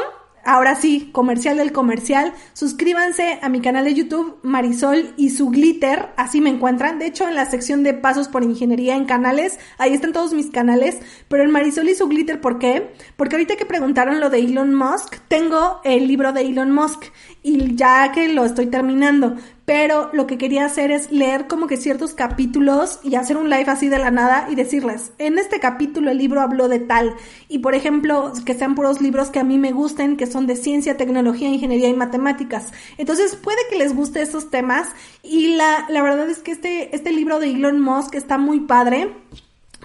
Ahora 0.50 0.76
sí, 0.76 1.10
comercial 1.12 1.58
del 1.58 1.74
comercial. 1.74 2.32
Suscríbanse 2.54 3.38
a 3.42 3.50
mi 3.50 3.60
canal 3.60 3.84
de 3.84 3.94
YouTube 3.94 4.38
Marisol 4.44 5.14
y 5.18 5.32
su 5.32 5.50
glitter, 5.50 6.08
así 6.16 6.40
me 6.40 6.50
encuentran. 6.50 7.00
De 7.00 7.06
hecho, 7.06 7.28
en 7.28 7.36
la 7.36 7.46
sección 7.48 7.84
de 7.84 7.94
pasos 7.94 8.30
por 8.30 8.44
ingeniería 8.44 8.96
en 8.96 9.04
canales, 9.04 9.60
ahí 9.78 9.94
están 9.94 10.14
todos 10.14 10.32
mis 10.32 10.50
canales. 10.50 11.00
Pero 11.28 11.44
en 11.44 11.52
Marisol 11.52 11.90
y 11.90 11.96
su 11.96 12.08
glitter, 12.08 12.40
¿por 12.40 12.60
qué? 12.60 12.94
Porque 13.18 13.36
ahorita 13.36 13.58
que 13.58 13.66
preguntaron 13.66 14.22
lo 14.22 14.30
de 14.30 14.40
Elon 14.40 14.74
Musk, 14.74 15.18
tengo 15.28 15.82
el 15.84 16.08
libro 16.08 16.32
de 16.32 16.44
Elon 16.44 16.72
Musk 16.72 17.08
y 17.44 17.76
ya 17.76 18.14
que 18.14 18.30
lo 18.30 18.46
estoy 18.46 18.68
terminando 18.68 19.36
pero 19.68 20.10
lo 20.14 20.28
que 20.28 20.38
quería 20.38 20.64
hacer 20.64 20.92
es 20.92 21.12
leer 21.12 21.48
como 21.48 21.68
que 21.68 21.76
ciertos 21.76 22.14
capítulos 22.14 23.02
y 23.04 23.16
hacer 23.16 23.36
un 23.36 23.50
live 23.50 23.66
así 23.68 23.90
de 23.90 24.00
la 24.00 24.12
nada 24.12 24.48
y 24.50 24.56
decirles, 24.56 25.12
en 25.18 25.38
este 25.38 25.60
capítulo 25.60 26.10
el 26.10 26.20
libro 26.20 26.40
habló 26.40 26.70
de 26.70 26.80
tal, 26.80 27.14
y 27.50 27.60
por 27.60 27.76
ejemplo, 27.76 28.32
que 28.46 28.54
sean 28.54 28.76
puros 28.76 29.02
libros 29.02 29.30
que 29.30 29.40
a 29.40 29.44
mí 29.44 29.58
me 29.58 29.74
gusten, 29.74 30.16
que 30.16 30.26
son 30.26 30.48
de 30.48 30.56
ciencia, 30.56 30.96
tecnología, 30.96 31.50
ingeniería 31.50 31.90
y 31.90 31.94
matemáticas. 31.94 32.72
Entonces 32.98 33.36
puede 33.36 33.58
que 33.70 33.78
les 33.78 33.94
guste 33.94 34.22
esos 34.22 34.50
temas 34.50 34.88
y 35.22 35.58
la, 35.58 35.86
la 35.90 36.02
verdad 36.02 36.30
es 36.30 36.40
que 36.40 36.54
este, 36.54 36.96
este 36.96 37.12
libro 37.12 37.42
de 37.42 37.52
Elon 37.52 37.82
Musk 37.82 38.16
está 38.16 38.38
muy 38.38 38.62
padre 38.62 39.12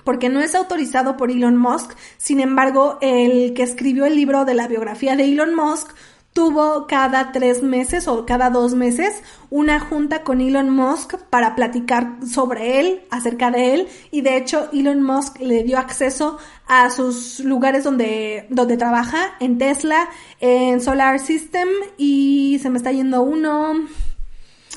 porque 0.04 0.28
no 0.28 0.38
es 0.40 0.54
autorizado 0.54 1.16
por 1.16 1.32
Elon 1.32 1.56
Musk, 1.56 1.90
sin 2.18 2.38
embargo, 2.38 2.98
el 3.00 3.52
que 3.54 3.64
escribió 3.64 4.06
el 4.06 4.14
libro 4.14 4.44
de 4.44 4.54
la 4.54 4.68
biografía 4.68 5.16
de 5.16 5.24
Elon 5.24 5.56
Musk 5.56 5.90
tuvo 6.32 6.86
cada 6.86 7.32
tres 7.32 7.62
meses 7.62 8.08
o 8.08 8.24
cada 8.24 8.50
dos 8.50 8.74
meses 8.74 9.22
una 9.50 9.80
junta 9.80 10.22
con 10.22 10.40
Elon 10.40 10.70
Musk 10.70 11.16
para 11.30 11.54
platicar 11.54 12.16
sobre 12.26 12.80
él, 12.80 13.02
acerca 13.10 13.50
de 13.50 13.74
él, 13.74 13.88
y 14.10 14.22
de 14.22 14.36
hecho 14.36 14.68
Elon 14.72 15.02
Musk 15.02 15.38
le 15.40 15.62
dio 15.62 15.78
acceso 15.78 16.38
a 16.66 16.88
sus 16.90 17.40
lugares 17.40 17.84
donde, 17.84 18.46
donde 18.48 18.76
trabaja, 18.76 19.34
en 19.40 19.58
Tesla, 19.58 20.08
en 20.40 20.80
Solar 20.80 21.18
System, 21.18 21.68
y 21.98 22.58
se 22.62 22.70
me 22.70 22.78
está 22.78 22.92
yendo 22.92 23.22
uno 23.22 23.86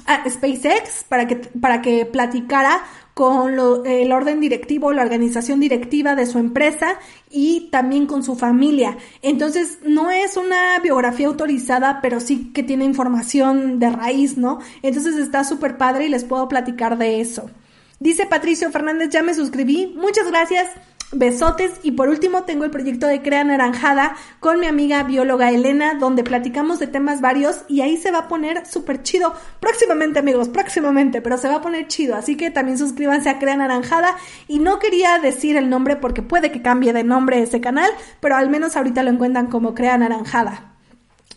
a 0.08 0.30
SpaceX 0.30 1.06
para 1.08 1.26
que, 1.26 1.38
para 1.38 1.82
que 1.82 2.06
platicara 2.06 2.84
con 3.16 3.58
el 3.86 4.12
orden 4.12 4.42
directivo, 4.42 4.92
la 4.92 5.02
organización 5.02 5.62
directiva 5.62 6.16
de 6.16 6.26
su 6.26 6.38
empresa 6.38 7.00
y 7.32 7.70
también 7.72 8.08
con 8.08 8.24
su 8.24 8.36
familia. 8.36 8.98
Entonces, 9.22 9.80
no 9.86 10.12
es 10.12 10.36
una 10.36 10.78
biografía 10.84 11.28
autorizada, 11.28 12.02
pero 12.02 12.20
sí 12.20 12.52
que 12.54 12.62
tiene 12.62 12.84
información 12.84 13.80
de 13.80 13.90
raíz, 13.90 14.38
¿no? 14.38 14.60
Entonces 14.82 15.16
está 15.16 15.46
súper 15.46 15.78
padre 15.78 16.08
y 16.08 16.10
les 16.10 16.26
puedo 16.26 16.50
platicar 16.50 16.98
de 16.98 17.22
eso. 17.22 17.50
Dice 18.02 18.26
Patricio 18.26 18.70
Fernández, 18.70 19.10
ya 19.12 19.24
me 19.24 19.34
suscribí. 19.34 19.94
Muchas 19.96 20.28
gracias. 20.28 20.68
Besotes. 21.12 21.72
Y 21.84 21.92
por 21.92 22.10
último 22.10 22.44
tengo 22.44 22.66
el 22.66 22.72
proyecto 22.72 23.08
de 23.08 23.22
Crea 23.22 23.44
Naranjada 23.44 24.16
con 24.40 24.60
mi 24.60 24.68
amiga 24.68 25.04
bióloga 25.04 25.52
Elena 25.52 25.96
donde 25.96 26.24
platicamos 26.24 26.80
de 26.80 26.88
temas 26.88 27.22
varios 27.22 27.64
y 27.68 27.82
ahí 27.82 27.98
se 27.98 28.12
va 28.12 28.20
a 28.20 28.28
poner 28.28 28.66
súper 28.66 29.04
chido. 29.04 29.34
Próximamente 29.60 30.20
amigos, 30.20 30.50
próximamente, 30.50 31.22
pero 31.22 31.38
se 31.38 31.48
va 31.48 31.56
a 31.56 31.62
poner 31.62 31.88
chido, 31.88 32.16
así 32.16 32.36
que 32.36 32.52
también 32.52 32.78
suscríbanse 32.78 33.30
a 33.30 33.40
Crea 33.40 33.58
Naranjada 33.58 34.16
y 34.48 34.60
no 34.60 34.80
quería 34.80 35.20
decir 35.20 35.58
el 35.58 35.70
nombre 35.70 35.96
porque 35.96 36.22
puede 36.22 36.52
que 36.52 36.62
cambie 36.62 36.94
de 36.94 37.04
nombre 37.04 37.42
ese 37.42 37.62
canal, 37.62 37.90
pero 38.20 38.36
al 38.36 38.50
menos 38.50 38.76
ahorita 38.76 39.04
lo 39.04 39.12
encuentran 39.12 39.48
como 39.48 39.74
Crea 39.74 39.98
Naranjada. 39.98 40.76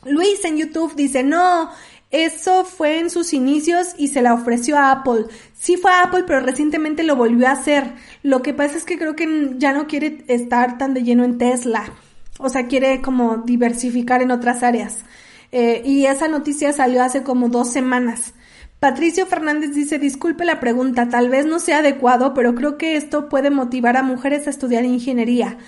Luis 0.05 0.45
en 0.45 0.57
YouTube 0.57 0.95
dice, 0.95 1.23
no, 1.23 1.71
eso 2.11 2.65
fue 2.65 3.01
en 3.01 3.11
sus 3.11 3.35
inicios 3.35 3.89
y 3.99 4.09
se 4.09 4.23
la 4.23 4.33
ofreció 4.33 4.79
a 4.79 4.93
Apple. 4.93 5.27
Sí 5.55 5.77
fue 5.77 5.91
a 5.91 6.05
Apple, 6.05 6.25
pero 6.27 6.41
recientemente 6.41 7.03
lo 7.03 7.17
volvió 7.17 7.49
a 7.49 7.53
hacer. 7.53 7.93
Lo 8.23 8.41
que 8.41 8.55
pasa 8.55 8.79
es 8.79 8.85
que 8.85 8.99
creo 8.99 9.15
que 9.15 9.55
ya 9.59 9.73
no 9.73 9.87
quiere 9.87 10.25
estar 10.29 10.79
tan 10.79 10.95
de 10.95 11.03
lleno 11.03 11.25
en 11.25 11.37
Tesla. 11.37 11.93
O 12.39 12.49
sea, 12.49 12.67
quiere 12.67 13.03
como 13.03 13.39
diversificar 13.39 14.23
en 14.23 14.31
otras 14.31 14.63
áreas. 14.63 15.05
Eh, 15.53 15.83
y 15.85 16.07
esa 16.07 16.29
noticia 16.29 16.73
salió 16.73 17.03
hace 17.03 17.23
como 17.23 17.51
dos 17.51 17.71
semanas. 17.71 18.33
Patricio 18.81 19.27
Fernández 19.27 19.75
dice, 19.75 19.99
disculpe 19.99 20.45
la 20.45 20.61
pregunta, 20.61 21.09
tal 21.09 21.29
vez 21.29 21.47
no 21.47 21.59
sea 21.59 21.79
adecuado, 21.79 22.33
pero 22.33 22.55
creo 22.55 22.79
que 22.79 22.97
esto 22.97 23.29
puede 23.29 23.51
motivar 23.51 23.97
a 23.97 24.05
mujeres 24.05 24.47
a 24.47 24.51
estudiar 24.51 24.85
ingeniería. 24.85 25.59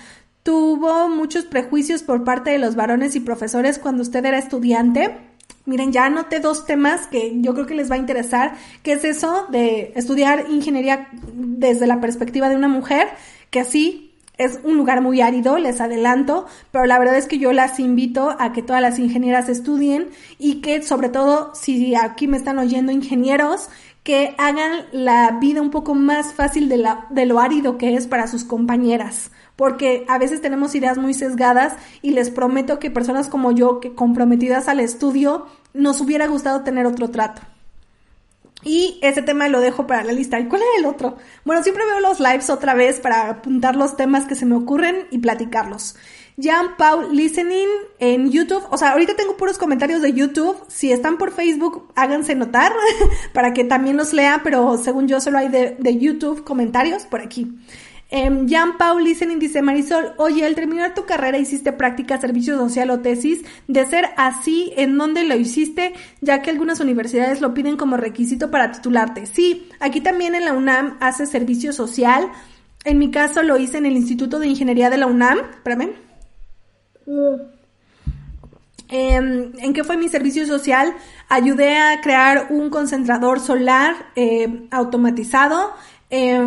¿Tuvo 0.43 1.09
muchos 1.09 1.45
prejuicios 1.45 2.03
por 2.03 2.23
parte 2.23 2.51
de 2.51 2.57
los 2.57 2.75
varones 2.75 3.15
y 3.15 3.19
profesores 3.19 3.77
cuando 3.77 4.01
usted 4.01 4.25
era 4.25 4.39
estudiante? 4.39 5.30
Miren, 5.65 5.91
ya 5.91 6.05
anoté 6.05 6.39
dos 6.39 6.65
temas 6.65 7.07
que 7.07 7.33
yo 7.41 7.53
creo 7.53 7.65
que 7.65 7.75
les 7.75 7.89
va 7.89 7.95
a 7.95 7.99
interesar, 7.99 8.55
que 8.83 8.93
es 8.93 9.03
eso 9.03 9.45
de 9.49 9.93
estudiar 9.95 10.45
ingeniería 10.49 11.09
desde 11.33 11.87
la 11.87 12.01
perspectiva 12.01 12.49
de 12.49 12.55
una 12.55 12.67
mujer, 12.67 13.09
que 13.51 13.59
así 13.59 14.11
es 14.37 14.59
un 14.63 14.75
lugar 14.75 15.01
muy 15.01 15.21
árido, 15.21 15.59
les 15.59 15.81
adelanto, 15.81 16.47
pero 16.71 16.85
la 16.85 16.97
verdad 16.97 17.17
es 17.17 17.27
que 17.27 17.37
yo 17.37 17.53
las 17.53 17.79
invito 17.79 18.35
a 18.39 18.53
que 18.53 18.63
todas 18.63 18.81
las 18.81 18.97
ingenieras 18.97 19.49
estudien 19.49 20.09
y 20.39 20.61
que 20.61 20.81
sobre 20.81 21.09
todo 21.09 21.53
si 21.53 21.93
aquí 21.93 22.27
me 22.27 22.37
están 22.37 22.57
oyendo 22.57 22.91
ingenieros, 22.91 23.69
que 24.03 24.33
hagan 24.39 24.85
la 24.91 25.37
vida 25.39 25.61
un 25.61 25.69
poco 25.69 25.93
más 25.93 26.33
fácil 26.33 26.69
de, 26.69 26.77
la, 26.77 27.05
de 27.11 27.27
lo 27.27 27.39
árido 27.39 27.77
que 27.77 27.95
es 27.95 28.07
para 28.07 28.25
sus 28.25 28.43
compañeras 28.43 29.29
porque 29.61 30.05
a 30.07 30.17
veces 30.17 30.41
tenemos 30.41 30.73
ideas 30.73 30.97
muy 30.97 31.13
sesgadas 31.13 31.75
y 32.01 32.13
les 32.13 32.31
prometo 32.31 32.79
que 32.79 32.89
personas 32.89 33.27
como 33.27 33.51
yo, 33.51 33.79
que 33.79 33.93
comprometidas 33.93 34.67
al 34.67 34.79
estudio, 34.79 35.45
nos 35.75 36.01
hubiera 36.01 36.25
gustado 36.25 36.63
tener 36.63 36.87
otro 36.87 37.11
trato. 37.11 37.43
Y 38.63 38.97
ese 39.03 39.21
tema 39.21 39.47
lo 39.49 39.59
dejo 39.59 39.85
para 39.85 40.03
la 40.03 40.13
lista. 40.13 40.39
¿Y 40.39 40.47
cuál 40.47 40.63
era 40.63 40.79
el 40.79 40.85
otro? 40.87 41.15
Bueno, 41.45 41.61
siempre 41.61 41.85
veo 41.85 41.99
los 41.99 42.19
lives 42.19 42.49
otra 42.49 42.73
vez 42.73 42.99
para 42.99 43.29
apuntar 43.29 43.75
los 43.75 43.95
temas 43.95 44.25
que 44.25 44.33
se 44.33 44.47
me 44.47 44.55
ocurren 44.55 45.05
y 45.11 45.19
platicarlos. 45.19 45.95
Jean 46.37 46.75
Paul 46.75 47.15
Listening 47.15 47.69
en 47.99 48.31
YouTube. 48.31 48.63
O 48.71 48.79
sea, 48.79 48.93
ahorita 48.93 49.15
tengo 49.15 49.37
puros 49.37 49.59
comentarios 49.59 50.01
de 50.01 50.13
YouTube. 50.13 50.57
Si 50.69 50.91
están 50.91 51.19
por 51.19 51.33
Facebook, 51.33 51.87
háganse 51.93 52.33
notar 52.33 52.73
para 53.33 53.53
que 53.53 53.63
también 53.63 53.95
los 53.95 54.11
lea, 54.11 54.41
pero 54.43 54.75
según 54.79 55.07
yo 55.07 55.21
solo 55.21 55.37
hay 55.37 55.49
de, 55.49 55.75
de 55.77 55.99
YouTube 55.99 56.43
comentarios 56.43 57.03
por 57.03 57.21
aquí. 57.21 57.59
Eh, 58.13 58.43
Jean 58.45 58.77
Paul 58.77 59.05
Listening 59.05 59.39
dice, 59.39 59.61
Marisol, 59.61 60.13
oye, 60.17 60.45
al 60.45 60.53
terminar 60.53 60.93
tu 60.93 61.05
carrera 61.05 61.37
hiciste 61.37 61.71
práctica, 61.71 62.19
servicio 62.19 62.57
social 62.57 62.89
o 62.89 62.99
tesis. 62.99 63.39
De 63.69 63.85
ser 63.87 64.09
así, 64.17 64.73
¿en 64.75 64.97
dónde 64.97 65.23
lo 65.23 65.35
hiciste? 65.35 65.93
Ya 66.19 66.41
que 66.41 66.49
algunas 66.49 66.81
universidades 66.81 67.39
lo 67.39 67.53
piden 67.53 67.77
como 67.77 67.95
requisito 67.95 68.51
para 68.51 68.73
titularte. 68.73 69.25
Sí, 69.25 69.69
aquí 69.79 70.01
también 70.01 70.35
en 70.35 70.43
la 70.43 70.53
UNAM 70.53 70.97
hace 70.99 71.25
servicio 71.25 71.71
social. 71.71 72.29
En 72.83 72.99
mi 72.99 73.11
caso 73.11 73.43
lo 73.43 73.57
hice 73.57 73.77
en 73.77 73.85
el 73.85 73.93
Instituto 73.93 74.39
de 74.39 74.47
Ingeniería 74.47 74.89
de 74.89 74.97
la 74.97 75.07
UNAM. 75.07 75.39
Espérame. 75.53 75.91
Em, 78.89 79.53
¿En 79.57 79.73
qué 79.73 79.85
fue 79.85 79.95
mi 79.95 80.09
servicio 80.09 80.45
social? 80.45 80.93
Ayudé 81.29 81.77
a 81.77 82.01
crear 82.01 82.47
un 82.49 82.69
concentrador 82.69 83.39
solar 83.39 83.95
eh, 84.17 84.67
automatizado 84.69 85.71
eh, 86.11 86.39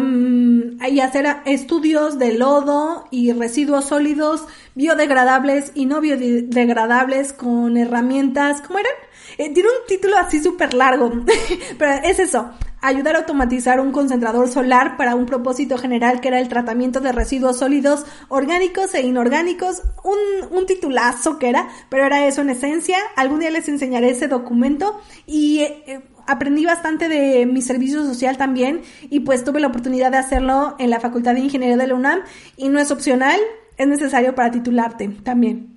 y 0.91 1.01
hacer 1.01 1.27
estudios 1.47 2.19
de 2.19 2.35
lodo 2.35 3.09
y 3.11 3.33
residuos 3.33 3.87
sólidos 3.87 4.47
biodegradables 4.75 5.73
y 5.75 5.87
no 5.87 6.01
biodegradables 6.01 7.33
con 7.33 7.77
herramientas, 7.77 8.61
¿cómo 8.61 8.79
eran? 8.79 8.93
Eh, 9.39 9.53
tiene 9.53 9.71
un 9.71 9.87
título 9.89 10.17
así 10.19 10.43
súper 10.43 10.75
largo, 10.75 11.11
pero 11.79 11.93
es 12.05 12.19
eso, 12.19 12.51
ayudar 12.83 13.17
a 13.17 13.21
automatizar 13.21 13.81
un 13.81 13.91
concentrador 13.91 14.49
solar 14.49 14.97
para 14.99 15.15
un 15.15 15.25
propósito 15.25 15.79
general 15.79 16.21
que 16.21 16.29
era 16.29 16.39
el 16.39 16.49
tratamiento 16.49 17.01
de 17.01 17.13
residuos 17.13 17.59
sólidos 17.59 18.05
orgánicos 18.29 18.95
e 18.95 19.03
inorgánicos, 19.03 19.83
un, 20.05 20.57
un 20.57 20.67
titulazo 20.67 21.39
que 21.39 21.49
era, 21.49 21.69
pero 21.89 22.05
era 22.05 22.27
eso 22.27 22.43
en 22.43 22.51
esencia, 22.51 22.99
algún 23.17 23.41
día 23.41 23.51
les 23.51 23.69
enseñaré 23.69 24.11
ese 24.11 24.29
documento 24.29 25.01
y 25.27 25.61
eh, 25.61 26.03
aprendí 26.27 26.65
bastante 26.65 27.09
de 27.09 27.47
mi 27.47 27.63
servicio 27.63 28.05
social 28.05 28.37
también 28.37 28.83
y 29.11 29.21
pues 29.21 29.45
tuve 29.45 29.61
la 29.61 29.69
oportunidad 29.69 30.11
de 30.11 30.19
hacerlo 30.19 30.77
en 30.79 30.91
la 30.91 31.01
Facultad 31.01 31.35
de 31.35 31.41
Ingeniería 31.41 31.77
de 31.77 31.87
la 31.87 31.95
UNAM 31.95 32.21
y 32.57 32.69
no 32.69 32.79
es 32.79 32.91
opcional, 32.91 33.41
es 33.77 33.87
necesario 33.87 34.35
para 34.35 34.51
titularte 34.51 35.09
también. 35.23 35.75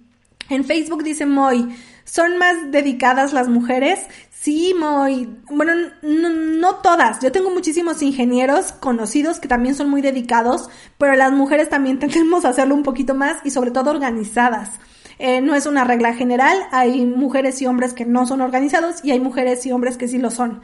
En 0.50 0.64
Facebook 0.64 1.04
dice 1.04 1.26
Moy, 1.26 1.76
son 2.06 2.38
más 2.38 2.72
dedicadas 2.72 3.34
las 3.34 3.50
mujeres. 3.50 4.00
Sí, 4.32 4.74
muy, 4.80 5.30
bueno, 5.50 5.74
no, 6.02 6.30
no, 6.30 6.76
todas. 6.76 7.20
Yo 7.22 7.32
tengo 7.32 7.50
muchísimos 7.50 8.02
ingenieros 8.02 8.72
conocidos 8.72 9.40
que 9.40 9.48
también 9.48 9.76
son 9.76 9.90
muy 9.90 10.02
dedicados, 10.02 10.70
pero 10.98 11.16
las 11.16 11.34
mujeres 11.34 11.70
también 11.70 12.00
tendemos 12.00 12.46
a 12.46 12.50
hacerlo 12.50 12.76
un 12.76 12.84
poquito 12.84 13.14
más 13.14 13.38
y 13.44 13.50
sobre 13.50 13.72
todo 13.72 13.90
organizadas. 13.90 14.80
Eh, 15.20 15.42
no 15.42 15.56
es 15.56 15.66
una 15.66 15.84
regla 15.84 16.14
general, 16.14 16.58
hay 16.72 17.06
mujeres 17.06 17.62
y 17.62 17.66
hombres 17.66 17.94
que 17.94 18.06
no 18.06 18.28
son 18.28 18.42
organizados 18.42 19.04
y 19.04 19.12
hay 19.12 19.20
mujeres 19.20 19.66
y 19.66 19.72
hombres 19.72 19.98
que 19.98 20.08
sí 20.08 20.18
lo 20.18 20.30
son. 20.30 20.62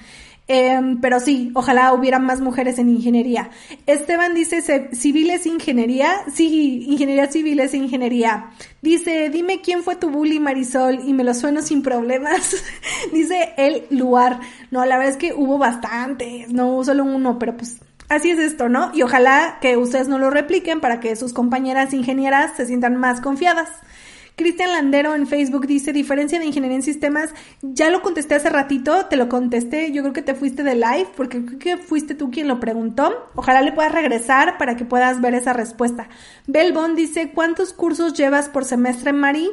Em, 0.48 1.00
pero 1.00 1.22
sí, 1.22 1.52
ojalá 1.54 1.94
hubiera 1.94 2.20
más 2.20 2.42
mujeres 2.42 2.78
en 2.78 2.90
ingeniería. 2.90 3.50
Esteban 3.88 4.34
dice, 4.34 4.90
¿civiles 4.94 5.46
ingeniería? 5.46 6.18
Sí, 6.34 6.86
ingeniería 6.90 7.32
civil 7.32 7.62
es 7.62 7.74
ingeniería. 7.74 8.52
Dice, 8.82 9.30
dime 9.30 9.62
quién 9.62 9.84
fue 9.84 9.96
tu 9.96 10.10
bully 10.10 10.40
Marisol 10.42 11.00
y 11.08 11.14
me 11.14 11.24
lo 11.24 11.34
sueno 11.34 11.62
sin 11.62 11.82
problemas. 11.82 12.58
dice 13.14 13.54
el 13.56 13.86
lugar. 13.90 14.42
No, 14.70 14.86
la 14.86 14.98
verdad 14.98 15.14
es 15.14 15.18
que 15.18 15.34
hubo 15.34 15.58
bastantes, 15.58 16.50
no 16.50 16.84
solo 16.84 17.06
uno, 17.06 17.40
pero 17.40 17.56
pues 17.56 17.78
así 18.10 18.32
es 18.32 18.40
esto, 18.40 18.68
¿no? 18.68 18.92
Y 18.94 19.02
ojalá 19.02 19.60
que 19.62 19.78
ustedes 19.78 20.10
no 20.10 20.20
lo 20.20 20.30
repliquen 20.30 20.82
para 20.82 21.00
que 21.00 21.16
sus 21.16 21.32
compañeras 21.32 21.94
ingenieras 21.94 22.58
se 22.58 22.66
sientan 22.66 22.98
más 22.98 23.22
confiadas. 23.22 23.70
Cristian 24.36 24.72
Landero 24.72 25.14
en 25.14 25.28
Facebook 25.28 25.68
dice, 25.68 25.94
diferencia 25.94 26.40
de 26.40 26.46
ingeniería 26.46 26.78
en 26.78 26.84
sistemas, 26.84 27.30
ya 27.62 27.90
lo 27.90 28.02
contesté 28.02 28.36
hace 28.36 28.50
ratito, 28.50 29.06
te 29.06 29.16
lo 29.16 29.30
contesté, 29.30 29.92
yo 29.92 30.02
creo 30.02 30.14
que 30.14 30.22
te 30.24 30.34
fuiste 30.34 30.64
de 30.64 30.76
live, 30.76 31.08
porque 31.16 31.46
creo 31.46 31.60
que 31.60 31.78
fuiste 31.78 32.16
tú 32.16 32.32
quien 32.32 32.48
lo 32.48 32.60
preguntó. 32.60 33.30
Ojalá 33.36 33.62
le 33.62 33.72
puedas 33.72 33.92
regresar 33.92 34.58
para 34.58 34.76
que 34.76 34.86
puedas 34.86 35.22
ver 35.22 35.36
esa 35.36 35.54
respuesta. 35.54 36.10
Belbon 36.48 36.96
dice, 36.96 37.32
¿cuántos 37.32 37.74
cursos 37.74 38.14
llevas 38.14 38.50
por 38.50 38.66
semestre, 38.66 39.14
Mari? 39.14 39.50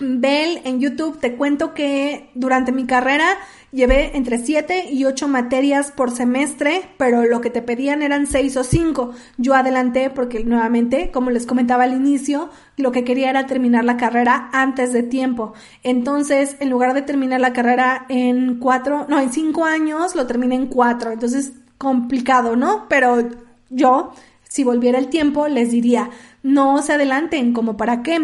Bell 0.00 0.60
en 0.64 0.80
YouTube, 0.80 1.18
te 1.20 1.36
cuento 1.36 1.74
que 1.74 2.30
durante 2.34 2.72
mi 2.72 2.86
carrera 2.86 3.36
llevé 3.72 4.16
entre 4.16 4.38
7 4.38 4.86
y 4.90 5.04
8 5.04 5.28
materias 5.28 5.92
por 5.92 6.10
semestre, 6.10 6.82
pero 6.96 7.24
lo 7.24 7.40
que 7.40 7.50
te 7.50 7.62
pedían 7.62 8.02
eran 8.02 8.26
6 8.26 8.56
o 8.56 8.64
5. 8.64 9.12
Yo 9.36 9.54
adelanté 9.54 10.10
porque 10.10 10.42
nuevamente, 10.44 11.10
como 11.10 11.30
les 11.30 11.46
comentaba 11.46 11.84
al 11.84 11.94
inicio, 11.94 12.50
lo 12.76 12.92
que 12.92 13.04
quería 13.04 13.30
era 13.30 13.46
terminar 13.46 13.84
la 13.84 13.96
carrera 13.96 14.48
antes 14.52 14.92
de 14.92 15.02
tiempo. 15.02 15.52
Entonces, 15.82 16.56
en 16.60 16.70
lugar 16.70 16.94
de 16.94 17.02
terminar 17.02 17.40
la 17.40 17.52
carrera 17.52 18.06
en 18.08 18.58
4, 18.58 19.06
no, 19.08 19.20
en 19.20 19.32
5 19.32 19.64
años, 19.64 20.14
lo 20.14 20.26
terminé 20.26 20.56
en 20.56 20.66
4. 20.66 21.12
Entonces, 21.12 21.52
complicado, 21.78 22.56
¿no? 22.56 22.86
Pero 22.88 23.28
yo, 23.70 24.12
si 24.42 24.64
volviera 24.64 24.98
el 24.98 25.08
tiempo, 25.08 25.46
les 25.46 25.70
diría, 25.70 26.10
no 26.42 26.82
se 26.82 26.94
adelanten, 26.94 27.52
como 27.52 27.76
para 27.76 28.02
qué. 28.02 28.20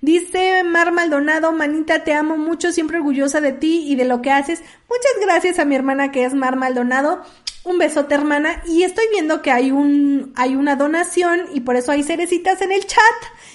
Dice 0.00 0.62
Mar 0.64 0.92
Maldonado, 0.92 1.52
manita, 1.52 2.04
te 2.04 2.14
amo 2.14 2.36
mucho, 2.36 2.72
siempre 2.72 2.98
orgullosa 2.98 3.40
de 3.40 3.52
ti 3.52 3.84
y 3.86 3.96
de 3.96 4.04
lo 4.04 4.22
que 4.22 4.30
haces. 4.30 4.62
Muchas 4.88 5.12
gracias 5.20 5.58
a 5.58 5.64
mi 5.64 5.74
hermana 5.74 6.10
que 6.10 6.24
es 6.24 6.34
Mar 6.34 6.56
Maldonado. 6.56 7.22
Un 7.64 7.78
besote, 7.78 8.14
hermana. 8.14 8.62
Y 8.66 8.84
estoy 8.84 9.04
viendo 9.12 9.42
que 9.42 9.50
hay 9.50 9.70
un, 9.70 10.32
hay 10.36 10.56
una 10.56 10.76
donación 10.76 11.40
y 11.52 11.60
por 11.60 11.76
eso 11.76 11.92
hay 11.92 12.02
cerecitas 12.02 12.62
en 12.62 12.72
el 12.72 12.86
chat. 12.86 13.00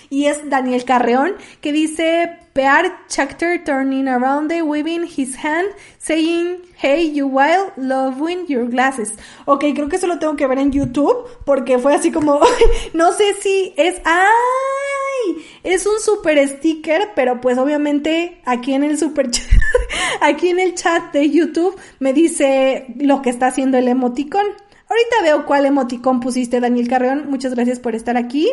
Y 0.10 0.26
es 0.26 0.50
Daniel 0.50 0.86
Carreón 0.86 1.34
que 1.62 1.72
dice, 1.72 2.38
Pear 2.54 3.00
Chapter 3.08 3.64
turning 3.64 4.08
around 4.08 4.52
waving 4.52 5.08
his 5.08 5.36
hand, 5.38 5.74
saying, 5.98 6.62
Hey, 6.76 7.10
you 7.10 7.26
wild, 7.26 7.72
loving 7.78 8.46
your 8.48 8.70
glasses. 8.70 9.14
Ok, 9.46 9.64
creo 9.74 9.90
que 9.90 9.96
eso 9.96 10.06
lo 10.06 10.20
tengo 10.20 10.36
que 10.36 10.46
ver 10.46 10.60
en 10.60 10.72
YouTube, 10.72 11.28
porque 11.46 11.80
fue 11.80 11.96
así 11.96 12.12
como, 12.12 12.40
no 12.94 13.12
sé 13.14 13.34
si 13.42 13.74
es, 13.76 14.00
¡ay! 14.06 15.44
Es 15.64 15.88
un 15.88 16.00
super 16.00 16.48
sticker, 16.48 17.10
pero 17.16 17.42
pues 17.42 17.58
obviamente 17.58 18.40
aquí 18.46 18.74
en 18.74 18.84
el 18.84 19.00
super 19.00 19.32
chat, 19.32 19.48
aquí 20.22 20.50
en 20.50 20.60
el 20.60 20.76
chat 20.76 21.12
de 21.12 21.32
YouTube 21.32 21.76
me 22.00 22.14
dice 22.14 22.86
lo 23.00 23.24
que 23.24 23.32
está 23.32 23.48
haciendo 23.48 23.80
el 23.80 23.88
emoticón. 23.88 24.46
Ahorita 24.90 25.24
veo 25.24 25.46
cuál 25.48 25.66
emoticón 25.66 26.20
pusiste, 26.20 26.60
Daniel 26.60 26.88
Carreón. 26.88 27.26
Muchas 27.28 27.56
gracias 27.56 27.80
por 27.80 27.96
estar 27.96 28.16
aquí. 28.16 28.48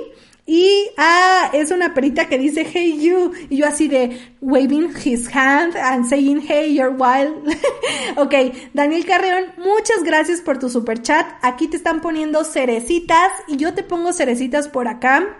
Y, 0.52 0.90
ah, 0.96 1.48
es 1.52 1.70
una 1.70 1.94
perita 1.94 2.28
que 2.28 2.36
dice, 2.36 2.66
hey 2.68 2.98
you. 3.00 3.30
Y 3.48 3.58
yo 3.58 3.68
así 3.68 3.86
de 3.86 4.18
waving 4.40 4.92
his 5.04 5.32
hand 5.32 5.76
and 5.76 6.04
saying, 6.04 6.40
hey, 6.40 6.74
you're 6.74 6.90
wild. 6.90 7.48
ok, 8.16 8.34
Daniel 8.74 9.06
Carreón, 9.06 9.44
muchas 9.58 10.02
gracias 10.02 10.40
por 10.40 10.58
tu 10.58 10.68
super 10.68 11.00
chat. 11.02 11.24
Aquí 11.42 11.68
te 11.68 11.76
están 11.76 12.00
poniendo 12.00 12.42
cerecitas 12.42 13.30
y 13.46 13.58
yo 13.58 13.74
te 13.74 13.84
pongo 13.84 14.12
cerecitas 14.12 14.66
por 14.66 14.88
acá. 14.88 15.38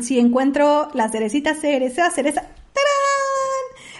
si 0.00 0.18
encuentro 0.18 0.88
las 0.94 1.12
cerecitas, 1.12 1.60
cereza, 1.60 2.08
cereza. 2.10 2.53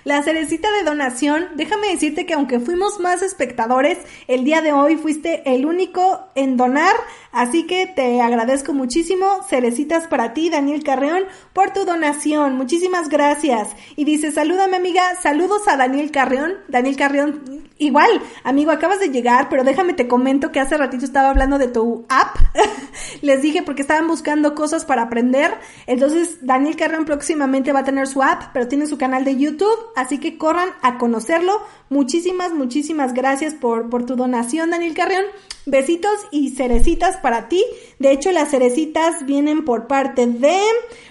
La 0.05 0.23
cerecita 0.23 0.71
de 0.71 0.83
donación, 0.83 1.47
déjame 1.55 1.89
decirte 1.89 2.27
que 2.27 2.35
aunque 2.35 2.61
fuimos 2.61 3.01
más 3.01 3.23
espectadores, 3.23 3.97
el 4.29 4.45
día 4.45 4.61
de 4.61 4.71
hoy 4.71 4.97
fuiste 4.97 5.43
el 5.55 5.65
único 5.65 6.29
en 6.35 6.59
donar, 6.59 6.95
así 7.33 7.67
que 7.67 7.87
te 7.87 8.21
agradezco 8.21 8.75
muchísimo. 8.75 9.43
Cerecitas 9.49 10.07
para 10.07 10.35
ti, 10.35 10.51
Daniel 10.51 10.85
Carreón, 10.85 11.23
por 11.55 11.73
tu 11.73 11.87
donación. 11.87 12.55
Muchísimas 12.55 13.09
gracias. 13.09 13.69
Y 13.97 14.05
dice, 14.05 14.31
salúdame 14.31 14.77
amiga, 14.77 15.03
saludos 15.23 15.67
a 15.69 15.79
Daniel 15.79 16.11
Carreón. 16.11 16.53
Daniel 16.69 16.97
Carreón, 16.97 17.65
igual, 17.79 18.11
amigo, 18.43 18.73
acabas 18.73 19.01
de 19.01 19.09
llegar, 19.09 19.49
pero 19.49 19.65
déjame 19.65 19.95
te 19.95 20.07
comento 20.07 20.53
que 20.53 20.61
hace 20.61 20.77
ratito 20.77 21.07
estaba 21.07 21.31
hablando 21.31 21.57
de 21.57 21.69
tu 21.69 22.05
app. 22.11 22.37
Les 23.23 23.41
dije 23.41 23.63
porque 23.63 23.81
estaban 23.81 24.07
buscando 24.07 24.55
cosas 24.55 24.85
para 24.85 25.01
aprender. 25.01 25.55
Entonces, 25.87 26.37
Daniel 26.43 26.77
Carreón 26.77 27.07
próximamente 27.07 27.73
va 27.73 27.81
a 27.81 27.85
tener 27.85 28.07
su 28.07 28.23
app, 28.23 28.51
pero 28.53 28.69
tiene 28.69 28.87
su 28.87 28.99
canal 28.99 29.25
de 29.25 29.37
YouTube 29.37 29.94
así 29.97 30.19
que 30.19 30.39
corran 30.39 30.71
a 30.83 30.99
conocerlo. 30.99 31.61
Muchísimas, 31.91 32.53
muchísimas 32.53 33.15
gracias 33.15 33.55
por, 33.55 33.89
tu 34.07 34.17
donación, 34.17 34.71
Daniel 34.71 34.95
Carrión. 34.95 35.25
Besitos 35.67 36.13
y 36.31 36.51
cerecitas 36.51 37.17
para 37.19 37.49
ti. 37.49 37.65
De 37.99 38.13
hecho, 38.13 38.33
las 38.33 38.51
cerecitas 38.51 39.25
vienen 39.25 39.65
por 39.65 39.87
parte 39.87 40.27
de 40.27 40.61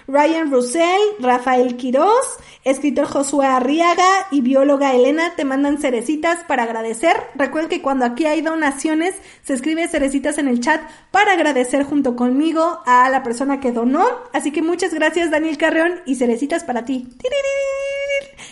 Ryan 0.06 0.52
Russell, 0.52 1.00
Rafael 1.18 1.76
Quiroz, 1.76 2.38
escritor 2.62 3.06
Josué 3.06 3.46
Arriaga 3.46 4.28
y 4.30 4.42
bióloga 4.42 4.94
Elena. 4.94 5.34
Te 5.34 5.44
mandan 5.44 5.78
cerecitas 5.78 6.44
para 6.44 6.64
agradecer. 6.64 7.16
Recuerden 7.34 7.70
que 7.70 7.82
cuando 7.82 8.04
aquí 8.04 8.26
hay 8.26 8.42
donaciones, 8.42 9.16
se 9.42 9.54
escribe 9.54 9.88
cerecitas 9.88 10.38
en 10.38 10.46
el 10.46 10.60
chat 10.60 10.82
para 11.10 11.32
agradecer 11.32 11.84
junto 11.84 12.14
conmigo 12.14 12.80
a 12.86 13.08
la 13.10 13.22
persona 13.22 13.58
que 13.58 13.72
donó. 13.72 14.06
Así 14.32 14.52
que 14.52 14.62
muchas 14.62 14.94
gracias, 14.94 15.30
Daniel 15.30 15.58
Carrión, 15.58 16.00
y 16.06 16.14
cerecitas 16.14 16.62
para 16.62 16.84
ti. 16.84 17.08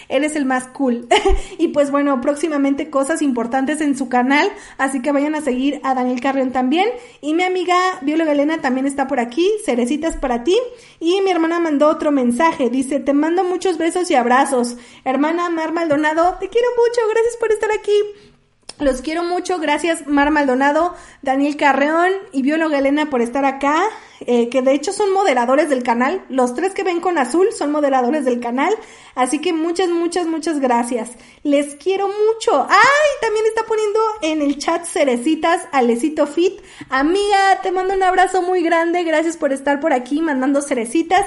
Eres 0.09 0.37
el 0.37 0.45
más 0.45 0.67
cool. 0.69 1.07
y 1.59 1.69
pues 1.69 1.91
bueno, 1.91 2.21
próximamente 2.21 2.91
cosas 2.91 3.23
importantes 3.23 3.81
en 3.81 3.97
su 3.97 4.09
canal, 4.09 4.51
así 4.79 5.03
que 5.03 5.13
vayan 5.13 5.35
a 5.35 5.41
seguir 5.41 5.81
a 5.83 5.95
Daniel 5.95 6.21
Carrión 6.21 6.53
también. 6.53 6.89
Y 7.21 7.35
mi 7.35 7.43
amiga 7.43 7.77
bióloga 8.03 8.33
Elena 8.33 8.61
también 8.61 8.87
está 8.87 9.07
por 9.07 9.21
aquí, 9.21 9.49
cerecitas 9.65 10.17
para 10.17 10.45
ti. 10.45 10.59
Y 11.01 11.21
mi 11.23 11.31
hermana 11.31 11.61
mandó 11.61 11.89
otro 11.89 12.11
mensaje, 12.11 12.71
dice, 12.71 13.01
te 13.01 13.13
mando 13.13 13.45
muchos 13.45 13.79
besos 13.79 14.11
y 14.11 14.15
abrazos. 14.15 14.77
Hermana 15.05 15.51
Mar 15.51 15.73
Maldonado, 15.73 16.37
te 16.41 16.49
quiero 16.49 16.69
mucho, 16.77 17.01
gracias 17.11 17.37
por 17.37 17.53
estar 17.53 17.71
aquí. 17.73 18.32
Los 18.79 19.01
quiero 19.03 19.23
mucho, 19.23 19.59
gracias 19.59 20.07
Mar 20.07 20.31
Maldonado, 20.31 20.95
Daniel 21.21 21.57
Carreón 21.57 22.11
y 22.33 22.43
Bióloga 22.43 22.79
Elena 22.79 23.11
por 23.11 23.21
estar 23.21 23.45
acá, 23.45 23.81
eh, 24.21 24.49
que 24.49 24.63
de 24.63 24.73
hecho 24.73 24.93
son 24.93 25.13
moderadores 25.13 25.69
del 25.69 25.83
canal. 25.83 26.25
Los 26.29 26.55
tres 26.55 26.73
que 26.75 26.83
ven 26.83 27.01
con 27.01 27.19
azul 27.19 27.49
son 27.57 27.71
moderadores 27.71 28.25
del 28.25 28.41
canal, 28.41 28.75
así 29.15 29.39
que 29.41 29.53
muchas, 29.53 29.89
muchas, 29.89 30.27
muchas 30.27 30.59
gracias. 30.59 31.11
Les 31.43 31.75
quiero 31.77 32.09
mucho. 32.09 32.67
¡Ay! 32.69 33.09
También 33.21 33.47
está 33.47 33.65
poniendo 33.67 34.01
en 34.23 34.43
el 34.43 34.59
chat 34.59 34.85
cerecitas 34.85 35.69
Alecito 35.71 36.27
Fit. 36.27 36.61
Amiga, 36.89 37.61
te 37.63 37.71
mando 37.73 37.95
un 37.95 38.03
abrazo 38.03 38.43
muy 38.43 38.63
grande, 38.63 39.05
gracias 39.05 39.37
por 39.37 39.53
estar 39.53 39.81
por 39.81 39.93
aquí 39.93 40.23
mandando 40.23 40.61
cerecitas. 40.61 41.27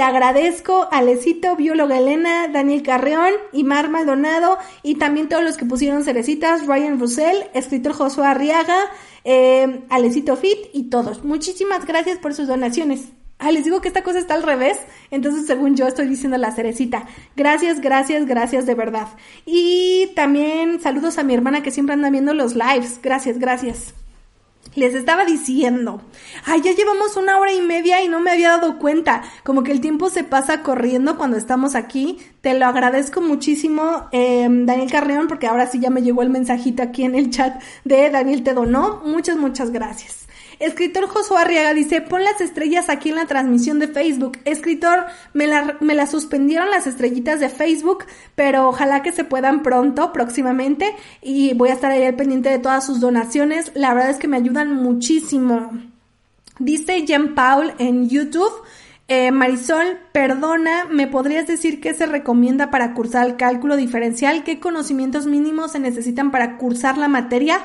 Te 0.00 0.04
agradezco, 0.04 0.88
Alecito, 0.90 1.56
bióloga 1.56 1.98
Elena, 1.98 2.48
Daniel 2.48 2.82
Carreón 2.82 3.34
y 3.52 3.64
Mar 3.64 3.90
Maldonado 3.90 4.56
y 4.82 4.94
también 4.94 5.28
todos 5.28 5.44
los 5.44 5.58
que 5.58 5.66
pusieron 5.66 6.04
cerecitas, 6.04 6.66
Ryan 6.66 6.98
Russell, 6.98 7.36
escritor 7.52 7.92
Josué 7.92 8.24
Arriaga, 8.24 8.78
eh, 9.24 9.82
Alecito 9.90 10.36
Fit 10.38 10.56
y 10.72 10.84
todos. 10.84 11.22
Muchísimas 11.22 11.84
gracias 11.84 12.16
por 12.16 12.32
sus 12.32 12.48
donaciones. 12.48 13.10
Ah, 13.38 13.52
les 13.52 13.64
digo 13.64 13.82
que 13.82 13.88
esta 13.88 14.02
cosa 14.02 14.20
está 14.20 14.32
al 14.32 14.42
revés, 14.42 14.78
entonces 15.10 15.46
según 15.46 15.76
yo 15.76 15.86
estoy 15.86 16.06
diciendo 16.06 16.38
la 16.38 16.52
cerecita. 16.52 17.06
Gracias, 17.36 17.82
gracias, 17.82 18.24
gracias 18.24 18.64
de 18.64 18.74
verdad. 18.74 19.08
Y 19.44 20.12
también 20.16 20.80
saludos 20.80 21.18
a 21.18 21.24
mi 21.24 21.34
hermana 21.34 21.62
que 21.62 21.72
siempre 21.72 21.92
anda 21.92 22.08
viendo 22.08 22.32
los 22.32 22.54
lives. 22.54 23.00
Gracias, 23.02 23.38
gracias. 23.38 23.92
Les 24.76 24.94
estaba 24.94 25.24
diciendo, 25.24 26.00
ay, 26.44 26.60
ya 26.62 26.72
llevamos 26.72 27.16
una 27.16 27.38
hora 27.38 27.52
y 27.52 27.60
media 27.60 28.04
y 28.04 28.08
no 28.08 28.20
me 28.20 28.30
había 28.30 28.50
dado 28.50 28.78
cuenta. 28.78 29.22
Como 29.42 29.64
que 29.64 29.72
el 29.72 29.80
tiempo 29.80 30.10
se 30.10 30.22
pasa 30.22 30.62
corriendo 30.62 31.18
cuando 31.18 31.36
estamos 31.36 31.74
aquí. 31.74 32.18
Te 32.40 32.54
lo 32.54 32.66
agradezco 32.66 33.20
muchísimo, 33.20 34.08
eh, 34.12 34.46
Daniel 34.48 34.90
Carreón, 34.90 35.26
porque 35.26 35.48
ahora 35.48 35.66
sí 35.66 35.80
ya 35.80 35.90
me 35.90 36.02
llegó 36.02 36.22
el 36.22 36.30
mensajito 36.30 36.84
aquí 36.84 37.02
en 37.02 37.16
el 37.16 37.30
chat 37.30 37.60
de 37.84 38.10
Daniel 38.10 38.44
te 38.44 38.54
donó. 38.54 39.02
Muchas, 39.04 39.36
muchas 39.36 39.70
gracias. 39.70 40.19
Escritor 40.60 41.08
Josué 41.08 41.38
Arriaga 41.38 41.72
dice, 41.72 42.02
pon 42.02 42.22
las 42.22 42.40
estrellas 42.42 42.90
aquí 42.90 43.08
en 43.08 43.16
la 43.16 43.26
transmisión 43.26 43.78
de 43.78 43.88
Facebook. 43.88 44.38
Escritor, 44.44 45.06
me 45.32 45.46
la, 45.46 45.78
me 45.80 45.94
la 45.94 46.06
suspendieron 46.06 46.70
las 46.70 46.86
estrellitas 46.86 47.40
de 47.40 47.48
Facebook, 47.48 48.04
pero 48.34 48.68
ojalá 48.68 49.02
que 49.02 49.10
se 49.10 49.24
puedan 49.24 49.62
pronto, 49.62 50.12
próximamente, 50.12 50.94
y 51.22 51.54
voy 51.54 51.70
a 51.70 51.72
estar 51.72 51.90
ahí 51.90 52.04
al 52.04 52.14
pendiente 52.14 52.50
de 52.50 52.58
todas 52.58 52.84
sus 52.84 53.00
donaciones. 53.00 53.72
La 53.74 53.94
verdad 53.94 54.10
es 54.10 54.18
que 54.18 54.28
me 54.28 54.36
ayudan 54.36 54.74
muchísimo. 54.74 55.70
Dice 56.58 57.06
Jean 57.06 57.34
Paul 57.34 57.72
en 57.78 58.10
YouTube, 58.10 58.52
eh, 59.08 59.32
Marisol, 59.32 59.98
perdona, 60.12 60.84
¿me 60.90 61.06
podrías 61.06 61.46
decir 61.46 61.80
qué 61.80 61.94
se 61.94 62.04
recomienda 62.04 62.70
para 62.70 62.92
cursar 62.92 63.26
el 63.26 63.36
cálculo 63.36 63.76
diferencial? 63.76 64.44
¿Qué 64.44 64.60
conocimientos 64.60 65.26
mínimos 65.26 65.72
se 65.72 65.78
necesitan 65.78 66.30
para 66.30 66.58
cursar 66.58 66.98
la 66.98 67.08
materia? 67.08 67.60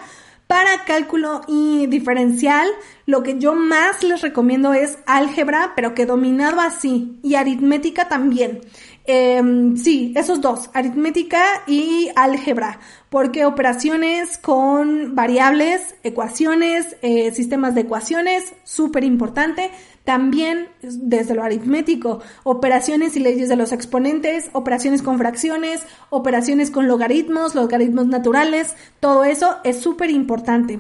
Para 0.47 0.85
cálculo 0.85 1.41
y 1.47 1.88
diferencial, 1.88 2.67
lo 3.07 3.23
que 3.23 3.39
yo 3.39 3.55
más 3.55 4.03
les 4.03 4.22
recomiendo 4.22 4.73
es 4.73 4.99
álgebra, 5.07 5.73
pero 5.76 5.95
que 5.95 6.05
dominado 6.05 6.61
así, 6.61 7.19
y 7.23 7.34
aritmética 7.34 8.07
también. 8.07 8.61
Em, 9.07 9.76
sí, 9.76 10.13
esos 10.15 10.41
dos, 10.41 10.69
aritmética 10.73 11.63
y 11.65 12.09
álgebra, 12.15 12.80
porque 13.09 13.45
operaciones 13.45 14.38
con 14.38 15.15
variables, 15.15 15.95
ecuaciones, 16.03 16.95
eh, 17.01 17.31
sistemas 17.31 17.73
de 17.73 17.81
ecuaciones, 17.81 18.53
súper 18.63 19.03
importante. 19.03 19.72
También 20.06 20.69
desde 20.82 21.34
lo 21.34 21.44
aritmético, 21.44 22.22
operaciones 22.44 23.18
y 23.18 23.19
leyes 23.19 23.49
de 23.49 23.56
los 23.56 23.72
exponentes, 23.72 24.49
operaciones 24.53 25.02
con 25.02 25.18
fracciones, 25.18 25.82
operaciones 26.11 26.69
con 26.69 26.88
logaritmos, 26.88 27.56
logaritmos 27.56 28.06
naturales, 28.06 28.76
todo 28.99 29.23
eso 29.23 29.57
es 29.64 29.80
súper 29.82 30.11
importante. 30.11 30.80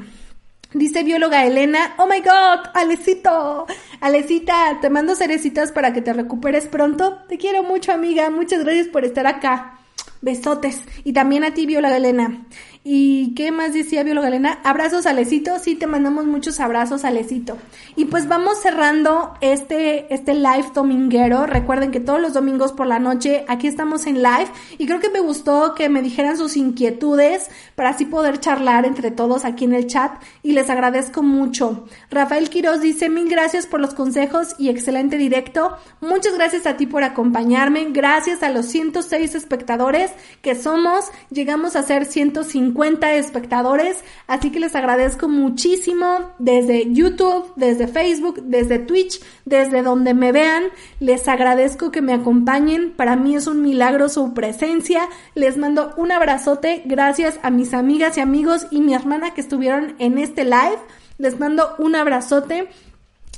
Dice 0.73 1.03
bióloga 1.03 1.45
Elena, 1.45 1.95
oh 1.97 2.05
my 2.05 2.19
god, 2.19 2.69
Alecito, 2.73 3.65
Alecita, 3.99 4.77
te 4.79 4.89
mando 4.89 5.15
cerecitas 5.15 5.71
para 5.71 5.91
que 5.91 6.01
te 6.01 6.13
recuperes 6.13 6.67
pronto. 6.67 7.19
Te 7.27 7.37
quiero 7.37 7.63
mucho 7.63 7.93
amiga, 7.93 8.29
muchas 8.29 8.63
gracias 8.63 8.87
por 8.89 9.05
estar 9.05 9.25
acá. 9.25 9.79
Besotes. 10.21 10.81
Y 11.03 11.13
también 11.13 11.43
a 11.43 11.53
ti, 11.53 11.65
bióloga 11.65 11.97
Elena. 11.97 12.45
¿Y 12.87 13.33
qué 13.33 13.51
más 13.51 13.73
decía 13.73 14.03
bióloga 14.03 14.27
Elena? 14.27 14.59
Abrazos, 14.63 15.07
Alecito. 15.07 15.57
Sí, 15.57 15.73
te 15.73 15.87
mandamos 15.87 16.25
muchos 16.27 16.59
abrazos, 16.59 17.03
Alecito. 17.03 17.57
Y 17.95 18.05
pues 18.05 18.27
vamos 18.27 18.61
cerrando 18.61 19.33
este, 19.41 20.13
este 20.13 20.35
live 20.35 20.67
dominguero. 20.71 21.47
Recuerden 21.47 21.89
que 21.89 21.99
todos 21.99 22.21
los 22.21 22.33
domingos 22.33 22.73
por 22.73 22.85
la 22.85 22.99
noche 22.99 23.43
aquí 23.47 23.65
estamos 23.65 24.05
en 24.05 24.21
live. 24.21 24.49
Y 24.77 24.85
creo 24.85 24.99
que 24.99 25.09
me 25.09 25.19
gustó 25.19 25.73
que 25.73 25.89
me 25.89 26.03
dijeran 26.03 26.37
sus 26.37 26.57
inquietudes 26.57 27.49
para 27.73 27.89
así 27.89 28.05
poder 28.05 28.39
charlar 28.39 28.85
entre 28.85 29.09
todos 29.09 29.45
aquí 29.45 29.65
en 29.65 29.73
el 29.73 29.87
chat. 29.87 30.21
Y 30.43 30.51
les 30.51 30.69
agradezco 30.69 31.23
mucho. 31.23 31.87
Rafael 32.11 32.51
Quiroz 32.51 32.81
dice 32.81 33.09
mil 33.09 33.27
gracias 33.27 33.65
por 33.65 33.79
los 33.79 33.95
consejos 33.95 34.53
y 34.59 34.69
excelente 34.69 35.17
directo. 35.17 35.75
Muchas 36.01 36.35
gracias 36.35 36.67
a 36.67 36.77
ti 36.77 36.85
por 36.85 37.03
acompañarme. 37.03 37.87
Gracias 37.89 38.43
a 38.43 38.49
los 38.49 38.67
106 38.67 39.33
espectadores 39.33 40.11
que 40.43 40.53
somos. 40.53 41.05
Llegamos 41.31 41.75
a 41.75 41.81
ser 41.81 42.05
150 42.05 42.74
espectadores, 42.83 44.03
así 44.27 44.51
que 44.51 44.59
les 44.59 44.75
agradezco 44.75 45.27
muchísimo 45.27 46.31
desde 46.39 46.93
YouTube, 46.93 47.51
desde 47.55 47.87
Facebook, 47.87 48.41
desde 48.43 48.79
Twitch, 48.79 49.21
desde 49.45 49.81
donde 49.81 50.13
me 50.13 50.31
vean, 50.31 50.63
les 50.99 51.27
agradezco 51.27 51.91
que 51.91 52.01
me 52.01 52.13
acompañen, 52.13 52.93
para 52.95 53.15
mí 53.15 53.35
es 53.35 53.47
un 53.47 53.61
milagro 53.61 54.09
su 54.09 54.33
presencia, 54.33 55.07
les 55.33 55.57
mando 55.57 55.93
un 55.97 56.11
abrazote, 56.11 56.83
gracias 56.85 57.39
a 57.43 57.49
mis 57.49 57.73
amigas 57.73 58.17
y 58.17 58.21
amigos 58.21 58.67
y 58.71 58.81
mi 58.81 58.93
hermana 58.93 59.33
que 59.33 59.41
estuvieron 59.41 59.95
en 59.99 60.17
este 60.17 60.43
live, 60.43 60.79
les 61.17 61.39
mando 61.39 61.75
un 61.77 61.95
abrazote 61.95 62.69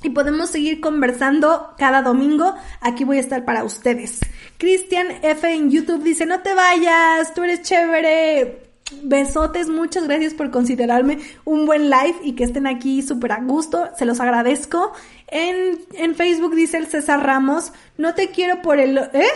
y 0.03 0.09
podemos 0.09 0.49
seguir 0.49 0.79
conversando 0.79 1.73
cada 1.77 2.01
domingo. 2.01 2.53
Aquí 2.81 3.03
voy 3.03 3.17
a 3.17 3.21
estar 3.21 3.45
para 3.45 3.63
ustedes. 3.63 4.19
Cristian 4.57 5.07
F 5.23 5.51
en 5.51 5.69
YouTube 5.71 6.03
dice, 6.03 6.25
no 6.25 6.41
te 6.41 6.53
vayas, 6.53 7.33
tú 7.33 7.43
eres 7.43 7.61
chévere. 7.63 8.66
Besotes, 9.03 9.67
muchas 9.69 10.05
gracias 10.05 10.33
por 10.33 10.49
considerarme 10.49 11.19
un 11.43 11.65
buen 11.65 11.89
live 11.89 12.15
y 12.23 12.33
que 12.35 12.45
estén 12.45 12.67
aquí 12.67 13.01
súper 13.01 13.33
a 13.33 13.41
gusto, 13.41 13.89
se 13.97 14.05
los 14.05 14.19
agradezco. 14.19 14.93
En, 15.27 15.79
en 15.93 16.15
Facebook 16.15 16.55
dice 16.55 16.77
el 16.77 16.87
César 16.87 17.25
Ramos, 17.25 17.73
no 17.97 18.13
te 18.15 18.29
quiero 18.29 18.61
por 18.61 18.79
el... 18.79 18.97
¿Eh? 18.97 19.27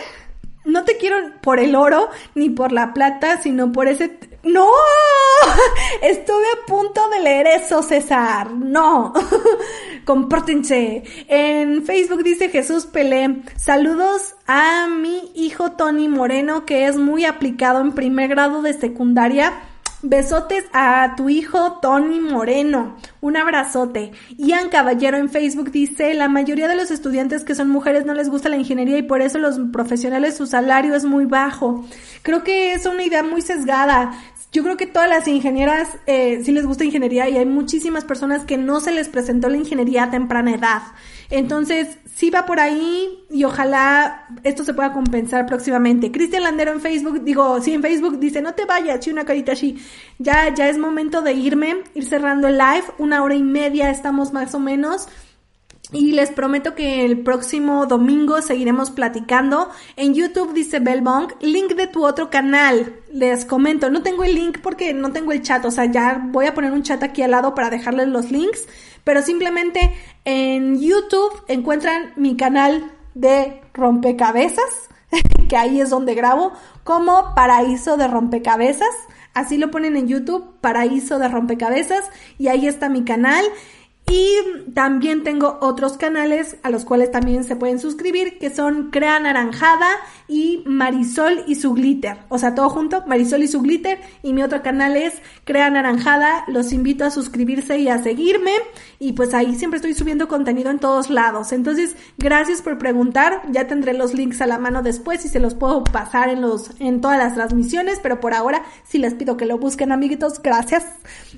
No 0.64 0.84
te 0.84 0.96
quiero 0.96 1.16
por 1.40 1.58
el 1.58 1.74
oro 1.74 2.08
ni 2.36 2.48
por 2.48 2.72
la 2.72 2.94
plata, 2.94 3.42
sino 3.42 3.72
por 3.72 3.88
ese... 3.88 4.18
¡No! 4.42 4.68
Estuve 6.02 6.44
a 6.54 6.66
punto 6.66 7.08
de 7.10 7.20
leer 7.20 7.46
eso, 7.48 7.82
César. 7.82 8.52
No. 8.52 9.12
Compórtense. 10.04 11.04
En 11.28 11.84
Facebook 11.84 12.24
dice 12.24 12.48
Jesús 12.48 12.86
Pelé. 12.86 13.42
Saludos 13.56 14.34
a 14.46 14.88
mi 14.88 15.30
hijo 15.34 15.72
Tony 15.72 16.08
Moreno, 16.08 16.66
que 16.66 16.86
es 16.86 16.96
muy 16.96 17.24
aplicado 17.24 17.80
en 17.80 17.92
primer 17.92 18.28
grado 18.28 18.62
de 18.62 18.74
secundaria. 18.74 19.52
Besotes 20.04 20.64
a 20.72 21.14
tu 21.16 21.28
hijo 21.28 21.78
Tony 21.80 22.18
Moreno. 22.18 22.96
Un 23.20 23.36
abrazote. 23.36 24.10
Ian 24.36 24.68
Caballero 24.68 25.16
en 25.16 25.30
Facebook 25.30 25.70
dice, 25.70 26.12
la 26.14 26.28
mayoría 26.28 26.66
de 26.66 26.74
los 26.74 26.90
estudiantes 26.90 27.44
que 27.44 27.54
son 27.54 27.70
mujeres 27.70 28.04
no 28.04 28.12
les 28.12 28.28
gusta 28.28 28.48
la 28.48 28.56
ingeniería 28.56 28.98
y 28.98 29.02
por 29.02 29.22
eso 29.22 29.38
los 29.38 29.60
profesionales 29.72 30.36
su 30.36 30.46
salario 30.46 30.96
es 30.96 31.04
muy 31.04 31.24
bajo. 31.24 31.84
Creo 32.22 32.42
que 32.42 32.72
es 32.72 32.84
una 32.86 33.04
idea 33.04 33.22
muy 33.22 33.42
sesgada. 33.42 34.10
Yo 34.52 34.62
creo 34.62 34.76
que 34.76 34.86
todas 34.86 35.08
las 35.08 35.26
ingenieras 35.28 35.88
eh, 36.06 36.42
sí 36.44 36.52
les 36.52 36.66
gusta 36.66 36.84
ingeniería 36.84 37.26
y 37.30 37.38
hay 37.38 37.46
muchísimas 37.46 38.04
personas 38.04 38.44
que 38.44 38.58
no 38.58 38.80
se 38.80 38.92
les 38.92 39.08
presentó 39.08 39.48
la 39.48 39.56
ingeniería 39.56 40.04
a 40.04 40.10
temprana 40.10 40.54
edad. 40.54 40.82
Entonces, 41.30 41.96
sí 42.14 42.28
va 42.28 42.44
por 42.44 42.60
ahí 42.60 43.24
y 43.30 43.44
ojalá 43.44 44.26
esto 44.44 44.62
se 44.62 44.74
pueda 44.74 44.92
compensar 44.92 45.46
próximamente. 45.46 46.12
Cristian 46.12 46.42
Landero 46.42 46.72
en 46.72 46.82
Facebook, 46.82 47.24
digo, 47.24 47.62
sí, 47.62 47.72
en 47.72 47.80
Facebook 47.80 48.18
dice, 48.18 48.42
no 48.42 48.52
te 48.52 48.66
vayas, 48.66 49.02
sí, 49.02 49.10
una 49.10 49.24
carita 49.24 49.52
así. 49.52 49.82
Ya, 50.18 50.54
ya 50.54 50.68
es 50.68 50.76
momento 50.76 51.22
de 51.22 51.32
irme, 51.32 51.84
ir 51.94 52.04
cerrando 52.04 52.48
el 52.48 52.58
live, 52.58 52.84
una 52.98 53.22
hora 53.22 53.34
y 53.34 53.42
media 53.42 53.90
estamos 53.90 54.34
más 54.34 54.54
o 54.54 54.60
menos. 54.60 55.08
Y 55.92 56.12
les 56.12 56.30
prometo 56.30 56.74
que 56.74 57.04
el 57.04 57.20
próximo 57.20 57.84
domingo 57.84 58.40
seguiremos 58.40 58.90
platicando. 58.90 59.68
En 59.96 60.14
YouTube 60.14 60.54
dice 60.54 60.80
Bellbong, 60.80 61.34
link 61.40 61.74
de 61.74 61.86
tu 61.86 62.06
otro 62.06 62.30
canal. 62.30 62.96
Les 63.12 63.44
comento, 63.44 63.90
no 63.90 64.02
tengo 64.02 64.24
el 64.24 64.34
link 64.34 64.60
porque 64.62 64.94
no 64.94 65.12
tengo 65.12 65.32
el 65.32 65.42
chat, 65.42 65.62
o 65.66 65.70
sea, 65.70 65.84
ya 65.84 66.22
voy 66.30 66.46
a 66.46 66.54
poner 66.54 66.72
un 66.72 66.82
chat 66.82 67.02
aquí 67.02 67.22
al 67.22 67.32
lado 67.32 67.54
para 67.54 67.68
dejarles 67.68 68.08
los 68.08 68.30
links, 68.30 68.66
pero 69.04 69.20
simplemente 69.20 69.94
en 70.24 70.80
YouTube 70.80 71.44
encuentran 71.48 72.12
mi 72.16 72.36
canal 72.36 72.90
de 73.14 73.60
rompecabezas, 73.74 74.88
que 75.48 75.56
ahí 75.56 75.80
es 75.80 75.90
donde 75.90 76.14
grabo, 76.14 76.52
como 76.84 77.34
Paraíso 77.34 77.98
de 77.98 78.08
Rompecabezas. 78.08 78.94
Así 79.34 79.56
lo 79.56 79.70
ponen 79.70 79.96
en 79.96 80.08
YouTube, 80.08 80.56
Paraíso 80.60 81.18
de 81.18 81.28
Rompecabezas, 81.28 82.04
y 82.38 82.48
ahí 82.48 82.66
está 82.66 82.88
mi 82.88 83.04
canal. 83.04 83.44
Y 84.10 84.36
también 84.74 85.22
tengo 85.22 85.58
otros 85.62 85.96
canales 85.96 86.56
a 86.62 86.70
los 86.70 86.84
cuales 86.84 87.10
también 87.10 87.44
se 87.44 87.56
pueden 87.56 87.78
suscribir, 87.78 88.38
que 88.38 88.50
son 88.50 88.90
Crea 88.90 89.18
Naranjada 89.20 89.88
y 90.28 90.62
Marisol 90.66 91.44
y 91.46 91.54
su 91.54 91.72
glitter. 91.72 92.18
O 92.28 92.38
sea, 92.38 92.54
todo 92.54 92.68
junto, 92.68 93.04
Marisol 93.06 93.42
y 93.42 93.48
su 93.48 93.62
glitter. 93.62 94.00
Y 94.22 94.32
mi 94.32 94.42
otro 94.42 94.62
canal 94.62 94.96
es 94.96 95.14
Crea 95.44 95.70
Naranjada. 95.70 96.44
Los 96.48 96.72
invito 96.72 97.04
a 97.04 97.10
suscribirse 97.10 97.78
y 97.78 97.88
a 97.88 98.02
seguirme. 98.02 98.52
Y 99.02 99.14
pues 99.14 99.34
ahí 99.34 99.56
siempre 99.56 99.78
estoy 99.78 99.94
subiendo 99.94 100.28
contenido 100.28 100.70
en 100.70 100.78
todos 100.78 101.10
lados. 101.10 101.50
Entonces, 101.50 101.96
gracias 102.18 102.62
por 102.62 102.78
preguntar. 102.78 103.42
Ya 103.50 103.66
tendré 103.66 103.94
los 103.94 104.14
links 104.14 104.40
a 104.40 104.46
la 104.46 104.60
mano 104.60 104.80
después 104.80 105.24
y 105.24 105.28
se 105.28 105.40
los 105.40 105.56
puedo 105.56 105.82
pasar 105.82 106.28
en 106.28 106.40
los, 106.40 106.70
en 106.78 107.00
todas 107.00 107.18
las 107.18 107.34
transmisiones. 107.34 107.98
Pero 108.00 108.20
por 108.20 108.32
ahora 108.32 108.62
sí 108.84 108.98
les 108.98 109.14
pido 109.14 109.36
que 109.36 109.44
lo 109.44 109.58
busquen, 109.58 109.90
amiguitos. 109.90 110.40
Gracias. 110.40 110.86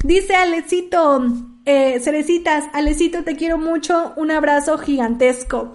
Dice 0.05 0.37
Alecito. 0.37 1.25
Eh, 1.65 2.01
Cerecitas, 2.01 2.65
Alecito, 2.75 3.25
te 3.25 3.35
quiero 3.35 3.57
mucho. 3.57 4.13
Un 4.17 4.31
abrazo 4.31 4.77
gigantesco. 4.77 5.73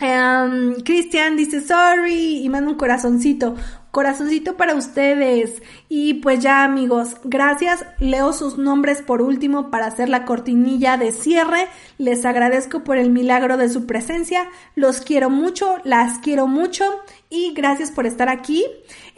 Um, 0.00 0.76
Cristian 0.82 1.36
dice 1.36 1.60
sorry 1.60 2.38
y 2.44 2.48
manda 2.48 2.70
un 2.70 2.76
corazoncito. 2.76 3.56
Corazoncito 3.90 4.56
para 4.56 4.74
ustedes. 4.74 5.62
Y 5.88 6.14
pues 6.14 6.40
ya 6.40 6.64
amigos, 6.64 7.16
gracias. 7.24 7.84
Leo 7.98 8.32
sus 8.32 8.56
nombres 8.56 9.02
por 9.02 9.20
último 9.20 9.70
para 9.70 9.86
hacer 9.86 10.08
la 10.08 10.24
cortinilla 10.24 10.96
de 10.96 11.12
cierre. 11.12 11.66
Les 11.98 12.24
agradezco 12.24 12.84
por 12.84 12.98
el 12.98 13.10
milagro 13.10 13.56
de 13.56 13.68
su 13.68 13.86
presencia. 13.86 14.48
Los 14.76 15.00
quiero 15.00 15.28
mucho, 15.28 15.78
las 15.84 16.18
quiero 16.18 16.46
mucho 16.46 16.84
y 17.30 17.52
gracias 17.52 17.90
por 17.90 18.06
estar 18.06 18.28
aquí. 18.28 18.64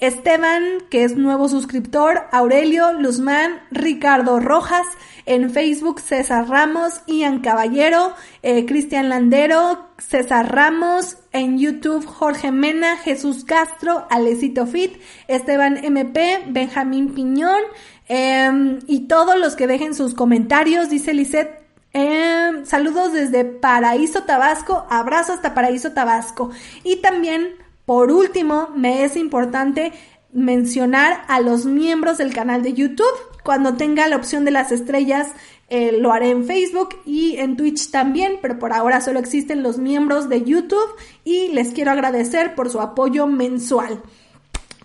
Esteban, 0.03 0.83
que 0.91 1.05
es 1.05 1.17
nuevo 1.17 1.49
suscriptor, 1.49 2.23
Aurelio, 2.33 2.93
Luzmán, 2.93 3.61
Ricardo 3.71 4.41
Rojas, 4.41 4.85
en 5.27 5.51
Facebook 5.51 6.01
César 6.01 6.49
Ramos, 6.49 7.03
Ian 7.07 7.41
Caballero, 7.41 8.13
eh, 8.43 8.67
Cristian 8.67 9.09
Landero, 9.09 9.89
César 9.99 10.53
Ramos, 10.53 11.19
en 11.33 11.57
YouTube 11.59 12.05
Jorge 12.05 12.51
Mena, 12.51 12.97
Jesús 12.97 13.45
Castro, 13.45 14.07
Alecito 14.11 14.67
Fit, 14.67 15.01
Esteban 15.29 15.85
MP, 15.85 16.43
Benjamín 16.49 17.15
Piñón, 17.15 17.63
em, 18.09 18.81
y 18.89 19.07
todos 19.07 19.39
los 19.39 19.55
que 19.55 19.69
dejen 19.69 19.95
sus 19.95 20.15
comentarios, 20.15 20.91
dice 20.91 21.15
Lisette 21.15 21.63
Em, 21.95 22.65
saludos 22.65 23.13
desde 23.13 23.45
Paraíso 23.45 24.23
Tabasco, 24.23 24.87
abrazo 24.89 25.35
hasta 25.35 25.53
Paraíso 25.53 25.93
Tabasco. 25.93 26.51
Y 26.85 26.97
también, 26.97 27.57
por 27.85 28.11
último, 28.11 28.69
me 28.77 29.05
es 29.05 29.17
importante 29.17 29.93
mencionar 30.33 31.25
a 31.29 31.41
los 31.41 31.67
miembros 31.67 32.19
del 32.19 32.33
canal 32.33 32.63
de 32.63 32.73
YouTube. 32.73 33.07
Cuando 33.45 33.75
tenga 33.75 34.09
la 34.09 34.17
opción 34.17 34.45
de 34.45 34.51
las 34.51 34.73
estrellas, 34.73 35.29
eh, 35.69 35.93
lo 35.93 36.13
haré 36.13 36.31
en 36.31 36.45
Facebook 36.45 37.01
y 37.05 37.37
en 37.37 37.57
Twitch 37.57 37.91
también, 37.91 38.39
pero 38.41 38.59
por 38.59 38.73
ahora 38.73 39.01
solo 39.01 39.19
existen 39.19 39.63
los 39.63 39.79
miembros 39.79 40.29
de 40.29 40.43
YouTube 40.43 40.97
y 41.25 41.49
les 41.49 41.73
quiero 41.73 41.91
agradecer 41.91 42.55
por 42.55 42.71
su 42.71 42.81
apoyo 42.81 43.27
mensual 43.27 44.03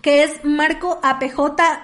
que 0.02 0.22
es 0.22 0.44
Marco 0.44 1.00
APJ, 1.02 1.36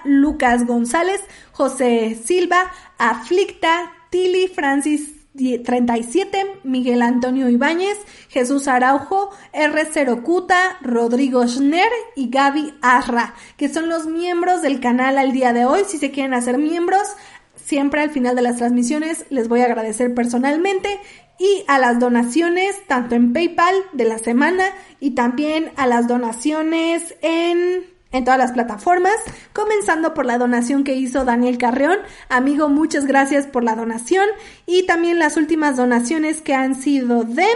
Lucas 0.05 0.65
González, 0.65 1.21
José 1.51 2.19
Silva, 2.23 2.71
Aflicta, 2.97 3.91
Tili 4.09 4.47
Francis 4.47 5.24
37, 5.35 6.61
Miguel 6.63 7.01
Antonio 7.01 7.49
Ibáñez, 7.49 7.97
Jesús 8.29 8.67
Araujo, 8.67 9.31
R0 9.53 10.23
Cuta, 10.23 10.77
Rodrigo 10.81 11.45
Schner 11.47 11.89
y 12.15 12.29
Gaby 12.29 12.73
Arra, 12.81 13.35
que 13.57 13.69
son 13.69 13.89
los 13.89 14.07
miembros 14.07 14.61
del 14.61 14.79
canal 14.79 15.17
al 15.17 15.33
día 15.33 15.53
de 15.53 15.65
hoy. 15.65 15.81
Si 15.87 15.97
se 15.97 16.11
quieren 16.11 16.33
hacer 16.33 16.57
miembros, 16.57 17.07
siempre 17.55 18.01
al 18.01 18.11
final 18.11 18.35
de 18.35 18.43
las 18.43 18.57
transmisiones 18.57 19.25
les 19.29 19.47
voy 19.47 19.61
a 19.61 19.65
agradecer 19.65 20.13
personalmente 20.13 20.89
y 21.37 21.63
a 21.67 21.79
las 21.79 21.99
donaciones 21.99 22.75
tanto 22.87 23.15
en 23.15 23.33
PayPal 23.33 23.75
de 23.91 24.05
la 24.05 24.19
semana 24.19 24.65
y 24.99 25.11
también 25.11 25.71
a 25.75 25.85
las 25.85 26.07
donaciones 26.07 27.15
en 27.21 27.94
en 28.15 28.23
todas 28.23 28.39
las 28.39 28.53
plataformas, 28.53 29.15
comenzando 29.51 30.13
por 30.13 30.25
la 30.25 30.37
donación 30.37 30.83
que 30.83 30.95
hizo 30.95 31.25
Daniel 31.25 31.57
Carreón. 31.57 31.97
Amigo, 32.29 32.69
muchas 32.69 33.05
gracias 33.05 33.45
por 33.45 33.63
la 33.63 33.75
donación 33.75 34.25
y 34.65 34.85
también 34.85 35.19
las 35.19 35.35
últimas 35.35 35.75
donaciones 35.75 36.41
que 36.41 36.53
han 36.53 36.75
sido 36.75 37.23
de 37.23 37.47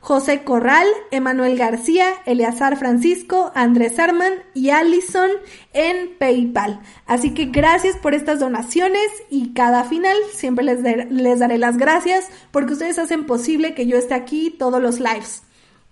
José 0.00 0.42
Corral, 0.42 0.86
Emanuel 1.12 1.56
García, 1.56 2.08
Eleazar 2.26 2.76
Francisco, 2.76 3.52
Andrés 3.54 3.98
Arman 3.98 4.32
y 4.54 4.70
Allison 4.70 5.30
en 5.72 6.16
PayPal. 6.18 6.80
Así 7.06 7.32
que 7.32 7.46
gracias 7.46 7.96
por 7.96 8.14
estas 8.14 8.40
donaciones 8.40 9.08
y 9.30 9.52
cada 9.52 9.84
final 9.84 10.16
siempre 10.32 10.64
les, 10.64 10.82
les 11.10 11.38
daré 11.38 11.58
las 11.58 11.76
gracias 11.76 12.28
porque 12.50 12.72
ustedes 12.72 12.98
hacen 12.98 13.24
posible 13.24 13.74
que 13.74 13.86
yo 13.86 13.96
esté 13.96 14.14
aquí 14.14 14.50
todos 14.50 14.82
los 14.82 14.98
lives. 14.98 15.42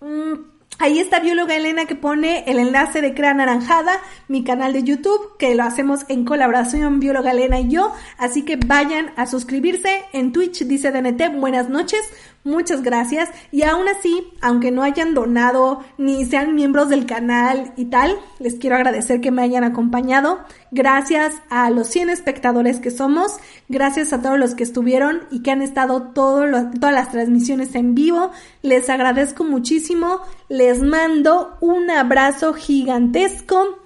Mm, 0.01 0.56
Ahí 0.79 0.99
está 0.99 1.21
bióloga 1.21 1.57
Elena 1.57 1.87
que 1.87 1.95
pone 1.95 2.45
el 2.47 2.59
enlace 2.59 3.01
de 3.01 3.15
Crea 3.15 3.33
Naranjada, 3.33 3.99
mi 4.29 4.45
canal 4.45 4.75
de 4.75 4.83
YouTube, 4.83 5.39
que 5.39 5.55
lo 5.55 5.63
hacemos 5.63 6.05
en 6.09 6.27
colaboración 6.27 7.01
bióloga 7.01 7.31
Elena 7.31 7.59
y 7.61 7.69
yo. 7.69 7.95
Así 8.19 8.43
que 8.43 8.57
vayan 8.57 9.11
a 9.17 9.25
suscribirse 9.25 10.05
en 10.13 10.33
Twitch, 10.33 10.65
dice 10.65 10.93
DNT, 10.93 11.41
buenas 11.41 11.71
noches. 11.71 12.01
Muchas 12.47 12.85
gracias. 12.85 13.29
Y 13.51 13.65
aún 13.65 13.89
así, 13.89 14.33
aunque 14.41 14.71
no 14.71 14.85
hayan 14.85 15.15
donado 15.15 15.81
ni 15.99 16.25
sean 16.25 16.55
miembros 16.55 16.89
del 16.89 17.05
canal 17.05 17.73
y 17.77 17.87
tal, 17.87 18.17
les 18.39 18.55
quiero 18.55 18.77
agradecer 18.77 19.21
que 19.21 19.33
me 19.33 19.43
hayan 19.43 19.65
acompañado. 19.65 20.39
Gracias 20.71 21.35
a 21.51 21.69
los 21.71 21.89
100 21.89 22.11
espectadores 22.11 22.79
que 22.79 22.93
somos. 22.93 23.39
Gracias 23.69 24.13
a 24.13 24.23
todos 24.23 24.39
los 24.39 24.55
que 24.55 24.63
estuvieron 24.63 25.23
y 25.33 25.43
que 25.43 25.51
han 25.51 25.61
estado 25.61 26.13
todas 26.15 26.71
las 26.81 27.11
transmisiones 27.11 27.75
en 27.75 27.97
vivo. 27.97 28.31
Les 28.63 28.89
agradezco 28.91 29.43
muchísimo. 29.43 30.21
Les 30.49 30.81
mando 30.85 31.57
un 31.61 31.91
abrazo 31.91 32.55
gigantesco. 32.55 33.81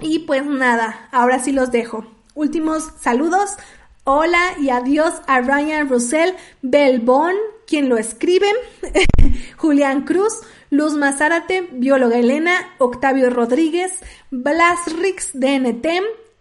Y 0.00 0.18
pues 0.20 0.44
nada, 0.44 1.08
ahora 1.12 1.38
sí 1.38 1.52
los 1.52 1.70
dejo. 1.70 2.04
Últimos 2.34 2.90
saludos. 2.98 3.56
Hola 4.02 4.54
y 4.58 4.70
adiós 4.70 5.12
a 5.28 5.42
Ryan 5.42 5.88
Russell 5.88 6.30
Belbón, 6.62 7.34
quien 7.68 7.88
lo 7.88 7.98
escribe, 7.98 8.48
Julián 9.56 10.02
Cruz, 10.02 10.32
Luz 10.70 10.94
Mazárate, 10.94 11.68
bióloga 11.70 12.18
Elena, 12.18 12.74
Octavio 12.78 13.30
Rodríguez, 13.30 13.92
Blas 14.30 14.78
Rix 14.98 15.30
DNT, 15.34 15.86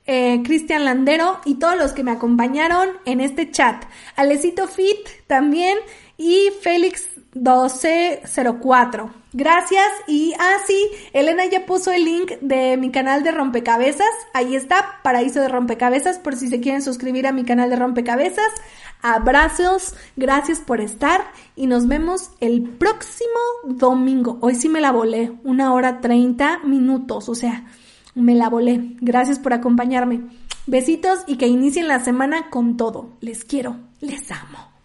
eh, 0.06 0.42
Cristian 0.44 0.86
Landero 0.86 1.42
y 1.44 1.56
todos 1.56 1.78
los 1.78 1.92
que 1.92 2.04
me 2.04 2.12
acompañaron 2.12 2.90
en 3.06 3.20
este 3.20 3.52
chat. 3.52 3.84
Alecito 4.16 4.68
Fit 4.68 5.06
también 5.28 5.78
y 6.18 6.50
Félix 6.62 7.10
1204. 7.34 9.12
Gracias 9.38 9.86
y 10.08 10.34
ah 10.40 10.56
sí, 10.66 10.90
Elena 11.14 11.46
ya 11.46 11.68
puso 11.68 11.92
el 11.92 12.06
link 12.06 12.32
de 12.42 12.76
mi 12.76 12.90
canal 12.90 13.22
de 13.22 13.30
rompecabezas. 13.30 14.10
Ahí 14.34 14.56
está, 14.56 15.00
Paraíso 15.04 15.40
de 15.40 15.48
Rompecabezas 15.48 16.18
por 16.18 16.36
si 16.36 16.48
se 16.48 16.60
quieren 16.60 16.82
suscribir 16.82 17.28
a 17.28 17.32
mi 17.32 17.46
canal 17.46 17.70
de 17.70 17.76
rompecabezas. 17.76 18.50
Abrazos, 19.04 19.94
gracias 20.16 20.60
por 20.60 20.82
estar 20.82 21.22
y 21.56 21.68
nos 21.68 21.88
vemos 21.88 22.32
el 22.40 22.64
próximo 22.64 23.30
domingo. 23.64 24.40
Hoy 24.42 24.56
sí 24.56 24.70
me 24.70 24.82
la 24.82 24.92
volé, 24.92 25.32
una 25.44 25.72
hora 25.72 26.02
treinta 26.02 26.58
minutos, 26.64 27.30
o 27.30 27.36
sea, 27.36 27.68
me 28.16 28.34
la 28.34 28.50
volé. 28.50 28.96
Gracias 29.02 29.38
por 29.38 29.54
acompañarme. 29.54 30.24
Besitos 30.66 31.20
y 31.28 31.38
que 31.38 31.46
inicien 31.46 31.88
la 31.88 32.04
semana 32.04 32.50
con 32.50 32.76
todo. 32.76 33.12
Les 33.22 33.46
quiero, 33.46 33.78
les 34.02 34.32
amo. 34.32 34.77